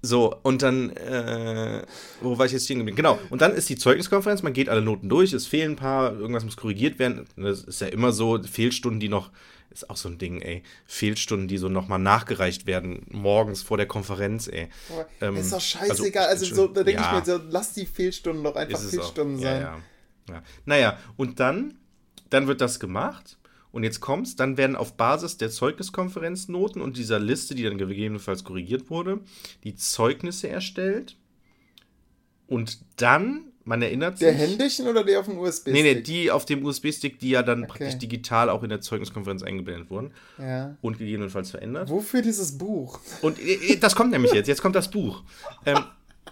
so, 0.02 0.36
und 0.41 0.63
dann, 0.63 0.89
äh, 0.89 1.84
wo 2.22 2.39
war 2.39 2.48
ich 2.48 2.52
jetzt 2.54 2.65
stehen 2.65 2.80
geblieben? 2.80 2.96
Genau, 2.96 3.19
und 3.30 3.43
dann 3.43 3.54
ist 3.54 3.69
die 3.69 3.76
Zeugniskonferenz, 3.76 4.41
man 4.41 4.54
geht 4.54 4.67
alle 4.67 4.82
Noten 4.82 5.10
durch, 5.10 5.32
es 5.32 5.46
fehlen 5.46 5.74
ein 5.74 5.76
paar, 5.76 6.12
irgendwas 6.13 6.43
muss 6.43 6.58
korrigiert 6.58 6.98
werden. 6.98 7.28
Das 7.38 7.63
ist 7.63 7.82
ja 7.82 7.88
immer 7.88 8.12
so, 8.12 8.41
Fehlstunden, 8.41 9.00
die 9.00 9.10
noch, 9.10 9.30
ist 9.69 9.91
auch 9.91 9.96
so 9.96 10.10
ein 10.10 10.17
Ding, 10.17 10.41
ey. 10.41 10.63
Fehlstunden, 10.88 11.48
die 11.48 11.60
so 11.60 11.69
nochmal 11.69 12.00
nachgereicht 12.00 12.65
werden, 12.65 13.06
morgens 13.12 13.62
vor 13.62 13.78
der 13.78 13.86
Konferenz, 13.86 14.48
ey. 14.48 14.69
Ähm, 15.22 15.36
ist 15.36 15.52
doch 15.52 15.58
also, 15.58 15.60
scheißegal. 15.60 16.30
Also, 16.30 16.46
so, 16.56 16.65
da 16.65 16.82
denke 16.82 17.00
ja. 17.00 17.19
ich 17.19 17.28
mir 17.28 17.32
so, 17.32 17.39
lass 17.48 17.74
die 17.74 17.86
Fehlstunden 17.86 18.43
doch 18.43 18.56
einfach 18.56 18.80
es 18.80 18.88
auch. 18.88 18.89
Fehlstunden 18.89 19.38
sein. 19.39 19.62
Ja, 19.62 19.78
ja. 20.30 20.34
ja. 20.34 20.43
Naja, 20.65 20.98
und 21.15 21.39
dann, 21.39 21.76
dann 22.32 22.48
wird 22.48 22.60
das 22.60 22.80
gemacht. 22.80 23.38
Und 23.73 23.83
jetzt 23.83 23.99
kommt's, 24.01 24.36
dann 24.36 24.55
werden 24.55 24.75
auf 24.77 24.93
Basis 24.95 25.38
der 25.38 25.49
Zeugniskonferenznoten 25.49 26.79
und 26.81 26.95
dieser 26.95 27.19
Liste, 27.19 27.55
die 27.55 27.63
dann 27.63 27.77
gegebenenfalls 27.79 28.43
korrigiert 28.45 28.89
wurde, 28.91 29.19
die 29.65 29.75
Zeugnisse 29.75 30.47
erstellt. 30.47 31.17
Und 32.47 32.77
dann, 32.97 33.45
man 33.63 33.81
erinnert 33.81 34.19
sich. 34.19 34.27
Der 34.27 34.36
händischen 34.36 34.88
oder 34.88 35.03
der 35.03 35.19
auf 35.21 35.25
dem 35.25 35.39
USB-Stick? 35.39 35.73
Nee, 35.73 35.81
nee, 35.81 36.01
die 36.01 36.29
auf 36.29 36.45
dem 36.45 36.63
USB-Stick, 36.63 37.17
die 37.19 37.31
ja 37.31 37.41
dann 37.41 37.63
Okay. 37.63 37.67
praktisch 37.69 37.97
digital 37.97 38.49
auch 38.51 38.62
in 38.62 38.69
der 38.69 38.79
Zeugniskonferenz 38.81 39.41
eingeblendet 39.41 39.89
wurden 39.89 40.12
Ja. 40.38 40.77
und 40.81 40.99
gegebenenfalls 40.99 41.49
verändert. 41.49 41.89
Wofür 41.89 42.21
dieses 42.21 42.57
Buch? 42.57 42.99
Und 43.23 43.39
äh, 43.39 43.77
das 43.77 43.95
kommt 43.95 44.12
nämlich 44.12 44.33
jetzt. 44.33 44.47
Jetzt 44.47 44.62
kommt 44.62 44.75
das 44.75 44.91
Buch. 44.91 45.23
Ähm, 45.65 45.79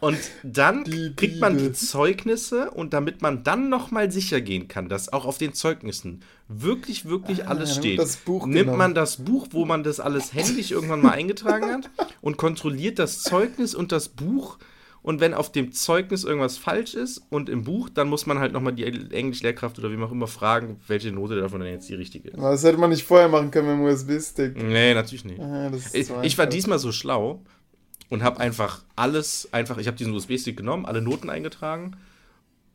und 0.01 0.17
dann 0.43 0.83
Die 0.83 1.13
kriegt 1.15 1.39
man 1.39 1.57
die. 1.57 1.71
Zeugnisse 1.71 2.71
und 2.71 2.93
damit 2.93 3.21
man 3.21 3.43
dann 3.43 3.69
nochmal 3.69 4.11
sicher 4.11 4.41
gehen 4.41 4.67
kann, 4.67 4.89
dass 4.89 5.13
auch 5.13 5.25
auf 5.25 5.37
den 5.37 5.53
Zeugnissen 5.53 6.21
wirklich, 6.49 7.05
wirklich 7.05 7.47
alles 7.47 7.75
steht, 7.75 7.99
Ah, 7.99 8.03
das 8.03 8.17
Buch 8.17 8.45
nimmt 8.45 8.59
genommen. 8.61 8.77
man 8.77 8.93
das 8.93 9.17
Buch, 9.23 9.47
wo 9.51 9.63
man 9.65 9.83
das 9.83 9.99
alles 9.99 10.33
händisch 10.33 10.71
irgendwann 10.71 11.01
mal 11.01 11.11
eingetragen 11.11 11.71
hat 11.71 11.89
und 12.21 12.37
kontrolliert 12.37 12.99
das 12.99 13.21
Zeugnis 13.23 13.73
und 13.73 13.91
das 13.93 14.09
Buch. 14.09 14.57
Und 15.03 15.19
wenn 15.19 15.33
auf 15.33 15.51
dem 15.51 15.71
Zeugnis 15.71 16.23
irgendwas 16.23 16.57
falsch 16.59 16.93
ist 16.93 17.23
und 17.31 17.49
im 17.49 17.63
Buch, 17.63 17.89
dann 17.89 18.07
muss 18.07 18.27
man 18.27 18.37
halt 18.37 18.53
nochmal 18.53 18.73
die 18.73 18.83
Englischlehrkraft 18.85 19.79
oder 19.79 19.91
wie 19.91 19.99
auch 20.03 20.11
immer 20.11 20.27
fragen, 20.27 20.79
welche 20.87 21.11
Note 21.11 21.39
davon 21.39 21.61
denn 21.61 21.73
jetzt 21.73 21.89
die 21.89 21.95
richtige 21.95 22.29
ist. 22.29 22.37
Das 22.39 22.63
hätte 22.63 22.77
man 22.77 22.91
nicht 22.91 23.03
vorher 23.03 23.27
machen 23.27 23.49
können 23.49 23.67
mit 23.81 23.87
dem 23.89 23.93
USB-Stick. 23.95 24.61
Nee, 24.61 24.93
natürlich 24.93 25.25
nicht. 25.25 25.39
Ah, 25.39 25.71
Ich, 25.93 26.11
ich 26.21 26.37
war 26.37 26.45
diesmal 26.45 26.77
so 26.77 26.91
schlau 26.91 27.41
und 28.11 28.23
habe 28.23 28.41
einfach 28.41 28.83
alles, 28.97 29.47
einfach, 29.53 29.77
ich 29.77 29.87
habe 29.87 29.95
diesen 29.95 30.13
USB-Stick 30.13 30.57
genommen, 30.57 30.85
alle 30.85 31.01
Noten 31.01 31.29
eingetragen 31.29 31.95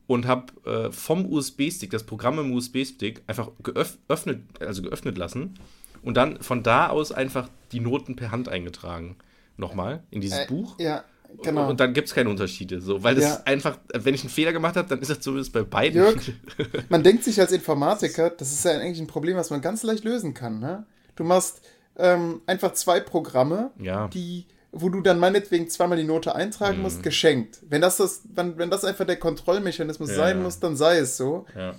und 0.06 0.26
habe 0.26 0.46
äh, 0.64 0.90
vom 0.90 1.30
USB-Stick, 1.30 1.90
das 1.90 2.04
Programm 2.04 2.38
im 2.38 2.52
USB-Stick, 2.54 3.22
einfach 3.26 3.50
geöffnet, 3.62 4.40
also 4.60 4.80
geöffnet 4.80 5.18
lassen 5.18 5.58
und 6.02 6.16
dann 6.16 6.40
von 6.40 6.62
da 6.62 6.88
aus 6.88 7.12
einfach 7.12 7.50
die 7.72 7.80
Noten 7.80 8.16
per 8.16 8.30
Hand 8.30 8.48
eingetragen. 8.48 9.16
Nochmal 9.58 10.02
in 10.10 10.22
dieses 10.22 10.38
Äh, 10.38 10.46
Buch. 10.46 10.78
Ja. 10.78 11.04
Genau. 11.42 11.68
Und 11.68 11.80
dann 11.80 11.92
gibt 11.92 12.08
es 12.08 12.14
keine 12.14 12.30
Unterschiede. 12.30 12.80
So, 12.80 13.02
weil 13.02 13.16
das 13.16 13.24
ja. 13.24 13.42
einfach, 13.44 13.78
wenn 13.92 14.14
ich 14.14 14.22
einen 14.22 14.30
Fehler 14.30 14.54
gemacht 14.54 14.76
habe, 14.76 14.88
dann 14.88 15.00
ist 15.00 15.10
das 15.10 15.20
zumindest 15.20 15.52
bei 15.52 15.64
beiden. 15.64 16.00
Jörg, 16.00 16.16
man 16.88 17.02
denkt 17.02 17.24
sich 17.24 17.38
als 17.40 17.52
Informatiker, 17.52 18.30
das 18.30 18.52
ist 18.52 18.64
ja 18.64 18.70
eigentlich 18.70 19.00
ein 19.00 19.06
Problem, 19.06 19.36
was 19.36 19.50
man 19.50 19.60
ganz 19.60 19.82
leicht 19.82 20.04
lösen 20.04 20.32
kann. 20.32 20.60
Ne? 20.60 20.86
Du 21.14 21.24
machst 21.24 21.60
ähm, 21.98 22.40
einfach 22.46 22.72
zwei 22.72 23.00
Programme, 23.00 23.70
ja. 23.78 24.08
die 24.08 24.46
wo 24.80 24.88
du 24.88 25.00
dann 25.00 25.18
meinetwegen 25.18 25.68
zweimal 25.68 25.98
die 25.98 26.04
Note 26.04 26.34
eintragen 26.34 26.76
mhm. 26.76 26.82
musst, 26.82 27.02
geschenkt. 27.02 27.58
Wenn 27.68 27.80
das, 27.80 27.96
das, 27.96 28.22
wenn, 28.34 28.58
wenn 28.58 28.70
das 28.70 28.84
einfach 28.84 29.06
der 29.06 29.16
Kontrollmechanismus 29.16 30.10
ja. 30.10 30.16
sein 30.16 30.42
muss, 30.42 30.60
dann 30.60 30.76
sei 30.76 30.98
es 30.98 31.16
so. 31.16 31.46
Ja. 31.56 31.74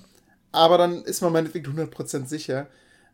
Aber 0.52 0.78
dann 0.78 1.04
ist 1.04 1.22
man 1.22 1.34
meinetwegen 1.34 1.72
100% 1.72 2.26
sicher. 2.26 2.68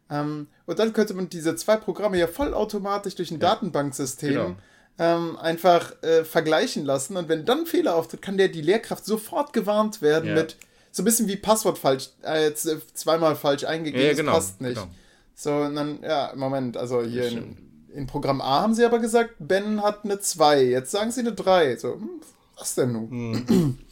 Ähm, 0.10 0.48
und 0.66 0.80
dann 0.80 0.94
könnte 0.94 1.14
man 1.14 1.30
diese 1.30 1.56
zwei 1.56 1.78
Programme 1.78 2.18
ja 2.18 2.28
vollautomatisch 2.28 3.16
durch 3.16 3.32
ein 3.32 3.40
ja. 3.40 3.50
Datenbanksystem 3.50 4.34
genau. 4.34 4.56
ähm, 5.00 5.38
einfach 5.38 6.02
äh, 6.02 6.24
vergleichen 6.24 6.86
lassen. 6.86 7.18
Und 7.18 7.28
wenn 7.28 7.46
dann 7.46 7.60
ein 7.60 7.66
Fehler 7.66 7.96
auftritt, 7.96 8.22
kann 8.22 8.38
der 8.38 8.48
die 8.48 8.62
Lehrkraft 8.62 9.06
sofort 9.06 9.52
gewarnt 9.54 10.02
werden 10.02 10.34
mit 10.34 10.58
so 10.92 11.02
ein 11.02 11.06
bisschen 11.06 11.28
wie 11.28 11.36
Passwort 11.36 11.80
falsch, 11.80 12.10
äh, 12.22 12.54
zweimal 12.54 13.36
falsch 13.36 13.64
eingegeben, 13.64 14.06
ja, 14.06 14.14
genau, 14.14 14.34
das 14.34 14.46
passt 14.46 14.62
nicht. 14.62 14.76
Genau. 14.76 14.88
So, 15.36 15.52
und 15.52 15.76
dann, 15.76 16.04
ja, 16.04 16.32
Moment, 16.36 16.78
also 16.78 17.02
hier 17.02 17.28
in, 17.28 17.73
in, 17.96 18.08
Programm 18.08 18.42
A 18.42 18.62
haben 18.62 18.74
sie 18.74 18.86
aber 18.86 19.00
gesagt, 19.00 19.36
Ben 19.40 19.82
hat 19.82 20.04
eine 20.04 20.20
2, 20.20 20.64
jetzt 20.64 20.92
sagen 20.92 21.12
sie 21.12 21.22
eine 21.22 21.34
3. 21.34 21.78
So, 21.78 21.96
hm, 21.96 22.10
was 22.58 22.76
denn 22.76 22.92
nun? 22.92 23.10
Hm. 23.48 23.78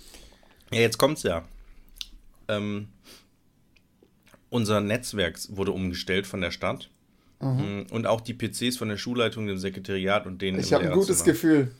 Ja, 0.74 0.80
jetzt 0.80 0.97
kommt's 0.97 1.24
ja. 1.24 1.43
Ähm, 2.47 2.88
unser 4.49 4.80
Netzwerk 4.80 5.38
wurde 5.49 5.74
umgestellt 5.74 6.26
von 6.26 6.39
der 6.39 6.52
Stadt. 6.52 6.89
Mhm. 7.41 7.88
Und 7.91 8.08
auch 8.08 8.22
die 8.22 8.34
PCs 8.34 8.78
von 8.78 8.88
der 8.88 8.97
Schulleitung, 8.97 9.47
dem 9.47 9.58
Sekretariat 9.58 10.26
und 10.26 10.41
denen. 10.41 10.60
Ich 10.60 10.74
habe 10.74 10.86
ein 10.86 10.93
gutes 10.93 11.24
Gefühl. 11.24 11.72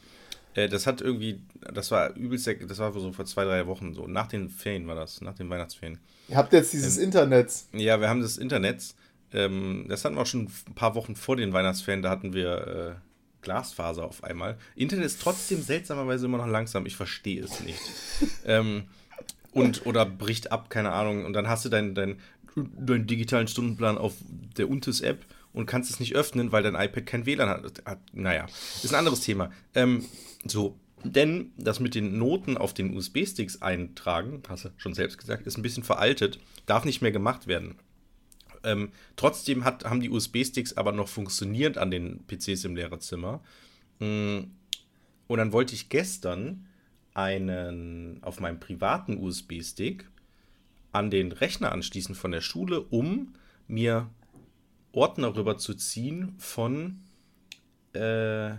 Äh, 0.56 0.68
das 0.68 0.88
hat 0.88 1.02
irgendwie, 1.02 1.42
das 1.74 1.92
war 1.92 2.16
übelst, 2.16 2.50
das 2.68 2.80
war 2.80 2.92
so 2.94 3.12
vor 3.14 3.26
zwei, 3.26 3.46
drei 3.46 3.68
Wochen 3.68 3.94
so. 3.94 4.08
Nach 4.08 4.28
den 4.28 4.50
Ferien 4.50 4.88
war 4.88 4.96
das, 4.96 5.22
nach 5.22 5.36
den 5.36 5.50
Weihnachtsferien. 5.50 6.00
Ihr 6.28 6.38
habt 6.38 6.52
jetzt 6.54 6.74
dieses 6.74 6.98
ähm, 6.98 7.06
Internet. 7.06 7.54
Ja, 7.74 8.00
wir 8.00 8.10
haben 8.10 8.22
das 8.22 8.38
Internet. 8.38 8.94
Ähm, 9.34 9.86
das 9.88 10.04
hatten 10.04 10.16
wir 10.16 10.22
auch 10.22 10.28
schon 10.28 10.50
ein 10.68 10.76
paar 10.76 10.96
Wochen 10.96 11.16
vor 11.16 11.36
den 11.36 11.54
Weihnachtsferien, 11.54 12.02
da 12.02 12.10
hatten 12.10 12.34
wir 12.34 12.68
äh, 12.68 12.96
Glasfaser 13.42 14.06
auf 14.06 14.24
einmal. 14.24 14.58
Internet 14.76 15.06
ist 15.06 15.22
trotzdem 15.22 15.62
seltsamerweise 15.62 16.26
immer 16.26 16.38
noch 16.38 16.48
langsam, 16.48 16.86
ich 16.86 16.96
verstehe 16.96 17.44
es 17.44 17.60
nicht. 17.62 17.80
ähm, 18.46 18.84
und 19.52 19.86
oder 19.86 20.06
bricht 20.06 20.52
ab, 20.52 20.70
keine 20.70 20.92
Ahnung. 20.92 21.26
Und 21.26 21.34
dann 21.34 21.48
hast 21.48 21.66
du 21.66 21.70
dein, 21.70 21.96
dein, 21.96 22.20
deinen 22.56 23.08
digitalen 23.08 23.48
Stundenplan 23.48 23.98
auf 23.98 24.14
der 24.58 24.70
Untis-App 24.70 25.26
und 25.54 25.66
kannst 25.66 25.92
es 25.92 26.00
nicht 26.00 26.16
öffnen, 26.16 26.52
weil 26.52 26.64
dein 26.64 26.76
iPad 26.76 27.06
kein 27.06 27.26
WLAN 27.26 27.50
hat. 27.50 27.84
hat 27.86 28.00
naja, 28.14 28.46
ist 28.84 28.94
ein 28.94 29.00
anderes 29.00 29.22
Thema. 29.22 29.52
Ähm, 29.76 30.06
so, 30.46 30.78
denn 31.04 31.52
das 31.58 31.80
mit 31.80 31.96
den 31.96 32.18
Noten 32.18 32.58
auf 32.58 32.74
den 32.74 32.96
USB-Sticks 32.96 33.62
eintragen, 33.62 34.42
hast 34.48 34.66
du 34.66 34.70
schon 34.78 34.94
selbst 34.94 35.18
gesagt, 35.18 35.48
ist 35.48 35.58
ein 35.58 35.64
bisschen 35.64 35.84
veraltet, 35.84 36.40
darf 36.66 36.86
nicht 36.86 37.02
mehr 37.02 37.12
gemacht 37.12 37.48
werden. 37.48 37.76
Ähm, 38.64 38.92
trotzdem 39.16 39.64
hat, 39.66 39.86
haben 39.86 40.02
die 40.02 40.10
USB-Sticks 40.10 40.78
aber 40.78 40.92
noch 40.92 41.08
funktioniert 41.08 41.78
an 41.78 41.92
den 41.92 42.24
PCs 42.28 42.66
im 42.66 42.76
Lehrerzimmer. 42.76 43.42
Mm, 44.00 44.40
und 45.28 45.38
dann 45.38 45.52
wollte 45.52 45.74
ich 45.74 45.90
gestern 45.90 46.68
einen 47.14 48.20
auf 48.24 48.40
meinem 48.40 48.60
privaten 48.60 49.18
USB-Stick 49.18 50.10
an 50.92 51.10
den 51.10 51.32
Rechner 51.32 51.72
anschließen 51.72 52.16
von 52.16 52.32
der 52.32 52.42
Schule, 52.42 52.82
um 52.82 53.34
mir 53.68 54.10
Ordner 54.92 55.36
rüber 55.36 55.58
zu 55.58 55.74
ziehen 55.74 56.36
von 56.38 57.02
äh, 57.94 58.52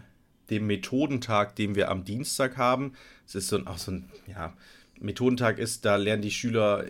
dem 0.51 0.67
Methodentag, 0.67 1.57
den 1.57 1.75
wir 1.75 1.91
am 1.91 2.05
Dienstag 2.05 2.57
haben. 2.57 2.95
Es 3.27 3.35
ist 3.35 3.49
so 3.49 3.57
ein, 3.57 3.67
auch 3.67 3.79
so 3.79 3.93
ein, 3.93 4.11
ja, 4.27 4.55
Methodentag 5.03 5.59
ist, 5.59 5.85
da 5.85 5.97
lernen 5.97 6.23
die 6.23 6.31
Schüler 6.31 6.85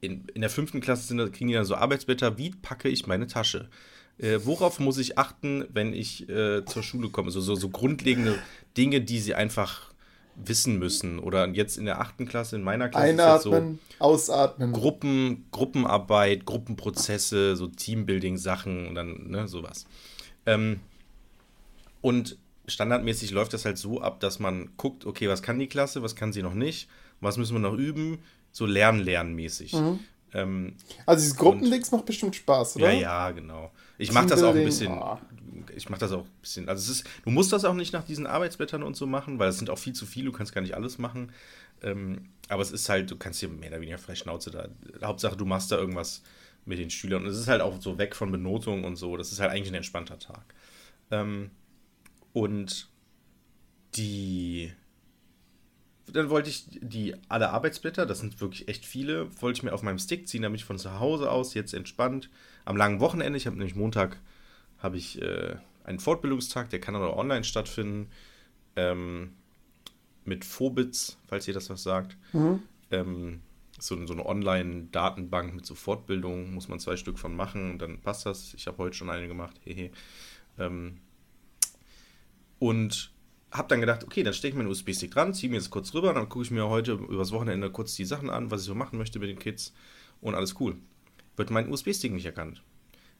in, 0.00 0.26
in 0.34 0.40
der 0.40 0.50
fünften 0.50 0.80
Klasse 0.80 1.06
sind, 1.06 1.32
kriegen 1.32 1.48
die 1.48 1.54
dann 1.54 1.64
so 1.64 1.74
Arbeitsblätter, 1.74 2.38
wie 2.38 2.50
packe 2.50 2.88
ich 2.88 3.06
meine 3.06 3.26
Tasche? 3.26 3.68
Äh, 4.18 4.40
worauf 4.44 4.78
muss 4.78 4.98
ich 4.98 5.18
achten, 5.18 5.64
wenn 5.72 5.94
ich 5.94 6.28
äh, 6.28 6.64
zur 6.64 6.82
Schule 6.82 7.08
komme? 7.08 7.30
So, 7.30 7.40
so, 7.40 7.54
so 7.54 7.68
grundlegende 7.68 8.38
Dinge, 8.76 9.00
die 9.00 9.18
sie 9.18 9.34
einfach 9.34 9.92
wissen 10.34 10.78
müssen. 10.78 11.18
Oder 11.18 11.48
jetzt 11.48 11.78
in 11.78 11.84
der 11.84 12.00
achten 12.00 12.26
Klasse, 12.26 12.56
in 12.56 12.62
meiner 12.62 12.88
Klasse. 12.88 13.06
Einatmen, 13.06 13.78
so 13.98 14.04
ausatmen. 14.04 14.72
Gruppen, 14.72 15.46
Gruppenarbeit, 15.50 16.44
Gruppenprozesse, 16.44 17.56
so 17.56 17.68
Teambuilding-Sachen 17.68 18.88
und 18.88 18.94
dann, 18.94 19.30
ne, 19.30 19.48
sowas. 19.48 19.86
Ähm, 20.46 20.80
und 22.00 22.36
standardmäßig 22.66 23.30
läuft 23.30 23.52
das 23.52 23.64
halt 23.64 23.78
so 23.78 24.00
ab, 24.00 24.20
dass 24.20 24.38
man 24.38 24.70
guckt, 24.76 25.06
okay, 25.06 25.28
was 25.28 25.42
kann 25.42 25.58
die 25.58 25.68
Klasse, 25.68 26.02
was 26.02 26.16
kann 26.16 26.32
sie 26.32 26.42
noch 26.42 26.54
nicht, 26.54 26.88
was 27.22 27.38
müssen 27.38 27.54
wir 27.54 27.60
noch 27.60 27.74
üben, 27.74 28.18
so 28.50 28.66
lernen-lernmäßig. 28.66 29.72
Mhm. 29.72 30.00
Ähm, 30.34 30.74
also 31.06 31.22
dieses 31.22 31.36
Gruppendings 31.36 31.90
macht 31.90 32.04
bestimmt 32.04 32.36
Spaß, 32.36 32.76
oder? 32.76 32.92
Ja, 32.92 33.00
ja, 33.00 33.30
genau. 33.30 33.70
Ich 33.98 34.12
mache 34.12 34.26
das 34.26 34.42
auch 34.42 34.54
ein 34.54 34.64
bisschen, 34.64 34.92
oh 34.92 35.18
ich 35.74 35.88
mache 35.88 36.00
das 36.00 36.12
auch 36.12 36.24
ein 36.24 36.40
bisschen. 36.40 36.68
Also 36.68 36.90
es 36.90 36.98
ist, 36.98 37.08
du 37.24 37.30
musst 37.30 37.52
das 37.52 37.64
auch 37.64 37.74
nicht 37.74 37.92
nach 37.92 38.04
diesen 38.04 38.26
Arbeitsblättern 38.26 38.82
und 38.82 38.96
so 38.96 39.06
machen, 39.06 39.38
weil 39.38 39.48
es 39.48 39.58
sind 39.58 39.70
auch 39.70 39.78
viel 39.78 39.92
zu 39.92 40.06
viele, 40.06 40.26
du 40.26 40.32
kannst 40.32 40.54
gar 40.54 40.60
nicht 40.60 40.74
alles 40.74 40.98
machen. 40.98 41.32
Ähm, 41.82 42.28
aber 42.48 42.62
es 42.62 42.70
ist 42.70 42.88
halt, 42.88 43.10
du 43.10 43.16
kannst 43.16 43.40
hier 43.40 43.48
mehr 43.48 43.70
oder 43.70 43.80
weniger 43.80 43.98
frei 43.98 44.14
Schnauze 44.14 44.50
da. 44.50 44.68
Hauptsache, 45.02 45.36
du 45.36 45.44
machst 45.44 45.72
da 45.72 45.76
irgendwas 45.76 46.22
mit 46.64 46.78
den 46.78 46.90
Schülern. 46.90 47.22
Und 47.22 47.28
es 47.28 47.38
ist 47.38 47.48
halt 47.48 47.60
auch 47.60 47.80
so 47.80 47.98
weg 47.98 48.14
von 48.14 48.30
Benotung 48.30 48.84
und 48.84 48.96
so. 48.96 49.16
Das 49.16 49.32
ist 49.32 49.40
halt 49.40 49.50
eigentlich 49.50 49.70
ein 49.70 49.76
entspannter 49.76 50.18
Tag. 50.18 50.54
Ähm, 51.10 51.50
und 52.32 52.88
die. 53.94 54.72
Dann 56.12 56.30
wollte 56.30 56.50
ich 56.50 56.66
die 56.80 57.14
alle 57.28 57.50
Arbeitsblätter, 57.50 58.06
das 58.06 58.20
sind 58.20 58.40
wirklich 58.40 58.68
echt 58.68 58.84
viele, 58.84 59.28
wollte 59.40 59.58
ich 59.58 59.62
mir 59.62 59.72
auf 59.72 59.82
meinem 59.82 59.98
Stick 59.98 60.28
ziehen, 60.28 60.42
damit 60.42 60.60
ich 60.60 60.64
von 60.64 60.78
zu 60.78 61.00
Hause 61.00 61.30
aus 61.30 61.54
jetzt 61.54 61.74
entspannt 61.74 62.28
am 62.64 62.76
langen 62.76 63.00
Wochenende, 63.00 63.36
ich 63.36 63.46
habe 63.46 63.56
nämlich 63.56 63.74
Montag 63.74 64.18
habe 64.78 64.96
ich 64.96 65.22
äh, 65.22 65.56
einen 65.84 66.00
Fortbildungstag, 66.00 66.70
der 66.70 66.80
kann 66.80 66.96
aber 66.96 67.16
online 67.16 67.44
stattfinden. 67.44 68.08
Ähm, 68.74 69.32
mit 70.24 70.44
Phobits, 70.44 71.18
falls 71.26 71.48
ihr 71.48 71.54
das 71.54 71.70
was 71.70 71.82
sagt. 71.82 72.16
Mhm. 72.32 72.62
Ähm, 72.90 73.40
so, 73.78 74.06
so, 74.06 74.12
eine 74.12 74.24
Online-Datenbank 74.24 75.54
mit 75.54 75.66
so 75.66 75.74
Fortbildungen, 75.74 76.54
muss 76.54 76.68
man 76.68 76.78
zwei 76.78 76.96
Stück 76.96 77.18
von 77.18 77.34
machen 77.34 77.72
und 77.72 77.78
dann 77.78 78.00
passt 78.00 78.26
das. 78.26 78.54
Ich 78.54 78.66
habe 78.66 78.78
heute 78.78 78.96
schon 78.96 79.10
eine 79.10 79.26
gemacht, 79.26 79.60
hehe. 79.64 79.90
Ähm, 80.58 80.98
und 82.58 83.10
habe 83.52 83.68
dann 83.68 83.80
gedacht, 83.80 84.02
okay, 84.02 84.22
dann 84.22 84.32
stecke 84.32 84.54
ich 84.54 84.58
meinen 84.58 84.70
USB-Stick 84.70 85.10
dran, 85.10 85.34
ziehe 85.34 85.50
mir 85.50 85.58
das 85.58 85.70
kurz 85.70 85.92
rüber, 85.92 86.14
dann 86.14 86.28
gucke 86.28 86.44
ich 86.44 86.50
mir 86.50 86.68
heute 86.68 86.92
übers 86.92 87.32
Wochenende 87.32 87.70
kurz 87.70 87.94
die 87.94 88.06
Sachen 88.06 88.30
an, 88.30 88.50
was 88.50 88.62
ich 88.62 88.66
so 88.66 88.74
machen 88.74 88.98
möchte 88.98 89.18
mit 89.18 89.28
den 89.28 89.38
Kids 89.38 89.74
und 90.20 90.34
alles 90.34 90.58
cool. 90.58 90.76
Wird 91.36 91.50
mein 91.50 91.70
USB-Stick 91.70 92.12
nicht 92.12 92.24
erkannt. 92.24 92.62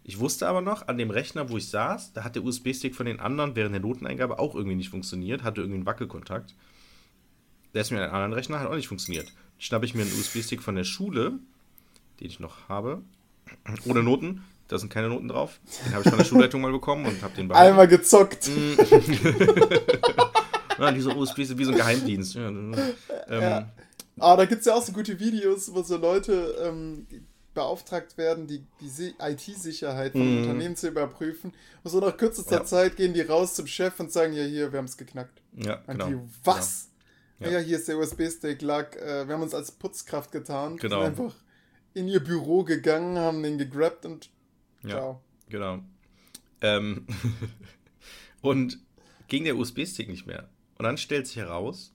Ich 0.05 0.18
wusste 0.18 0.49
aber 0.49 0.62
noch, 0.62 0.89
an 0.89 0.99
dem 0.99 1.11
Rechner, 1.11 1.51
wo 1.51 1.59
ich 1.59 1.68
saß, 1.68 2.14
da 2.14 2.24
hat 2.24 2.35
der 2.35 2.45
USB-Stick 2.45 2.95
von 2.95 3.07
den 3.07 3.20
anderen 3.20 3.55
während 3.55 3.74
der 3.74 3.83
Noteneingabe 3.83 4.39
auch 4.39 4.55
irgendwie 4.55 4.74
nicht 4.74 4.89
funktioniert, 4.89 5.45
hatte 5.45 5.61
irgendwie 5.61 5.76
einen 5.76 5.87
Wackelkontakt. 5.87 6.55
Der 7.74 7.83
ist 7.83 7.91
mir 7.91 7.99
an 7.99 8.05
einem 8.05 8.14
anderen 8.14 8.33
Rechner, 8.33 8.59
hat 8.59 8.68
auch 8.68 8.74
nicht 8.74 8.89
funktioniert. 8.89 9.33
Schnappe 9.59 9.85
ich 9.85 9.95
mir 9.95 10.03
einen 10.03 10.12
USB-Stick 10.12 10.62
von 10.62 10.74
der 10.74 10.85
Schule, 10.85 11.39
den 12.20 12.26
ich 12.26 12.41
noch 12.41 12.68
habe, 12.68 13.03
ohne 13.85 14.03
Noten. 14.03 14.43
Da 14.72 14.78
sind 14.78 14.88
keine 14.88 15.10
Noten 15.10 15.28
drauf. 15.28 15.60
Den 15.84 15.92
habe 15.92 16.02
ich 16.02 16.08
von 16.08 16.18
der 16.18 16.24
Schulleitung 16.24 16.62
mal 16.62 16.72
bekommen 16.72 17.04
und 17.04 17.22
habe 17.22 17.34
den 17.34 17.46
behalten. 17.46 17.72
Einmal 17.72 17.86
gezockt. 17.86 18.48
ja, 20.78 20.92
dieser 20.92 21.14
USB-Stick 21.14 21.58
wie 21.58 21.64
so 21.64 21.72
ein 21.72 21.76
Geheimdienst. 21.76 22.36
Ja, 22.36 22.48
ähm, 22.48 22.74
ja. 23.28 23.70
Ah, 24.18 24.34
da 24.34 24.46
gibt 24.46 24.60
es 24.60 24.66
ja 24.66 24.74
auch 24.74 24.82
so 24.82 24.92
gute 24.92 25.20
Videos, 25.20 25.74
wo 25.74 25.82
so 25.82 25.98
Leute 25.98 26.56
ähm, 26.62 27.06
beauftragt 27.52 28.16
werden, 28.16 28.46
die, 28.46 28.64
die 28.80 29.14
IT-Sicherheit 29.20 30.12
von 30.12 30.22
mm. 30.22 30.38
Unternehmen 30.38 30.74
zu 30.74 30.88
überprüfen. 30.88 31.52
Und 31.84 31.90
so 31.90 32.00
nach 32.00 32.16
kürzester 32.16 32.60
ja. 32.60 32.64
Zeit 32.64 32.96
gehen 32.96 33.12
die 33.12 33.20
raus 33.20 33.52
zum 33.52 33.66
Chef 33.66 34.00
und 34.00 34.10
sagen, 34.10 34.32
ja, 34.32 34.44
hier, 34.44 34.72
wir 34.72 34.78
haben 34.78 34.86
es 34.86 34.96
geknackt. 34.96 35.42
Ja, 35.54 35.82
und 35.86 35.98
genau. 35.98 36.06
Die, 36.06 36.18
was? 36.44 36.88
Ja. 37.40 37.50
ja. 37.50 37.58
hier 37.58 37.76
ist 37.76 37.88
der 37.88 37.98
USB-Stick, 37.98 38.62
lag, 38.62 38.96
äh, 38.96 39.28
wir 39.28 39.34
haben 39.34 39.42
uns 39.42 39.52
als 39.52 39.70
Putzkraft 39.70 40.32
getan. 40.32 40.78
Genau. 40.78 41.02
Sind 41.02 41.08
einfach 41.08 41.34
in 41.92 42.08
ihr 42.08 42.24
Büro 42.24 42.64
gegangen, 42.64 43.18
haben 43.18 43.42
den 43.42 43.58
gegrabt 43.58 44.06
und 44.06 44.30
ciao. 44.91 45.22
Genau. 45.49 45.80
Ähm 46.61 47.07
und 48.41 48.78
ging 49.28 49.45
der 49.45 49.57
USB-Stick 49.57 50.09
nicht 50.09 50.26
mehr. 50.26 50.49
Und 50.78 50.85
dann 50.85 50.99
stellt 50.99 51.26
sich 51.26 51.37
heraus, 51.37 51.95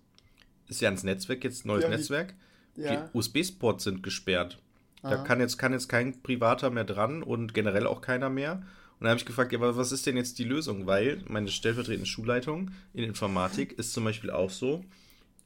ist 0.68 0.82
ja 0.82 0.90
ans 0.90 1.04
Netzwerk 1.04 1.44
jetzt, 1.44 1.66
neues 1.66 1.84
ja, 1.84 1.90
Netzwerk, 1.90 2.36
die, 2.76 2.82
ja. 2.82 2.96
die 2.96 3.18
USB-Spots 3.18 3.84
sind 3.84 4.04
gesperrt. 4.04 4.62
Da 5.04 5.18
kann 5.18 5.40
jetzt, 5.40 5.58
kann 5.58 5.72
jetzt 5.72 5.88
kein 5.88 6.22
Privater 6.22 6.70
mehr 6.70 6.84
dran 6.84 7.24
und 7.24 7.54
generell 7.54 7.88
auch 7.88 8.02
keiner 8.02 8.30
mehr. 8.30 8.56
Und 8.56 9.04
dann 9.04 9.10
habe 9.10 9.20
ich 9.20 9.26
gefragt, 9.26 9.52
ja, 9.52 9.60
aber 9.60 9.78
was 9.78 9.92
ist 9.92 10.06
denn 10.06 10.18
jetzt 10.18 10.40
die 10.40 10.44
Lösung? 10.44 10.86
Weil 10.88 11.24
meine 11.28 11.50
stellvertretende 11.50 12.08
Schulleitung 12.08 12.72
in 12.94 13.04
Informatik 13.04 13.78
ist 13.78 13.94
zum 13.94 14.04
Beispiel 14.04 14.32
auch 14.32 14.50
so, 14.50 14.84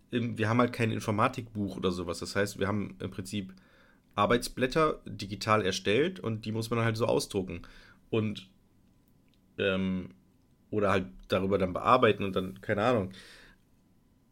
wir 0.10 0.50
haben 0.50 0.60
halt 0.60 0.74
kein 0.74 0.92
Informatikbuch 0.92 1.78
oder 1.78 1.92
sowas. 1.92 2.20
Das 2.20 2.36
heißt, 2.36 2.60
wir 2.60 2.68
haben 2.68 2.96
im 3.00 3.12
Prinzip 3.12 3.54
Arbeitsblätter 4.16 5.01
digital 5.05 5.66
erstellt 5.66 6.20
und 6.20 6.45
die 6.45 6.51
muss 6.51 6.70
man 6.70 6.80
halt 6.80 6.97
so 6.97 7.05
ausdrucken. 7.05 7.62
Und 8.09 8.49
ähm, 9.57 10.09
oder 10.70 10.91
halt 10.91 11.07
darüber 11.28 11.57
dann 11.57 11.74
bearbeiten 11.74 12.24
und 12.24 12.36
dann, 12.36 12.62
keine 12.62 12.84
Ahnung. 12.84 13.12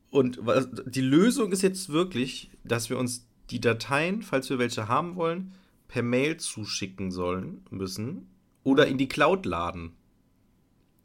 Und 0.09 0.39
die 0.85 1.01
Lösung 1.01 1.51
ist 1.51 1.61
jetzt 1.61 1.89
wirklich, 1.89 2.49
dass 2.63 2.89
wir 2.89 2.97
uns 2.97 3.27
die 3.51 3.61
Dateien, 3.61 4.21
falls 4.21 4.49
wir 4.49 4.57
welche 4.57 4.87
haben 4.87 5.15
wollen, 5.15 5.53
per 5.87 6.01
Mail 6.01 6.37
zuschicken 6.37 7.11
sollen 7.11 7.65
müssen 7.69 8.29
oder 8.63 8.87
in 8.87 8.97
die 8.97 9.07
Cloud 9.07 9.45
laden. 9.45 9.93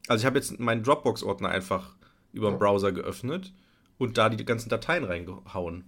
Also 0.09 0.23
ich 0.23 0.27
habe 0.27 0.39
jetzt 0.39 0.59
meinen 0.61 0.83
Dropbox-Ordner 0.83 1.49
einfach 1.49 1.97
über 2.33 2.51
den 2.51 2.59
Browser 2.59 2.93
geöffnet 2.93 3.53
und 3.99 4.19
da 4.19 4.29
die 4.29 4.45
ganzen 4.45 4.69
Dateien 4.69 5.05
reingehauen. 5.05 5.85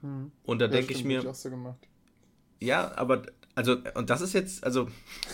Hm. 0.00 0.32
Und 0.42 0.58
da 0.60 0.66
ja, 0.66 0.70
denke 0.70 0.92
ich 0.92 1.04
mir. 1.04 1.24
Ich 1.24 1.36
so. 1.36 1.76
Ja, 2.60 2.92
aber 2.96 3.22
also, 3.56 3.76
und 3.94 4.10
das 4.10 4.20
ist 4.20 4.32
jetzt, 4.32 4.64
also, 4.64 4.88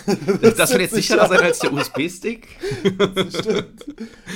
das, 0.43 0.55
das 0.55 0.71
wird 0.73 0.83
jetzt 0.83 0.95
sicherer 0.95 1.27
sein 1.27 1.41
als 1.41 1.59
der 1.61 1.73
USB-Stick. 1.73 2.49
Stimmt. 3.31 3.87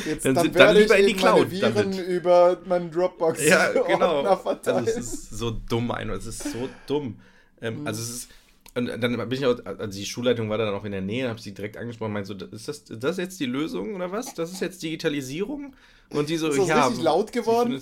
Jetzt, 0.06 0.24
dann, 0.24 0.34
dann, 0.34 0.52
dann 0.52 0.76
lieber 0.76 0.96
in 0.96 1.06
die 1.06 1.14
Cloud. 1.14 1.50
Viren 1.50 1.74
damit. 1.74 2.06
über 2.06 2.58
meinen 2.64 2.90
Dropbox. 2.90 3.44
Ja, 3.44 3.72
genau. 3.86 4.22
Also, 4.22 4.70
es 4.86 4.96
ist 4.96 5.30
so 5.30 5.50
dumm, 5.50 5.92
es 6.12 6.24
ist 6.24 6.52
so 6.52 6.68
dumm. 6.86 7.18
Ähm, 7.60 7.80
mhm. 7.80 7.86
Also, 7.86 8.00
es 8.00 8.08
ist, 8.08 8.28
und 8.74 8.86
dann 8.86 9.16
bin 9.28 9.32
ich 9.32 9.46
auch, 9.46 9.58
also 9.64 9.98
die 9.98 10.06
Schulleitung 10.06 10.48
war 10.48 10.58
dann 10.58 10.74
auch 10.74 10.84
in 10.84 10.92
der 10.92 11.02
Nähe, 11.02 11.28
habe 11.28 11.40
sie 11.40 11.52
direkt 11.52 11.76
angesprochen, 11.76 12.12
meinte 12.12 12.36
so, 12.38 12.46
ist 12.46 12.66
das, 12.66 12.78
ist 12.78 13.04
das 13.04 13.18
jetzt 13.18 13.38
die 13.38 13.46
Lösung 13.46 13.94
oder 13.94 14.10
was? 14.10 14.34
Das 14.34 14.50
ist 14.50 14.60
jetzt 14.60 14.82
Digitalisierung? 14.82 15.74
Und 16.10 16.28
die 16.28 16.38
so, 16.38 16.48
ist 16.48 16.58
das 16.58 16.68
ja. 16.68 16.86
richtig 16.86 17.04
laut 17.04 17.32
geworden? 17.32 17.80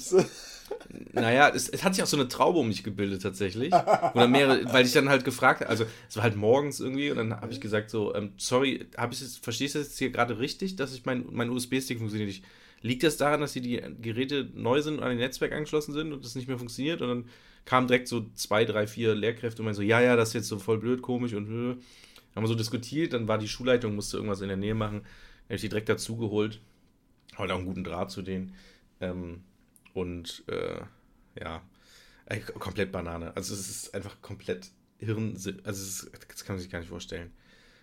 Naja, 1.12 1.48
es, 1.48 1.68
es, 1.68 1.84
hat 1.84 1.94
sich 1.94 2.02
auch 2.02 2.08
so 2.08 2.16
eine 2.16 2.28
Traube 2.28 2.58
um 2.58 2.68
mich 2.68 2.82
gebildet 2.82 3.22
tatsächlich. 3.22 3.72
Oder 3.72 4.28
mehrere, 4.28 4.72
weil 4.72 4.86
ich 4.86 4.92
dann 4.92 5.08
halt 5.08 5.24
gefragt 5.24 5.60
habe, 5.60 5.70
also 5.70 5.84
es 6.08 6.16
war 6.16 6.22
halt 6.22 6.36
morgens 6.36 6.80
irgendwie 6.80 7.10
und 7.10 7.16
dann 7.16 7.40
habe 7.40 7.52
ich 7.52 7.60
gesagt 7.60 7.90
so, 7.90 8.14
ähm, 8.14 8.32
sorry, 8.36 8.86
habe 8.96 9.12
ich 9.14 9.22
es, 9.22 9.36
verstehst 9.36 9.74
du 9.74 9.78
das 9.78 9.88
jetzt 9.88 9.98
hier 9.98 10.10
gerade 10.10 10.38
richtig, 10.38 10.76
dass 10.76 10.94
ich 10.94 11.04
mein, 11.04 11.26
mein 11.30 11.50
USB-Stick 11.50 11.98
funktioniert 11.98 12.28
nicht? 12.28 12.44
Liegt 12.80 13.04
das 13.04 13.16
daran, 13.16 13.40
dass 13.40 13.52
die, 13.52 13.60
die 13.60 13.80
Geräte 14.00 14.50
neu 14.54 14.82
sind 14.82 14.98
und 14.98 15.02
an 15.04 15.10
ein 15.10 15.18
Netzwerk 15.18 15.52
angeschlossen 15.52 15.92
sind 15.92 16.12
und 16.12 16.24
das 16.24 16.34
nicht 16.34 16.48
mehr 16.48 16.58
funktioniert? 16.58 17.00
Und 17.00 17.08
dann 17.08 17.24
kamen 17.64 17.86
direkt 17.86 18.08
so 18.08 18.26
zwei, 18.34 18.64
drei, 18.64 18.86
vier 18.86 19.14
Lehrkräfte 19.14 19.62
und 19.62 19.66
meinen 19.66 19.74
so, 19.74 19.82
ja, 19.82 20.00
ja, 20.00 20.16
das 20.16 20.30
ist 20.30 20.34
jetzt 20.34 20.48
so 20.48 20.58
voll 20.58 20.78
blöd, 20.78 21.00
komisch 21.00 21.34
und 21.34 21.46
äh. 21.46 21.76
haben 22.34 22.42
wir 22.42 22.48
so 22.48 22.54
diskutiert, 22.54 23.12
dann 23.12 23.28
war 23.28 23.38
die 23.38 23.48
Schulleitung, 23.48 23.94
musste 23.94 24.16
irgendwas 24.16 24.40
in 24.40 24.48
der 24.48 24.56
Nähe 24.56 24.74
machen, 24.74 25.02
habe 25.44 25.54
ich 25.54 25.60
die 25.60 25.68
direkt 25.68 25.88
dazugeholt. 25.88 26.60
Halt 27.36 27.50
auch 27.50 27.56
einen 27.56 27.66
guten 27.66 27.84
Draht 27.84 28.10
zu 28.10 28.22
denen. 28.22 28.54
Ähm, 29.00 29.42
und 29.94 30.44
äh, 30.48 30.80
ja, 31.40 31.62
äh, 32.26 32.40
komplett 32.40 32.92
Banane. 32.92 33.34
Also 33.36 33.54
es 33.54 33.68
ist 33.68 33.94
einfach 33.94 34.20
komplett 34.22 34.70
Hirn. 34.98 35.34
Also 35.34 35.50
ist, 35.50 36.10
das 36.28 36.44
kann 36.44 36.56
man 36.56 36.62
sich 36.62 36.70
gar 36.70 36.78
nicht 36.78 36.88
vorstellen. 36.88 37.32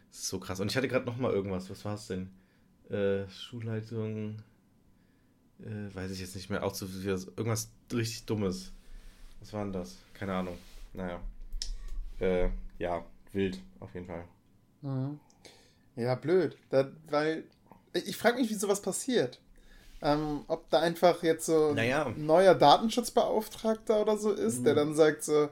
Das 0.09 0.19
ist 0.19 0.27
so 0.27 0.39
krass. 0.39 0.59
Und 0.59 0.71
ich 0.71 0.77
hatte 0.77 0.87
gerade 0.87 1.05
noch 1.05 1.17
mal 1.17 1.31
irgendwas. 1.31 1.69
Was 1.69 1.85
war 1.85 1.95
es 1.95 2.07
denn? 2.07 2.29
Äh, 2.89 3.29
Schulleitung. 3.29 4.41
Äh, 5.59 5.93
weiß 5.93 6.11
ich 6.11 6.19
jetzt 6.19 6.35
nicht 6.35 6.49
mehr. 6.49 6.63
Auch 6.63 6.73
so 6.73 6.85
irgendwas 6.85 7.71
richtig 7.91 8.25
Dummes. 8.25 8.71
Was 9.39 9.53
war 9.53 9.63
denn 9.63 9.73
das? 9.73 9.97
Keine 10.13 10.33
Ahnung. 10.33 10.57
Naja. 10.93 11.21
Äh, 12.19 12.49
ja, 12.77 13.05
wild, 13.31 13.59
auf 13.79 13.93
jeden 13.93 14.07
Fall. 14.07 14.25
Mhm. 14.81 15.19
Ja, 15.95 16.15
blöd. 16.15 16.57
Da, 16.69 16.91
weil 17.09 17.45
ich 17.93 18.17
frage 18.17 18.37
mich, 18.37 18.49
wie 18.49 18.55
sowas 18.55 18.81
passiert. 18.81 19.39
Ähm, 20.01 20.45
ob 20.47 20.69
da 20.69 20.79
einfach 20.79 21.23
jetzt 21.23 21.45
so 21.45 21.73
naja. 21.73 22.05
ein 22.05 22.25
neuer 22.25 22.55
Datenschutzbeauftragter 22.55 24.01
oder 24.01 24.17
so 24.17 24.31
ist, 24.31 24.59
mhm. 24.59 24.63
der 24.63 24.75
dann 24.75 24.95
sagt 24.95 25.23
so, 25.23 25.49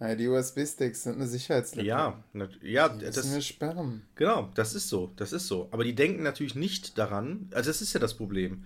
naja, 0.00 0.16
die 0.16 0.28
USB-Sticks 0.28 1.04
sind 1.04 1.14
eine 1.14 1.26
Sicherheitslücke. 1.26 1.86
Ja, 1.86 2.22
ja, 2.62 2.88
die 2.88 3.04
das 3.04 3.32
wir 3.32 3.40
sperren. 3.40 4.02
Genau, 4.16 4.50
das 4.54 4.74
ist 4.74 4.88
so, 4.88 5.12
das 5.16 5.32
ist 5.32 5.46
so. 5.46 5.68
Aber 5.70 5.84
die 5.84 5.94
denken 5.94 6.24
natürlich 6.24 6.56
nicht 6.56 6.98
daran, 6.98 7.48
also 7.52 7.70
das 7.70 7.80
ist 7.80 7.92
ja 7.92 8.00
das 8.00 8.14
Problem. 8.14 8.64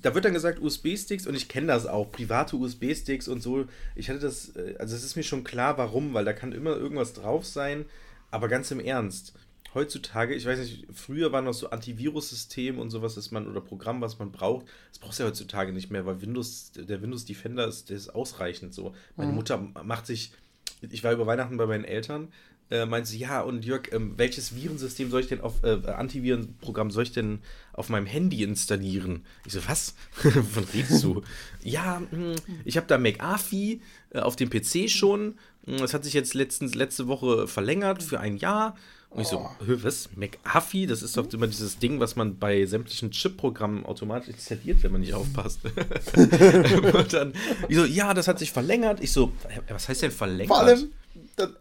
Da 0.00 0.14
wird 0.14 0.24
dann 0.24 0.34
gesagt 0.34 0.60
USB-Sticks 0.60 1.26
und 1.26 1.34
ich 1.34 1.48
kenne 1.48 1.66
das 1.66 1.86
auch, 1.86 2.12
private 2.12 2.56
USB-Sticks 2.56 3.26
und 3.26 3.42
so. 3.42 3.66
Ich 3.96 4.08
hatte 4.08 4.20
das, 4.20 4.54
äh, 4.54 4.76
also 4.78 4.94
es 4.94 5.02
ist 5.02 5.16
mir 5.16 5.24
schon 5.24 5.42
klar, 5.42 5.76
warum, 5.76 6.14
weil 6.14 6.24
da 6.24 6.32
kann 6.32 6.52
immer 6.52 6.76
irgendwas 6.76 7.14
drauf 7.14 7.44
sein. 7.44 7.84
Aber 8.30 8.46
ganz 8.48 8.70
im 8.70 8.78
Ernst, 8.78 9.32
heutzutage, 9.74 10.34
ich 10.34 10.46
weiß 10.46 10.58
nicht, 10.58 10.86
früher 10.92 11.32
waren 11.32 11.44
noch 11.44 11.54
so 11.54 11.70
Antivirus-System 11.70 12.78
und 12.78 12.90
sowas, 12.90 13.14
dass 13.14 13.30
man, 13.30 13.46
oder 13.46 13.60
Programm, 13.60 14.00
was 14.00 14.18
man 14.18 14.32
braucht. 14.32 14.66
Das 14.90 14.98
brauchst 14.98 15.18
du 15.18 15.24
ja 15.24 15.28
heutzutage 15.28 15.72
nicht 15.72 15.90
mehr, 15.90 16.06
weil 16.06 16.20
Windows, 16.22 16.72
der 16.72 17.02
Windows 17.02 17.24
Defender 17.24 17.66
ist, 17.66 17.90
der 17.90 17.96
ist 17.96 18.10
ausreichend 18.10 18.74
so. 18.74 18.94
Meine 19.16 19.30
mhm. 19.30 19.36
Mutter 19.36 19.58
macht 19.84 20.06
sich, 20.06 20.32
ich 20.80 21.04
war 21.04 21.12
über 21.12 21.26
Weihnachten 21.26 21.56
bei 21.56 21.66
meinen 21.66 21.84
Eltern, 21.84 22.28
äh, 22.70 22.86
meinte 22.86 23.08
sie, 23.08 23.18
ja, 23.18 23.40
und 23.40 23.64
Jörg, 23.64 23.92
ähm, 23.92 24.14
welches 24.16 24.54
Virensystem 24.54 25.10
soll 25.10 25.22
ich 25.22 25.28
denn 25.28 25.40
auf, 25.40 25.62
äh, 25.64 25.80
Antivirenprogramm 25.86 26.90
soll 26.90 27.04
ich 27.04 27.12
denn 27.12 27.40
auf 27.72 27.88
meinem 27.88 28.06
Handy 28.06 28.42
installieren? 28.42 29.24
Ich 29.46 29.54
so, 29.54 29.60
was? 29.66 29.94
Von 30.12 30.64
redest 30.74 31.02
du? 31.02 31.22
ja, 31.62 32.00
mh, 32.10 32.16
hm, 32.16 32.34
ich 32.64 32.76
habe 32.76 32.86
da 32.86 32.98
McAfee 32.98 33.80
äh, 34.10 34.18
auf 34.18 34.36
dem 34.36 34.50
PC 34.50 34.90
schon. 34.90 35.38
Das 35.64 35.92
hat 35.92 36.04
sich 36.04 36.14
jetzt 36.14 36.32
letztens, 36.32 36.74
letzte 36.74 37.08
Woche 37.08 37.46
verlängert 37.46 38.02
für 38.02 38.20
ein 38.20 38.38
Jahr. 38.38 38.74
Und 39.10 39.22
ich 39.22 39.28
so, 39.28 39.38
oh. 39.38 39.50
was? 39.66 40.10
McAfee? 40.16 40.86
Das 40.86 41.02
ist 41.02 41.16
doch 41.16 41.32
immer 41.32 41.46
dieses 41.46 41.78
Ding, 41.78 41.98
was 41.98 42.14
man 42.14 42.38
bei 42.38 42.66
sämtlichen 42.66 43.10
Chip-Programmen 43.10 43.86
automatisch 43.86 44.28
installiert, 44.28 44.82
wenn 44.82 44.92
man 44.92 45.00
nicht 45.00 45.14
aufpasst. 45.14 45.60
und 46.14 47.12
dann, 47.12 47.32
ich 47.68 47.76
so, 47.76 47.84
ja, 47.84 48.12
das 48.12 48.28
hat 48.28 48.38
sich 48.38 48.52
verlängert. 48.52 49.02
Ich 49.02 49.12
so, 49.12 49.32
was 49.68 49.88
heißt 49.88 50.02
denn 50.02 50.10
verlängert? 50.10 50.48
Vor 50.48 50.60
allem, 50.60 50.92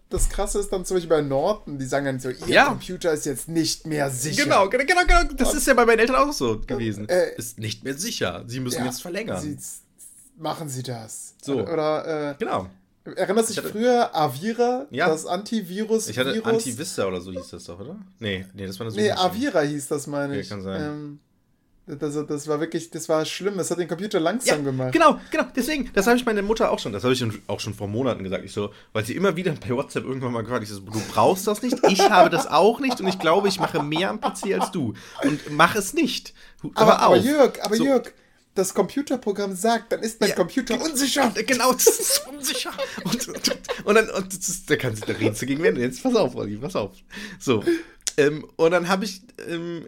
das 0.09 0.29
Krasse 0.29 0.59
ist 0.59 0.71
dann 0.71 0.85
zum 0.85 0.95
Beispiel 0.95 1.09
bei 1.09 1.21
Norton, 1.21 1.77
die 1.77 1.85
sagen 1.85 2.05
dann 2.05 2.19
so, 2.19 2.29
ihr 2.29 2.47
ja. 2.47 2.65
Computer 2.65 3.13
ist 3.13 3.25
jetzt 3.25 3.47
nicht 3.47 3.85
mehr 3.85 4.09
sicher. 4.09 4.43
Genau, 4.43 4.67
genau, 4.69 4.83
genau. 4.85 5.01
genau. 5.07 5.33
Das 5.35 5.51
und, 5.51 5.57
ist 5.57 5.67
ja 5.67 5.73
bei 5.73 5.85
meinen 5.85 5.99
Eltern 5.99 6.15
auch 6.15 6.33
so 6.33 6.59
gewesen. 6.59 7.07
Äh, 7.07 7.35
ist 7.37 7.59
nicht 7.59 7.83
mehr 7.83 7.93
sicher. 7.93 8.43
Sie 8.47 8.59
müssen 8.59 8.79
ja, 8.79 8.85
jetzt 8.85 9.01
verlängern. 9.01 9.41
Sie, 9.41 9.57
machen 10.37 10.69
Sie 10.69 10.83
das. 10.83 11.35
So. 11.41 11.61
Oder, 11.61 12.31
äh, 12.31 12.35
genau. 12.39 12.69
Erinnerst 13.15 13.55
du 13.55 13.61
dich 13.61 13.71
früher 13.71 14.15
Avira, 14.15 14.87
ja. 14.91 15.07
das 15.07 15.25
Antivirus? 15.25 16.09
Ich 16.09 16.17
hatte 16.17 16.33
Virus? 16.33 16.47
Antivista 16.47 17.05
oder 17.05 17.21
so 17.21 17.31
hieß 17.31 17.49
das 17.49 17.63
doch, 17.65 17.79
oder? 17.79 17.97
Nee, 18.19 18.45
nee, 18.53 18.65
das 18.65 18.79
war 18.79 18.87
eine 18.87 18.95
Nee, 18.95 19.11
Avira 19.11 19.61
hieß 19.61 19.87
das, 19.87 20.07
meine 20.07 20.39
ich. 20.39 20.47
Okay, 20.47 20.49
kann 20.49 20.61
sein. 20.63 20.81
Ähm, 20.81 21.19
das, 21.87 22.27
das 22.27 22.47
war 22.49 22.59
wirklich, 22.59 22.89
das 22.89 23.07
war 23.07 23.23
schlimm. 23.23 23.55
Das 23.57 23.71
hat 23.71 23.79
den 23.79 23.87
Computer 23.87 24.19
langsam 24.19 24.59
ja, 24.59 24.71
gemacht. 24.71 24.91
Genau, 24.91 25.21
genau. 25.31 25.45
Deswegen, 25.55 25.89
das 25.93 26.05
habe 26.05 26.17
ich 26.17 26.25
meiner 26.25 26.41
Mutter 26.41 26.69
auch 26.69 26.79
schon, 26.79 26.91
das 26.91 27.03
habe 27.03 27.13
ich 27.13 27.23
auch 27.47 27.61
schon 27.61 27.73
vor 27.73 27.87
Monaten 27.87 28.23
gesagt. 28.25 28.43
Ich 28.43 28.51
so, 28.51 28.71
weil 28.91 29.05
sie 29.05 29.15
immer 29.15 29.37
wieder 29.37 29.53
bei 29.53 29.69
WhatsApp 29.69 30.03
irgendwann 30.03 30.33
mal 30.33 30.41
gefragt, 30.41 30.63
ich 30.63 30.69
so, 30.69 30.81
du 30.81 31.01
brauchst 31.13 31.47
das 31.47 31.61
nicht, 31.61 31.77
ich 31.87 32.09
habe 32.09 32.29
das 32.29 32.45
auch 32.45 32.81
nicht 32.81 32.99
und 32.99 33.07
ich 33.07 33.19
glaube, 33.19 33.47
ich 33.47 33.61
mache 33.61 33.81
mehr 33.81 34.09
am 34.09 34.19
PC 34.19 34.59
als 34.59 34.71
du. 34.71 34.95
Und 35.23 35.51
mach 35.51 35.75
es 35.75 35.93
nicht. 35.93 36.33
Aber, 36.73 36.99
aber 36.99 37.17
Jörg, 37.17 37.53
aber 37.63 37.75
so. 37.75 37.85
Jörg, 37.85 38.11
das 38.57 38.73
Computerprogramm 38.73 39.55
sagt, 39.55 39.91
dann 39.91 40.01
ist 40.01 40.19
mein 40.19 40.29
ja, 40.29 40.35
Computer 40.35 40.81
unsicher. 40.81 41.31
Genau, 41.45 41.73
das 41.73 41.87
ist 41.87 42.27
unsicher. 42.27 42.71
Und, 43.03 43.27
und, 43.27 43.51
und 43.85 43.95
dann, 43.95 44.09
und 44.09 44.33
das, 44.33 44.65
da 44.65 44.75
kann 44.75 44.95
sich 44.95 45.05
der 45.05 45.19
Rätsel 45.19 45.47
gegen 45.47 45.63
wenden. 45.63 45.81
Jetzt 45.81 46.01
pass 46.01 46.15
auf, 46.15 46.35
Olli, 46.35 46.57
pass 46.57 46.75
auf. 46.75 46.95
So. 47.39 47.63
Ähm, 48.17 48.45
und 48.55 48.71
dann 48.71 48.87
habe 48.87 49.05
ich, 49.05 49.21
ähm, 49.47 49.87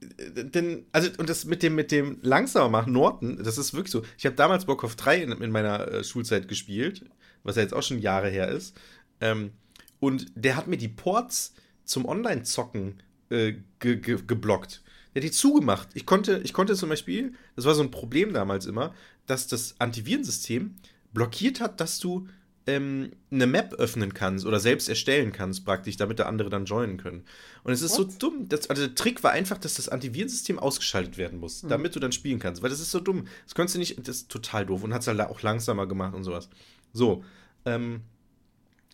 denn, 0.00 0.86
also, 0.92 1.10
und 1.18 1.28
das 1.28 1.44
mit 1.44 1.62
dem, 1.62 1.74
mit 1.74 1.92
dem 1.92 2.18
langsamer 2.22 2.68
machen, 2.68 2.92
Norton, 2.92 3.42
das 3.42 3.58
ist 3.58 3.74
wirklich 3.74 3.92
so. 3.92 4.02
Ich 4.16 4.24
habe 4.24 4.36
damals 4.36 4.64
Bock 4.64 4.84
auf 4.84 4.96
3 4.96 5.22
in, 5.22 5.32
in 5.32 5.50
meiner 5.50 5.88
äh, 5.88 6.04
Schulzeit 6.04 6.48
gespielt, 6.48 7.04
was 7.42 7.56
ja 7.56 7.62
jetzt 7.62 7.74
auch 7.74 7.82
schon 7.82 7.98
Jahre 7.98 8.30
her 8.30 8.48
ist. 8.48 8.76
Ähm, 9.20 9.52
und 10.00 10.26
der 10.34 10.56
hat 10.56 10.66
mir 10.66 10.78
die 10.78 10.88
Ports 10.88 11.54
zum 11.84 12.06
Online-Zocken 12.06 13.02
äh, 13.30 13.54
ge 13.80 13.96
ge 13.96 14.18
geblockt. 14.26 14.82
Der 15.14 15.22
hat 15.22 15.28
die 15.28 15.30
zugemacht. 15.30 15.88
Ich 15.94 16.06
konnte, 16.06 16.40
ich 16.44 16.52
konnte 16.52 16.74
zum 16.74 16.88
Beispiel, 16.88 17.34
das 17.56 17.64
war 17.64 17.74
so 17.74 17.82
ein 17.82 17.90
Problem 17.90 18.32
damals 18.32 18.66
immer, 18.66 18.94
dass 19.26 19.46
das 19.46 19.74
Antivirensystem 19.78 20.76
blockiert 21.12 21.60
hat, 21.60 21.80
dass 21.80 21.98
du 21.98 22.28
ähm, 22.68 23.12
eine 23.30 23.46
Map 23.46 23.72
öffnen 23.74 24.12
kannst 24.12 24.44
oder 24.44 24.60
selbst 24.60 24.90
erstellen 24.90 25.32
kannst, 25.32 25.64
praktisch, 25.64 25.96
damit 25.96 26.18
da 26.18 26.26
andere 26.26 26.50
dann 26.50 26.66
joinen 26.66 26.98
können. 26.98 27.24
Und 27.64 27.72
es 27.72 27.80
ist 27.80 27.98
What? 27.98 28.12
so 28.12 28.18
dumm. 28.18 28.48
Das, 28.48 28.68
also 28.68 28.86
der 28.86 28.94
Trick 28.94 29.24
war 29.24 29.32
einfach, 29.32 29.56
dass 29.56 29.74
das 29.74 29.88
Antivirensystem 29.88 30.58
ausgeschaltet 30.58 31.16
werden 31.16 31.40
muss, 31.40 31.62
mhm. 31.62 31.68
damit 31.68 31.96
du 31.96 32.00
dann 32.00 32.12
spielen 32.12 32.38
kannst. 32.38 32.62
Weil 32.62 32.68
das 32.68 32.80
ist 32.80 32.90
so 32.90 33.00
dumm. 33.00 33.26
Das 33.44 33.54
konntest 33.54 33.76
du 33.76 33.78
nicht, 33.78 33.98
das 34.06 34.16
ist 34.16 34.30
total 34.30 34.66
doof 34.66 34.84
und 34.84 34.92
hat 34.92 35.00
es 35.00 35.08
halt 35.08 35.18
auch 35.20 35.40
langsamer 35.40 35.86
gemacht 35.86 36.14
und 36.14 36.24
sowas. 36.24 36.50
So, 36.92 37.24
ähm, 37.64 38.02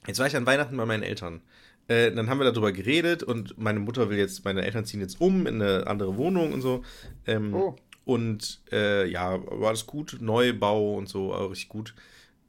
jetzt 0.06 0.20
war 0.20 0.28
ich 0.28 0.36
an 0.36 0.46
Weihnachten 0.46 0.76
bei 0.76 0.86
meinen 0.86 1.02
Eltern. 1.02 1.42
Äh, 1.88 2.12
dann 2.12 2.30
haben 2.30 2.38
wir 2.38 2.50
darüber 2.50 2.72
geredet 2.72 3.22
und 3.22 3.58
meine 3.58 3.78
Mutter 3.78 4.08
will 4.08 4.16
jetzt, 4.16 4.44
meine 4.44 4.64
Eltern 4.64 4.86
ziehen 4.86 5.00
jetzt 5.00 5.20
um 5.20 5.46
in 5.46 5.60
eine 5.60 5.86
andere 5.86 6.16
Wohnung 6.16 6.52
und 6.52 6.62
so. 6.62 6.82
Ähm, 7.26 7.54
oh. 7.54 7.76
Und 8.04 8.60
äh, 8.72 9.06
ja, 9.08 9.38
war 9.46 9.72
das 9.72 9.86
gut, 9.86 10.18
Neubau 10.20 10.96
und 10.96 11.08
so, 11.08 11.32
auch 11.32 11.50
richtig 11.50 11.68
gut. 11.68 11.94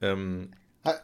Ähm, 0.01 0.51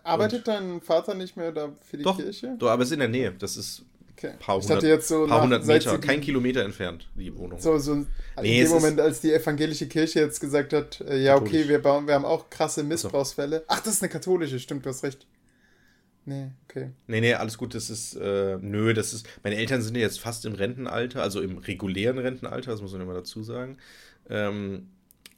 Arbeitet 0.03 0.47
dein 0.47 0.79
Vater 0.81 1.15
nicht 1.15 1.35
mehr 1.37 1.51
da 1.51 1.71
für 1.83 1.97
die 1.97 2.03
doch, 2.03 2.17
Kirche? 2.17 2.55
Doch, 2.59 2.69
aber 2.69 2.83
es 2.83 2.89
ist 2.89 2.93
in 2.93 2.99
der 2.99 3.07
Nähe. 3.07 3.31
Das 3.31 3.57
ist 3.57 3.83
okay. 4.11 4.33
paar 4.39 4.61
hundert, 4.61 4.83
jetzt 4.83 5.07
so 5.07 5.25
paar 5.25 5.41
hundert 5.41 5.65
Meter, 5.65 5.97
kein 5.97 6.21
Kilometer 6.21 6.63
entfernt, 6.63 7.09
die 7.15 7.35
Wohnung. 7.35 7.59
So, 7.59 7.77
so 7.79 7.93
in 7.93 8.07
nee, 8.41 8.61
dem 8.61 8.69
Moment, 8.69 8.99
als 8.99 9.21
die 9.21 9.33
evangelische 9.33 9.87
Kirche 9.87 10.19
jetzt 10.19 10.39
gesagt 10.39 10.73
hat, 10.73 11.01
äh, 11.01 11.17
ja, 11.17 11.35
okay, 11.35 11.67
wir, 11.67 11.81
bauen, 11.81 12.05
wir 12.07 12.13
haben 12.13 12.25
auch 12.25 12.49
krasse 12.49 12.83
Missbrauchsfälle. 12.83 13.63
Ach, 13.67 13.79
das 13.79 13.93
ist 13.95 14.03
eine 14.03 14.11
katholische, 14.11 14.59
stimmt, 14.59 14.85
du 14.85 14.89
hast 14.89 15.03
recht. 15.03 15.25
Nee, 16.31 16.51
okay. 16.69 16.91
Nee, 17.07 17.19
nee, 17.19 17.33
alles 17.33 17.57
gut, 17.57 17.75
das 17.75 17.89
ist, 17.89 18.15
äh, 18.15 18.57
nö, 18.61 18.93
das 18.93 19.13
ist, 19.13 19.27
meine 19.43 19.57
Eltern 19.57 19.81
sind 19.81 19.95
ja 19.95 20.01
jetzt 20.01 20.21
fast 20.21 20.45
im 20.45 20.53
Rentenalter, 20.53 21.21
also 21.21 21.41
im 21.41 21.57
regulären 21.57 22.17
Rentenalter, 22.17 22.71
das 22.71 22.81
muss 22.81 22.93
man 22.93 23.01
immer 23.01 23.13
dazu 23.13 23.43
sagen. 23.43 23.77
Ähm, 24.29 24.87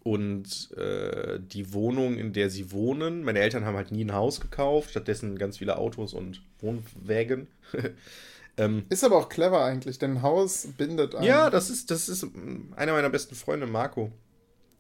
und 0.04 0.72
äh, 0.78 1.40
die 1.40 1.74
Wohnung, 1.74 2.18
in 2.18 2.34
der 2.34 2.50
sie 2.50 2.72
wohnen. 2.72 3.24
Meine 3.24 3.40
Eltern 3.40 3.66
haben 3.66 3.78
halt 3.78 3.92
nie 3.92 4.04
ein 4.04 4.14
Haus 4.14 4.40
gekauft, 4.40 4.92
stattdessen 4.92 5.38
ganz 5.40 5.58
viele 5.58 5.78
Autos 5.78 6.14
und 6.14 6.44
Wohnwägen. 6.60 7.48
ähm, 8.58 8.86
ist 8.90 9.04
aber 9.04 9.16
auch 9.16 9.30
clever 9.30 9.64
eigentlich, 9.64 9.98
denn 9.98 10.18
ein 10.18 10.22
Haus 10.22 10.68
bindet 10.78 11.16
einen. 11.16 11.26
Ja, 11.26 11.50
das 11.50 11.70
ist, 11.70 11.90
das 11.90 12.10
ist 12.10 12.28
einer 12.76 12.92
meiner 12.92 13.10
besten 13.10 13.34
Freunde, 13.34 13.66
Marco. 13.66 14.12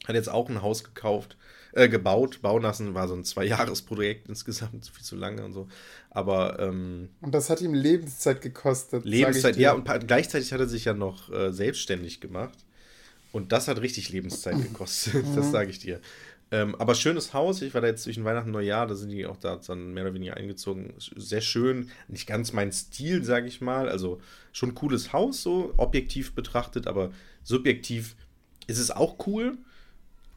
Hat 0.05 0.15
jetzt 0.15 0.29
auch 0.29 0.49
ein 0.49 0.61
Haus 0.61 0.83
gekauft, 0.83 1.37
äh, 1.73 1.89
gebaut, 1.89 2.41
bauen 2.41 2.63
lassen, 2.63 2.93
war 2.93 3.07
so 3.07 3.15
ein 3.15 3.23
Zwei-Jahres-Projekt 3.23 4.29
insgesamt, 4.29 4.87
viel 4.93 5.03
zu 5.03 5.15
lange 5.15 5.43
und 5.43 5.53
so. 5.53 5.67
Aber. 6.09 6.59
Ähm, 6.59 7.09
und 7.21 7.33
das 7.33 7.49
hat 7.49 7.61
ihm 7.61 7.73
Lebenszeit 7.73 8.41
gekostet. 8.41 9.05
Lebenszeit, 9.05 9.57
ja, 9.57 9.73
und 9.73 9.87
gleichzeitig 10.07 10.53
hat 10.53 10.59
er 10.59 10.67
sich 10.67 10.85
ja 10.85 10.93
noch 10.93 11.31
äh, 11.31 11.51
selbstständig 11.51 12.21
gemacht. 12.21 12.57
Und 13.31 13.51
das 13.51 13.67
hat 13.67 13.81
richtig 13.81 14.09
Lebenszeit 14.09 14.61
gekostet, 14.61 15.25
das 15.35 15.47
mhm. 15.47 15.51
sage 15.51 15.69
ich 15.69 15.79
dir. 15.79 15.99
Ähm, 16.51 16.75
aber 16.75 16.93
schönes 16.93 17.33
Haus. 17.33 17.63
Ich 17.63 17.73
war 17.73 17.81
da 17.81 17.87
jetzt 17.87 18.03
zwischen 18.03 18.23
Weihnachten 18.23 18.49
und 18.49 18.53
Neujahr, 18.53 18.85
da 18.85 18.93
sind 18.93 19.09
die 19.09 19.25
auch 19.25 19.37
da 19.37 19.55
dann 19.55 19.95
mehr 19.95 20.03
oder 20.03 20.13
weniger 20.13 20.37
eingezogen. 20.37 20.93
Sehr 20.99 21.41
schön, 21.41 21.89
nicht 22.07 22.27
ganz 22.27 22.53
mein 22.53 22.71
Stil, 22.71 23.23
sage 23.23 23.47
ich 23.47 23.59
mal. 23.59 23.89
Also 23.89 24.21
schon 24.51 24.75
cooles 24.75 25.13
Haus, 25.13 25.41
so 25.41 25.73
objektiv 25.77 26.35
betrachtet, 26.35 26.85
aber 26.85 27.11
subjektiv 27.43 28.15
ist 28.67 28.77
es 28.77 28.91
auch 28.91 29.25
cool. 29.25 29.57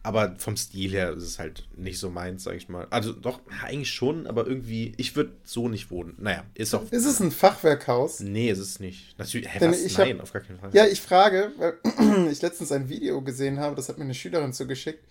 Aber 0.06 0.36
vom 0.38 0.56
Stil 0.56 0.92
her 0.92 1.14
ist 1.14 1.24
es 1.24 1.40
halt 1.40 1.66
nicht 1.76 1.98
so 1.98 2.10
meins, 2.10 2.44
sag 2.44 2.54
ich 2.54 2.68
mal. 2.68 2.86
Also 2.90 3.12
doch, 3.12 3.40
eigentlich 3.64 3.90
schon, 3.90 4.28
aber 4.28 4.46
irgendwie, 4.46 4.92
ich 4.98 5.16
würde 5.16 5.32
so 5.42 5.68
nicht 5.68 5.90
wohnen. 5.90 6.14
Naja, 6.18 6.44
ist 6.54 6.72
auch. 6.76 6.84
Ist 6.92 7.06
es 7.06 7.18
ein 7.18 7.32
Fachwerkhaus? 7.32 8.20
Nee, 8.20 8.48
ist 8.48 8.60
es 8.60 8.78
nicht. 8.78 9.18
Natürlich, 9.18 9.52
hä, 9.52 9.58
was? 9.62 9.98
Nein, 9.98 10.18
hab, 10.18 10.22
auf 10.22 10.32
gar 10.32 10.42
keinen 10.42 10.60
Fall. 10.60 10.70
Ja, 10.72 10.86
ich 10.86 11.00
frage, 11.00 11.50
weil 11.58 12.28
ich 12.30 12.40
letztens 12.40 12.70
ein 12.70 12.88
Video 12.88 13.20
gesehen 13.20 13.58
habe, 13.58 13.74
das 13.74 13.88
hat 13.88 13.98
mir 13.98 14.04
eine 14.04 14.14
Schülerin 14.14 14.52
zugeschickt. 14.52 15.04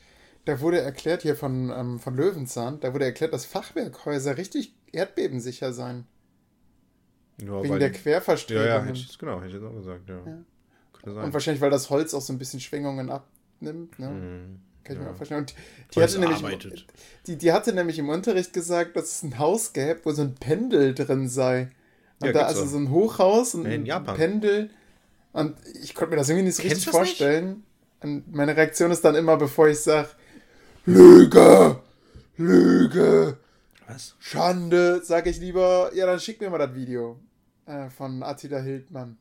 Da 0.45 0.61
wurde 0.61 0.79
erklärt 0.79 1.23
hier 1.23 1.35
von, 1.35 1.73
ähm, 1.75 1.99
von 1.99 2.15
Löwenzahn, 2.15 2.79
da 2.79 2.93
wurde 2.93 3.03
erklärt, 3.03 3.33
dass 3.33 3.43
Fachwerkhäuser 3.43 4.37
richtig 4.37 4.75
erdbebensicher 4.93 5.73
seien. 5.73 6.05
Ja, 7.41 7.61
Wegen 7.61 7.79
der 7.79 7.91
Querverstrebungen. 7.91 8.69
Ja, 8.69 8.77
ja, 8.77 8.85
hätte 8.85 8.97
ich, 8.97 9.19
genau, 9.19 9.41
hätte 9.41 9.47
ich 9.47 9.53
jetzt 9.55 9.65
auch 9.65 9.75
gesagt, 9.75 10.07
ja. 10.07 10.21
ja. 10.25 11.21
Und 11.21 11.33
wahrscheinlich, 11.33 11.59
weil 11.59 11.69
das 11.69 11.89
Holz 11.89 12.13
auch 12.13 12.21
so 12.21 12.31
ein 12.31 12.39
bisschen 12.39 12.61
Schwingungen 12.61 13.09
abnimmt, 13.09 13.99
ne? 13.99 14.09
Mhm. 14.09 14.64
Kann 14.85 14.95
ich 14.95 15.01
ja. 15.01 15.07
mir 15.07 15.11
auch 15.11 15.17
vorstellen. 15.17 15.41
Und 15.41 15.55
die 15.95 16.01
hatte, 16.01 16.19
nämlich, 16.19 16.85
die, 17.25 17.37
die 17.37 17.51
hatte 17.51 17.73
nämlich 17.73 17.99
im 17.99 18.09
Unterricht 18.09 18.53
gesagt, 18.53 18.95
dass 18.95 19.05
es 19.05 19.23
ein 19.23 19.39
Haus 19.39 19.73
gäbe, 19.73 19.99
wo 20.03 20.11
so 20.11 20.21
ein 20.21 20.35
Pendel 20.35 20.93
drin 20.93 21.27
sei. 21.27 21.71
Und 22.19 22.27
ja, 22.27 22.33
da 22.33 22.41
also 22.45 22.63
auch. 22.63 22.67
so 22.67 22.77
ein 22.77 22.91
Hochhaus 22.91 23.55
und 23.55 23.65
ein 23.65 23.83
Pendel. 24.15 24.69
Und 25.33 25.57
ich 25.81 25.95
konnte 25.95 26.11
mir 26.11 26.17
das 26.17 26.29
irgendwie 26.29 26.45
nicht 26.45 26.55
so 26.55 26.61
Kennst 26.61 26.77
richtig 26.77 26.91
vorstellen. 26.91 27.47
Nicht? 27.47 27.63
Und 28.01 28.33
meine 28.33 28.55
Reaktion 28.55 28.91
ist 28.91 29.03
dann 29.03 29.15
immer, 29.15 29.37
bevor 29.37 29.67
ich 29.67 29.79
sage, 29.79 30.09
Lüge! 30.85 31.81
Lüge! 32.37 33.37
Was? 33.87 34.15
Schande, 34.19 35.03
sage 35.03 35.31
ich 35.31 35.39
lieber, 35.39 35.91
ja, 35.95 36.05
dann 36.05 36.19
schick 36.19 36.39
mir 36.39 36.49
mal 36.49 36.59
das 36.59 36.75
Video 36.75 37.19
äh, 37.65 37.89
von 37.89 38.21
Attila 38.21 38.59
Hildmann. 38.59 39.17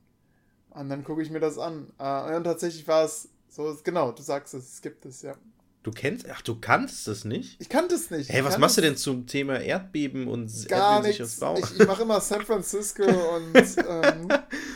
Und 0.71 0.91
dann 0.91 1.05
gucke 1.05 1.23
ich 1.23 1.31
mir 1.31 1.41
das 1.41 1.59
an. 1.59 1.91
Äh, 1.99 2.37
und 2.37 2.45
tatsächlich 2.45 2.87
war 2.87 3.05
es 3.05 3.29
so, 3.49 3.77
genau, 3.83 4.13
du 4.13 4.23
sagst 4.23 4.53
es, 4.55 4.75
es 4.75 4.83
gibt 4.83 5.07
es, 5.07 5.23
ja. 5.23 5.37
Du 5.85 5.91
kennst, 5.91 6.27
ach, 6.31 6.41
du 6.41 6.59
kannst 6.59 7.07
es 7.09 7.27
nicht? 7.27 7.61
Ich 7.61 7.69
kannte 7.69 7.95
es 7.95 8.11
nicht. 8.11 8.31
Hey, 8.31 8.43
was 8.43 8.57
machst 8.57 8.79
du 8.79 8.81
denn 8.81 8.97
zum 8.97 9.27
Thema 9.27 9.61
Erdbeben 9.61 10.29
und 10.29 10.51
erdbebensicheres 10.71 11.39
Bauen? 11.39 11.63
Ich, 11.63 11.79
ich 11.79 11.87
mache 11.87 12.03
immer 12.03 12.23
San 12.23 12.41
Francisco 12.41 13.05
und. 13.05 13.55
Ähm, 13.87 14.29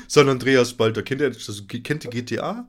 San 0.06 0.28
Andreas 0.28 0.70
Spalter, 0.70 1.02
kennt 1.02 1.22
ihr, 1.22 1.30
kennt 1.82 2.04
ihr 2.04 2.10
GTA? 2.10 2.68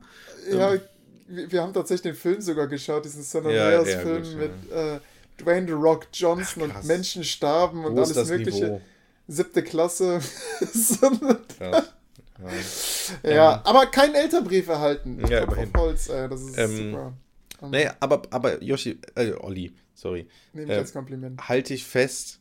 Ja, 0.50 0.72
ähm, 0.72 0.80
wir, 1.28 1.52
wir, 1.52 1.62
haben 1.62 1.74
tatsächlich 1.74 2.14
den 2.14 2.14
Film 2.14 2.40
sogar 2.40 2.66
geschaut, 2.66 3.04
diesen 3.04 3.22
San 3.22 3.44
Andreas-Film 3.44 4.24
ja, 4.24 4.30
ja, 4.30 4.36
mit 4.36 4.50
ja. 4.70 4.96
Äh, 4.96 5.00
Dwayne 5.38 5.66
The 5.66 5.72
Rock 5.74 6.06
Johnson 6.12 6.70
ach, 6.72 6.80
und 6.80 6.86
Menschen 6.86 7.24
starben 7.24 7.84
und 7.84 7.94
Wo 7.94 8.02
alles 8.02 8.28
Mögliche. 8.28 8.64
Niveau? 8.64 8.80
Siebte 9.28 9.62
Klasse. 9.62 10.20
krass. 10.60 10.98
Ja, 13.22 13.30
ja 13.30 13.54
ähm, 13.54 13.60
aber 13.64 13.86
kein 13.86 14.14
Elternbrief 14.14 14.68
erhalten. 14.68 15.20
Ja, 15.28 15.40
immerhin. 15.40 15.72
Holz, 15.76 16.08
ey, 16.08 16.28
das 16.28 16.40
ist 16.40 16.58
ähm, 16.58 16.96
super. 17.60 17.70
Naja, 17.70 17.94
aber, 18.00 18.22
aber 18.30 18.62
Yoshi, 18.62 18.98
äh, 19.14 19.32
Olli, 19.32 19.72
sorry. 19.94 20.26
Nehme 20.52 20.66
ich 20.66 20.72
äh, 20.72 20.80
als 20.80 20.92
Kompliment. 20.92 21.48
Halte 21.48 21.74
ich 21.74 21.84
fest, 21.84 22.40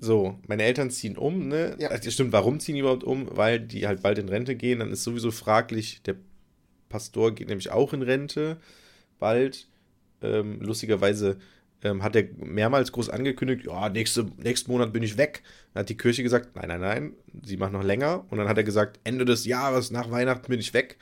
so, 0.00 0.36
meine 0.48 0.64
Eltern 0.64 0.90
ziehen 0.90 1.16
um, 1.16 1.46
ne? 1.46 1.76
Ja. 1.78 1.90
Also, 1.90 2.10
stimmt, 2.10 2.32
warum 2.32 2.58
ziehen 2.58 2.74
die 2.74 2.80
überhaupt 2.80 3.04
um? 3.04 3.28
Weil 3.30 3.60
die 3.60 3.86
halt 3.86 4.02
bald 4.02 4.18
in 4.18 4.28
Rente 4.28 4.56
gehen, 4.56 4.80
dann 4.80 4.90
ist 4.90 5.04
sowieso 5.04 5.30
fraglich, 5.30 6.02
der 6.02 6.16
Pastor 6.88 7.32
geht 7.32 7.48
nämlich 7.48 7.70
auch 7.70 7.92
in 7.92 8.02
Rente, 8.02 8.58
bald. 9.20 9.68
Ähm, 10.20 10.60
lustigerweise 10.60 11.38
ähm, 11.84 12.02
hat 12.02 12.16
er 12.16 12.24
mehrmals 12.36 12.92
groß 12.92 13.10
angekündigt, 13.10 13.66
ja, 13.66 13.88
nächste, 13.88 14.24
nächsten 14.38 14.72
Monat 14.72 14.92
bin 14.92 15.04
ich 15.04 15.18
weg. 15.18 15.42
Dann 15.72 15.82
hat 15.82 15.88
die 15.88 15.96
Kirche 15.96 16.24
gesagt, 16.24 16.56
nein, 16.56 16.66
nein, 16.68 16.80
nein, 16.80 17.12
sie 17.44 17.56
macht 17.56 17.72
noch 17.72 17.84
länger. 17.84 18.26
Und 18.30 18.38
dann 18.38 18.48
hat 18.48 18.56
er 18.56 18.64
gesagt, 18.64 18.98
Ende 19.04 19.24
des 19.24 19.44
Jahres, 19.46 19.92
nach 19.92 20.10
Weihnachten 20.10 20.48
bin 20.48 20.58
ich 20.58 20.74
weg 20.74 20.98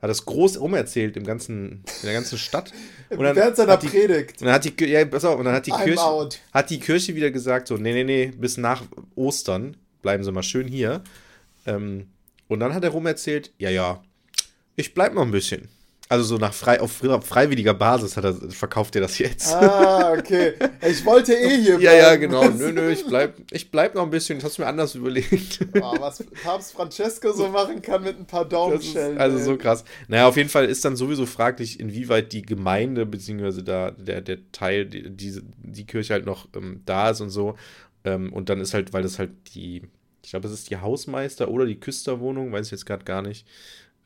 hat 0.00 0.08
das 0.08 0.24
groß 0.24 0.56
umerzählt 0.56 1.16
im 1.16 1.24
ganzen, 1.24 1.84
in 2.02 2.04
der 2.04 2.14
ganzen 2.14 2.38
Stadt. 2.38 2.72
Und 3.10 3.20
dann 3.20 3.36
Während 3.36 3.56
seiner 3.56 3.76
die, 3.76 3.88
Predigt. 3.88 4.40
Und 4.40 4.46
dann 4.46 4.54
hat 4.54 4.64
die, 4.64 4.84
ja, 4.86 5.04
pass 5.04 5.24
auf, 5.24 5.38
und 5.38 5.44
dann 5.44 5.54
hat 5.54 5.66
die, 5.66 5.72
Kirche, 5.72 6.28
hat 6.52 6.70
die 6.70 6.78
Kirche 6.78 7.16
wieder 7.16 7.32
gesagt, 7.32 7.66
so, 7.66 7.76
nee, 7.76 7.92
nee, 7.92 8.04
nee, 8.04 8.26
bis 8.26 8.56
nach 8.56 8.84
Ostern 9.16 9.76
bleiben 10.00 10.22
sie 10.22 10.30
mal 10.30 10.44
schön 10.44 10.68
hier. 10.68 11.02
Ähm, 11.66 12.06
und 12.46 12.60
dann 12.60 12.72
hat 12.72 12.84
er 12.84 12.90
rumerzählt, 12.90 13.52
ja, 13.58 13.68
ja, 13.68 14.00
ich 14.76 14.94
bleib 14.94 15.14
noch 15.14 15.22
ein 15.22 15.32
bisschen. 15.32 15.68
Also 16.10 16.24
so 16.24 16.38
nach 16.38 16.52
frei, 16.52 16.80
auf 16.80 16.90
freiwilliger 16.90 17.72
Basis 17.72 18.16
hat 18.16 18.24
er, 18.24 18.34
verkauft 18.34 18.96
er 18.96 19.02
das 19.02 19.16
jetzt. 19.18 19.54
Ah, 19.54 20.12
okay. 20.12 20.54
Ich 20.84 21.06
wollte 21.06 21.32
eh 21.34 21.56
hier 21.56 21.78
bleiben. 21.78 21.82
Ja, 21.82 21.92
ja, 21.92 22.16
genau. 22.16 22.48
Nö, 22.48 22.72
nö, 22.72 22.90
ich 22.90 23.06
bleib, 23.06 23.36
ich 23.52 23.70
bleib 23.70 23.94
noch 23.94 24.02
ein 24.02 24.10
bisschen. 24.10 24.38
Das 24.38 24.46
hast 24.46 24.58
du 24.58 24.62
mir 24.62 24.68
anders 24.68 24.96
überlegt. 24.96 25.60
Oh, 25.80 25.94
was 26.00 26.24
Papst 26.42 26.72
Francesco 26.72 27.32
so 27.32 27.46
machen 27.46 27.80
kann 27.80 28.02
mit 28.02 28.18
ein 28.18 28.26
paar 28.26 28.44
Daumenschellen. 28.44 29.18
Also 29.18 29.38
ey. 29.38 29.44
so 29.44 29.56
krass. 29.56 29.84
Naja, 30.08 30.26
auf 30.26 30.36
jeden 30.36 30.48
Fall 30.48 30.64
ist 30.64 30.84
dann 30.84 30.96
sowieso 30.96 31.26
fraglich, 31.26 31.78
inwieweit 31.78 32.32
die 32.32 32.42
Gemeinde, 32.42 33.06
beziehungsweise 33.06 33.62
da 33.62 33.92
der, 33.92 34.20
der 34.20 34.50
Teil, 34.50 34.86
die, 34.86 35.10
die, 35.10 35.40
die 35.58 35.86
Kirche 35.86 36.14
halt 36.14 36.26
noch 36.26 36.48
ähm, 36.56 36.82
da 36.86 37.10
ist 37.10 37.20
und 37.20 37.30
so. 37.30 37.54
Ähm, 38.02 38.32
und 38.32 38.48
dann 38.48 38.60
ist 38.60 38.74
halt, 38.74 38.92
weil 38.92 39.04
das 39.04 39.20
halt 39.20 39.30
die, 39.54 39.82
ich 40.24 40.30
glaube, 40.30 40.48
es 40.48 40.52
ist 40.54 40.70
die 40.70 40.78
Hausmeister 40.78 41.48
oder 41.48 41.66
die 41.66 41.78
Küsterwohnung, 41.78 42.50
weiß 42.50 42.66
ich 42.66 42.72
jetzt 42.72 42.86
gerade 42.86 43.04
gar 43.04 43.22
nicht. 43.22 43.46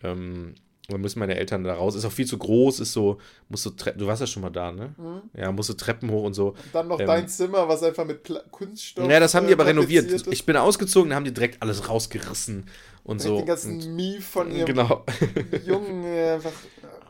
Ähm, 0.03 0.55
dann 0.89 1.01
müssen 1.01 1.19
meine 1.19 1.37
Eltern 1.37 1.65
da 1.65 1.75
raus. 1.75 1.95
Ist 1.95 2.05
auch 2.05 2.13
viel 2.13 2.27
zu 2.27 2.37
groß, 2.37 2.81
ist 2.81 2.93
so, 2.93 3.19
musst 3.49 3.65
du 3.65 3.71
du 3.71 4.07
warst 4.07 4.21
ja 4.21 4.27
schon 4.27 4.43
mal 4.43 4.51
da, 4.51 4.71
ne? 4.71 4.95
Mhm. 4.99 5.23
Ja, 5.35 5.51
musst 5.51 5.71
du 5.71 5.75
Treppen 5.75 6.11
hoch 6.11 6.25
und 6.25 6.35
so. 6.35 6.49
Und 6.49 6.59
dann 6.73 6.89
noch 6.89 7.01
ähm, 7.01 7.07
dein 7.07 7.29
Zimmer, 7.29 7.67
was 7.69 7.83
einfach 7.83 8.05
mit 8.05 8.23
Pla 8.23 8.41
Kunststoff. 8.51 9.09
Ja, 9.09 9.19
das 9.19 9.35
haben 9.35 9.47
die 9.47 9.55
aber 9.55 9.67
renoviert. 9.67 10.11
Ist. 10.11 10.27
Ich 10.27 10.45
bin 10.45 10.57
ausgezogen, 10.57 11.11
dann 11.11 11.17
haben 11.17 11.25
die 11.25 11.33
direkt 11.33 11.63
alles 11.63 11.89
rausgerissen 11.89 12.67
und 13.03 13.21
so. 13.21 13.39
Den 13.39 13.47
ganzen 13.47 13.81
und, 13.81 13.97
Mief 13.97 14.27
von 14.27 14.51
ihrem 14.51 14.67
genau. 14.67 15.05
Jungen 15.67 16.05
einfach 16.05 16.53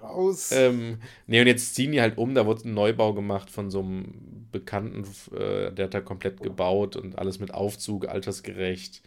raus. 0.02 0.50
Ähm, 0.52 0.98
nee, 1.26 1.40
und 1.40 1.46
jetzt 1.48 1.74
ziehen 1.74 1.90
die 1.90 2.00
halt 2.00 2.16
um, 2.16 2.34
da 2.34 2.46
wurde 2.46 2.68
ein 2.68 2.74
Neubau 2.74 3.12
gemacht 3.12 3.50
von 3.50 3.70
so 3.70 3.80
einem 3.80 4.46
Bekannten, 4.52 5.04
äh, 5.36 5.72
der 5.72 5.86
hat 5.86 5.94
da 5.94 6.00
komplett 6.00 6.40
gebaut 6.42 6.94
und 6.94 7.18
alles 7.18 7.40
mit 7.40 7.52
Aufzug, 7.52 8.06
altersgerecht. 8.06 9.02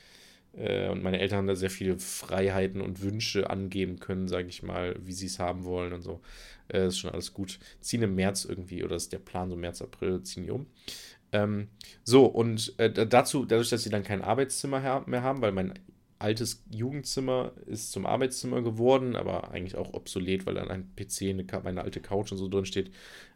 Äh, 0.58 0.89
und 0.89 1.03
meine 1.03 1.20
Eltern 1.20 1.39
haben 1.39 1.47
da 1.47 1.55
sehr 1.55 1.70
viele 1.70 1.97
Freiheiten 1.99 2.82
und 2.82 3.01
Wünsche 3.01 3.49
angeben 3.49 3.99
können, 3.99 4.28
sage 4.28 4.47
ich 4.47 4.64
mal, 4.64 4.95
wie 4.99 5.14
sie 5.14 5.28
es 5.28 5.39
haben 5.39 5.64
wollen 5.64 5.93
und 5.93 6.01
so. 6.01 6.22
Äh, 6.68 6.88
ist 6.88 6.99
schon 6.99 7.12
alles 7.12 7.34
gut. 7.34 7.60
Ziehen 7.80 8.01
im 8.01 8.16
März 8.16 8.45
irgendwie, 8.45 8.84
oder 8.84 8.95
ist 8.95 9.14
der 9.14 9.20
Plan 9.20 9.49
so 9.49 9.55
März, 9.55 9.82
April, 9.82 10.24
ziehen 10.24 10.43
die 10.43 10.51
um. 10.51 10.68
Ähm, 11.32 11.68
so, 12.03 12.26
und 12.26 12.74
äh, 12.80 13.08
dazu, 13.08 13.45
dadurch, 13.45 13.70
dass 13.70 13.84
sie 13.84 13.89
dann 13.89 14.03
kein 14.03 14.22
Arbeitszimmer 14.22 15.03
mehr 15.08 15.24
haben, 15.24 15.41
weil 15.41 15.51
mein 15.51 15.74
altes 16.20 16.64
Jugendzimmer 16.72 17.51
ist 17.68 17.91
zum 17.91 18.05
Arbeitszimmer 18.05 18.62
geworden, 18.62 19.16
aber 19.16 19.51
eigentlich 19.51 19.76
auch 19.76 19.93
obsolet, 19.93 20.45
weil 20.45 20.55
dann 20.55 20.70
ein 20.70 20.91
PC, 20.95 21.30
eine, 21.30 21.45
meine 21.64 21.84
alte 21.84 22.01
Couch 22.01 22.32
und 22.32 22.38
so 22.38 22.47
drin 22.47 22.66
steht. 22.66 22.91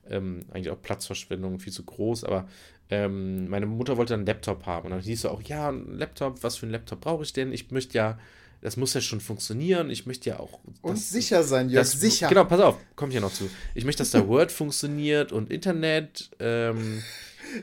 Ähm, 0.09 0.45
eigentlich 0.49 0.71
auch 0.71 0.81
Platzverschwendung, 0.81 1.59
viel 1.59 1.73
zu 1.73 1.83
groß, 1.85 2.23
aber 2.23 2.47
ähm, 2.91 3.47
meine 3.47 3.65
Mutter 3.65 3.95
wollte 3.95 4.13
einen 4.13 4.25
Laptop 4.25 4.65
haben. 4.65 4.85
Und 4.85 4.91
dann 4.91 4.99
hieß 4.99 5.19
es 5.19 5.25
auch, 5.25 5.41
ja, 5.41 5.69
ein 5.69 5.97
Laptop, 5.97 6.43
was 6.43 6.57
für 6.57 6.67
ein 6.67 6.71
Laptop 6.71 6.99
brauche 6.99 7.23
ich 7.23 7.31
denn? 7.31 7.53
Ich 7.53 7.71
möchte 7.71 7.97
ja, 7.97 8.19
das 8.61 8.75
muss 8.75 8.93
ja 8.93 8.99
schon 8.99 9.21
funktionieren. 9.21 9.89
Ich 9.89 10.05
möchte 10.05 10.29
ja 10.29 10.39
auch. 10.39 10.59
Und 10.81 10.97
das, 10.97 11.09
sicher 11.09 11.43
sein, 11.43 11.69
ja, 11.69 11.85
sicher. 11.85 12.27
Genau, 12.27 12.43
pass 12.43 12.59
auf, 12.59 12.77
kommt 12.97 13.13
ja 13.13 13.21
noch 13.21 13.33
zu. 13.33 13.49
Ich 13.75 13.85
möchte, 13.85 14.01
dass 14.01 14.11
da 14.11 14.27
Word 14.27 14.51
funktioniert 14.51 15.31
und 15.31 15.49
Internet. 15.49 16.29
Ähm, 16.39 17.01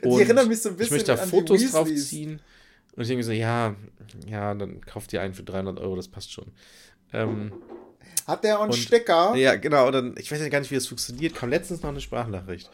und 0.01 0.17
Die 0.17 0.23
erinnern 0.23 0.47
mich 0.47 0.61
so 0.63 0.69
ein 0.69 0.75
bisschen 0.75 0.97
Ich 0.97 1.07
möchte 1.07 1.15
da 1.15 1.17
Fotos 1.17 1.71
draufziehen. 1.71 2.41
Und 2.95 3.03
ich 3.03 3.07
denke 3.07 3.23
so, 3.23 3.31
ja, 3.31 3.75
ja, 4.27 4.53
dann 4.55 4.81
kauft 4.81 5.13
ihr 5.13 5.21
einen 5.21 5.35
für 5.35 5.43
300 5.43 5.79
Euro, 5.79 5.95
das 5.95 6.07
passt 6.07 6.33
schon. 6.33 6.47
Ähm, 7.13 7.53
Hat 8.29 8.43
der 8.43 8.57
auch 8.57 8.63
einen 8.63 8.71
und, 8.71 8.77
Stecker? 8.77 9.35
Ja, 9.35 9.55
genau. 9.55 9.87
Und 9.87 9.93
dann, 9.93 10.15
ich 10.17 10.31
weiß 10.31 10.39
ja 10.39 10.49
gar 10.49 10.59
nicht, 10.59 10.71
wie 10.71 10.75
das 10.75 10.87
funktioniert. 10.87 11.35
Kam 11.35 11.49
letztens 11.49 11.81
noch 11.81 11.89
eine 11.89 12.01
Sprachnachricht 12.01 12.69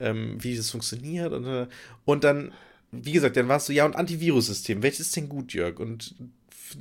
ähm, 0.00 0.36
wie 0.40 0.56
das 0.56 0.70
funktioniert. 0.70 1.32
Und, 1.32 1.46
äh, 1.46 1.66
und 2.04 2.24
dann, 2.24 2.52
wie 2.90 3.12
gesagt, 3.12 3.36
dann 3.36 3.48
warst 3.48 3.68
du, 3.68 3.72
ja, 3.72 3.84
und 3.84 3.96
Antivirus-System, 3.96 4.82
welches 4.82 5.00
ist 5.00 5.16
denn 5.16 5.28
gut, 5.28 5.52
Jörg? 5.52 5.78
Und 5.78 6.14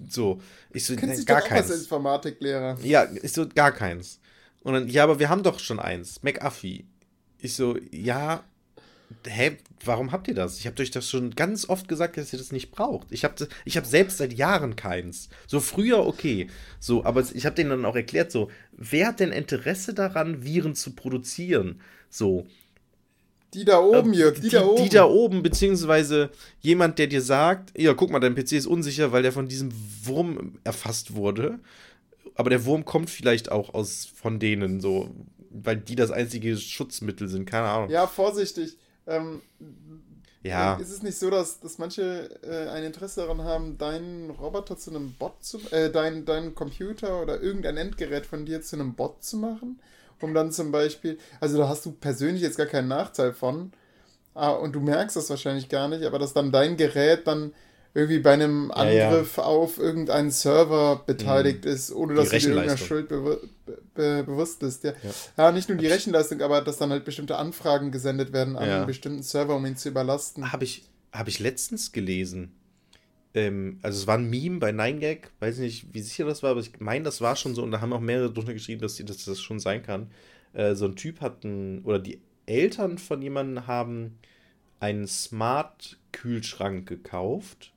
so, 0.09 0.41
ich 0.71 0.85
so, 0.85 0.95
Kennst 0.95 1.25
gar 1.25 1.41
keins. 1.41 1.71
Als 1.71 1.81
Informatiklehrer. 1.81 2.77
Ja, 2.83 3.07
ich 3.21 3.31
so, 3.31 3.47
gar 3.47 3.71
keins. 3.71 4.19
Und 4.61 4.73
dann, 4.73 4.87
ja, 4.87 5.03
aber 5.03 5.19
wir 5.19 5.29
haben 5.29 5.43
doch 5.43 5.59
schon 5.59 5.79
eins, 5.79 6.21
McAfee. 6.23 6.85
Ich 7.39 7.55
so, 7.55 7.77
ja, 7.91 8.43
hä, 9.25 9.57
warum 9.83 10.11
habt 10.11 10.27
ihr 10.27 10.33
das? 10.33 10.59
Ich 10.59 10.67
habe 10.67 10.81
euch 10.81 10.91
das 10.91 11.09
schon 11.09 11.31
ganz 11.31 11.67
oft 11.69 11.87
gesagt, 11.87 12.17
dass 12.17 12.33
ihr 12.33 12.39
das 12.39 12.51
nicht 12.51 12.71
braucht. 12.71 13.07
Ich 13.11 13.23
habe 13.23 13.47
ich 13.65 13.77
hab 13.77 13.85
selbst 13.85 14.17
seit 14.17 14.33
Jahren 14.33 14.75
keins. 14.75 15.29
So 15.47 15.59
früher 15.59 16.05
okay, 16.05 16.47
so, 16.79 17.03
aber 17.05 17.23
ich 17.33 17.45
habe 17.45 17.55
denen 17.55 17.69
dann 17.69 17.85
auch 17.85 17.95
erklärt, 17.95 18.31
so, 18.31 18.49
wer 18.73 19.07
hat 19.07 19.19
denn 19.19 19.31
Interesse 19.31 19.93
daran, 19.93 20.43
Viren 20.43 20.75
zu 20.75 20.93
produzieren? 20.93 21.81
So. 22.09 22.45
Die 23.53 23.63
da 23.63 23.79
oben, 23.79 24.13
äh, 24.13 24.17
Jörg, 24.17 24.35
die, 24.35 24.41
die, 24.41 24.49
da 24.49 24.65
oben. 24.65 24.83
Die 24.83 24.89
da 24.89 25.05
oben, 25.05 25.43
beziehungsweise 25.43 26.29
jemand, 26.59 26.99
der 26.99 27.07
dir 27.07 27.21
sagt, 27.21 27.77
ja, 27.79 27.93
guck 27.93 28.11
mal, 28.11 28.19
dein 28.19 28.35
PC 28.35 28.53
ist 28.53 28.67
unsicher, 28.67 29.13
weil 29.13 29.23
der 29.23 29.31
von 29.31 29.47
diesem 29.47 29.71
Wurm 30.03 30.59
erfasst 30.65 31.15
wurde. 31.15 31.59
Aber 32.35 32.49
der 32.49 32.65
Wurm 32.65 32.83
kommt 32.83 33.09
vielleicht 33.09 33.49
auch 33.51 33.73
aus 33.73 34.05
von 34.05 34.37
denen, 34.37 34.81
so, 34.81 35.09
weil 35.49 35.77
die 35.77 35.95
das 35.95 36.11
einzige 36.11 36.57
Schutzmittel 36.57 37.29
sind, 37.29 37.45
keine 37.45 37.67
Ahnung. 37.67 37.89
Ja, 37.89 38.05
vorsichtig 38.05 38.77
ähm, 39.07 39.41
ja. 40.43 40.75
Ist 40.75 40.91
es 40.91 41.03
nicht 41.03 41.17
so, 41.17 41.29
dass, 41.29 41.59
dass 41.59 41.77
manche 41.77 42.29
äh, 42.43 42.69
ein 42.69 42.83
Interesse 42.83 43.21
daran 43.21 43.43
haben, 43.43 43.77
deinen 43.77 44.29
Roboter 44.29 44.77
zu 44.77 44.91
einem 44.91 45.13
Bot 45.13 45.43
zu, 45.43 45.59
äh, 45.71 45.89
deinen 45.91 46.25
dein 46.25 46.55
Computer 46.55 47.21
oder 47.21 47.41
irgendein 47.41 47.77
Endgerät 47.77 48.25
von 48.25 48.45
dir 48.45 48.61
zu 48.61 48.75
einem 48.75 48.93
Bot 48.93 49.23
zu 49.23 49.37
machen? 49.37 49.79
Um 50.21 50.33
dann 50.33 50.51
zum 50.51 50.71
Beispiel, 50.71 51.19
also 51.39 51.57
da 51.57 51.67
hast 51.67 51.85
du 51.85 51.91
persönlich 51.91 52.41
jetzt 52.41 52.57
gar 52.57 52.65
keinen 52.65 52.87
Nachteil 52.87 53.33
von, 53.33 53.71
ah, 54.33 54.51
und 54.51 54.73
du 54.73 54.79
merkst 54.79 55.15
das 55.15 55.29
wahrscheinlich 55.29 55.69
gar 55.69 55.87
nicht, 55.89 56.03
aber 56.05 56.17
dass 56.17 56.33
dann 56.33 56.51
dein 56.51 56.77
Gerät 56.77 57.27
dann 57.27 57.53
irgendwie 57.93 58.19
bei 58.19 58.33
einem 58.33 58.71
Angriff 58.71 59.37
ja, 59.37 59.43
ja. 59.43 59.49
auf 59.49 59.77
irgendeinen 59.77 60.31
Server 60.31 61.03
beteiligt 61.05 61.65
mhm. 61.65 61.71
ist, 61.71 61.91
ohne 61.91 62.13
dass 62.13 62.29
du 62.29 62.37
dir 62.37 62.49
irgendeiner 62.49 62.77
Schuld 62.77 63.09
be 63.09 63.39
be 63.95 64.23
bewusst 64.23 64.59
bist. 64.59 64.83
Ja. 64.83 64.93
ja. 65.37 65.51
Nicht 65.51 65.69
nur 65.69 65.77
die 65.77 65.87
Rechenleistung, 65.87 66.41
aber 66.41 66.61
dass 66.61 66.77
dann 66.77 66.91
halt 66.91 67.05
bestimmte 67.05 67.37
Anfragen 67.37 67.91
gesendet 67.91 68.33
werden 68.33 68.55
an 68.55 68.69
einen 68.69 68.85
bestimmten 68.85 69.23
Server, 69.23 69.55
um 69.55 69.65
ihn 69.65 69.75
zu 69.75 69.89
überlasten. 69.89 70.51
Habe 70.51 70.63
ich, 70.63 70.83
hab 71.11 71.27
ich 71.27 71.39
letztens 71.39 71.91
gelesen. 71.91 72.51
Ähm, 73.33 73.79
also 73.81 73.99
es 73.99 74.07
war 74.07 74.17
ein 74.17 74.29
Meme 74.29 74.59
bei 74.59 74.69
9gag, 74.69 75.29
weiß 75.39 75.57
nicht, 75.59 75.93
wie 75.93 76.01
sicher 76.01 76.25
das 76.25 76.43
war, 76.43 76.51
aber 76.51 76.59
ich 76.59 76.79
meine, 76.79 77.05
das 77.05 77.21
war 77.21 77.35
schon 77.35 77.55
so 77.55 77.63
und 77.63 77.71
da 77.71 77.81
haben 77.81 77.93
auch 77.93 77.99
mehrere 77.99 78.31
drunter 78.31 78.53
geschrieben, 78.53 78.81
dass, 78.81 78.97
dass 78.97 79.25
das 79.25 79.41
schon 79.41 79.59
sein 79.59 79.83
kann. 79.83 80.11
Äh, 80.53 80.75
so 80.75 80.85
ein 80.85 80.95
Typ 80.95 81.21
hat 81.21 81.43
ein, 81.43 81.83
oder 81.83 81.99
die 81.99 82.21
Eltern 82.45 82.97
von 82.97 83.21
jemandem 83.21 83.67
haben 83.67 84.17
einen 84.79 85.07
Smart-Kühlschrank 85.07 86.87
gekauft 86.87 87.73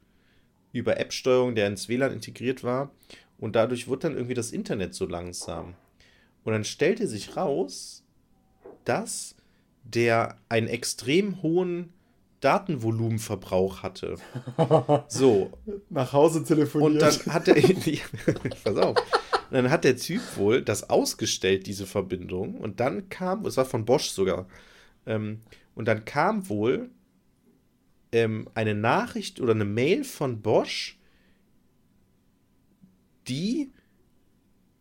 über 0.72 0.98
App-Steuerung, 0.98 1.54
der 1.54 1.66
ins 1.66 1.88
WLAN 1.88 2.12
integriert 2.12 2.62
war. 2.64 2.90
Und 3.38 3.56
dadurch 3.56 3.88
wird 3.88 4.04
dann 4.04 4.14
irgendwie 4.14 4.34
das 4.34 4.52
Internet 4.52 4.94
so 4.94 5.06
langsam. 5.06 5.74
Und 6.44 6.52
dann 6.52 6.64
stellte 6.64 7.06
sich 7.06 7.36
raus, 7.36 8.04
dass 8.84 9.34
der 9.84 10.36
einen 10.48 10.68
extrem 10.68 11.42
hohen 11.42 11.92
Datenvolumenverbrauch 12.40 13.82
hatte. 13.82 14.16
So. 15.08 15.50
Nach 15.90 16.12
Hause 16.12 16.44
telefoniert. 16.44 17.02
Und 17.02 17.26
dann 17.26 17.34
hat 17.34 17.48
er. 17.48 17.54
pass 18.64 18.76
auf. 18.76 18.96
Und 19.50 19.56
dann 19.56 19.70
hat 19.70 19.84
der 19.84 19.96
Typ 19.96 20.22
wohl 20.36 20.62
das 20.62 20.88
ausgestellt, 20.88 21.66
diese 21.66 21.86
Verbindung. 21.86 22.54
Und 22.54 22.80
dann 22.80 23.08
kam, 23.08 23.44
es 23.46 23.56
war 23.56 23.64
von 23.64 23.84
Bosch 23.84 24.08
sogar. 24.08 24.46
Ähm, 25.06 25.40
und 25.74 25.86
dann 25.86 26.04
kam 26.04 26.48
wohl 26.48 26.90
ähm, 28.12 28.48
eine 28.54 28.74
Nachricht 28.74 29.40
oder 29.40 29.52
eine 29.52 29.64
Mail 29.64 30.04
von 30.04 30.42
Bosch, 30.42 30.98
die 33.28 33.72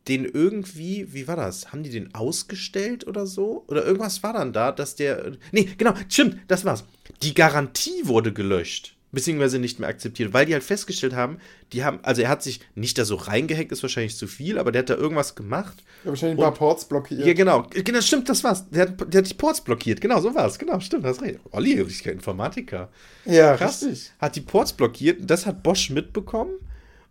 den 0.07 0.25
irgendwie, 0.25 1.13
wie 1.13 1.27
war 1.27 1.35
das? 1.35 1.71
Haben 1.71 1.83
die 1.83 1.91
den 1.91 2.15
ausgestellt 2.15 3.05
oder 3.05 3.27
so? 3.27 3.63
Oder 3.67 3.85
irgendwas 3.85 4.23
war 4.23 4.33
dann 4.33 4.53
da, 4.53 4.71
dass 4.71 4.95
der. 4.95 5.37
Nee, 5.51 5.69
genau, 5.77 5.93
stimmt, 6.07 6.39
das 6.47 6.65
war's. 6.65 6.83
Die 7.21 7.33
Garantie 7.35 8.07
wurde 8.07 8.33
gelöscht 8.33 8.95
beziehungsweise 9.11 9.59
nicht 9.59 9.79
mehr 9.79 9.89
akzeptiert, 9.89 10.33
weil 10.33 10.45
die 10.45 10.53
halt 10.53 10.63
festgestellt 10.63 11.13
haben, 11.13 11.39
die 11.73 11.83
haben, 11.83 11.99
also 12.03 12.21
er 12.21 12.29
hat 12.29 12.43
sich 12.43 12.61
nicht 12.75 12.97
da 12.97 13.05
so 13.05 13.15
reingehackt, 13.15 13.71
ist 13.71 13.81
wahrscheinlich 13.81 14.15
zu 14.15 14.27
viel, 14.27 14.59
aber 14.59 14.71
der 14.71 14.83
hat 14.83 14.89
da 14.89 14.95
irgendwas 14.95 15.35
gemacht. 15.35 15.83
Ja, 16.03 16.09
wahrscheinlich 16.09 16.37
ein 16.37 16.43
paar 16.43 16.53
Ports 16.53 16.85
blockiert. 16.85 17.25
Ja, 17.25 17.33
genau, 17.33 17.67
genau, 17.71 18.01
stimmt, 18.01 18.29
das 18.29 18.43
war's. 18.43 18.69
Der 18.69 18.83
hat, 18.83 19.13
der 19.13 19.21
hat 19.21 19.29
die 19.29 19.33
Ports 19.33 19.61
blockiert, 19.61 20.01
genau, 20.01 20.19
so 20.21 20.33
war's, 20.35 20.59
genau, 20.59 20.79
stimmt, 20.79 21.05
hast 21.05 21.21
recht. 21.21 21.39
Olli, 21.51 21.81
ich 21.81 22.03
bin 22.03 22.13
Informatiker. 22.13 22.89
Ja, 23.25 23.55
Krass. 23.57 23.83
richtig. 23.83 24.11
Hat 24.19 24.35
die 24.35 24.41
Ports 24.41 24.73
blockiert, 24.73 25.29
das 25.29 25.45
hat 25.45 25.63
Bosch 25.63 25.89
mitbekommen 25.89 26.53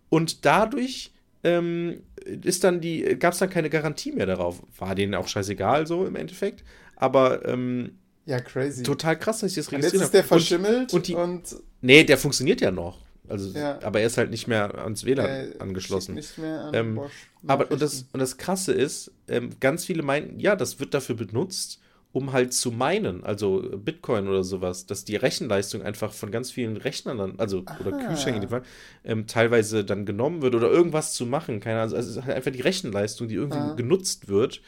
und 0.08 0.44
dadurch 0.44 1.12
ähm, 1.42 2.02
ist 2.24 2.64
dann 2.64 2.80
die, 2.80 3.02
gab 3.18 3.32
es 3.32 3.38
dann 3.40 3.50
keine 3.50 3.70
Garantie 3.70 4.12
mehr 4.12 4.26
darauf. 4.26 4.62
War 4.78 4.94
denen 4.94 5.14
auch 5.14 5.28
scheißegal 5.28 5.86
so 5.86 6.06
im 6.06 6.16
Endeffekt, 6.16 6.64
aber 6.96 7.46
ähm, 7.46 7.98
ja, 8.28 8.40
crazy. 8.40 8.82
Total 8.82 9.18
krass, 9.18 9.38
dass 9.40 9.52
ich 9.52 9.56
das 9.56 9.72
registriert 9.72 9.94
habe. 9.94 9.96
Jetzt 9.96 10.04
ist 10.04 10.14
der 10.14 10.24
verschimmelt 10.24 10.92
und, 10.92 10.98
und, 10.98 11.08
die, 11.08 11.14
und 11.14 11.56
Nee, 11.80 12.04
der 12.04 12.18
funktioniert 12.18 12.60
ja 12.60 12.70
noch. 12.70 12.98
Also, 13.28 13.56
ja. 13.58 13.78
aber 13.82 14.00
er 14.00 14.06
ist 14.06 14.16
halt 14.16 14.30
nicht 14.30 14.48
mehr 14.48 14.78
ans 14.78 15.04
WLAN 15.04 15.26
äh, 15.26 15.54
angeschlossen. 15.58 16.14
Nicht 16.14 16.38
mehr 16.38 16.64
an 16.64 16.74
ähm, 16.74 16.94
Bosch. 16.94 17.12
Aber 17.46 17.70
und 17.70 17.82
das, 17.82 18.06
und 18.12 18.20
das 18.20 18.38
Krasse 18.38 18.72
ist, 18.72 19.12
ähm, 19.28 19.50
ganz 19.60 19.84
viele 19.84 20.02
meinen, 20.02 20.40
ja, 20.40 20.56
das 20.56 20.80
wird 20.80 20.94
dafür 20.94 21.14
benutzt, 21.14 21.80
um 22.12 22.32
halt 22.32 22.54
zu 22.54 22.72
meinen, 22.72 23.22
also 23.22 23.62
Bitcoin 23.76 24.28
oder 24.28 24.42
sowas, 24.42 24.86
dass 24.86 25.04
die 25.04 25.16
Rechenleistung 25.16 25.82
einfach 25.82 26.12
von 26.12 26.30
ganz 26.30 26.50
vielen 26.50 26.78
Rechnern 26.78 27.18
dann, 27.18 27.34
also 27.38 27.62
Aha. 27.66 27.78
oder 27.80 27.98
Kühlschränken 27.98 28.42
in 28.42 28.48
dem 28.48 28.50
Fall, 28.50 28.62
ähm, 29.04 29.26
teilweise 29.26 29.84
dann 29.84 30.06
genommen 30.06 30.40
wird 30.40 30.54
oder 30.54 30.70
irgendwas 30.70 31.12
zu 31.12 31.26
machen. 31.26 31.60
Keine 31.60 31.82
Ahnung. 31.82 31.94
Also 31.94 32.10
es 32.10 32.16
ist 32.16 32.24
halt 32.24 32.34
einfach 32.34 32.52
die 32.52 32.62
Rechenleistung, 32.62 33.28
die 33.28 33.34
irgendwie 33.34 33.58
Aha. 33.58 33.74
genutzt 33.74 34.28
wird 34.28 34.62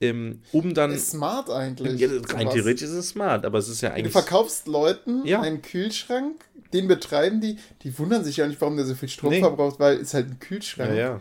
ähm, 0.00 0.42
um 0.52 0.74
dann. 0.74 0.92
Ist 0.92 1.10
smart 1.10 1.50
eigentlich. 1.50 2.00
Ja, 2.00 2.08
rein 2.34 2.48
theoretisch 2.50 2.82
ist 2.82 2.94
es 2.94 3.08
smart, 3.10 3.44
aber 3.44 3.58
es 3.58 3.68
ist 3.68 3.80
ja 3.80 3.90
eigentlich. 3.90 4.12
Du 4.12 4.18
verkaufst 4.18 4.66
Leuten 4.66 5.26
ja. 5.26 5.40
einen 5.42 5.62
Kühlschrank, 5.62 6.44
den 6.72 6.88
betreiben 6.88 7.40
die, 7.40 7.58
die 7.82 7.98
wundern 7.98 8.24
sich 8.24 8.38
ja 8.38 8.46
nicht, 8.46 8.60
warum 8.60 8.76
der 8.76 8.86
so 8.86 8.94
viel 8.94 9.08
Strom 9.08 9.30
nee. 9.30 9.40
verbraucht, 9.40 9.78
weil 9.78 9.98
es 9.98 10.14
halt 10.14 10.30
ein 10.30 10.38
Kühlschrank. 10.38 10.90
Ja, 10.90 10.96
ja. 10.96 11.20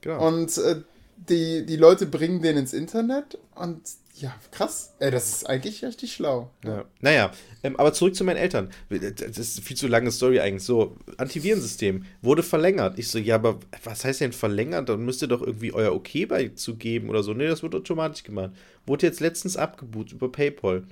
Genau. 0.00 0.26
Und 0.26 0.56
äh, 0.58 0.82
die, 1.28 1.64
die 1.66 1.76
Leute 1.76 2.06
bringen 2.06 2.42
den 2.42 2.56
ins 2.56 2.72
Internet 2.72 3.38
und 3.54 3.80
ja, 4.16 4.32
krass. 4.52 4.94
Ey, 5.00 5.10
das 5.10 5.28
ist 5.30 5.48
eigentlich 5.48 5.84
richtig 5.84 6.12
schlau. 6.12 6.48
Ja. 6.64 6.84
Naja, 7.00 7.32
ähm, 7.64 7.76
aber 7.76 7.92
zurück 7.92 8.14
zu 8.14 8.22
meinen 8.22 8.36
Eltern. 8.36 8.70
Das 8.88 9.38
ist 9.38 9.56
eine 9.56 9.66
viel 9.66 9.76
zu 9.76 9.88
lange 9.88 10.12
Story 10.12 10.38
eigentlich. 10.38 10.62
So, 10.62 10.96
Antivirensystem 11.16 12.04
wurde 12.22 12.44
verlängert. 12.44 12.96
Ich 12.96 13.08
so, 13.08 13.18
ja, 13.18 13.34
aber 13.34 13.58
was 13.82 14.04
heißt 14.04 14.20
denn 14.20 14.32
verlängert? 14.32 14.88
Dann 14.88 15.04
müsst 15.04 15.20
ihr 15.22 15.28
doch 15.28 15.42
irgendwie 15.42 15.72
euer 15.72 15.92
Okay 15.92 16.26
beizugeben 16.26 17.10
oder 17.10 17.24
so. 17.24 17.34
Nee, 17.34 17.48
das 17.48 17.64
wird 17.64 17.74
automatisch 17.74 18.22
gemacht. 18.22 18.52
Wurde 18.86 19.06
jetzt 19.06 19.18
letztens 19.18 19.56
abgebucht 19.56 20.12
über 20.12 20.30
PayPal. 20.30 20.84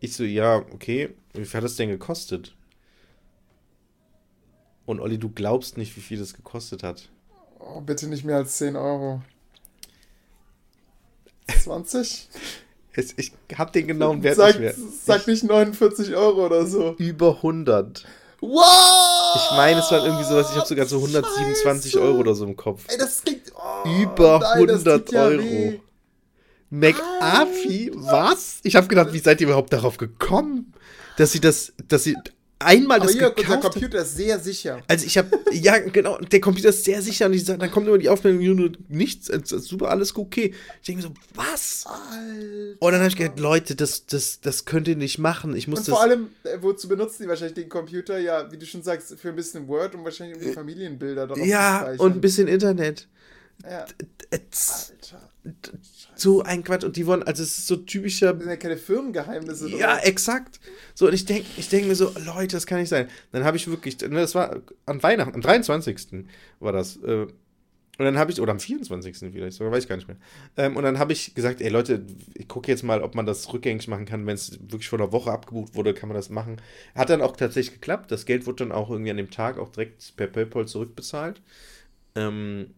Ich 0.00 0.12
so, 0.12 0.24
ja, 0.24 0.56
okay. 0.56 1.14
Wie 1.32 1.46
viel 1.46 1.56
hat 1.56 1.64
das 1.64 1.76
denn 1.76 1.88
gekostet? 1.88 2.54
Und 4.84 5.00
Olli, 5.00 5.18
du 5.18 5.30
glaubst 5.30 5.78
nicht, 5.78 5.96
wie 5.96 6.02
viel 6.02 6.18
das 6.18 6.34
gekostet 6.34 6.82
hat. 6.82 7.08
Oh, 7.58 7.80
bitte 7.80 8.08
nicht 8.08 8.24
mehr 8.24 8.36
als 8.36 8.58
10 8.58 8.76
Euro. 8.76 9.22
20? 11.62 12.28
Ich 13.16 13.32
hab 13.56 13.72
den 13.72 13.86
genauen 13.86 14.22
Wert 14.22 14.36
sag, 14.36 14.48
nicht 14.48 14.60
mehr. 14.60 14.74
Sag 15.04 15.26
nicht 15.26 15.44
49 15.44 16.14
Euro 16.14 16.46
oder 16.46 16.66
so. 16.66 16.94
Über 16.98 17.36
100. 17.36 18.04
Wow! 18.40 18.62
Ich 19.36 19.56
meine, 19.56 19.80
es 19.80 19.90
war 19.90 20.04
irgendwie 20.04 20.24
sowas, 20.24 20.50
ich 20.50 20.56
habe 20.56 20.66
sogar 20.66 20.86
so 20.86 20.96
127 20.96 21.92
Scheiße. 21.92 22.04
Euro 22.04 22.18
oder 22.18 22.34
so 22.34 22.44
im 22.44 22.56
Kopf. 22.56 22.84
Ey, 22.88 22.98
das 22.98 23.22
klingt. 23.22 23.52
Oh, 23.54 23.88
Über 23.88 24.38
nein, 24.40 24.70
100 24.70 25.12
ja 25.12 25.22
Euro. 25.22 25.42
Weh. 25.42 25.80
McAfee? 26.70 27.90
Was? 27.94 28.60
Ich 28.62 28.76
habe 28.76 28.88
gedacht, 28.88 29.12
wie 29.12 29.18
seid 29.18 29.40
ihr 29.40 29.46
überhaupt 29.46 29.72
darauf 29.72 29.96
gekommen? 29.98 30.72
Dass 31.16 31.32
sie 31.32 31.40
das, 31.40 31.72
dass 31.88 32.04
sie 32.04 32.16
einmal 32.58 32.98
Aber 32.98 33.06
das 33.06 33.14
hier, 33.14 33.30
gekauft 33.30 33.64
der 33.64 33.70
Computer 33.70 34.02
ist 34.02 34.16
sehr 34.16 34.38
sicher. 34.38 34.82
Also 34.88 35.06
ich 35.06 35.18
habe, 35.18 35.28
ja 35.52 35.78
genau, 35.78 36.18
der 36.18 36.40
Computer 36.40 36.70
ist 36.70 36.84
sehr 36.84 37.02
sicher 37.02 37.26
und 37.26 37.34
ich 37.34 37.44
sag, 37.44 37.58
dann 37.58 37.70
kommt 37.70 37.86
immer 37.86 37.98
die 37.98 38.08
nur 38.54 38.72
nichts, 38.88 39.26
super, 39.44 39.90
alles 39.90 40.16
okay. 40.16 40.54
Ich 40.80 40.86
denke 40.86 41.02
so, 41.02 41.10
was? 41.34 41.84
Alter. 41.86 42.76
Und 42.78 42.92
dann 42.92 43.00
habe 43.00 43.08
ich 43.08 43.16
gedacht, 43.16 43.38
Leute, 43.38 43.76
das, 43.76 44.06
das, 44.06 44.40
das 44.40 44.64
könnt 44.64 44.88
ihr 44.88 44.96
nicht 44.96 45.18
machen. 45.18 45.56
Ich 45.56 45.68
muss 45.68 45.80
und 45.80 45.88
das 45.88 45.94
vor 45.94 46.02
allem, 46.02 46.28
äh, 46.44 46.58
wozu 46.60 46.88
benutzen 46.88 47.24
die 47.24 47.28
wahrscheinlich 47.28 47.54
den 47.54 47.68
Computer? 47.68 48.18
Ja, 48.18 48.50
wie 48.50 48.56
du 48.56 48.66
schon 48.66 48.82
sagst, 48.82 49.18
für 49.18 49.28
ein 49.28 49.36
bisschen 49.36 49.68
Word 49.68 49.94
und 49.94 50.04
wahrscheinlich 50.04 50.36
um 50.36 50.42
die 50.42 50.52
Familienbilder 50.52 51.26
drauf 51.26 51.38
Ja, 51.38 51.92
und 51.98 52.14
ein 52.16 52.20
bisschen 52.20 52.48
Internet. 52.48 53.08
Ja. 53.62 53.86
Alter. 54.30 55.25
So 56.14 56.42
ein 56.42 56.64
Quatsch. 56.64 56.84
Und 56.84 56.96
die 56.96 57.06
wollen, 57.06 57.22
also 57.22 57.42
es 57.42 57.58
ist 57.58 57.66
so 57.66 57.76
typischer. 57.76 58.32
Das 58.32 58.42
sind 58.42 58.50
ja 58.50 58.56
keine 58.56 58.76
Firmengeheimnisse. 58.76 59.68
Ja, 59.70 59.94
oder? 59.94 60.06
exakt. 60.06 60.60
So, 60.94 61.06
und 61.06 61.14
ich 61.14 61.24
denke 61.24 61.46
ich 61.56 61.68
denk 61.68 61.86
mir 61.86 61.94
so, 61.94 62.12
Leute, 62.24 62.56
das 62.56 62.66
kann 62.66 62.78
nicht 62.78 62.88
sein. 62.88 63.08
Dann 63.32 63.44
habe 63.44 63.56
ich 63.56 63.68
wirklich, 63.68 64.00
ne, 64.00 64.20
das 64.20 64.34
war 64.34 64.62
an 64.86 65.02
Weihnachten, 65.02 65.34
am 65.34 65.40
23. 65.40 66.26
war 66.60 66.72
das. 66.72 66.96
Äh, 66.96 67.26
und 67.98 68.04
dann 68.04 68.18
habe 68.18 68.30
ich, 68.30 68.40
oder 68.40 68.52
am 68.52 68.60
24. 68.60 69.32
vielleicht 69.32 69.56
sogar, 69.56 69.72
weiß 69.72 69.84
ich 69.84 69.88
gar 69.88 69.96
nicht 69.96 70.08
mehr. 70.08 70.18
Ähm, 70.56 70.76
und 70.76 70.82
dann 70.82 70.98
habe 70.98 71.12
ich 71.12 71.34
gesagt, 71.34 71.62
ey 71.62 71.70
Leute, 71.70 72.04
ich 72.34 72.46
gucke 72.46 72.70
jetzt 72.70 72.82
mal, 72.82 73.02
ob 73.02 73.14
man 73.14 73.24
das 73.24 73.50
rückgängig 73.52 73.88
machen 73.88 74.04
kann. 74.04 74.26
Wenn 74.26 74.34
es 74.34 74.58
wirklich 74.60 74.88
vor 74.88 74.98
einer 74.98 75.12
Woche 75.12 75.32
abgebucht 75.32 75.74
wurde, 75.74 75.94
kann 75.94 76.10
man 76.10 76.16
das 76.16 76.28
machen. 76.28 76.60
Hat 76.94 77.08
dann 77.08 77.22
auch 77.22 77.36
tatsächlich 77.36 77.74
geklappt. 77.74 78.10
Das 78.10 78.26
Geld 78.26 78.46
wurde 78.46 78.64
dann 78.64 78.72
auch 78.72 78.90
irgendwie 78.90 79.10
an 79.10 79.16
dem 79.16 79.30
Tag 79.30 79.58
auch 79.58 79.70
direkt 79.70 80.14
per 80.16 80.26
PayPal 80.26 80.66
zurückbezahlt. 80.68 81.40
Ähm, 82.14 82.74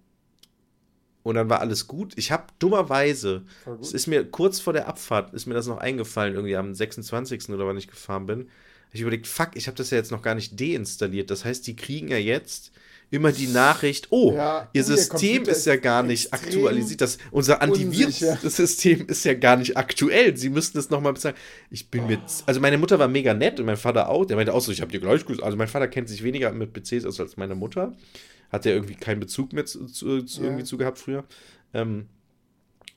Und 1.29 1.35
dann 1.35 1.51
war 1.51 1.61
alles 1.61 1.87
gut. 1.87 2.14
Ich 2.16 2.33
habe 2.33 2.47
dummerweise, 2.59 3.43
es 3.83 3.93
ist 3.93 4.07
mir 4.07 4.24
kurz 4.24 4.61
vor 4.61 4.72
der 4.72 4.89
Abfahrt, 4.89 5.35
ist 5.35 5.45
mir 5.45 5.53
das 5.53 5.66
noch 5.66 5.76
eingefallen, 5.76 6.33
irgendwie 6.33 6.57
am 6.57 6.74
26. 6.74 7.51
oder 7.51 7.66
wann 7.66 7.76
ich 7.76 7.87
gefahren 7.87 8.24
bin. 8.24 8.49
Ich 8.93 9.03
überlegt, 9.03 9.26
fuck, 9.26 9.51
ich 9.53 9.66
habe 9.66 9.76
das 9.76 9.91
ja 9.91 9.99
jetzt 9.99 10.11
noch 10.11 10.22
gar 10.22 10.35
nicht 10.35 10.59
deinstalliert. 10.59 11.31
Das 11.31 11.45
heißt, 11.45 11.66
die 11.66 11.76
kriegen 11.76 12.09
ja 12.09 12.16
jetzt 12.16 12.72
immer 13.11 13.32
die 13.32 13.46
Nachricht, 13.46 14.09
oh, 14.11 14.32
ja, 14.34 14.68
ihr 14.72 14.84
System 14.84 15.44
ist 15.44 15.66
ja 15.66 15.76
gar 15.76 16.02
nicht 16.02 16.32
aktualisiert. 16.32 17.00
Das, 17.00 17.18
unser 17.30 17.62
Antivirus-System 17.62 19.06
ist 19.06 19.24
ja 19.24 19.34
gar 19.34 19.56
nicht 19.56 19.76
aktuell. 19.76 20.36
Sie 20.36 20.50
müssten 20.50 20.78
es 20.78 20.90
nochmal 20.90 21.14
bezahlen. 21.14 21.36
Ich 21.70 21.90
bin 21.90 22.04
oh. 22.04 22.06
mir. 22.06 22.20
Also 22.46 22.61
meine 22.61 22.78
Mutter 22.78 22.98
war 22.98 23.09
mega 23.09 23.32
nett 23.34 23.61
und 23.61 23.66
mein 23.66 23.76
Vater 23.76 24.09
auch. 24.09 24.26
Der 24.26 24.36
meinte 24.36 24.52
auch 24.52 24.61
so, 24.61 24.72
ich 24.72 24.80
habe 24.80 24.92
dir 24.92 25.00
gleich 25.00 25.24
gesagt. 25.24 25.42
Also 25.42 25.56
mein 25.56 25.68
Vater 25.68 25.88
kennt 25.88 26.09
sich 26.09 26.22
weniger 26.22 26.52
mit 26.52 26.72
PCs 26.72 27.06
aus 27.06 27.18
als 27.18 27.36
meine 27.36 27.54
Mutter 27.54 27.94
hat 28.50 28.66
er 28.66 28.72
irgendwie 28.72 28.94
keinen 28.94 29.20
Bezug 29.20 29.52
mehr 29.52 29.66
zu, 29.66 29.86
zu, 29.86 30.22
zu 30.22 30.40
ja. 30.40 30.46
irgendwie 30.46 30.64
zu 30.64 30.78
gehabt 30.78 30.98
früher. 30.98 31.24
Ähm, 31.74 32.06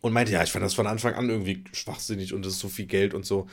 und 0.01 0.14
meinte, 0.14 0.32
ja, 0.32 0.41
ich 0.41 0.51
fand 0.51 0.66
das 0.66 0.74
von 0.74 0.88
Anfang 0.88 1.14
an 1.14 1.30
irgendwie 1.30 1.64
schwachsinnig 1.74 2.34
und 2.34 2.45
das 2.45 2.53
ist 2.53 2.59
so 2.59 2.70
viel 2.70 2.86
Geld 2.86 3.14
und 3.14 3.26
so. 3.26 3.47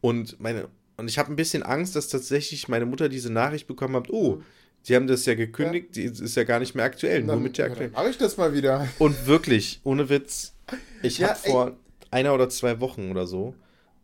Und 0.00 0.38
meine, 0.38 0.68
und 0.96 1.08
ich 1.08 1.18
habe 1.18 1.32
ein 1.32 1.36
bisschen 1.36 1.62
Angst, 1.62 1.96
dass 1.96 2.08
tatsächlich 2.08 2.68
meine 2.68 2.84
Mutter 2.84 3.08
diese 3.08 3.32
Nachricht 3.32 3.66
bekommen 3.66 3.96
hat, 3.96 4.10
oh, 4.10 4.42
die 4.86 4.96
haben 4.96 5.06
das 5.06 5.24
ja 5.26 5.34
gekündigt, 5.34 5.96
ja. 5.96 6.10
die 6.10 6.24
ist 6.24 6.36
ja 6.36 6.44
gar 6.44 6.60
nicht 6.60 6.74
mehr 6.74 6.84
aktuell, 6.84 7.18
dann, 7.18 7.26
nur 7.26 7.36
mit 7.36 7.58
der 7.58 7.66
aktuellen. 7.66 7.92
Mache 7.92 8.10
ich 8.10 8.18
das 8.18 8.36
mal 8.36 8.52
wieder. 8.52 8.86
Und 8.98 9.26
wirklich, 9.26 9.80
ohne 9.84 10.08
Witz, 10.08 10.54
ich 11.02 11.18
ja, 11.18 11.28
habe 11.28 11.38
vor 11.38 11.76
einer 12.10 12.34
oder 12.34 12.48
zwei 12.48 12.80
Wochen 12.80 13.10
oder 13.10 13.26
so, 13.26 13.54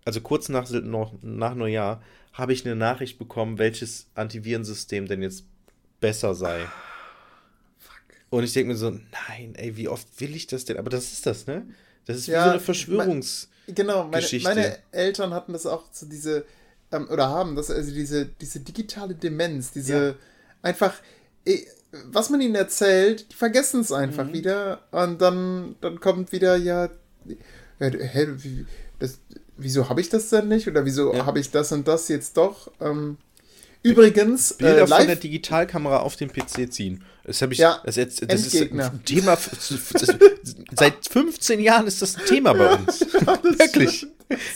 also 0.05 0.20
kurz 0.20 0.49
nach, 0.49 0.68
nach 0.70 1.55
Neujahr, 1.55 2.03
habe 2.33 2.53
ich 2.53 2.64
eine 2.64 2.76
Nachricht 2.76 3.18
bekommen, 3.18 3.59
welches 3.59 4.07
Antivirensystem 4.14 5.07
denn 5.07 5.22
jetzt 5.22 5.45
besser 6.01 6.35
sei. 6.35 6.66
Und 8.31 8.45
ich 8.45 8.53
denke 8.53 8.72
mir 8.72 8.76
so, 8.76 8.91
nein, 8.91 9.55
ey, 9.57 9.76
wie 9.76 9.89
oft 9.89 10.09
will 10.20 10.35
ich 10.35 10.47
das 10.47 10.64
denn? 10.64 10.78
Aber 10.78 10.89
das 10.89 11.12
ist 11.12 11.26
das, 11.26 11.47
ne? 11.47 11.66
Das 12.07 12.16
ist 12.16 12.28
ja, 12.28 12.41
wie 12.41 12.45
so 12.45 12.51
eine 12.51 12.61
Verschwörungs. 12.61 13.49
Mein, 13.66 13.74
genau, 13.74 14.09
meine, 14.09 14.26
meine, 14.43 14.78
Eltern 14.93 15.35
hatten 15.35 15.53
das 15.53 15.66
auch 15.66 15.85
so 15.93 16.07
diese, 16.07 16.45
ähm, 16.93 17.09
oder 17.11 17.28
haben 17.28 17.57
das, 17.57 17.70
also 17.70 17.93
diese, 17.93 18.26
diese 18.26 18.61
digitale 18.61 19.14
Demenz, 19.14 19.72
diese 19.72 19.95
ja. 19.95 20.14
Einfach, 20.62 20.94
ey, 21.44 21.66
was 22.04 22.30
man 22.30 22.40
ihnen 22.40 22.54
erzählt, 22.54 23.32
die 23.32 23.36
vergessen 23.36 23.80
es 23.80 23.92
einfach 23.92 24.26
mhm. 24.26 24.32
wieder 24.32 24.82
und 24.92 25.20
dann, 25.20 25.76
dann 25.80 26.00
kommt 26.00 26.32
wieder, 26.32 26.56
ja, 26.56 26.88
hä, 27.78 28.28
das, 28.98 29.18
wieso 29.56 29.88
habe 29.88 30.00
ich 30.00 30.08
das 30.08 30.28
denn 30.30 30.48
nicht? 30.48 30.68
Oder 30.68 30.84
wieso 30.84 31.12
ja. 31.12 31.26
habe 31.26 31.40
ich 31.40 31.50
das 31.50 31.72
und 31.72 31.88
das 31.88 32.08
jetzt 32.08 32.36
doch? 32.36 32.70
Ähm, 32.80 33.16
übrigens, 33.83 34.55
Bilder 34.55 34.83
äh, 34.83 34.87
von 34.87 35.07
der 35.07 35.16
Digitalkamera 35.16 35.99
auf 35.99 36.16
dem 36.16 36.31
PC 36.33 36.72
ziehen. 36.72 37.05
Das 37.24 37.43
habe 37.43 37.53
ich. 37.53 37.59
Ja, 37.59 37.81
das, 37.85 37.97
jetzt, 37.97 38.22
das 38.28 38.47
ist 38.47 38.72
ein 38.72 39.05
Thema. 39.05 39.39
seit 40.72 41.09
15 41.09 41.61
Jahren 41.61 41.87
ist 41.87 42.03
das 42.03 42.16
ein 42.16 42.24
Thema 42.24 42.53
bei 42.55 42.74
uns. 42.74 43.01
Wirklich. 43.59 44.07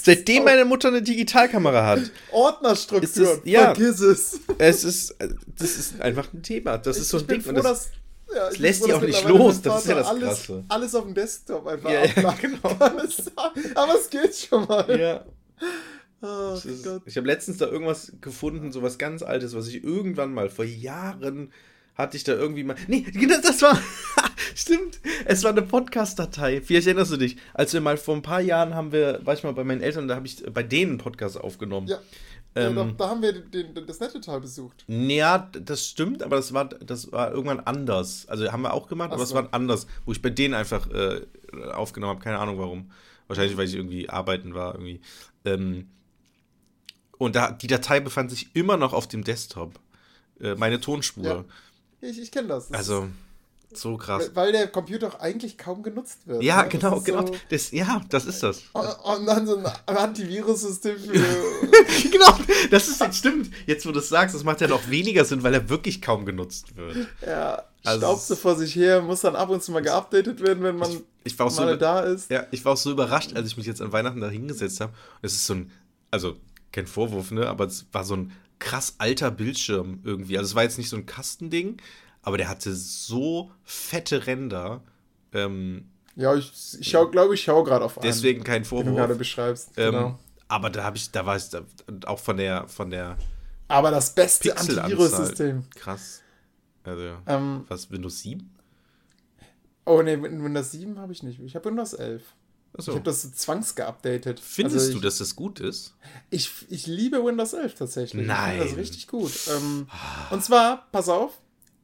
Seitdem 0.03 0.45
meine 0.45 0.65
Mutter 0.65 0.89
eine 0.89 1.03
Digitalkamera 1.03 1.87
hat. 1.87 2.01
Ordnerstruktur. 2.31 3.37
Das, 3.37 3.41
ja, 3.45 3.75
vergiss 3.75 4.01
es. 4.01 4.41
Es 4.59 4.85
ist, 4.85 5.17
das 5.19 5.77
ist 5.77 6.01
einfach 6.01 6.33
ein 6.33 6.43
Thema. 6.43 6.79
Das 6.79 6.97
ist 6.97 7.09
so 7.09 7.19
ein 7.19 7.27
Ding. 7.27 7.41
Froh, 7.41 7.53
das, 7.53 7.91
ja, 8.35 8.49
das 8.49 8.59
lässt 8.59 8.83
sich 8.85 8.93
auch 8.93 9.03
nicht 9.03 9.29
los. 9.29 9.63
Das 9.63 9.83
ist 9.83 9.89
ja 9.89 9.97
das 9.97 10.07
alles, 10.07 10.29
Krasse. 10.29 10.65
Alles 10.69 10.95
auf 10.95 11.05
dem 11.05 11.15
Desktop 11.15 11.67
einfach 11.67 11.91
ja, 11.91 12.05
ja, 12.05 12.35
genau. 12.41 12.59
Aber 13.75 13.95
es 13.99 14.11
geht 14.11 14.35
schon 14.37 14.67
mal. 14.67 15.01
Ja. 15.01 15.25
Oh, 16.23 16.55
ist, 16.55 16.89
ich 17.05 17.17
habe 17.17 17.27
letztens 17.27 17.59
da 17.59 17.67
irgendwas 17.67 18.13
gefunden, 18.21 18.73
so 18.73 18.83
was 18.83 18.99
ganz 18.99 19.23
Altes, 19.23 19.55
was 19.55 19.69
ich 19.69 19.85
irgendwann 19.85 20.33
mal 20.33 20.49
vor 20.49 20.65
Jahren 20.65 21.51
hatte 21.95 22.17
ich 22.17 22.25
da 22.25 22.33
irgendwie 22.33 22.65
mal. 22.65 22.77
Nee, 22.89 23.07
das 23.43 23.63
war. 23.63 23.79
Stimmt. 24.55 25.01
Es 25.25 25.43
war 25.43 25.51
eine 25.51 25.63
Podcast-Datei. 25.63 26.61
Vielleicht 26.61 26.87
erinnerst 26.87 27.13
du 27.13 27.17
dich. 27.17 27.37
Als 27.55 27.73
wir 27.73 27.81
mal 27.81 27.97
vor 27.97 28.15
ein 28.15 28.23
paar 28.23 28.41
Jahren 28.41 28.75
haben 28.75 28.93
wir, 28.93 29.21
war 29.25 29.35
ich 29.35 29.43
mal 29.43 29.53
bei 29.53 29.65
meinen 29.65 29.81
Eltern, 29.81 30.09
da 30.09 30.17
habe 30.17 30.27
ich 30.27 30.45
bei 30.53 30.63
denen 30.63 30.93
einen 30.93 30.99
Podcast 30.99 31.41
aufgenommen. 31.41 31.89
Ja. 31.89 31.99
Ähm, 32.57 32.77
ja, 32.77 32.85
da, 32.85 32.91
da, 32.93 33.09
haben 33.09 33.23
wir 33.23 33.33
den, 33.33 33.75
den, 33.75 33.87
das 33.87 33.99
Nettetal 33.99 34.41
besucht. 34.41 34.85
Ja, 34.87 35.51
das 35.53 35.87
stimmt, 35.87 36.23
aber 36.23 36.37
das 36.37 36.55
war, 36.55 36.67
das 36.67 37.11
war 37.11 37.33
irgendwann 37.33 37.61
anders. 37.61 38.29
Also 38.29 38.51
haben 38.53 38.63
wir 38.63 38.73
auch 38.73 38.87
gemacht, 38.87 39.09
Ach 39.11 39.15
aber 39.15 39.25
es 39.25 39.35
war 39.35 39.49
anders, 39.51 39.89
wo 40.05 40.13
ich 40.13 40.23
bei 40.23 40.31
denen 40.31 40.55
einfach 40.55 40.89
äh, 40.91 41.23
aufgenommen 41.73 42.15
habe. 42.15 42.25
Keine 42.25 42.39
Ahnung 42.39 42.59
warum. 42.59 42.93
Wahrscheinlich, 43.27 43.57
weil 43.57 43.67
ich 43.67 43.75
irgendwie 43.75 44.09
arbeiten 44.09 44.55
war. 44.55 44.75
Irgendwie. 44.75 45.01
Ähm, 45.45 45.89
und 47.25 47.37
da, 47.37 47.51
die 47.51 47.67
Datei 47.67 48.01
befand 48.01 48.31
sich 48.31 48.55
immer 48.55 48.77
noch 48.77 48.93
auf 48.93 49.07
dem 49.07 49.25
Desktop. 49.25 49.79
Äh, 50.41 50.55
meine 50.55 50.81
Tonspur. 50.81 51.25
Ja. 51.25 51.45
Ich, 52.01 52.21
ich 52.21 52.31
kenne 52.31 52.49
das. 52.49 52.69
das. 52.69 52.79
Also, 52.79 53.09
so 53.77 53.97
krass. 53.97 54.31
Weil 54.35 54.53
der 54.53 54.69
Computer 54.69 55.09
auch 55.09 55.21
eigentlich 55.21 55.59
kaum 55.59 55.83
genutzt 55.83 56.27
wird. 56.27 56.43
Ja, 56.43 56.63
ne? 56.63 56.69
genau, 56.69 57.01
genau. 57.01 57.27
So 57.27 57.35
das, 57.51 57.71
ja, 57.73 58.01
das 58.09 58.27
ist 58.27 58.43
das. 58.43 58.63
Und 58.73 59.27
dann 59.27 59.47
so 59.47 59.57
ein 59.57 59.97
Antivirus-System 59.97 60.99
für. 60.99 61.13
genau, 62.11 62.39
das 62.71 62.89
ist 62.89 63.01
jetzt 63.01 63.19
stimmt. 63.19 63.51
Jetzt, 63.67 63.87
wo 63.87 63.93
du 63.93 63.99
es 63.99 64.09
sagst, 64.09 64.35
das 64.35 64.45
macht 64.45 64.61
ja 64.61 64.69
noch 64.69 64.89
weniger 64.89 65.25
Sinn, 65.25 65.43
weil 65.43 65.55
er 65.55 65.69
wirklich 65.69 66.01
kaum 66.01 66.25
genutzt 66.25 66.77
wird. 66.77 67.09
Ja, 67.27 67.65
also, 67.85 68.01
staubt 68.01 68.23
so 68.23 68.37
vor 68.37 68.57
sich 68.57 68.75
her, 68.77 69.03
muss 69.03 69.23
dann 69.23 69.37
ab 69.37 69.51
und 69.51 69.63
zu 69.63 69.73
mal 69.73 69.83
geupdatet 69.83 70.41
werden, 70.41 70.63
wenn 70.63 70.77
man 70.77 70.91
ich, 70.91 71.03
ich 71.25 71.39
war 71.39 71.47
auch 71.47 71.57
mal 71.57 71.73
so, 71.73 71.77
da 71.77 72.01
ist. 72.01 72.31
Ja, 72.31 72.47
ich 72.51 72.65
war 72.65 72.75
auch 72.75 72.79
so 72.79 72.91
überrascht, 72.91 73.35
als 73.35 73.49
ich 73.49 73.57
mich 73.57 73.67
jetzt 73.67 73.83
an 73.83 73.93
Weihnachten 73.93 74.21
da 74.21 74.29
hingesetzt 74.29 74.81
habe. 74.81 74.93
Es 75.21 75.33
ist 75.33 75.47
so 75.47 75.55
ein, 75.55 75.73
also 76.11 76.37
kein 76.75 76.87
Vorwurf, 76.87 77.31
ne, 77.31 77.49
aber 77.49 77.65
es 77.65 77.87
war 77.93 78.05
so 78.05 78.17
ein 78.17 78.33
krass 78.59 78.97
alter 78.99 79.31
Bildschirm 79.31 80.01
irgendwie. 80.05 80.37
Also 80.37 80.51
es 80.51 80.55
war 80.55 80.65
jetzt 80.65 80.79
nicht 80.79 80.89
so 80.89 80.97
ein 80.97 81.07
Kastending, 81.07 81.79
aber 82.23 82.37
der 82.37 82.49
hatte 82.49 82.75
so 82.75 83.51
fette 83.63 84.27
Ränder. 84.27 84.83
Ähm, 85.33 85.89
ja, 86.17 86.35
ich, 86.35 86.53
ich 86.79 86.89
schau, 86.89 87.09
glaube 87.09 87.35
ich, 87.35 87.43
schaue 87.43 87.65
gerade 87.65 87.85
auf 87.85 87.99
einen. 87.99 88.07
Deswegen 88.07 88.45
kein 88.45 88.65
Vorwurf. 88.65 88.87
Den 88.87 88.95
du 88.95 89.01
gerade 89.01 89.15
beschreibst. 89.15 89.71
Ähm, 89.77 89.93
genau. 89.93 90.19
Aber 90.49 90.71
da 90.71 90.85
habe 90.85 90.97
ich, 90.97 91.11
da 91.11 91.25
war 91.27 91.37
es 91.37 91.51
auch 92.07 92.19
von 92.19 92.37
der, 92.37 92.69
von 92.69 92.91
der. 92.91 93.17
Aber 93.69 93.91
das 93.91 94.15
beste 94.15 94.57
Antivirus-System. 94.57 95.65
Krass. 95.75 96.23
Also, 96.85 97.17
ähm, 97.27 97.65
was, 97.69 97.91
Windows 97.91 98.21
7? 98.21 98.51
Oh 99.87 100.03
ne, 100.03 100.23
Windows 100.23 100.73
7 100.73 100.99
habe 100.99 101.13
ich 101.13 101.23
nicht. 101.23 101.41
Ich 101.41 101.55
habe 101.55 101.65
Windows 101.67 101.95
11. 101.95 102.23
So. 102.77 102.91
Ich 102.91 102.97
habe 102.97 103.05
das 103.05 103.33
zwangsgeupdatet. 103.33 104.41
Findest 104.41 104.77
also 104.77 104.89
ich, 104.89 104.95
du, 104.97 105.01
dass 105.01 105.19
das 105.19 105.37
gut 105.37 105.61
ist? 105.61 105.95
Ich, 106.31 106.51
ich 106.71 106.89
liebe 106.89 107.25
Windows 107.25 107.53
11 107.53 107.77
tatsächlich. 107.77 108.27
Nein. 108.27 108.57
Ich 108.57 108.63
finde 108.63 108.71
das 108.71 108.79
richtig 108.79 109.07
gut. 109.07 109.33
Ähm, 109.49 109.89
und 110.31 110.45
zwar, 110.45 110.89
pass 110.91 111.09
auf, 111.09 111.39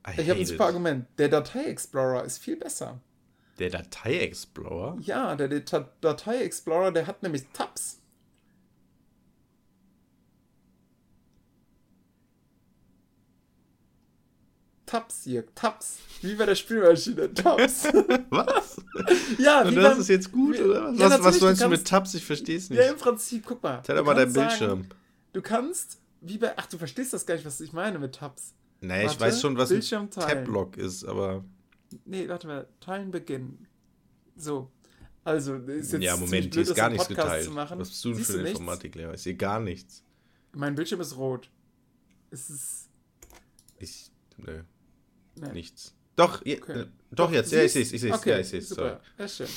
I 0.07 0.21
ich 0.21 0.31
habe 0.31 0.41
ein 0.41 0.47
super 0.47 0.65
it. 0.65 0.69
Argument. 0.69 1.07
Der 1.19 1.29
Datei-Explorer 1.29 2.25
ist 2.25 2.39
viel 2.39 2.57
besser. 2.57 3.01
Der 3.61 3.71
Datei-Explorer? 3.71 4.99
Ja, 5.01 5.37
der, 5.37 5.49
der 5.49 5.61
Datei-Explorer, 6.01 6.91
der 6.91 7.07
hat 7.07 7.23
nämlich 7.23 7.45
Tabs. 7.53 8.00
Tabs 14.91 15.23
hier, 15.23 15.45
Tabs. 15.55 15.99
Wie 16.21 16.35
bei 16.35 16.47
der 16.47 16.57
Spielmaschine, 16.57 17.33
Tabs. 17.33 17.85
was? 18.31 18.77
ja, 19.39 19.63
Und 19.63 19.77
das 19.77 19.85
beim, 19.85 20.01
ist 20.01 20.09
jetzt 20.09 20.33
gut, 20.33 20.59
wie, 20.59 20.63
oder? 20.63 20.91
Was, 20.91 20.99
ja, 20.99 21.11
was, 21.11 21.23
was 21.23 21.41
meinst 21.41 21.63
du 21.63 21.69
mit 21.69 21.87
Tabs? 21.87 22.15
Ich 22.15 22.25
verstehe 22.25 22.57
es 22.57 22.71
nicht. 22.71 22.81
Ja, 22.81 22.91
im 22.91 22.97
Prinzip, 22.97 23.45
guck 23.47 23.63
mal. 23.63 23.83
Doch 23.87 24.05
mal 24.05 24.15
deinen 24.15 24.33
Bildschirm. 24.33 24.83
Sagen, 24.83 24.89
du 25.33 25.43
kannst, 25.43 26.01
wie 26.21 26.39
bei, 26.39 26.59
ach, 26.59 26.67
du 26.67 26.77
verstehst 26.77 27.13
das 27.13 27.25
gar 27.25 27.37
nicht, 27.37 27.47
was 27.47 27.61
ich 27.61 27.73
meine 27.73 28.01
mit 28.01 28.17
Tabs. 28.17 28.53
Nee, 28.81 29.07
ich 29.07 29.21
weiß 29.21 29.41
schon, 29.41 29.57
was 29.57 29.71
ein 29.71 30.11
Tab-Lock 30.11 30.77
ist, 30.77 31.05
aber. 31.05 31.45
Nee, 32.05 32.29
warte 32.29 32.49
mal, 32.49 32.67
teilen 32.81 33.13
beginnen. 33.13 33.69
So. 34.35 34.73
Also, 35.23 35.55
ist 35.55 35.93
jetzt 35.93 36.03
Ja, 36.03 36.17
Moment, 36.17 36.53
hier 36.53 36.63
ist 36.65 36.75
gar 36.75 36.91
nichts 36.91 37.07
geteilt. 37.07 37.49
Was 37.55 37.91
bist 37.91 38.05
du 38.05 38.15
denn 38.15 38.25
für 38.25 38.39
eine 38.41 38.49
Informatiklehrer? 38.49 39.15
Ich 39.15 39.23
sehe 39.23 39.37
gar 39.37 39.61
nichts. 39.61 40.03
Mein 40.53 40.75
Bildschirm 40.75 41.01
ist 41.01 41.17
rot. 41.17 41.49
Es 42.33 42.51
ist. 42.51 42.89
Ich. 43.79 44.11
Nee. 44.37 44.63
Nee. 45.41 45.53
Nichts. 45.53 45.95
Doch, 46.17 46.41
okay. 46.41 46.53
äh, 46.53 46.75
doch, 46.75 46.87
doch, 47.11 47.33
jetzt. 47.33 47.53
Ja, 47.53 47.63
ich 47.63 47.73
sehe 47.73 47.83
es. 47.83 47.93
Ich 47.93 48.01
sehe 48.01 48.13
es. 48.13 48.19
Okay, 48.19 48.31
ja, 48.31 48.39
ich 48.39 48.49
sehe 48.49 48.61
es. 48.61 48.69
Super. 48.69 49.01
Ja, 49.19 49.29
schön. 49.29 49.49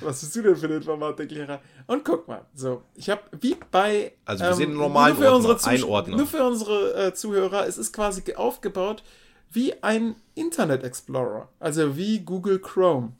Was 0.00 0.20
bist 0.20 0.36
du 0.36 0.42
denn 0.42 0.56
für 0.56 0.66
ein 0.66 0.72
Informatiklehrer? 0.72 1.60
Und 1.86 2.04
guck 2.04 2.28
mal, 2.28 2.46
so, 2.54 2.82
ich 2.94 3.10
habe 3.10 3.22
wie 3.40 3.56
bei. 3.70 4.12
Also, 4.24 4.44
wir 4.44 4.50
ähm, 4.50 4.56
sehen 4.56 4.74
normalen 4.74 5.14
nur 5.14 5.22
für 5.22 5.32
Ordner, 5.32 5.50
unsere 5.50 5.70
Einordner. 5.70 6.16
Nur 6.16 6.26
für 6.26 6.44
unsere 6.44 7.06
äh, 7.06 7.14
Zuhörer, 7.14 7.66
es 7.66 7.78
ist 7.78 7.92
quasi 7.92 8.22
aufgebaut 8.34 9.02
wie 9.50 9.82
ein 9.82 10.16
Internet 10.34 10.84
Explorer. 10.84 11.48
Also 11.58 11.96
wie 11.96 12.20
Google 12.20 12.58
Chrome. 12.58 13.12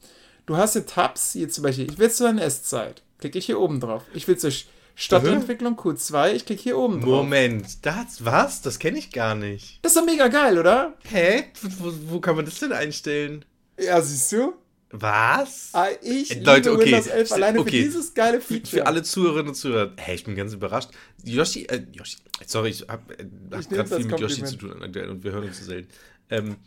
Du 0.45 0.57
hast 0.57 0.73
hier 0.73 0.85
Tabs, 0.85 1.33
hier 1.33 1.49
zum 1.49 1.63
Beispiel, 1.63 1.89
ich 1.91 1.99
will 1.99 2.09
zur 2.09 2.29
NS-Zeit. 2.29 3.03
Klicke 3.19 3.37
ich 3.39 3.45
hier 3.45 3.59
oben 3.59 3.79
drauf. 3.79 4.03
Ich 4.13 4.27
will 4.27 4.37
zur 4.37 4.51
Stadtentwicklung 4.99 5.75
Q2, 5.75 6.33
ich 6.33 6.45
klicke 6.45 6.61
hier 6.61 6.77
oben 6.77 6.99
drauf. 6.99 7.23
Moment, 7.23 7.85
das 7.85 8.25
was? 8.25 8.61
Das 8.61 8.79
kenne 8.79 8.99
ich 8.99 9.13
gar 9.13 9.33
nicht. 9.33 9.79
Das 9.81 9.93
ist 9.93 9.97
doch 9.97 10.05
mega 10.05 10.27
geil, 10.27 10.59
oder? 10.59 10.93
Hä? 11.09 11.45
Wo, 11.61 11.93
wo 12.09 12.19
kann 12.19 12.35
man 12.35 12.43
das 12.43 12.59
denn 12.59 12.73
einstellen? 12.73 13.45
Ja, 13.79 14.01
siehst 14.01 14.29
du? 14.33 14.55
Was? 14.91 15.69
Ah, 15.71 15.87
ich 16.01 16.35
äh, 16.35 16.41
Leute, 16.41 16.73
okay. 16.73 16.87
Windows 16.87 17.07
11 17.07 17.31
alleine 17.31 17.59
okay. 17.59 17.69
für 17.69 17.77
dieses 17.77 18.13
geile 18.13 18.41
Feature. 18.41 18.67
Für, 18.67 18.77
für 18.77 18.87
alle 18.87 19.03
Zuhörerinnen 19.03 19.47
und 19.47 19.55
Zuhörer. 19.55 19.93
Hey, 19.95 20.15
ich 20.15 20.25
bin 20.25 20.35
ganz 20.35 20.51
überrascht. 20.51 20.89
Yoshi, 21.23 21.63
äh, 21.67 21.81
Yoshi, 21.93 22.17
sorry, 22.45 22.71
ich 22.71 22.85
habe 22.89 23.13
äh, 23.17 23.25
hab 23.51 23.69
gerade 23.69 23.95
viel 23.95 24.05
mit 24.05 24.19
Yoshi 24.19 24.43
zu 24.43 24.57
tun 24.57 24.71
und 24.71 24.93
wir 25.23 25.31
hören 25.31 25.45
uns 25.45 25.59
so 25.59 25.65
selten. 25.65 25.87
Ähm, 26.29 26.57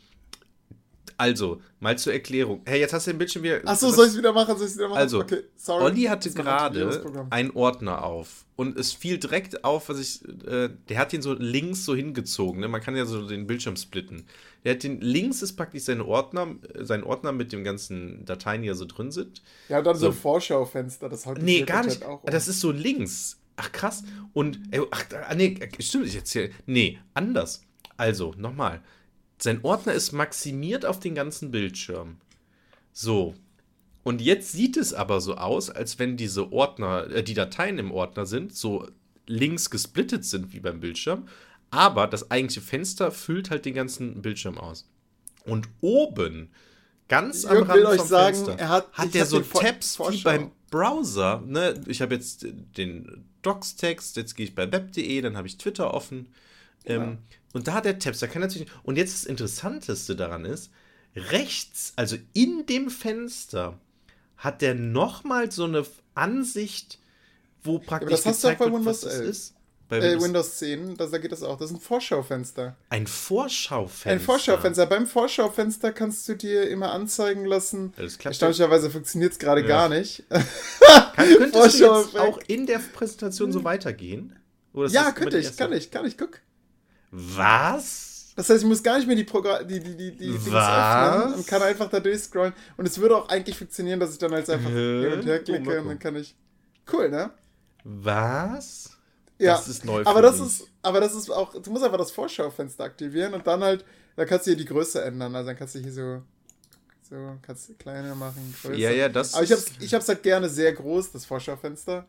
Also, 1.22 1.60
mal 1.78 1.96
zur 1.96 2.12
Erklärung. 2.12 2.62
Hey, 2.64 2.80
jetzt 2.80 2.92
hast 2.92 3.06
du 3.06 3.12
den 3.12 3.18
Bildschirm 3.18 3.44
wieder. 3.44 3.60
Achso, 3.64 3.90
soll 3.90 4.06
ich 4.06 4.12
es 4.12 4.18
wieder 4.18 4.32
machen? 4.32 4.58
Soll 4.58 4.66
ich 4.66 4.74
wieder 4.74 4.88
machen? 4.88 4.98
Also, 4.98 5.20
okay, 5.20 5.44
sorry. 5.54 5.84
Olli 5.84 6.02
hatte 6.02 6.32
gerade 6.32 7.28
einen 7.30 7.52
Ordner 7.52 8.02
auf 8.02 8.44
und 8.56 8.76
es 8.76 8.92
fiel 8.92 9.18
direkt 9.18 9.62
auf, 9.62 9.88
was 9.88 10.00
ich. 10.00 10.20
Äh, 10.48 10.70
der 10.88 10.98
hat 10.98 11.12
den 11.12 11.22
so 11.22 11.34
links 11.34 11.84
so 11.84 11.94
hingezogen. 11.94 12.60
Ne? 12.60 12.66
Man 12.66 12.80
kann 12.80 12.96
ja 12.96 13.06
so 13.06 13.24
den 13.24 13.46
Bildschirm 13.46 13.76
splitten. 13.76 14.24
Der 14.64 14.74
hat 14.74 14.82
den 14.82 15.00
links 15.00 15.42
ist 15.42 15.52
praktisch 15.52 15.84
seine 15.84 16.04
Ordner, 16.04 16.56
sein 16.80 17.04
Ordner 17.04 17.30
mit 17.30 17.52
den 17.52 17.62
ganzen 17.62 18.24
Dateien, 18.24 18.62
die 18.62 18.68
da 18.68 18.74
so 18.74 18.86
drin 18.86 19.12
sind. 19.12 19.42
Ja, 19.68 19.78
und 19.78 19.84
dann 19.84 19.94
so, 19.94 20.06
so 20.06 20.06
ein 20.08 20.14
Vorschaufenster, 20.14 21.08
das 21.08 21.24
hat 21.24 21.40
Nee, 21.40 21.62
gar 21.62 21.84
nicht. 21.84 22.04
Auch 22.04 22.24
um. 22.24 22.30
Das 22.32 22.48
ist 22.48 22.58
so 22.58 22.72
links. 22.72 23.38
Ach 23.54 23.70
krass. 23.70 24.02
Und 24.32 24.58
ey, 24.72 24.80
ach, 24.90 25.04
ah, 25.28 25.36
nee, 25.36 25.56
stimmt, 25.78 26.08
ich 26.08 26.16
erzähle. 26.16 26.50
Nee, 26.66 26.98
anders. 27.14 27.62
Also, 27.96 28.34
nochmal. 28.36 28.80
Sein 29.42 29.64
Ordner 29.64 29.92
ist 29.92 30.12
maximiert 30.12 30.86
auf 30.86 31.00
den 31.00 31.16
ganzen 31.16 31.50
Bildschirm. 31.50 32.18
So. 32.92 33.34
Und 34.04 34.20
jetzt 34.20 34.52
sieht 34.52 34.76
es 34.76 34.94
aber 34.94 35.20
so 35.20 35.34
aus, 35.34 35.68
als 35.68 35.98
wenn 35.98 36.16
diese 36.16 36.52
Ordner, 36.52 37.10
äh, 37.10 37.24
die 37.24 37.34
Dateien 37.34 37.78
im 37.78 37.90
Ordner 37.90 38.24
sind, 38.24 38.54
so 38.54 38.88
links 39.26 39.70
gesplittet 39.70 40.24
sind 40.24 40.52
wie 40.52 40.60
beim 40.60 40.78
Bildschirm. 40.78 41.26
Aber 41.70 42.06
das 42.06 42.30
eigentliche 42.30 42.60
Fenster 42.60 43.10
füllt 43.10 43.50
halt 43.50 43.64
den 43.64 43.74
ganzen 43.74 44.22
Bildschirm 44.22 44.58
aus. 44.58 44.88
Und 45.44 45.68
oben, 45.80 46.50
ganz 47.08 47.44
am 47.44 47.64
Rand 47.64 47.98
vom 47.98 48.06
sagen, 48.06 48.44
Fenster, 48.44 48.68
hat, 48.68 48.92
hat 48.92 49.14
der 49.14 49.26
so 49.26 49.40
Tabs 49.40 49.98
wie 49.98 50.22
beim 50.22 50.52
Browser. 50.70 51.42
Ne? 51.44 51.80
Ich 51.86 52.00
habe 52.00 52.14
jetzt 52.14 52.46
den 52.76 53.24
Docs-Text, 53.42 54.16
jetzt 54.16 54.36
gehe 54.36 54.46
ich 54.46 54.54
bei 54.54 54.70
web.de, 54.70 55.20
dann 55.20 55.36
habe 55.36 55.48
ich 55.48 55.58
Twitter 55.58 55.92
offen. 55.92 56.28
Ja. 56.86 56.96
Ähm, 56.96 57.18
und 57.52 57.68
da 57.68 57.74
hat 57.74 57.86
er 57.86 57.98
Tabs, 57.98 58.20
da 58.20 58.26
kann 58.26 58.42
natürlich. 58.42 58.68
Und 58.82 58.96
jetzt 58.96 59.14
das 59.14 59.24
Interessanteste 59.24 60.16
daran 60.16 60.44
ist, 60.44 60.70
rechts, 61.14 61.92
also 61.96 62.16
in 62.32 62.66
dem 62.66 62.90
Fenster, 62.90 63.78
hat 64.36 64.60
der 64.60 64.74
nochmal 64.74 65.52
so 65.52 65.64
eine 65.64 65.84
Ansicht, 66.14 66.98
wo 67.62 67.78
praktisch 67.78 68.10
ja, 68.10 68.16
das 68.16 68.26
hast 68.26 68.44
du 68.44 68.48
auch 68.48 68.54
bei 68.54 68.66
Windows 68.66 69.04
wird, 69.04 69.12
was 69.12 69.20
11. 69.20 69.28
ist. 69.28 69.54
Bei 69.88 69.98
äh, 69.98 70.20
Windows 70.20 70.56
10, 70.56 70.96
da 70.96 71.06
geht 71.18 71.32
das 71.32 71.42
auch. 71.42 71.58
Das 71.58 71.70
ist 71.70 71.76
ein 71.76 71.80
Vorschaufenster. 71.80 72.76
Ein 72.88 73.06
Vorschaufenster? 73.06 74.10
Ein 74.10 74.20
Vorschaufenster. 74.20 74.86
Beim 74.86 75.06
Vorschaufenster 75.06 75.92
kannst 75.92 76.26
du 76.28 76.34
dir 76.34 76.68
immer 76.70 76.92
anzeigen 76.92 77.44
lassen. 77.44 77.92
Das 77.96 78.16
klappt 78.16 78.32
Erstaunlicherweise 78.32 78.90
funktioniert 78.90 79.32
es 79.32 79.38
gerade 79.38 79.60
ja. 79.60 79.66
gar 79.66 79.88
nicht. 79.90 80.24
Kann, 80.30 81.28
könntest 81.36 81.78
du 81.78 81.84
jetzt 81.84 82.18
auch 82.18 82.40
in 82.46 82.66
der 82.66 82.78
Präsentation 82.78 83.52
so 83.52 83.64
weitergehen? 83.64 84.34
ja, 84.88 85.12
könnte 85.12 85.38
ich, 85.38 85.56
kann 85.58 85.72
ich, 85.74 85.90
kann 85.90 86.06
ich, 86.06 86.16
guck. 86.16 86.40
Was? 87.12 88.32
Das 88.34 88.48
heißt, 88.48 88.62
ich 88.62 88.68
muss 88.68 88.82
gar 88.82 88.96
nicht 88.96 89.06
mehr 89.06 89.16
die 89.16 89.24
Programm, 89.24 89.68
die, 89.68 89.78
die, 89.78 89.94
die, 89.94 90.16
die 90.16 90.30
öffnen 90.34 91.34
und 91.34 91.46
kann 91.46 91.62
einfach 91.62 91.90
da 91.90 92.00
durchscrollen. 92.00 92.54
Und 92.78 92.86
es 92.86 92.98
würde 92.98 93.16
auch 93.16 93.28
eigentlich 93.28 93.56
funktionieren, 93.56 94.00
dass 94.00 94.12
ich 94.12 94.18
dann 94.18 94.32
halt 94.32 94.48
einfach 94.48 94.70
Hä? 94.70 95.02
hin 95.02 95.12
und 95.12 95.26
her 95.26 95.38
klicke 95.40 95.76
oh, 95.76 95.80
und 95.82 95.88
dann 95.88 95.98
kann 95.98 96.16
ich. 96.16 96.34
Cool, 96.90 97.10
ne? 97.10 97.30
Was? 97.84 98.96
Ja. 99.38 99.56
Das 99.56 99.68
ist 99.68 99.84
neu. 99.84 100.02
aber 100.04 100.22
das 100.22 100.38
mich. 100.38 100.46
ist, 100.46 100.68
aber 100.82 101.00
das 101.00 101.14
ist 101.14 101.28
auch, 101.30 101.52
du 101.52 101.70
musst 101.70 101.84
einfach 101.84 101.98
das 101.98 102.10
Vorschaufenster 102.10 102.84
aktivieren 102.84 103.34
und 103.34 103.46
dann 103.46 103.62
halt, 103.62 103.84
da 104.16 104.24
kannst 104.24 104.46
du 104.46 104.50
hier 104.50 104.58
die 104.58 104.64
Größe 104.64 105.02
ändern. 105.02 105.34
Also 105.34 105.48
dann 105.48 105.56
kannst 105.56 105.74
du 105.74 105.80
hier 105.80 105.92
so, 105.92 106.22
so, 107.02 107.16
kannst 107.42 107.68
du 107.68 107.74
kleiner 107.74 108.14
machen, 108.14 108.54
größer. 108.62 108.78
Ja, 108.78 108.90
ja, 108.90 109.08
das. 109.10 109.34
Aber 109.34 109.44
ich 109.44 109.52
hab's, 109.52 109.66
ich 109.78 109.92
hab's 109.92 110.08
halt 110.08 110.22
gerne 110.22 110.48
sehr 110.48 110.72
groß, 110.72 111.12
das 111.12 111.26
Vorschaufenster, 111.26 112.06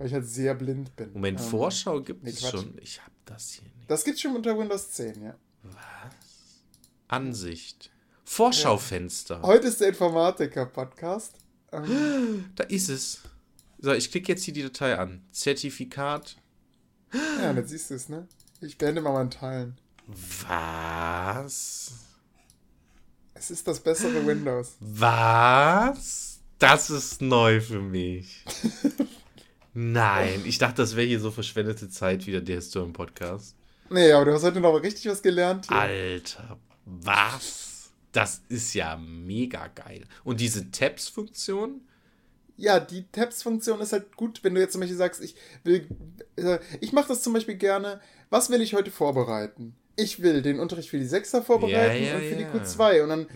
weil 0.00 0.06
ich 0.06 0.14
halt 0.14 0.26
sehr 0.26 0.54
blind 0.54 0.96
bin. 0.96 1.12
Moment, 1.12 1.38
ähm, 1.38 1.46
Vorschau 1.46 2.00
gibt 2.00 2.24
nee, 2.24 2.30
es 2.30 2.40
schon. 2.40 2.74
Ich 2.80 3.02
hab 3.02 3.12
das 3.26 3.50
hier 3.50 3.68
nicht. 3.76 3.90
Das 3.90 4.02
gibt's 4.02 4.22
schon 4.22 4.34
unter 4.34 4.58
Windows 4.58 4.92
10, 4.92 5.22
ja. 5.22 5.34
Was? 5.62 5.74
Ansicht. 7.08 7.90
Vorschaufenster. 8.24 9.36
Ja. 9.36 9.42
Heute 9.42 9.66
ist 9.66 9.78
der 9.78 9.88
Informatiker-Podcast. 9.88 11.34
Ähm, 11.72 12.46
da 12.54 12.64
ist 12.64 12.88
es. 12.88 13.20
So, 13.78 13.92
ich 13.92 14.10
klicke 14.10 14.32
jetzt 14.32 14.44
hier 14.44 14.54
die 14.54 14.62
Datei 14.62 14.96
an. 14.96 15.22
Zertifikat. 15.32 16.38
Ja, 17.12 17.52
jetzt 17.52 17.68
siehst 17.68 17.90
du 17.90 17.94
es, 17.94 18.08
ne? 18.08 18.26
Ich 18.62 18.78
beende 18.78 19.02
mal 19.02 19.12
meinen 19.12 19.30
Teilen. 19.30 19.76
Was? 20.46 21.92
Es 23.34 23.50
ist 23.50 23.68
das 23.68 23.80
bessere 23.80 24.26
Windows. 24.26 24.76
Was? 24.80 26.40
Das 26.58 26.88
ist 26.88 27.20
neu 27.20 27.60
für 27.60 27.82
mich. 27.82 28.46
Nein, 29.72 30.42
ich 30.44 30.58
dachte, 30.58 30.82
das 30.82 30.96
wäre 30.96 31.06
hier 31.06 31.20
so 31.20 31.30
verschwendete 31.30 31.88
Zeit 31.88 32.26
wieder, 32.26 32.40
der 32.40 32.56
Historien-Podcast. 32.56 33.56
Nee, 33.88 34.12
aber 34.12 34.24
du 34.26 34.32
hast 34.32 34.42
heute 34.44 34.60
noch 34.60 34.74
richtig 34.76 35.10
was 35.10 35.22
gelernt. 35.22 35.66
Hier. 35.68 35.76
Alter, 35.76 36.58
was? 36.84 37.90
Das 38.12 38.42
ist 38.48 38.74
ja 38.74 38.96
mega 38.96 39.68
geil. 39.68 40.04
Und 40.24 40.40
diese 40.40 40.70
Tabs-Funktion? 40.70 41.82
Ja, 42.56 42.80
die 42.80 43.06
Tabs-Funktion 43.10 43.80
ist 43.80 43.92
halt 43.92 44.16
gut, 44.16 44.42
wenn 44.42 44.54
du 44.54 44.60
jetzt 44.60 44.72
zum 44.72 44.80
Beispiel 44.80 44.96
sagst, 44.96 45.22
ich 45.22 45.34
will, 45.64 45.86
äh, 46.36 46.58
ich 46.80 46.92
mache 46.92 47.08
das 47.08 47.22
zum 47.22 47.32
Beispiel 47.32 47.56
gerne. 47.56 48.00
Was 48.28 48.50
will 48.50 48.60
ich 48.60 48.74
heute 48.74 48.90
vorbereiten? 48.90 49.74
Ich 50.00 50.22
will 50.22 50.42
den 50.42 50.58
Unterricht 50.58 50.88
für 50.88 50.98
die 50.98 51.06
Sechser 51.06 51.42
vorbereiten 51.42 52.02
ja, 52.02 52.10
ja, 52.10 52.14
und 52.16 52.22
für 52.22 52.40
ja. 52.40 52.48
die 52.50 52.58
Q2. 52.58 53.02
Und 53.02 53.08
dann 53.08 53.26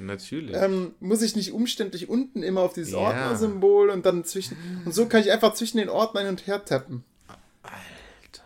ähm, 0.54 0.94
muss 1.00 1.22
ich 1.22 1.36
nicht 1.36 1.52
umständlich 1.52 2.08
unten 2.08 2.42
immer 2.42 2.62
auf 2.62 2.72
dieses 2.72 2.94
Ordnersymbol 2.94 3.90
und 3.90 4.06
dann 4.06 4.24
zwischen. 4.24 4.56
Und 4.84 4.94
so 4.94 5.06
kann 5.06 5.20
ich 5.20 5.30
einfach 5.30 5.54
zwischen 5.54 5.78
den 5.78 5.88
Ordnern 5.88 6.24
hin 6.24 6.30
und 6.30 6.46
her 6.46 6.64
tappen. 6.64 7.04
Alter. 7.62 8.42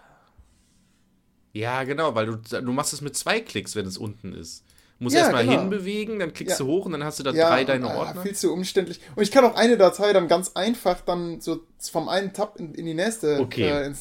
Ja, 1.52 1.84
genau, 1.84 2.14
weil 2.14 2.26
du, 2.26 2.36
du 2.36 2.72
machst 2.72 2.92
es 2.92 3.00
mit 3.00 3.16
zwei 3.16 3.40
Klicks, 3.40 3.76
wenn 3.76 3.86
es 3.86 3.98
unten 3.98 4.34
ist. 4.34 4.64
Du 4.98 5.04
musst 5.04 5.14
ja, 5.14 5.22
erstmal 5.22 5.46
genau. 5.46 5.60
hinbewegen, 5.60 6.18
dann 6.18 6.32
klickst 6.32 6.58
du 6.58 6.66
hoch 6.66 6.86
und 6.86 6.92
dann 6.92 7.04
hast 7.04 7.20
du 7.20 7.22
da 7.22 7.30
drei 7.30 7.62
deine 7.62 7.86
äh, 7.86 7.96
Ordner. 7.96 8.22
Viel 8.22 8.34
zu 8.34 8.52
umständlich. 8.52 9.00
Und 9.14 9.22
ich 9.22 9.30
kann 9.30 9.44
auch 9.44 9.54
eine 9.54 9.76
Datei 9.76 10.12
dann 10.12 10.26
ganz 10.26 10.52
einfach 10.54 11.00
dann 11.02 11.40
so 11.40 11.60
vom 11.92 12.08
einen 12.08 12.32
Tab 12.32 12.58
in, 12.58 12.74
in 12.74 12.84
die 12.84 12.94
nächste 12.94 13.38
okay. 13.40 13.68
äh. 13.70 13.92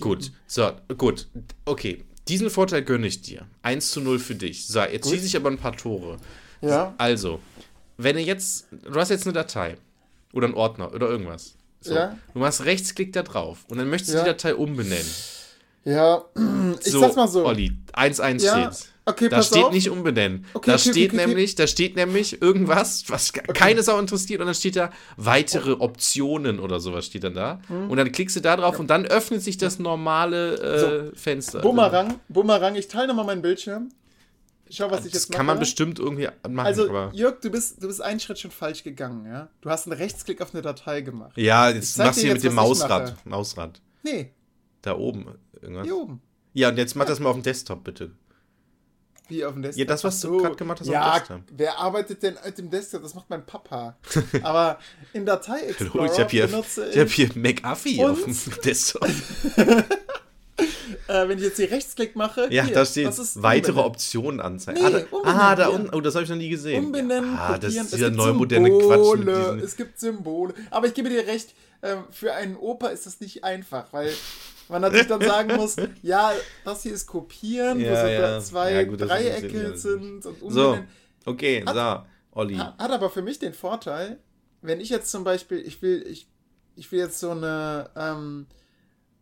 Gut, 0.00 0.32
so, 0.46 0.70
gut. 0.96 1.28
Okay, 1.66 2.02
diesen 2.28 2.50
Vorteil 2.50 2.82
gönne 2.82 3.06
ich 3.06 3.22
dir. 3.22 3.46
1 3.62 3.90
zu 3.90 4.00
0 4.00 4.18
für 4.18 4.34
dich. 4.34 4.66
So, 4.66 4.80
jetzt 4.80 5.08
schieße 5.08 5.26
ich 5.26 5.36
aber 5.36 5.50
ein 5.50 5.58
paar 5.58 5.76
Tore. 5.76 6.16
Ja. 6.60 6.94
Also, 6.98 7.40
wenn 7.96 8.16
du 8.16 8.22
jetzt, 8.22 8.66
du 8.70 8.94
hast 8.94 9.10
jetzt 9.10 9.26
eine 9.26 9.32
Datei 9.32 9.76
oder 10.32 10.46
einen 10.46 10.54
Ordner 10.54 10.92
oder 10.92 11.08
irgendwas. 11.08 11.54
So, 11.80 11.94
ja. 11.94 12.18
Du 12.32 12.40
machst 12.40 12.64
Rechtsklick 12.64 13.12
da 13.12 13.22
drauf 13.22 13.64
und 13.68 13.78
dann 13.78 13.88
möchtest 13.88 14.14
du 14.14 14.18
ja. 14.18 14.24
die 14.24 14.30
Datei 14.30 14.54
umbenennen. 14.54 15.06
Ja, 15.84 16.24
ich 16.84 16.92
so, 16.92 17.00
sag's 17.00 17.16
mal 17.16 17.28
so. 17.28 17.46
Olli, 17.46 17.72
1-1 17.92 18.42
ja. 18.42 18.72
steht. 18.72 18.92
Okay, 19.08 19.28
da 19.28 19.40
steht 19.40 19.64
auf. 19.64 19.72
nicht 19.72 19.88
umbenennen. 19.88 20.46
Okay, 20.52 20.70
da 20.70 20.74
okay, 20.74 20.90
steht 20.90 21.14
okay, 21.14 21.26
nämlich, 21.26 21.54
da 21.54 21.68
steht 21.68 21.94
nämlich 21.94 22.42
irgendwas, 22.42 23.04
was 23.06 23.32
keine 23.32 23.84
Sau 23.84 24.00
interessiert 24.00 24.40
und 24.40 24.46
dann 24.46 24.54
steht 24.54 24.74
da 24.74 24.90
weitere 25.16 25.74
Optionen 25.74 26.58
oder 26.58 26.80
sowas 26.80 27.06
steht 27.06 27.22
dann 27.22 27.34
da. 27.34 27.60
Hm. 27.68 27.88
Und 27.88 27.98
dann 27.98 28.10
klickst 28.10 28.34
du 28.34 28.40
da 28.40 28.56
drauf 28.56 28.74
ja. 28.74 28.80
und 28.80 28.88
dann 28.88 29.06
öffnet 29.06 29.42
sich 29.42 29.58
das 29.58 29.78
normale 29.78 30.54
äh, 30.56 30.78
so. 31.10 31.16
Fenster. 31.16 31.60
Bumerang, 31.60 32.18
Bumerang, 32.28 32.74
ich 32.74 32.88
teile 32.88 33.06
nochmal 33.06 33.26
meinen 33.26 33.42
Bildschirm. 33.42 33.90
Schau, 34.68 34.90
was 34.90 34.98
das 34.98 35.06
ich 35.06 35.14
jetzt 35.14 35.30
mache. 35.30 35.36
kann 35.36 35.46
man 35.46 35.60
bestimmt 35.60 36.00
irgendwie 36.00 36.28
machen. 36.48 36.66
Also, 36.66 37.10
Jörg, 37.12 37.40
du 37.40 37.50
bist, 37.50 37.80
du 37.80 37.86
bist 37.86 38.02
einen 38.02 38.18
Schritt 38.18 38.40
schon 38.40 38.50
falsch 38.50 38.82
gegangen, 38.82 39.24
ja? 39.26 39.48
Du 39.60 39.70
hast 39.70 39.86
einen 39.86 39.96
Rechtsklick 39.96 40.40
auf 40.42 40.52
eine 40.52 40.62
Datei 40.62 41.02
gemacht. 41.02 41.38
Ja, 41.38 41.70
jetzt 41.70 41.96
machst 41.98 42.18
du 42.18 42.24
hier 42.24 42.34
mit 42.34 42.42
dem 42.42 42.54
Mausrad. 42.54 43.14
Mausrad. 43.24 43.80
Nee. 44.02 44.32
Da 44.82 44.96
oben. 44.96 45.26
Irgendwas. 45.60 45.84
Hier 45.84 45.96
oben. 45.96 46.20
Ja, 46.54 46.70
und 46.70 46.78
jetzt 46.78 46.96
mach 46.96 47.04
das 47.04 47.20
mal 47.20 47.28
auf 47.28 47.36
dem 47.36 47.44
Desktop, 47.44 47.84
bitte. 47.84 48.10
Wie 49.28 49.44
auf 49.44 49.54
dem 49.54 49.62
Desktop? 49.62 49.78
Ja, 49.80 49.84
das, 49.86 50.04
was 50.04 50.20
du 50.20 50.38
gerade 50.38 50.56
gemacht 50.56 50.80
hast 50.80 50.88
ja, 50.88 51.00
auf 51.00 51.22
dem 51.22 51.36
Desktop. 51.38 51.58
wer 51.58 51.78
arbeitet 51.78 52.22
denn 52.22 52.36
mit 52.44 52.58
dem 52.58 52.70
Desktop? 52.70 53.02
Das 53.02 53.14
macht 53.14 53.28
mein 53.28 53.44
Papa. 53.44 53.96
Aber 54.42 54.78
in 55.12 55.26
Datei 55.26 55.60
Explorer 55.60 56.12
ich 56.12 56.18
habe 56.18 56.30
hier, 56.30 56.44
ich 56.44 56.98
hab 56.98 57.08
hier 57.08 57.30
McAfee 57.34 58.04
auf 58.04 58.24
dem 58.24 58.36
Desktop. 58.64 59.08
äh, 61.08 61.28
wenn 61.28 61.38
ich 61.38 61.44
jetzt 61.44 61.56
hier 61.56 61.70
Rechtsklick 61.70 62.14
mache, 62.14 62.48
ja, 62.52 62.64
hier, 62.64 62.74
da 62.74 62.86
steht 62.86 63.12
weitere 63.42 63.80
Optionen 63.80 64.40
anzeigen. 64.40 64.80
Nee, 64.80 65.06
ah, 65.24 65.24
da, 65.24 65.30
ah, 65.30 65.54
da 65.56 65.68
unten, 65.68 65.94
oh, 65.94 66.00
das 66.00 66.14
habe 66.14 66.24
ich 66.24 66.30
noch 66.30 66.36
nie 66.36 66.50
gesehen. 66.50 66.84
Umbenennen, 66.84 67.36
ah, 67.36 67.58
das 67.58 67.74
ist 67.74 67.94
dieser 67.94 68.10
neu 68.10 68.32
moderne 68.32 68.70
Quatsch. 68.70 69.18
Mit 69.18 69.28
diesen... 69.28 69.58
Es 69.60 69.76
gibt 69.76 69.98
Symbole. 69.98 70.54
Aber 70.70 70.86
ich 70.86 70.94
gebe 70.94 71.08
dir 71.08 71.26
recht, 71.26 71.54
äh, 71.80 71.96
für 72.10 72.32
einen 72.32 72.56
Opa 72.56 72.88
ist 72.88 73.06
das 73.06 73.20
nicht 73.20 73.42
einfach, 73.42 73.86
weil 73.92 74.12
man 74.68 74.82
natürlich 74.82 75.06
dann 75.06 75.20
sagen 75.20 75.56
muss, 75.56 75.76
ja, 76.02 76.32
das 76.64 76.82
hier 76.82 76.92
ist 76.92 77.06
kopieren, 77.06 77.80
ja, 77.80 77.90
wo 77.90 77.96
so 77.96 78.06
ja. 78.06 78.40
zwei 78.40 78.72
ja, 78.72 78.84
gut, 78.84 79.00
Dreiecke 79.00 79.76
sind 79.76 80.26
und 80.26 80.42
umbenennen. 80.42 80.88
So, 81.24 81.30
okay, 81.30 81.64
hat, 81.64 81.74
so, 81.74 82.38
Olli. 82.40 82.56
Hat, 82.56 82.78
hat 82.78 82.90
aber 82.90 83.10
für 83.10 83.22
mich 83.22 83.38
den 83.38 83.54
Vorteil, 83.54 84.18
wenn 84.62 84.80
ich 84.80 84.88
jetzt 84.88 85.10
zum 85.10 85.24
Beispiel, 85.24 85.58
ich 85.58 85.80
will, 85.82 86.04
ich, 86.08 86.28
ich 86.74 86.90
will 86.92 86.98
jetzt 86.98 87.20
so 87.20 87.30
eine 87.30 87.90
ähm, 87.96 88.46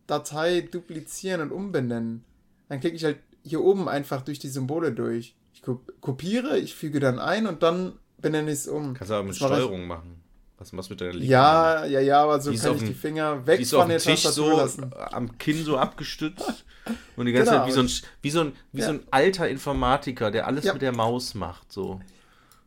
Datei 0.07 0.63
duplizieren 0.63 1.41
und 1.41 1.53
umbenennen, 1.53 2.25
dann 2.69 2.81
klicke 2.81 2.97
ich 2.97 3.05
halt 3.05 3.19
hier 3.43 3.63
oben 3.63 3.89
einfach 3.89 4.23
durch 4.23 4.39
die 4.39 4.49
Symbole 4.49 4.93
durch. 4.93 5.37
Ich 5.53 5.63
kopiere, 6.01 6.59
ich 6.59 6.75
füge 6.75 6.99
dann 6.99 7.19
ein 7.19 7.47
und 7.47 7.63
dann 7.63 7.93
benenne 8.19 8.51
ich 8.51 8.61
es 8.61 8.69
um. 8.69 8.95
Kannst 8.95 9.11
du 9.11 9.15
aber 9.15 9.25
mit 9.25 9.37
Steuerung 9.37 9.87
machen. 9.87 10.24
Was 10.65 10.73
machst 10.73 10.89
du 10.89 10.95
mit 10.95 11.01
deiner 11.03 11.13
linken 11.13 11.31
Ja, 11.31 11.85
ja, 11.85 12.01
ja, 12.01 12.23
aber 12.23 12.41
so 12.41 12.51
kann 12.51 12.55
ich 12.55 12.79
dem, 12.79 12.89
die 12.89 12.95
Finger 12.95 13.47
weg 13.47 13.67
von 13.67 13.89
der 13.89 13.99
Tisch 13.99 14.23
so 14.23 14.57
lassen. 14.57 14.91
am 15.13 15.37
Kinn 15.37 15.63
so 15.63 15.77
abgestützt 15.77 16.65
und 17.17 17.27
die 17.27 17.33
ganze 17.33 17.51
genau. 17.51 17.65
Zeit 17.65 17.69
wie 17.69 17.73
so 17.73 17.81
ein, 17.83 17.91
wie 18.23 18.31
so 18.31 18.41
ein, 18.41 18.53
wie 18.73 18.81
ja. 18.81 18.87
so 18.87 18.93
ein 18.93 19.01
alter 19.11 19.49
Informatiker, 19.49 20.31
der 20.31 20.47
alles 20.47 20.65
ja. 20.65 20.73
mit 20.73 20.81
der 20.81 20.93
Maus 20.93 21.35
macht, 21.35 21.71
so. 21.71 22.01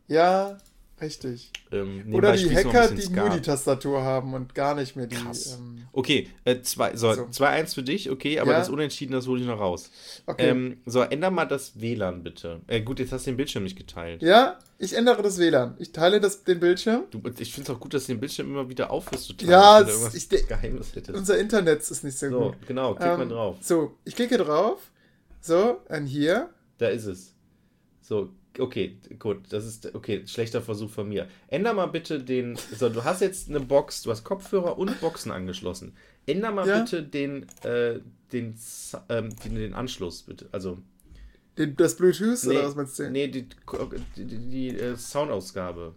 Ja, 0.06 0.58
richtig. 1.00 1.50
Ähm, 1.70 2.12
Oder 2.12 2.36
die 2.36 2.54
Hacker, 2.54 2.88
die 2.88 3.08
nur 3.08 3.30
die 3.30 3.40
Tastatur 3.40 4.02
haben 4.02 4.34
und 4.34 4.54
gar 4.54 4.74
nicht 4.74 4.96
mehr 4.96 5.06
die. 5.06 5.16
Ähm, 5.16 5.86
okay, 5.92 6.28
äh, 6.44 6.60
zwei, 6.62 6.96
so, 6.96 7.12
so. 7.12 7.22
2-1 7.22 7.74
für 7.74 7.82
dich, 7.82 8.10
okay, 8.10 8.40
aber 8.40 8.52
ja. 8.52 8.58
das 8.58 8.68
Unentschieden, 8.68 9.12
das 9.12 9.26
hole 9.26 9.40
ich 9.40 9.46
noch 9.46 9.60
raus. 9.60 9.90
Okay. 10.26 10.48
Ähm, 10.48 10.78
so, 10.86 11.00
änder 11.02 11.30
mal 11.30 11.44
das 11.44 11.80
WLAN 11.80 12.22
bitte. 12.22 12.60
Äh, 12.66 12.80
gut, 12.80 12.98
jetzt 12.98 13.12
hast 13.12 13.26
du 13.26 13.32
den 13.32 13.36
Bildschirm 13.36 13.64
nicht 13.64 13.76
geteilt. 13.76 14.22
Ja, 14.22 14.58
ich 14.78 14.96
ändere 14.96 15.22
das 15.22 15.38
WLAN. 15.38 15.76
Ich 15.78 15.92
teile 15.92 16.20
das, 16.20 16.44
den 16.44 16.60
Bildschirm. 16.60 17.04
Du, 17.10 17.20
ich 17.38 17.52
finde 17.52 17.70
es 17.70 17.76
auch 17.76 17.80
gut, 17.80 17.94
dass 17.94 18.06
du 18.06 18.12
den 18.12 18.20
Bildschirm 18.20 18.48
immer 18.48 18.68
wieder 18.68 18.90
aufhörst 18.90 19.24
zu 19.24 19.32
teilen. 19.34 19.50
Ja, 19.50 19.86
ich, 20.12 20.28
Geheimnis 20.28 20.94
hättest. 20.94 21.16
unser 21.18 21.38
Internet 21.38 21.80
ist 21.80 22.04
nicht 22.04 22.18
so, 22.18 22.30
so 22.30 22.40
gut. 22.40 22.66
Genau, 22.66 22.94
klick 22.94 23.08
mal 23.08 23.22
ähm, 23.22 23.28
drauf. 23.28 23.56
So, 23.60 23.96
ich 24.04 24.14
klicke 24.14 24.38
drauf. 24.38 24.90
So, 25.40 25.80
und 25.88 26.06
hier. 26.06 26.50
Da 26.78 26.88
ist 26.88 27.06
es. 27.06 27.34
So, 28.00 28.30
okay, 28.58 28.98
gut, 29.18 29.52
das 29.52 29.64
ist 29.64 29.94
okay, 29.94 30.22
schlechter 30.26 30.62
Versuch 30.62 30.90
von 30.90 31.08
mir. 31.08 31.28
Änder 31.48 31.72
mal 31.74 31.86
bitte 31.86 32.22
den. 32.22 32.56
So, 32.76 32.88
du 32.88 33.04
hast 33.04 33.20
jetzt 33.20 33.48
eine 33.48 33.60
Box, 33.60 34.02
du 34.02 34.10
hast 34.10 34.24
Kopfhörer 34.24 34.78
und 34.78 35.00
Boxen 35.00 35.32
angeschlossen. 35.32 35.94
Änder 36.26 36.50
mal 36.50 36.66
ja? 36.66 36.80
bitte 36.80 37.02
den, 37.02 37.46
äh, 37.62 38.00
den, 38.32 38.54
ähm, 39.08 39.30
den, 39.44 39.54
den 39.54 39.74
Anschluss, 39.74 40.22
bitte. 40.22 40.48
Also. 40.52 40.78
Den, 41.56 41.76
das 41.76 41.96
Bluetooth 41.96 42.44
nee, 42.44 42.56
oder 42.56 42.66
was 42.66 42.76
meinst 42.76 42.98
du? 42.98 43.10
Nee, 43.10 43.28
die, 43.28 43.48
die, 44.16 44.24
die, 44.24 44.38
die 44.38 44.68
äh, 44.78 44.96
Soundausgabe. 44.96 45.94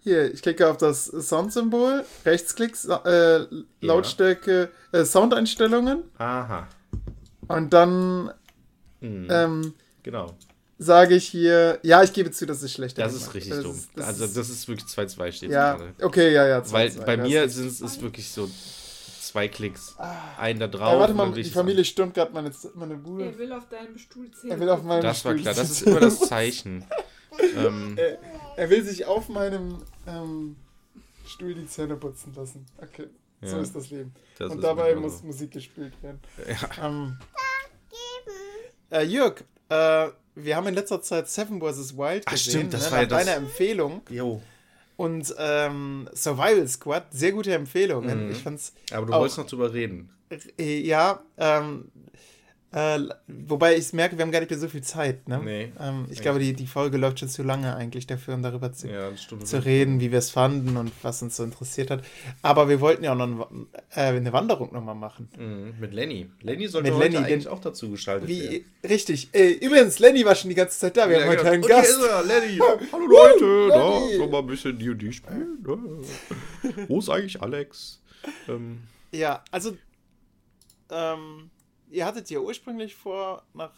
Hier, 0.00 0.32
ich 0.32 0.42
klicke 0.42 0.68
auf 0.68 0.78
das 0.78 1.06
Soundsymbol, 1.06 2.04
Rechtsklick, 2.24 2.72
äh, 3.04 3.46
Lautstärke, 3.80 4.70
ja. 4.92 5.00
äh, 5.00 5.04
Soundeinstellungen. 5.04 6.04
Aha. 6.18 6.66
Und 7.48 7.72
dann. 7.72 8.32
Mhm. 9.00 9.28
Ähm, 9.30 9.74
genau 10.02 10.36
sage 10.78 11.14
ich 11.14 11.28
hier, 11.28 11.78
ja, 11.82 12.02
ich 12.02 12.12
gebe 12.12 12.30
zu, 12.30 12.46
das 12.46 12.62
ist 12.62 12.72
schlecht. 12.72 12.98
Das 12.98 13.14
ist 13.14 13.34
richtig 13.34 13.52
das 13.52 13.62
dumm. 13.62 13.76
Ist, 13.76 13.90
das 13.94 14.06
also 14.06 14.26
das 14.26 14.50
ist 14.50 14.68
wirklich 14.68 14.88
2-2 14.88 15.32
steht 15.32 15.50
ja, 15.50 15.76
gerade. 15.76 15.94
Okay, 16.00 16.32
ja, 16.32 16.46
ja. 16.46 16.62
2, 16.62 16.72
Weil 16.72 16.92
2, 16.92 17.04
bei 17.04 17.16
mir 17.16 17.48
sind 17.48 17.80
es 17.80 18.00
wirklich 18.00 18.30
so 18.30 18.48
zwei 19.32 19.48
Klicks. 19.48 19.94
Ah. 19.98 20.14
Einen 20.38 20.60
da 20.60 20.68
drauf. 20.68 20.92
Ja, 20.92 21.00
warte 21.00 21.14
mal, 21.14 21.32
die 21.32 21.44
Familie 21.44 21.84
stürmt 21.84 22.14
gerade 22.14 22.32
meine, 22.32 22.50
meine 22.74 22.96
Bude. 22.96 23.24
Er 23.24 23.38
will 23.38 23.52
auf 23.52 23.68
deinem 23.68 23.96
Stuhl 23.96 24.30
zählen. 24.30 24.52
Er 24.52 24.60
will 24.60 24.68
auf 24.68 24.82
meinem 24.82 25.02
das 25.02 25.20
Stuhl 25.20 25.32
war 25.32 25.38
klar, 25.40 25.54
das 25.54 25.70
ist 25.70 25.82
immer 25.82 26.00
das 26.00 26.20
Zeichen. 26.28 26.84
ähm, 27.56 27.96
er, 27.96 28.18
er, 28.56 28.70
will 28.70 28.84
sich 28.84 29.06
auf 29.06 29.28
meinem 29.30 29.78
ähm, 30.06 30.56
Stuhl 31.26 31.54
die 31.54 31.66
Zähne 31.66 31.96
putzen 31.96 32.34
lassen. 32.36 32.66
Okay, 32.76 33.08
ja. 33.40 33.48
so 33.48 33.58
ist 33.58 33.74
das 33.74 33.90
Leben. 33.90 34.12
Das 34.38 34.52
Und 34.52 34.60
dabei 34.60 34.94
muss 34.96 35.20
so. 35.20 35.26
Musik 35.26 35.52
gespielt 35.52 35.94
werden. 36.02 36.20
Ja. 36.46 36.86
Ähm, 36.86 37.18
äh, 38.90 39.04
Jörg, 39.04 39.42
äh, 39.72 40.12
wir 40.34 40.56
haben 40.56 40.66
in 40.66 40.74
letzter 40.74 41.02
Zeit 41.02 41.28
Seven 41.28 41.60
vs. 41.60 41.96
Wild 41.96 42.26
gesehen. 42.26 42.26
Ach 42.26 42.36
stimmt, 42.36 42.74
das 42.74 42.86
ne, 42.86 42.92
war 42.92 43.00
ja 43.00 43.06
das. 43.06 43.24
deiner 43.24 43.36
Empfehlung. 43.36 44.02
Jo. 44.08 44.42
Und 44.96 45.34
ähm, 45.38 46.08
Survival 46.14 46.68
Squad, 46.68 47.06
sehr 47.10 47.32
gute 47.32 47.54
Empfehlung. 47.54 48.06
Mhm. 48.06 48.30
Ich 48.32 48.42
fand's 48.42 48.72
Aber 48.92 49.06
du 49.06 49.12
wolltest 49.12 49.38
noch 49.38 49.46
drüber 49.46 49.72
reden. 49.72 50.10
Äh, 50.58 50.80
ja, 50.80 51.22
ähm, 51.38 51.90
äh, 52.72 53.00
wobei 53.26 53.76
ich 53.76 53.92
merke, 53.92 54.16
wir 54.16 54.22
haben 54.22 54.32
gar 54.32 54.40
nicht 54.40 54.50
mehr 54.50 54.58
so 54.58 54.66
viel 54.66 54.82
Zeit. 54.82 55.28
Ne? 55.28 55.40
Nee, 55.44 55.72
ähm, 55.78 56.06
ich 56.10 56.22
glaube, 56.22 56.38
die, 56.38 56.54
die 56.54 56.66
Folge 56.66 56.96
läuft 56.96 57.20
schon 57.20 57.28
zu 57.28 57.42
lange 57.42 57.76
eigentlich 57.76 58.06
dafür, 58.06 58.34
um 58.34 58.42
darüber 58.42 58.72
zu, 58.72 58.88
ja, 58.88 59.10
zu 59.14 59.64
reden, 59.64 60.00
wie 60.00 60.10
wir 60.10 60.18
es 60.18 60.30
fanden 60.30 60.78
und 60.78 60.90
was 61.02 61.20
uns 61.20 61.36
so 61.36 61.44
interessiert 61.44 61.90
hat. 61.90 62.02
Aber 62.40 62.70
wir 62.70 62.80
wollten 62.80 63.04
ja 63.04 63.12
auch 63.12 63.16
noch 63.16 63.50
ein, 63.50 63.66
äh, 63.90 64.00
eine 64.00 64.32
Wanderung 64.32 64.72
nochmal 64.72 64.94
machen. 64.94 65.28
Mhm, 65.38 65.74
mit 65.80 65.92
Lenny. 65.92 66.30
Lenny 66.40 66.66
sollte 66.66 66.90
mit 66.92 66.98
Lenny, 66.98 67.16
eigentlich 67.18 67.48
auch 67.48 67.60
dazu 67.60 67.90
geschaltet 67.90 68.28
wie, 68.28 68.42
werden. 68.42 68.64
Richtig. 68.88 69.28
Äh, 69.34 69.50
übrigens, 69.50 69.98
Lenny 69.98 70.24
war 70.24 70.34
schon 70.34 70.48
die 70.48 70.56
ganze 70.56 70.78
Zeit 70.78 70.96
da. 70.96 71.10
Wir 71.10 71.18
ja, 71.18 71.24
haben 71.24 71.30
heute 71.30 71.50
einen 71.50 71.62
Gast. 71.62 71.90
Ist 71.90 72.02
er, 72.02 72.22
Lenny. 72.22 72.58
Hallo 72.92 73.06
Leute. 73.06 73.68
Da, 73.68 74.00
soll 74.16 74.28
mal 74.28 74.38
ein 74.38 74.46
bisschen 74.46 74.78
D&D 74.78 75.12
spielen. 75.12 75.58
Wo 76.88 77.00
ist 77.00 77.10
eigentlich 77.10 77.42
Alex? 77.42 78.00
Ähm. 78.48 78.80
Ja, 79.10 79.44
also 79.50 79.76
ähm, 80.90 81.50
ihr 81.92 82.06
hattet 82.06 82.30
ja 82.30 82.40
ursprünglich 82.40 82.94
vor, 82.94 83.44
nach 83.54 83.72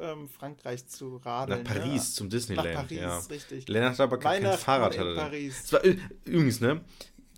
ähm, 0.00 0.28
Frankreich 0.28 0.86
zu 0.86 1.16
radeln. 1.16 1.62
Nach 1.62 1.74
Paris, 1.74 2.10
ne? 2.10 2.14
zum 2.14 2.30
Disneyland. 2.30 2.68
Nach 2.68 2.82
Paris, 2.82 2.98
ja. 2.98 3.18
richtig. 3.18 3.68
Lennart 3.68 3.92
hat 3.92 4.00
aber 4.00 4.18
kein 4.18 4.44
Fahrrad. 4.44 4.94
In 4.94 5.14
Paris. 5.14 5.64
Es 5.64 5.72
war, 5.72 5.82
übrigens, 6.24 6.60
ne? 6.60 6.80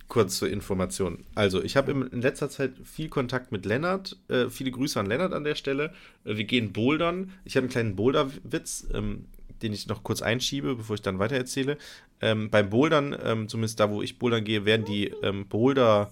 Kurz 0.08 0.38
zur 0.38 0.48
Information. 0.48 1.24
Also, 1.34 1.62
ich 1.62 1.76
habe 1.76 1.92
in 1.92 2.20
letzter 2.20 2.50
Zeit 2.50 2.72
viel 2.82 3.08
Kontakt 3.08 3.52
mit 3.52 3.64
Lennart. 3.64 4.16
Äh, 4.28 4.48
viele 4.48 4.72
Grüße 4.72 4.98
an 4.98 5.06
Lennart 5.06 5.32
an 5.32 5.44
der 5.44 5.54
Stelle. 5.54 5.92
Äh, 6.24 6.36
wir 6.36 6.44
gehen 6.44 6.72
bouldern. 6.72 7.32
Ich 7.44 7.56
habe 7.56 7.64
einen 7.64 7.70
kleinen 7.70 7.96
Boulder-Witz, 7.96 8.88
ähm, 8.92 9.26
den 9.62 9.72
ich 9.72 9.86
noch 9.86 10.02
kurz 10.02 10.22
einschiebe, 10.22 10.74
bevor 10.74 10.94
ich 10.94 11.02
dann 11.02 11.18
weiter 11.18 11.36
erzähle. 11.36 11.76
Ähm, 12.20 12.50
beim 12.50 12.70
Bouldern, 12.70 13.16
ähm, 13.22 13.48
zumindest 13.48 13.78
da, 13.78 13.90
wo 13.90 14.02
ich 14.02 14.18
bouldern 14.18 14.44
gehe, 14.44 14.64
werden 14.64 14.84
die 14.84 15.06
ähm, 15.22 15.46
Boulder. 15.46 16.10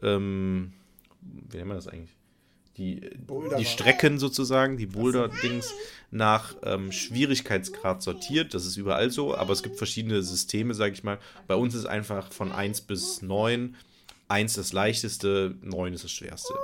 Ähm, 0.00 0.72
wie 1.20 1.56
nennt 1.56 1.68
man 1.68 1.76
das 1.76 1.88
eigentlich? 1.88 2.14
Die, 2.76 3.10
die 3.58 3.64
Strecken 3.64 4.18
sozusagen, 4.18 4.76
die 4.76 4.86
Boulder-Dings, 4.86 5.72
nach 6.10 6.54
ähm, 6.62 6.92
Schwierigkeitsgrad 6.92 8.02
sortiert. 8.02 8.54
Das 8.54 8.66
ist 8.66 8.76
überall 8.76 9.10
so, 9.10 9.34
aber 9.34 9.52
es 9.52 9.62
gibt 9.62 9.76
verschiedene 9.76 10.22
Systeme, 10.22 10.74
sage 10.74 10.92
ich 10.92 11.02
mal. 11.02 11.18
Bei 11.48 11.56
uns 11.56 11.74
ist 11.74 11.86
einfach 11.86 12.32
von 12.32 12.52
1 12.52 12.82
bis 12.82 13.22
9. 13.22 13.76
1 14.28 14.54
das 14.54 14.72
leichteste, 14.72 15.56
9 15.62 15.92
ist 15.92 16.04
das 16.04 16.12
schwerste. 16.12 16.54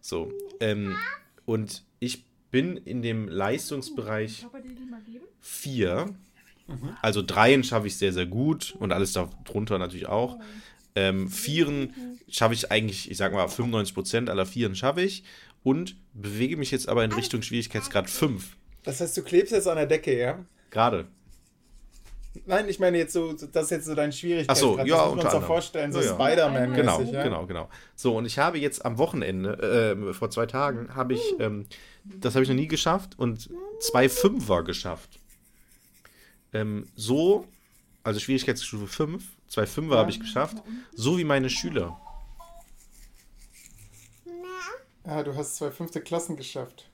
So. 0.00 0.32
Ähm, 0.60 0.96
und 1.44 1.82
ich 2.00 2.24
bin 2.50 2.76
in 2.78 3.02
dem 3.02 3.28
Leistungsbereich 3.28 4.46
4. 5.40 6.06
Mhm. 6.66 6.96
Also 7.02 7.20
Dreien 7.20 7.62
schaffe 7.62 7.86
ich 7.86 7.96
sehr, 7.96 8.12
sehr 8.12 8.26
gut 8.26 8.74
und 8.78 8.92
alles 8.92 9.12
darunter 9.12 9.78
natürlich 9.78 10.06
auch. 10.06 10.38
Ähm, 10.94 11.28
Vieren 11.28 11.92
schaffe 12.28 12.54
ich 12.54 12.70
eigentlich, 12.70 13.10
ich 13.10 13.16
sag 13.16 13.32
mal, 13.32 13.46
95% 13.46 14.30
aller 14.30 14.46
Vieren 14.46 14.76
schaffe 14.76 15.02
ich 15.02 15.24
und 15.64 15.96
bewege 16.12 16.56
mich 16.56 16.70
jetzt 16.70 16.88
aber 16.88 17.02
in 17.02 17.10
Richtung 17.10 17.42
Schwierigkeitsgrad 17.42 18.08
5. 18.08 18.56
Das 18.84 19.00
heißt, 19.00 19.16
du 19.16 19.22
klebst 19.22 19.52
jetzt 19.52 19.66
an 19.66 19.76
der 19.76 19.86
Decke, 19.86 20.16
ja? 20.16 20.44
Gerade. 20.70 21.06
Nein, 22.46 22.68
ich 22.68 22.78
meine 22.80 22.98
jetzt 22.98 23.12
so, 23.12 23.32
das 23.32 23.64
ist 23.64 23.70
jetzt 23.70 23.86
so 23.86 23.94
dein 23.94 24.12
Schwierigkeitsgrad. 24.12 24.56
Ach 24.56 24.60
so, 24.60 24.78
ja, 24.84 24.96
das 24.96 25.14
muss 25.14 25.24
man 25.24 25.32
sich 25.32 25.46
vorstellen, 25.46 25.92
so 25.92 26.00
ja, 26.00 26.06
ja. 26.06 26.14
Spider-Man. 26.14 26.74
Genau, 26.74 27.00
ja? 27.00 27.22
genau, 27.22 27.46
genau. 27.46 27.68
So, 27.94 28.16
und 28.16 28.26
ich 28.26 28.38
habe 28.38 28.58
jetzt 28.58 28.84
am 28.84 28.98
Wochenende, 28.98 29.96
äh, 30.10 30.12
vor 30.12 30.30
zwei 30.30 30.46
Tagen, 30.46 30.94
habe 30.94 31.14
ich, 31.14 31.22
ähm, 31.38 31.66
das 32.04 32.34
habe 32.34 32.42
ich 32.42 32.48
noch 32.48 32.56
nie 32.56 32.68
geschafft 32.68 33.18
und 33.18 33.50
zwei 33.80 34.08
Fünfer 34.08 34.64
geschafft. 34.64 35.18
Ähm, 36.52 36.88
so, 36.94 37.46
also 38.02 38.20
Schwierigkeitsstufe 38.20 38.88
5, 38.88 39.24
zwei 39.48 39.66
Fünfer 39.66 39.96
habe 39.96 40.10
ich 40.10 40.20
geschafft, 40.20 40.58
so 40.92 41.16
wie 41.16 41.24
meine 41.24 41.48
Schüler. 41.48 41.98
Ja, 45.06 45.22
du 45.22 45.34
hast 45.36 45.56
zwei 45.56 45.70
fünfte 45.70 46.00
Klassen 46.00 46.36
geschafft. 46.36 46.88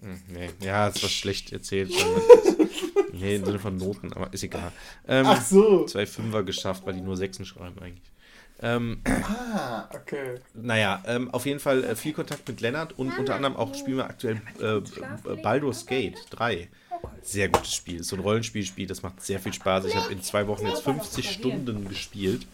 Hm, 0.00 0.20
nee, 0.28 0.50
ja, 0.60 0.88
das 0.88 1.02
war 1.02 1.08
schlecht 1.08 1.52
erzählt. 1.52 1.92
nee, 3.12 3.36
im 3.36 3.44
Sinne 3.44 3.58
von 3.58 3.76
Noten, 3.76 4.12
aber 4.12 4.32
ist 4.32 4.42
egal. 4.42 4.72
Ähm, 5.06 5.26
Ach 5.28 5.40
so. 5.40 5.86
Zwei 5.86 6.06
Fünfer 6.06 6.42
geschafft, 6.42 6.84
weil 6.84 6.94
die 6.94 7.00
nur 7.00 7.16
Sechsen 7.16 7.44
schreiben 7.44 7.78
eigentlich. 7.80 8.12
Ähm, 8.60 9.00
ah, 9.04 9.88
okay. 9.92 10.36
Naja, 10.54 11.02
ähm, 11.06 11.30
auf 11.30 11.46
jeden 11.46 11.58
Fall 11.58 11.82
äh, 11.82 11.96
viel 11.96 12.12
Kontakt 12.12 12.46
mit 12.46 12.60
Lennart 12.60 12.96
und 12.98 13.16
unter 13.18 13.34
anderem 13.34 13.56
auch 13.56 13.74
spielen 13.74 13.96
wir 13.96 14.04
aktuell 14.04 14.40
äh, 14.60 15.36
Baldur's 15.42 15.86
Gate 15.86 16.18
3. 16.30 16.68
Sehr 17.22 17.48
gutes 17.48 17.74
Spiel. 17.74 18.04
So 18.04 18.14
ein 18.14 18.20
Rollenspielspiel, 18.20 18.86
das 18.86 19.02
macht 19.02 19.20
sehr 19.20 19.40
viel 19.40 19.52
Spaß. 19.52 19.86
Ich 19.86 19.96
habe 19.96 20.12
in 20.12 20.22
zwei 20.22 20.46
Wochen 20.46 20.66
jetzt 20.66 20.82
50 20.82 21.28
Stunden 21.28 21.88
gespielt. 21.88 22.46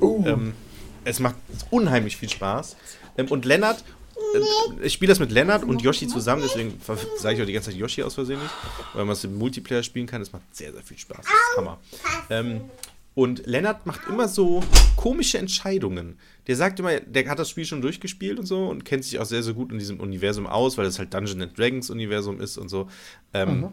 Uh. 0.00 0.24
Ähm, 0.26 0.54
es 1.04 1.20
macht 1.20 1.36
unheimlich 1.70 2.16
viel 2.16 2.30
Spaß. 2.30 2.76
Ähm, 3.18 3.26
und 3.28 3.44
Lennart 3.44 3.80
äh, 3.80 3.84
ich 4.82 4.92
spiele 4.92 5.10
das 5.10 5.18
mit 5.18 5.30
Lennart 5.30 5.64
und 5.64 5.82
Yoshi 5.82 6.06
zusammen, 6.06 6.42
deswegen 6.42 6.78
sage 7.18 7.36
ich 7.36 7.42
auch 7.42 7.46
die 7.46 7.52
ganze 7.52 7.70
Zeit 7.70 7.78
Yoshi 7.78 8.02
aus 8.02 8.14
Versehen 8.14 8.40
nicht, 8.40 8.54
weil 8.94 9.04
man 9.04 9.12
es 9.12 9.24
im 9.24 9.36
Multiplayer 9.36 9.82
spielen 9.82 10.06
kann. 10.06 10.20
Das 10.20 10.32
macht 10.32 10.42
sehr, 10.52 10.72
sehr 10.72 10.82
viel 10.82 10.98
Spaß. 10.98 11.18
Das 11.18 11.26
ist 11.26 11.56
Hammer. 11.56 11.78
Ähm, 12.30 12.62
und 13.14 13.46
Lennart 13.46 13.84
macht 13.84 14.08
immer 14.08 14.26
so 14.26 14.62
komische 14.96 15.38
Entscheidungen. 15.38 16.18
Der 16.46 16.56
sagt 16.56 16.80
immer, 16.80 16.98
der 16.98 17.28
hat 17.28 17.38
das 17.38 17.50
Spiel 17.50 17.66
schon 17.66 17.82
durchgespielt 17.82 18.38
und 18.38 18.46
so 18.46 18.68
und 18.68 18.84
kennt 18.84 19.04
sich 19.04 19.18
auch 19.18 19.26
sehr, 19.26 19.42
sehr 19.42 19.52
gut 19.52 19.70
in 19.70 19.78
diesem 19.78 20.00
Universum 20.00 20.46
aus, 20.46 20.78
weil 20.78 20.86
es 20.86 20.98
halt 20.98 21.12
Dungeon 21.12 21.42
and 21.42 21.58
Dragons 21.58 21.90
Universum 21.90 22.40
ist 22.40 22.56
und 22.56 22.68
so. 22.68 22.88
Ähm, 23.34 23.60
mhm. 23.60 23.68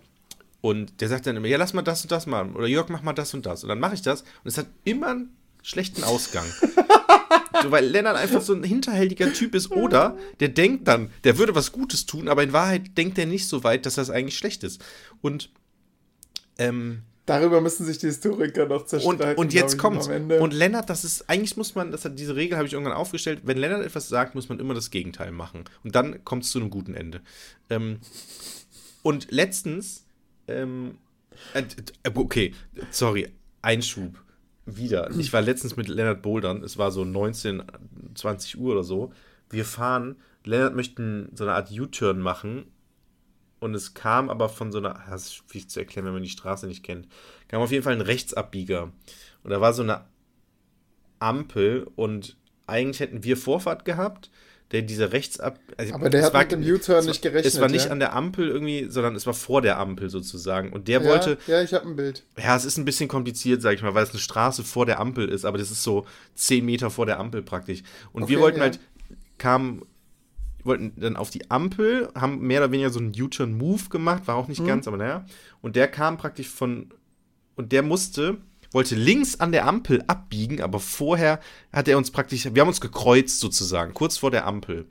Und 0.61 0.99
der 0.99 1.07
sagt 1.07 1.25
dann 1.25 1.37
immer, 1.37 1.47
ja, 1.47 1.57
lass 1.57 1.73
mal 1.73 1.81
das 1.83 2.01
und 2.01 2.11
das 2.11 2.25
machen. 2.25 2.55
Oder 2.55 2.67
Jörg, 2.67 2.89
mach 2.89 3.01
mal 3.01 3.13
das 3.13 3.33
und 3.33 3.45
das. 3.45 3.63
Und 3.63 3.69
dann 3.69 3.79
mache 3.79 3.95
ich 3.95 4.01
das 4.01 4.21
und 4.21 4.47
es 4.49 4.57
hat 4.57 4.67
immer 4.83 5.07
einen 5.07 5.29
schlechten 5.63 6.03
Ausgang. 6.03 6.45
So, 7.61 7.71
weil 7.71 7.85
Lennart 7.85 8.17
einfach 8.17 8.41
so 8.41 8.53
ein 8.53 8.63
hinterhältiger 8.63 9.33
Typ 9.33 9.55
ist. 9.55 9.71
Oder 9.71 10.17
der 10.39 10.49
denkt 10.49 10.87
dann, 10.87 11.11
der 11.23 11.37
würde 11.37 11.55
was 11.55 11.71
Gutes 11.71 12.05
tun, 12.05 12.27
aber 12.27 12.43
in 12.43 12.53
Wahrheit 12.53 12.97
denkt 12.97 13.17
er 13.17 13.25
nicht 13.25 13.47
so 13.47 13.63
weit, 13.63 13.85
dass 13.85 13.95
das 13.95 14.09
eigentlich 14.09 14.37
schlecht 14.37 14.63
ist. 14.63 14.83
Und 15.21 15.49
ähm, 16.57 17.03
Darüber 17.29 17.61
müssen 17.61 17.85
sich 17.85 17.99
die 17.99 18.07
Historiker 18.07 18.65
noch 18.65 18.85
zerstreiten. 18.85 19.21
Und, 19.21 19.37
und 19.37 19.53
jetzt 19.53 19.77
kommt's. 19.77 20.07
Und 20.07 20.51
Lennart, 20.51 20.89
das 20.89 21.03
ist, 21.03 21.29
eigentlich 21.29 21.57
muss 21.57 21.75
man, 21.75 21.91
das 21.91 22.03
hat, 22.03 22.17
diese 22.17 22.35
Regel 22.35 22.57
habe 22.57 22.65
ich 22.65 22.73
irgendwann 22.73 22.95
aufgestellt, 22.95 23.41
wenn 23.43 23.59
Lennart 23.59 23.85
etwas 23.85 24.09
sagt, 24.09 24.33
muss 24.33 24.49
man 24.49 24.59
immer 24.59 24.73
das 24.73 24.89
Gegenteil 24.89 25.31
machen. 25.31 25.65
Und 25.83 25.93
dann 25.93 26.25
kommt 26.25 26.43
es 26.43 26.49
zu 26.49 26.59
einem 26.59 26.71
guten 26.71 26.95
Ende. 26.95 27.21
Ähm, 27.69 27.99
und 29.03 29.29
letztens, 29.29 30.05
ähm, 30.47 30.97
äh, 31.53 31.63
okay, 32.15 32.55
sorry, 32.89 33.29
Einschub. 33.61 34.19
Wieder. 34.65 35.09
Ich 35.17 35.33
war 35.33 35.41
letztens 35.41 35.75
mit 35.75 35.87
Lennart 35.87 36.21
bouldern. 36.21 36.63
Es 36.63 36.77
war 36.77 36.91
so 36.91 37.05
19, 37.05 37.63
20 38.15 38.57
Uhr 38.59 38.73
oder 38.73 38.83
so. 38.83 39.11
Wir 39.49 39.65
fahren. 39.65 40.15
Lennart 40.43 40.75
möchte 40.75 41.29
so 41.33 41.43
eine 41.43 41.53
Art 41.53 41.71
U-Turn 41.71 42.19
machen. 42.19 42.71
Und 43.59 43.75
es 43.75 43.93
kam 43.93 44.29
aber 44.29 44.47
von 44.47 44.71
so 44.71 44.77
einer. 44.77 45.01
Das 45.09 45.23
ist 45.23 45.35
schwierig 45.35 45.69
zu 45.69 45.79
erklären, 45.79 46.05
wenn 46.05 46.13
man 46.13 46.23
die 46.23 46.29
Straße 46.29 46.67
nicht 46.67 46.83
kennt. 46.83 47.07
Kam 47.47 47.61
auf 47.61 47.71
jeden 47.71 47.83
Fall 47.83 47.93
ein 47.93 48.01
Rechtsabbieger. 48.01 48.91
Und 49.43 49.49
da 49.49 49.59
war 49.59 49.73
so 49.73 49.83
eine 49.83 50.05
Ampel 51.19 51.87
und 51.95 52.37
eigentlich 52.67 52.99
hätten 52.99 53.23
wir 53.23 53.35
Vorfahrt 53.35 53.83
gehabt 53.83 54.29
der 54.71 54.83
diese 54.83 55.11
Rechtsab. 55.11 55.59
Also 55.77 55.95
aber 55.95 56.09
der 56.09 56.23
hat 56.23 56.33
war, 56.33 56.41
mit 56.41 56.51
dem 56.51 56.61
U-Turn 56.61 57.05
nicht 57.05 57.21
gerechnet. 57.21 57.45
Es 57.45 57.59
war 57.59 57.69
nicht 57.69 57.85
ja? 57.85 57.91
an 57.91 57.99
der 57.99 58.15
Ampel 58.15 58.47
irgendwie, 58.49 58.87
sondern 58.89 59.15
es 59.15 59.25
war 59.25 59.33
vor 59.33 59.61
der 59.61 59.79
Ampel 59.79 60.09
sozusagen. 60.09 60.71
Und 60.71 60.87
der 60.87 61.01
ja, 61.01 61.07
wollte. 61.07 61.37
Ja, 61.47 61.61
ich 61.61 61.73
habe 61.73 61.87
ein 61.87 61.95
Bild. 61.95 62.23
Ja, 62.37 62.55
es 62.55 62.65
ist 62.65 62.77
ein 62.77 62.85
bisschen 62.85 63.07
kompliziert, 63.07 63.61
sag 63.61 63.73
ich 63.73 63.81
mal, 63.81 63.95
weil 63.95 64.03
es 64.03 64.11
eine 64.11 64.19
Straße 64.19 64.63
vor 64.63 64.85
der 64.85 64.99
Ampel 64.99 65.27
ist, 65.27 65.45
aber 65.45 65.57
das 65.57 65.71
ist 65.71 65.83
so 65.83 66.05
10 66.35 66.63
Meter 66.63 66.91
vor 66.91 67.05
der 67.05 67.19
Ampel 67.19 67.41
praktisch. 67.41 67.81
Und 68.13 68.23
okay, 68.23 68.33
wir 68.33 68.39
wollten 68.41 68.57
ja. 68.57 68.65
halt, 68.65 68.79
kamen, 69.39 69.81
wollten 70.63 70.93
dann 70.97 71.15
auf 71.15 71.31
die 71.31 71.49
Ampel, 71.49 72.09
haben 72.13 72.39
mehr 72.39 72.61
oder 72.61 72.71
weniger 72.71 72.91
so 72.91 72.99
einen 72.99 73.13
U-Turn-Move 73.19 73.89
gemacht, 73.89 74.27
war 74.27 74.35
auch 74.35 74.47
nicht 74.47 74.61
mhm. 74.61 74.67
ganz, 74.67 74.87
aber 74.87 74.97
naja. 74.97 75.25
Und 75.61 75.75
der 75.75 75.87
kam 75.87 76.17
praktisch 76.17 76.47
von. 76.47 76.93
Und 77.55 77.71
der 77.71 77.81
musste 77.81 78.37
wollte 78.71 78.95
links 78.95 79.39
an 79.39 79.51
der 79.51 79.67
Ampel 79.67 80.03
abbiegen, 80.07 80.61
aber 80.61 80.79
vorher 80.79 81.39
hat 81.73 81.87
er 81.87 81.97
uns 81.97 82.11
praktisch, 82.11 82.47
wir 82.53 82.61
haben 82.61 82.67
uns 82.67 82.81
gekreuzt 82.81 83.39
sozusagen, 83.39 83.93
kurz 83.93 84.17
vor 84.17 84.31
der 84.31 84.45
Ampel. 84.45 84.87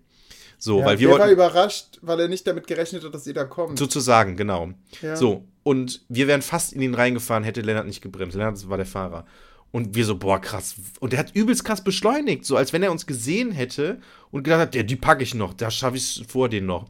So, 0.59 0.81
ja, 0.81 0.87
weil 0.87 0.99
wir 0.99 1.09
der 1.09 1.19
wollten, 1.19 1.23
war 1.23 1.31
überrascht, 1.31 1.99
weil 2.03 2.19
er 2.21 2.29
nicht 2.29 2.47
damit 2.47 2.67
gerechnet 2.67 3.05
hat, 3.05 3.15
dass 3.15 3.27
ihr 3.27 3.35
da 3.35 3.45
kommt. 3.45 3.79
Sozusagen, 3.79 4.37
genau. 4.37 4.73
Ja. 5.01 5.15
So, 5.15 5.45
und 5.63 6.03
wir 6.09 6.27
wären 6.27 6.43
fast 6.43 6.73
in 6.73 6.83
ihn 6.83 6.95
reingefahren, 6.95 7.45
hätte 7.45 7.61
Lennart 7.61 7.87
nicht 7.87 8.01
gebremst. 8.01 8.37
Lennart 8.37 8.69
war 8.69 8.77
der 8.77 8.87
Fahrer. 8.87 9.25
Und 9.71 9.95
wir 9.95 10.05
so, 10.05 10.17
boah, 10.17 10.41
krass. 10.41 10.77
Und 10.99 11.13
der 11.13 11.19
hat 11.21 11.35
übelst 11.35 11.65
krass 11.65 11.85
beschleunigt, 11.85 12.45
so 12.45 12.57
als 12.57 12.73
wenn 12.73 12.83
er 12.83 12.91
uns 12.91 13.07
gesehen 13.07 13.53
hätte 13.53 14.01
und 14.31 14.43
gedacht 14.43 14.61
hat, 14.61 14.75
ja, 14.75 14.83
die 14.83 14.97
packe 14.97 15.23
ich 15.23 15.35
noch, 15.35 15.53
da 15.53 15.71
schaffe 15.71 15.99
ich 15.99 16.21
es 16.21 16.27
vor 16.27 16.49
den 16.49 16.67
noch. 16.67 16.87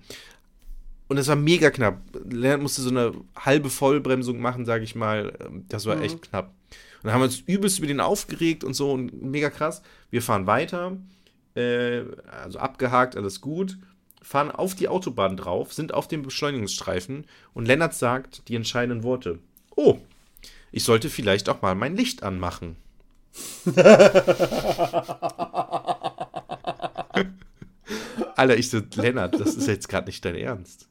Und 1.08 1.16
es 1.16 1.28
war 1.28 1.36
mega 1.36 1.70
knapp. 1.70 2.02
Lennart 2.28 2.60
musste 2.60 2.82
so 2.82 2.90
eine 2.90 3.12
halbe 3.34 3.70
Vollbremsung 3.70 4.40
machen, 4.40 4.66
sage 4.66 4.84
ich 4.84 4.94
mal. 4.94 5.32
Das 5.68 5.86
war 5.86 5.96
mhm. 5.96 6.02
echt 6.02 6.22
knapp. 6.22 6.52
Und 6.98 7.04
dann 7.04 7.12
haben 7.14 7.20
wir 7.20 7.26
uns 7.26 7.40
übelst 7.40 7.78
über 7.78 7.86
den 7.86 8.00
aufgeregt 8.00 8.64
und 8.64 8.74
so 8.74 8.92
und 8.92 9.22
mega 9.22 9.50
krass. 9.50 9.82
Wir 10.10 10.20
fahren 10.20 10.46
weiter, 10.46 10.96
äh, 11.54 12.02
also 12.42 12.58
abgehakt, 12.58 13.16
alles 13.16 13.40
gut, 13.40 13.78
fahren 14.20 14.50
auf 14.50 14.74
die 14.74 14.88
Autobahn 14.88 15.36
drauf, 15.36 15.72
sind 15.72 15.94
auf 15.94 16.08
dem 16.08 16.22
Beschleunigungsstreifen 16.22 17.24
und 17.54 17.66
Lennart 17.66 17.94
sagt 17.94 18.48
die 18.48 18.56
entscheidenden 18.56 19.04
Worte. 19.04 19.38
Oh, 19.76 19.98
ich 20.72 20.84
sollte 20.84 21.08
vielleicht 21.08 21.48
auch 21.48 21.62
mal 21.62 21.74
mein 21.74 21.96
Licht 21.96 22.22
anmachen. 22.22 22.76
Alter, 28.36 28.56
ich 28.56 28.70
so, 28.70 28.80
Lennart, 28.96 29.38
das 29.40 29.54
ist 29.54 29.68
jetzt 29.68 29.88
gerade 29.88 30.06
nicht 30.06 30.24
dein 30.24 30.34
Ernst. 30.34 30.88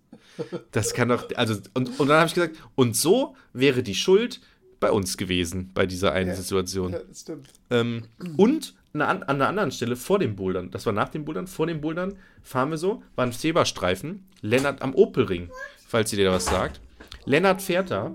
Das 0.72 0.94
kann 0.94 1.10
doch, 1.10 1.28
also, 1.36 1.56
und, 1.74 2.00
und 2.00 2.08
dann 2.08 2.18
habe 2.18 2.28
ich 2.28 2.34
gesagt, 2.34 2.58
und 2.76 2.96
so 2.96 3.36
wäre 3.54 3.84
die 3.84 3.96
Schuld 3.96 4.42
bei 4.80 4.92
uns 4.92 5.18
gewesen, 5.18 5.72
bei 5.74 5.86
dieser 5.86 6.12
einen 6.12 6.30
ja, 6.30 6.36
Situation. 6.36 6.94
Ja, 6.94 7.00
das 7.00 7.22
stimmt. 7.22 7.50
Ähm, 7.70 8.04
und 8.38 8.76
an, 8.94 9.02
an 9.02 9.24
einer 9.24 9.48
anderen 9.48 9.72
Stelle 9.72 9.96
vor 9.96 10.20
dem 10.20 10.36
Bouldern, 10.36 10.72
das 10.72 10.86
war 10.86 10.94
nach 10.94 11.10
dem 11.10 11.26
Bouldern, 11.26 11.48
vor 11.48 11.68
dem 11.68 11.82
Bouldern, 11.82 12.18
fahren 12.44 12.70
wir 12.72 12.78
so, 12.78 13.04
war 13.16 13.26
ein 13.26 13.32
Zebrastreifen, 13.32 14.26
Lennart 14.42 14.82
am 14.82 14.94
Opelring, 14.96 15.50
falls 15.88 16.12
ihr 16.14 16.18
dir 16.18 16.26
da 16.26 16.34
was 16.34 16.46
sagt. 16.46 16.80
Lennart 17.26 17.62
fährt 17.62 17.92
da, 17.92 18.14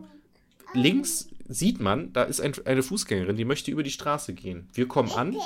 links 0.74 1.28
sieht 1.48 1.80
man, 1.80 2.12
da 2.12 2.22
ist 2.24 2.40
ein, 2.40 2.52
eine 2.64 2.82
Fußgängerin, 2.82 3.36
die 3.36 3.44
möchte 3.44 3.70
über 3.70 3.82
die 3.82 3.90
Straße 3.90 4.32
gehen. 4.32 4.68
Wir 4.72 4.88
kommen 4.88 5.10
an, 5.12 5.36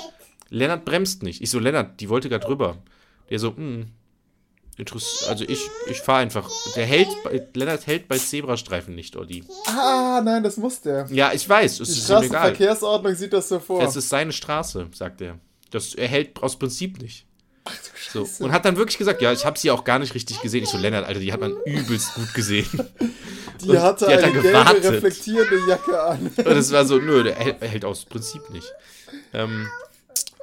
Lennart 0.49 0.85
bremst 0.85 1.23
nicht. 1.23 1.41
Ich 1.41 1.49
so, 1.49 1.59
Lennart, 1.59 1.99
die 1.99 2.09
wollte 2.09 2.29
gerade 2.29 2.47
rüber. 2.47 2.77
Der 3.29 3.39
so, 3.39 3.53
hm, 4.77 5.29
also 5.29 5.43
ich, 5.47 5.69
ich 5.87 6.01
fahre 6.01 6.19
einfach. 6.19 6.49
Der 6.75 6.85
hält, 6.85 7.07
Lennart 7.55 7.87
hält 7.87 8.07
bei 8.07 8.17
Zebrastreifen 8.17 8.93
nicht, 8.93 9.15
Olli. 9.15 9.43
Ah, 9.65 10.21
nein, 10.23 10.43
das 10.43 10.57
muss 10.57 10.81
der. 10.81 11.07
Ja, 11.09 11.33
ich 11.33 11.47
weiß. 11.47 11.79
Es 11.79 11.93
Die 11.93 11.99
ist 11.99 12.09
ihm 12.09 12.21
egal. 12.23 12.49
Verkehrsordnung 12.49 13.15
sieht 13.15 13.33
das 13.33 13.49
so 13.49 13.59
vor. 13.59 13.81
Es 13.81 13.95
ist 13.95 14.09
seine 14.09 14.31
Straße, 14.31 14.87
sagt 14.93 15.21
er. 15.21 15.39
Das, 15.71 15.95
er 15.95 16.07
hält 16.07 16.41
aus 16.41 16.57
Prinzip 16.57 17.01
nicht. 17.01 17.25
Ach 17.65 17.73
so. 18.13 18.27
Und 18.39 18.51
hat 18.51 18.65
dann 18.65 18.77
wirklich 18.77 18.97
gesagt, 18.97 19.21
ja, 19.21 19.31
ich 19.33 19.45
habe 19.45 19.59
sie 19.59 19.71
auch 19.71 19.83
gar 19.83 19.99
nicht 19.99 20.13
richtig 20.15 20.41
gesehen. 20.41 20.63
Ich 20.63 20.69
so, 20.69 20.77
Lennart, 20.77 21.05
Alter, 21.05 21.19
die 21.19 21.33
hat 21.33 21.41
man 21.41 21.55
übelst 21.65 22.13
gut 22.15 22.33
gesehen. 22.33 22.67
Die 23.61 23.69
und 23.69 23.81
hatte 23.81 24.05
die 24.05 24.13
eine 24.13 24.39
gelbe 24.39 24.83
reflektierende 24.83 25.67
Jacke 25.67 25.99
an. 25.99 26.31
Und 26.37 26.45
es 26.45 26.71
war 26.71 26.85
so, 26.85 26.99
nö, 26.99 27.23
der 27.23 27.33
hält, 27.33 27.59
hält 27.61 27.85
aus 27.85 28.05
Prinzip 28.05 28.47
nicht. 28.51 28.71
Ähm, 29.33 29.67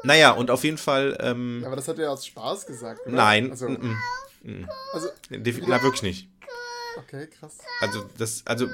naja, 0.02 0.32
und 0.32 0.50
auf 0.50 0.64
jeden 0.64 0.78
Fall. 0.78 1.16
Ähm, 1.20 1.62
aber 1.64 1.76
das 1.76 1.86
hat 1.86 1.98
er 2.00 2.10
aus 2.10 2.26
Spaß 2.26 2.66
gesagt, 2.66 3.06
oder? 3.06 3.14
Nein. 3.14 3.50
Also. 3.52 3.68
Also, 4.92 5.08
Na, 5.30 5.82
wirklich 5.82 6.02
nicht. 6.02 6.28
Okay, 6.96 7.26
krass. 7.26 7.58
Also, 7.80 8.04
das, 8.18 8.42
also, 8.46 8.68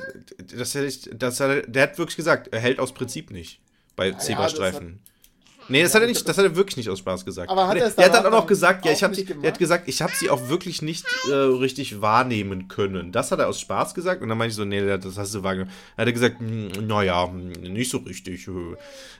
das 0.54 0.74
hätte 0.74 0.86
ich, 0.86 1.08
das 1.12 1.40
hat, 1.40 1.64
der 1.66 1.82
hat 1.84 1.98
wirklich 1.98 2.16
gesagt, 2.16 2.48
er 2.52 2.60
hält 2.60 2.78
aus 2.78 2.92
Prinzip 2.92 3.30
nicht 3.30 3.60
bei 3.96 4.12
Zebrastreifen. 4.12 5.00
Ja, 5.02 5.64
nee, 5.68 5.82
das 5.82 5.92
ja, 5.92 5.96
hat 5.96 6.02
er 6.02 6.08
nicht, 6.08 6.28
das 6.28 6.36
hat 6.36 6.44
er 6.44 6.56
wirklich 6.56 6.76
nicht 6.76 6.88
aus 6.90 6.98
Spaß 6.98 7.24
gesagt. 7.24 7.50
Aber 7.50 7.66
hat 7.68 7.76
er 7.76 7.86
es 7.86 7.96
Der 7.96 8.06
hat 8.06 8.14
dann 8.14 8.26
auch 8.26 8.30
noch 8.30 8.46
gesagt, 8.46 8.84
ja, 8.84 8.92
ich 8.92 9.02
habe 9.02 9.14
er 9.42 9.52
hat 9.52 9.58
gesagt, 9.58 9.88
ich 9.88 10.02
habe 10.02 10.12
sie 10.14 10.28
auch 10.28 10.48
wirklich 10.48 10.82
nicht 10.82 11.06
äh, 11.30 11.34
richtig 11.34 12.00
wahrnehmen 12.00 12.68
können. 12.68 13.12
Das 13.12 13.32
hat 13.32 13.38
er 13.38 13.48
aus 13.48 13.60
Spaß 13.60 13.94
gesagt 13.94 14.22
und 14.22 14.28
dann 14.28 14.38
meinte 14.38 14.50
ich 14.50 14.56
so, 14.56 14.64
nee, 14.64 14.80
das 14.98 15.16
hast 15.16 15.34
du 15.34 15.42
wahrgenommen. 15.42 15.72
Dann 15.96 16.02
hat 16.02 16.08
er 16.08 16.12
gesagt, 16.12 16.40
hm, 16.40 16.86
naja, 16.86 17.26
hm, 17.26 17.52
nicht 17.72 17.90
so 17.90 17.98
richtig. 17.98 18.48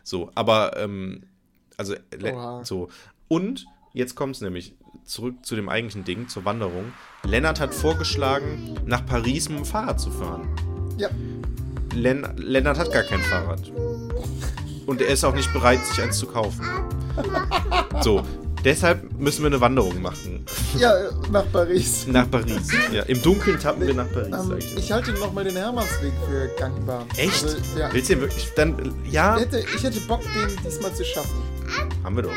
So, 0.02 0.30
aber 0.34 0.76
ähm, 0.76 1.22
also 1.76 1.94
Oha. 2.22 2.64
so 2.64 2.88
und 3.28 3.66
jetzt 3.92 4.14
kommt 4.14 4.36
es 4.36 4.42
nämlich 4.42 4.74
zurück 5.04 5.34
zu 5.42 5.56
dem 5.56 5.68
eigentlichen 5.68 6.04
Ding, 6.04 6.28
zur 6.28 6.44
Wanderung. 6.44 6.92
Lennart 7.24 7.60
hat 7.60 7.74
vorgeschlagen, 7.74 8.74
nach 8.86 9.04
Paris 9.04 9.48
mit 9.48 9.58
dem 9.58 9.64
Fahrrad 9.64 10.00
zu 10.00 10.10
fahren. 10.10 10.48
Ja. 10.96 11.08
Len 11.94 12.26
Lennart 12.36 12.78
hat 12.78 12.92
gar 12.92 13.02
kein 13.02 13.20
Fahrrad. 13.20 13.72
Und 14.86 15.00
er 15.00 15.08
ist 15.08 15.24
auch 15.24 15.34
nicht 15.34 15.52
bereit, 15.52 15.84
sich 15.86 16.02
eins 16.02 16.18
zu 16.18 16.26
kaufen. 16.26 16.64
So, 18.00 18.22
deshalb 18.64 19.12
müssen 19.18 19.42
wir 19.42 19.48
eine 19.48 19.60
Wanderung 19.60 20.00
machen. 20.00 20.44
Ja, 20.78 20.92
nach 21.30 21.44
Paris. 21.52 22.06
Nach 22.06 22.30
Paris. 22.30 22.70
Ja, 22.92 23.02
im 23.02 23.20
Dunkeln 23.22 23.58
tappen 23.58 23.86
wir 23.86 23.94
nach 23.94 24.10
Paris. 24.12 24.32
Ähm, 24.32 24.56
ich, 24.58 24.76
ich 24.76 24.92
halte 24.92 25.12
noch 25.12 25.32
mal 25.32 25.44
den 25.44 25.56
Hermannsweg 25.56 26.12
für 26.28 26.48
gangbar. 26.58 27.06
Echt? 27.16 27.44
Also, 27.44 27.58
ja. 27.78 27.92
Willst 27.92 28.10
du 28.10 28.20
wirklich? 28.20 28.50
Dann, 28.56 28.94
ja. 29.10 29.36
Ich 29.36 29.42
hätte, 29.42 29.58
ich 29.60 29.82
hätte 29.82 30.00
Bock, 30.00 30.22
den 30.22 30.56
diesmal 30.64 30.94
zu 30.94 31.04
schaffen. 31.04 31.42
Haben 32.02 32.16
wir 32.16 32.22
doch. 32.24 32.32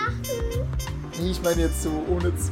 Nee, 1.19 1.31
ich 1.31 1.41
meine 1.41 1.61
jetzt 1.61 1.84
so 1.84 1.90
ohne 2.10 2.31
zu. 2.38 2.52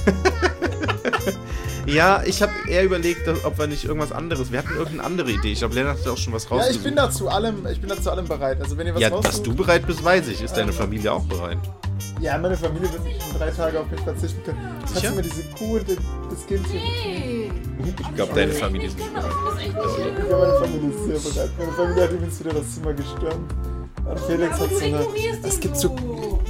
ja, 1.86 2.22
ich 2.24 2.42
habe 2.42 2.52
eher 2.68 2.84
überlegt, 2.84 3.28
ob 3.44 3.58
wir 3.58 3.66
nicht 3.66 3.84
irgendwas 3.84 4.12
anderes. 4.12 4.50
Wir 4.50 4.58
hatten 4.58 4.72
irgendeine 4.74 5.04
andere 5.04 5.30
Idee. 5.30 5.52
Ich 5.52 5.60
glaube, 5.60 5.74
Lennart 5.74 6.00
hat 6.00 6.08
auch 6.08 6.16
schon 6.16 6.32
was 6.32 6.50
rausgesucht. 6.50 6.74
Ja, 6.74 6.78
ich 6.78 6.82
bin 6.82 6.96
da 6.96 7.10
zu 7.10 7.28
allem, 7.28 7.66
ich 7.66 7.80
bin 7.80 7.88
da 7.88 8.00
zu 8.00 8.10
allem 8.10 8.26
bereit. 8.26 8.60
Also 8.60 8.76
wenn 8.76 8.86
ihr 8.86 8.94
was 8.94 9.02
Ja, 9.02 9.10
dass 9.10 9.42
du 9.42 9.54
bereit 9.54 9.86
bist, 9.86 10.02
weiß 10.02 10.28
ich. 10.28 10.42
Ist 10.42 10.52
ähm, 10.52 10.58
deine 10.58 10.72
Familie 10.72 11.12
auch 11.12 11.24
bereit? 11.24 11.58
Ja, 12.20 12.36
meine 12.36 12.56
Familie 12.56 12.92
wird 12.92 13.04
nicht 13.04 13.20
in 13.32 13.38
drei 13.38 13.50
Tage 13.50 13.80
auf 13.80 13.90
mich 13.90 14.00
verzichten 14.00 14.42
können. 14.44 14.58
Kannst 14.80 15.04
du 15.04 15.10
mir 15.12 15.22
diese 15.22 15.42
Kuh 15.56 15.76
und 15.76 15.86
das 15.88 16.46
Kind 16.46 16.66
hier 16.66 17.50
Ich 17.86 18.14
glaube, 18.14 18.34
deine 18.34 18.52
Familie 18.52 18.88
ist 18.88 18.98
nicht 18.98 19.14
bereit. 19.14 19.32
Ich 19.58 19.72
glaube, 19.72 20.46
meine 20.46 20.58
Familie 20.58 20.90
ist 20.90 21.22
sehr 21.22 21.32
bereit. 21.32 21.50
Meine 21.58 21.72
Familie 21.72 22.02
hat 22.02 22.10
übrigens 22.10 22.40
wieder 22.40 22.52
das 22.52 22.74
Zimmer 22.74 22.92
gestürmt. 22.92 23.54
Felix 24.16 24.58
hat 24.58 24.70
so 24.70 24.84
eine. 24.84 25.06
Es 25.42 25.60
gibt 25.60 25.76
so, 25.76 25.96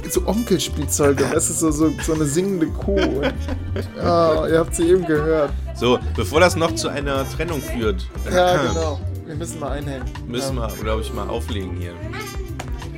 so 0.09 0.27
Onkelspielzeuge, 0.27 1.25
das 1.31 1.49
ist 1.49 1.59
so, 1.59 1.71
so, 1.71 1.91
so 2.03 2.13
eine 2.13 2.25
singende 2.25 2.67
Kuh. 2.67 3.21
Ja, 3.97 4.47
ihr 4.47 4.59
habt 4.59 4.75
sie 4.75 4.89
eben 4.89 5.05
gehört. 5.05 5.51
So, 5.75 5.99
bevor 6.15 6.39
das 6.39 6.55
noch 6.55 6.75
zu 6.75 6.89
einer 6.89 7.27
Trennung 7.29 7.61
führt. 7.61 8.07
Ja, 8.31 8.57
genau. 8.57 8.99
Wir 9.25 9.35
müssen 9.35 9.59
mal 9.59 9.71
einhängen. 9.71 10.03
Müssen 10.27 10.57
ja. 10.57 10.69
wir, 10.69 10.83
glaube 10.83 11.01
ich, 11.01 11.13
mal 11.13 11.29
auflegen 11.29 11.77
hier. 11.77 11.93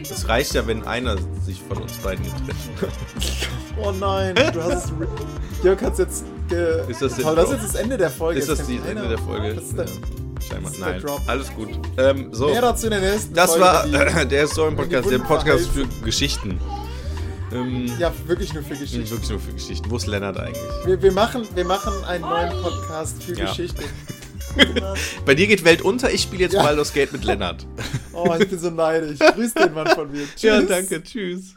Es 0.01 0.27
reicht 0.27 0.53
ja, 0.53 0.65
wenn 0.67 0.83
einer 0.85 1.17
sich 1.45 1.61
von 1.61 1.77
uns 1.77 1.93
beiden 1.97 2.23
getrennt 2.25 2.55
Oh 3.83 3.91
nein, 3.91 4.35
du 4.35 4.63
hast 4.63 4.85
es. 4.85 4.93
Jörg 5.63 5.81
hat 5.81 5.93
es 5.93 5.99
jetzt. 5.99 6.25
Ge 6.49 6.81
ist 6.89 7.01
das, 7.01 7.17
Toll, 7.17 7.35
das 7.35 7.45
ist 7.45 7.53
jetzt 7.53 7.73
das 7.73 7.75
Ende 7.75 7.97
der 7.97 8.09
Folge. 8.09 8.39
Ist 8.39 8.49
das 8.49 8.59
das 8.59 8.69
Ende 8.69 9.07
der 9.07 9.17
Folge? 9.17 9.55
Das 9.55 9.63
ist 9.63 9.77
der, 9.77 9.85
Scheinbar. 10.41 10.71
Nein, 10.79 11.01
Drop. 11.01 11.21
alles 11.27 11.53
gut. 11.53 11.69
Ähm, 11.97 12.29
so. 12.31 12.47
Mehr 12.47 12.61
dazu 12.61 12.87
in 12.87 12.91
der 12.91 13.01
nächsten 13.01 13.33
Das 13.33 13.51
Folge, 13.55 13.65
war 13.65 14.17
äh, 14.17 14.25
der 14.27 14.47
Story-Podcast, 14.47 15.09
der 15.09 15.19
Podcast 15.19 15.69
für 15.69 15.85
Geschichten. 16.03 16.59
Ähm, 17.53 17.91
ja, 17.99 18.11
wirklich 18.25 18.53
nur 18.53 18.63
für 18.63 18.75
Geschichten. 18.75 19.09
Wirklich 19.09 19.29
nur 19.29 19.39
für 19.39 19.53
Geschichten. 19.53 19.89
Wo 19.89 19.97
ist 19.97 20.07
Lennart 20.07 20.37
eigentlich? 20.39 20.63
Wir, 20.85 21.01
wir, 21.01 21.11
machen, 21.11 21.47
wir 21.53 21.65
machen 21.65 21.93
einen 22.05 22.21
neuen 22.21 22.51
Podcast 22.61 23.21
für 23.21 23.37
ja. 23.37 23.45
Geschichten. 23.45 23.83
Bei 25.25 25.35
dir 25.35 25.47
geht 25.47 25.63
Welt 25.63 25.81
unter, 25.81 26.11
ich 26.11 26.21
spiele 26.21 26.43
jetzt 26.43 26.53
ja. 26.53 26.63
mal 26.63 26.75
das 26.75 26.93
Geld 26.93 27.11
mit 27.11 27.23
Lennart. 27.23 27.65
Oh, 28.11 28.33
ich 28.39 28.49
bin 28.49 28.59
so 28.59 28.69
neidisch. 28.69 29.19
Grüß 29.19 29.53
den 29.53 29.73
Mann 29.73 29.87
von 29.87 30.11
mir. 30.11 30.25
Tschüss. 30.25 30.43
Ja, 30.43 30.61
danke. 30.61 31.01
Tschüss. 31.01 31.55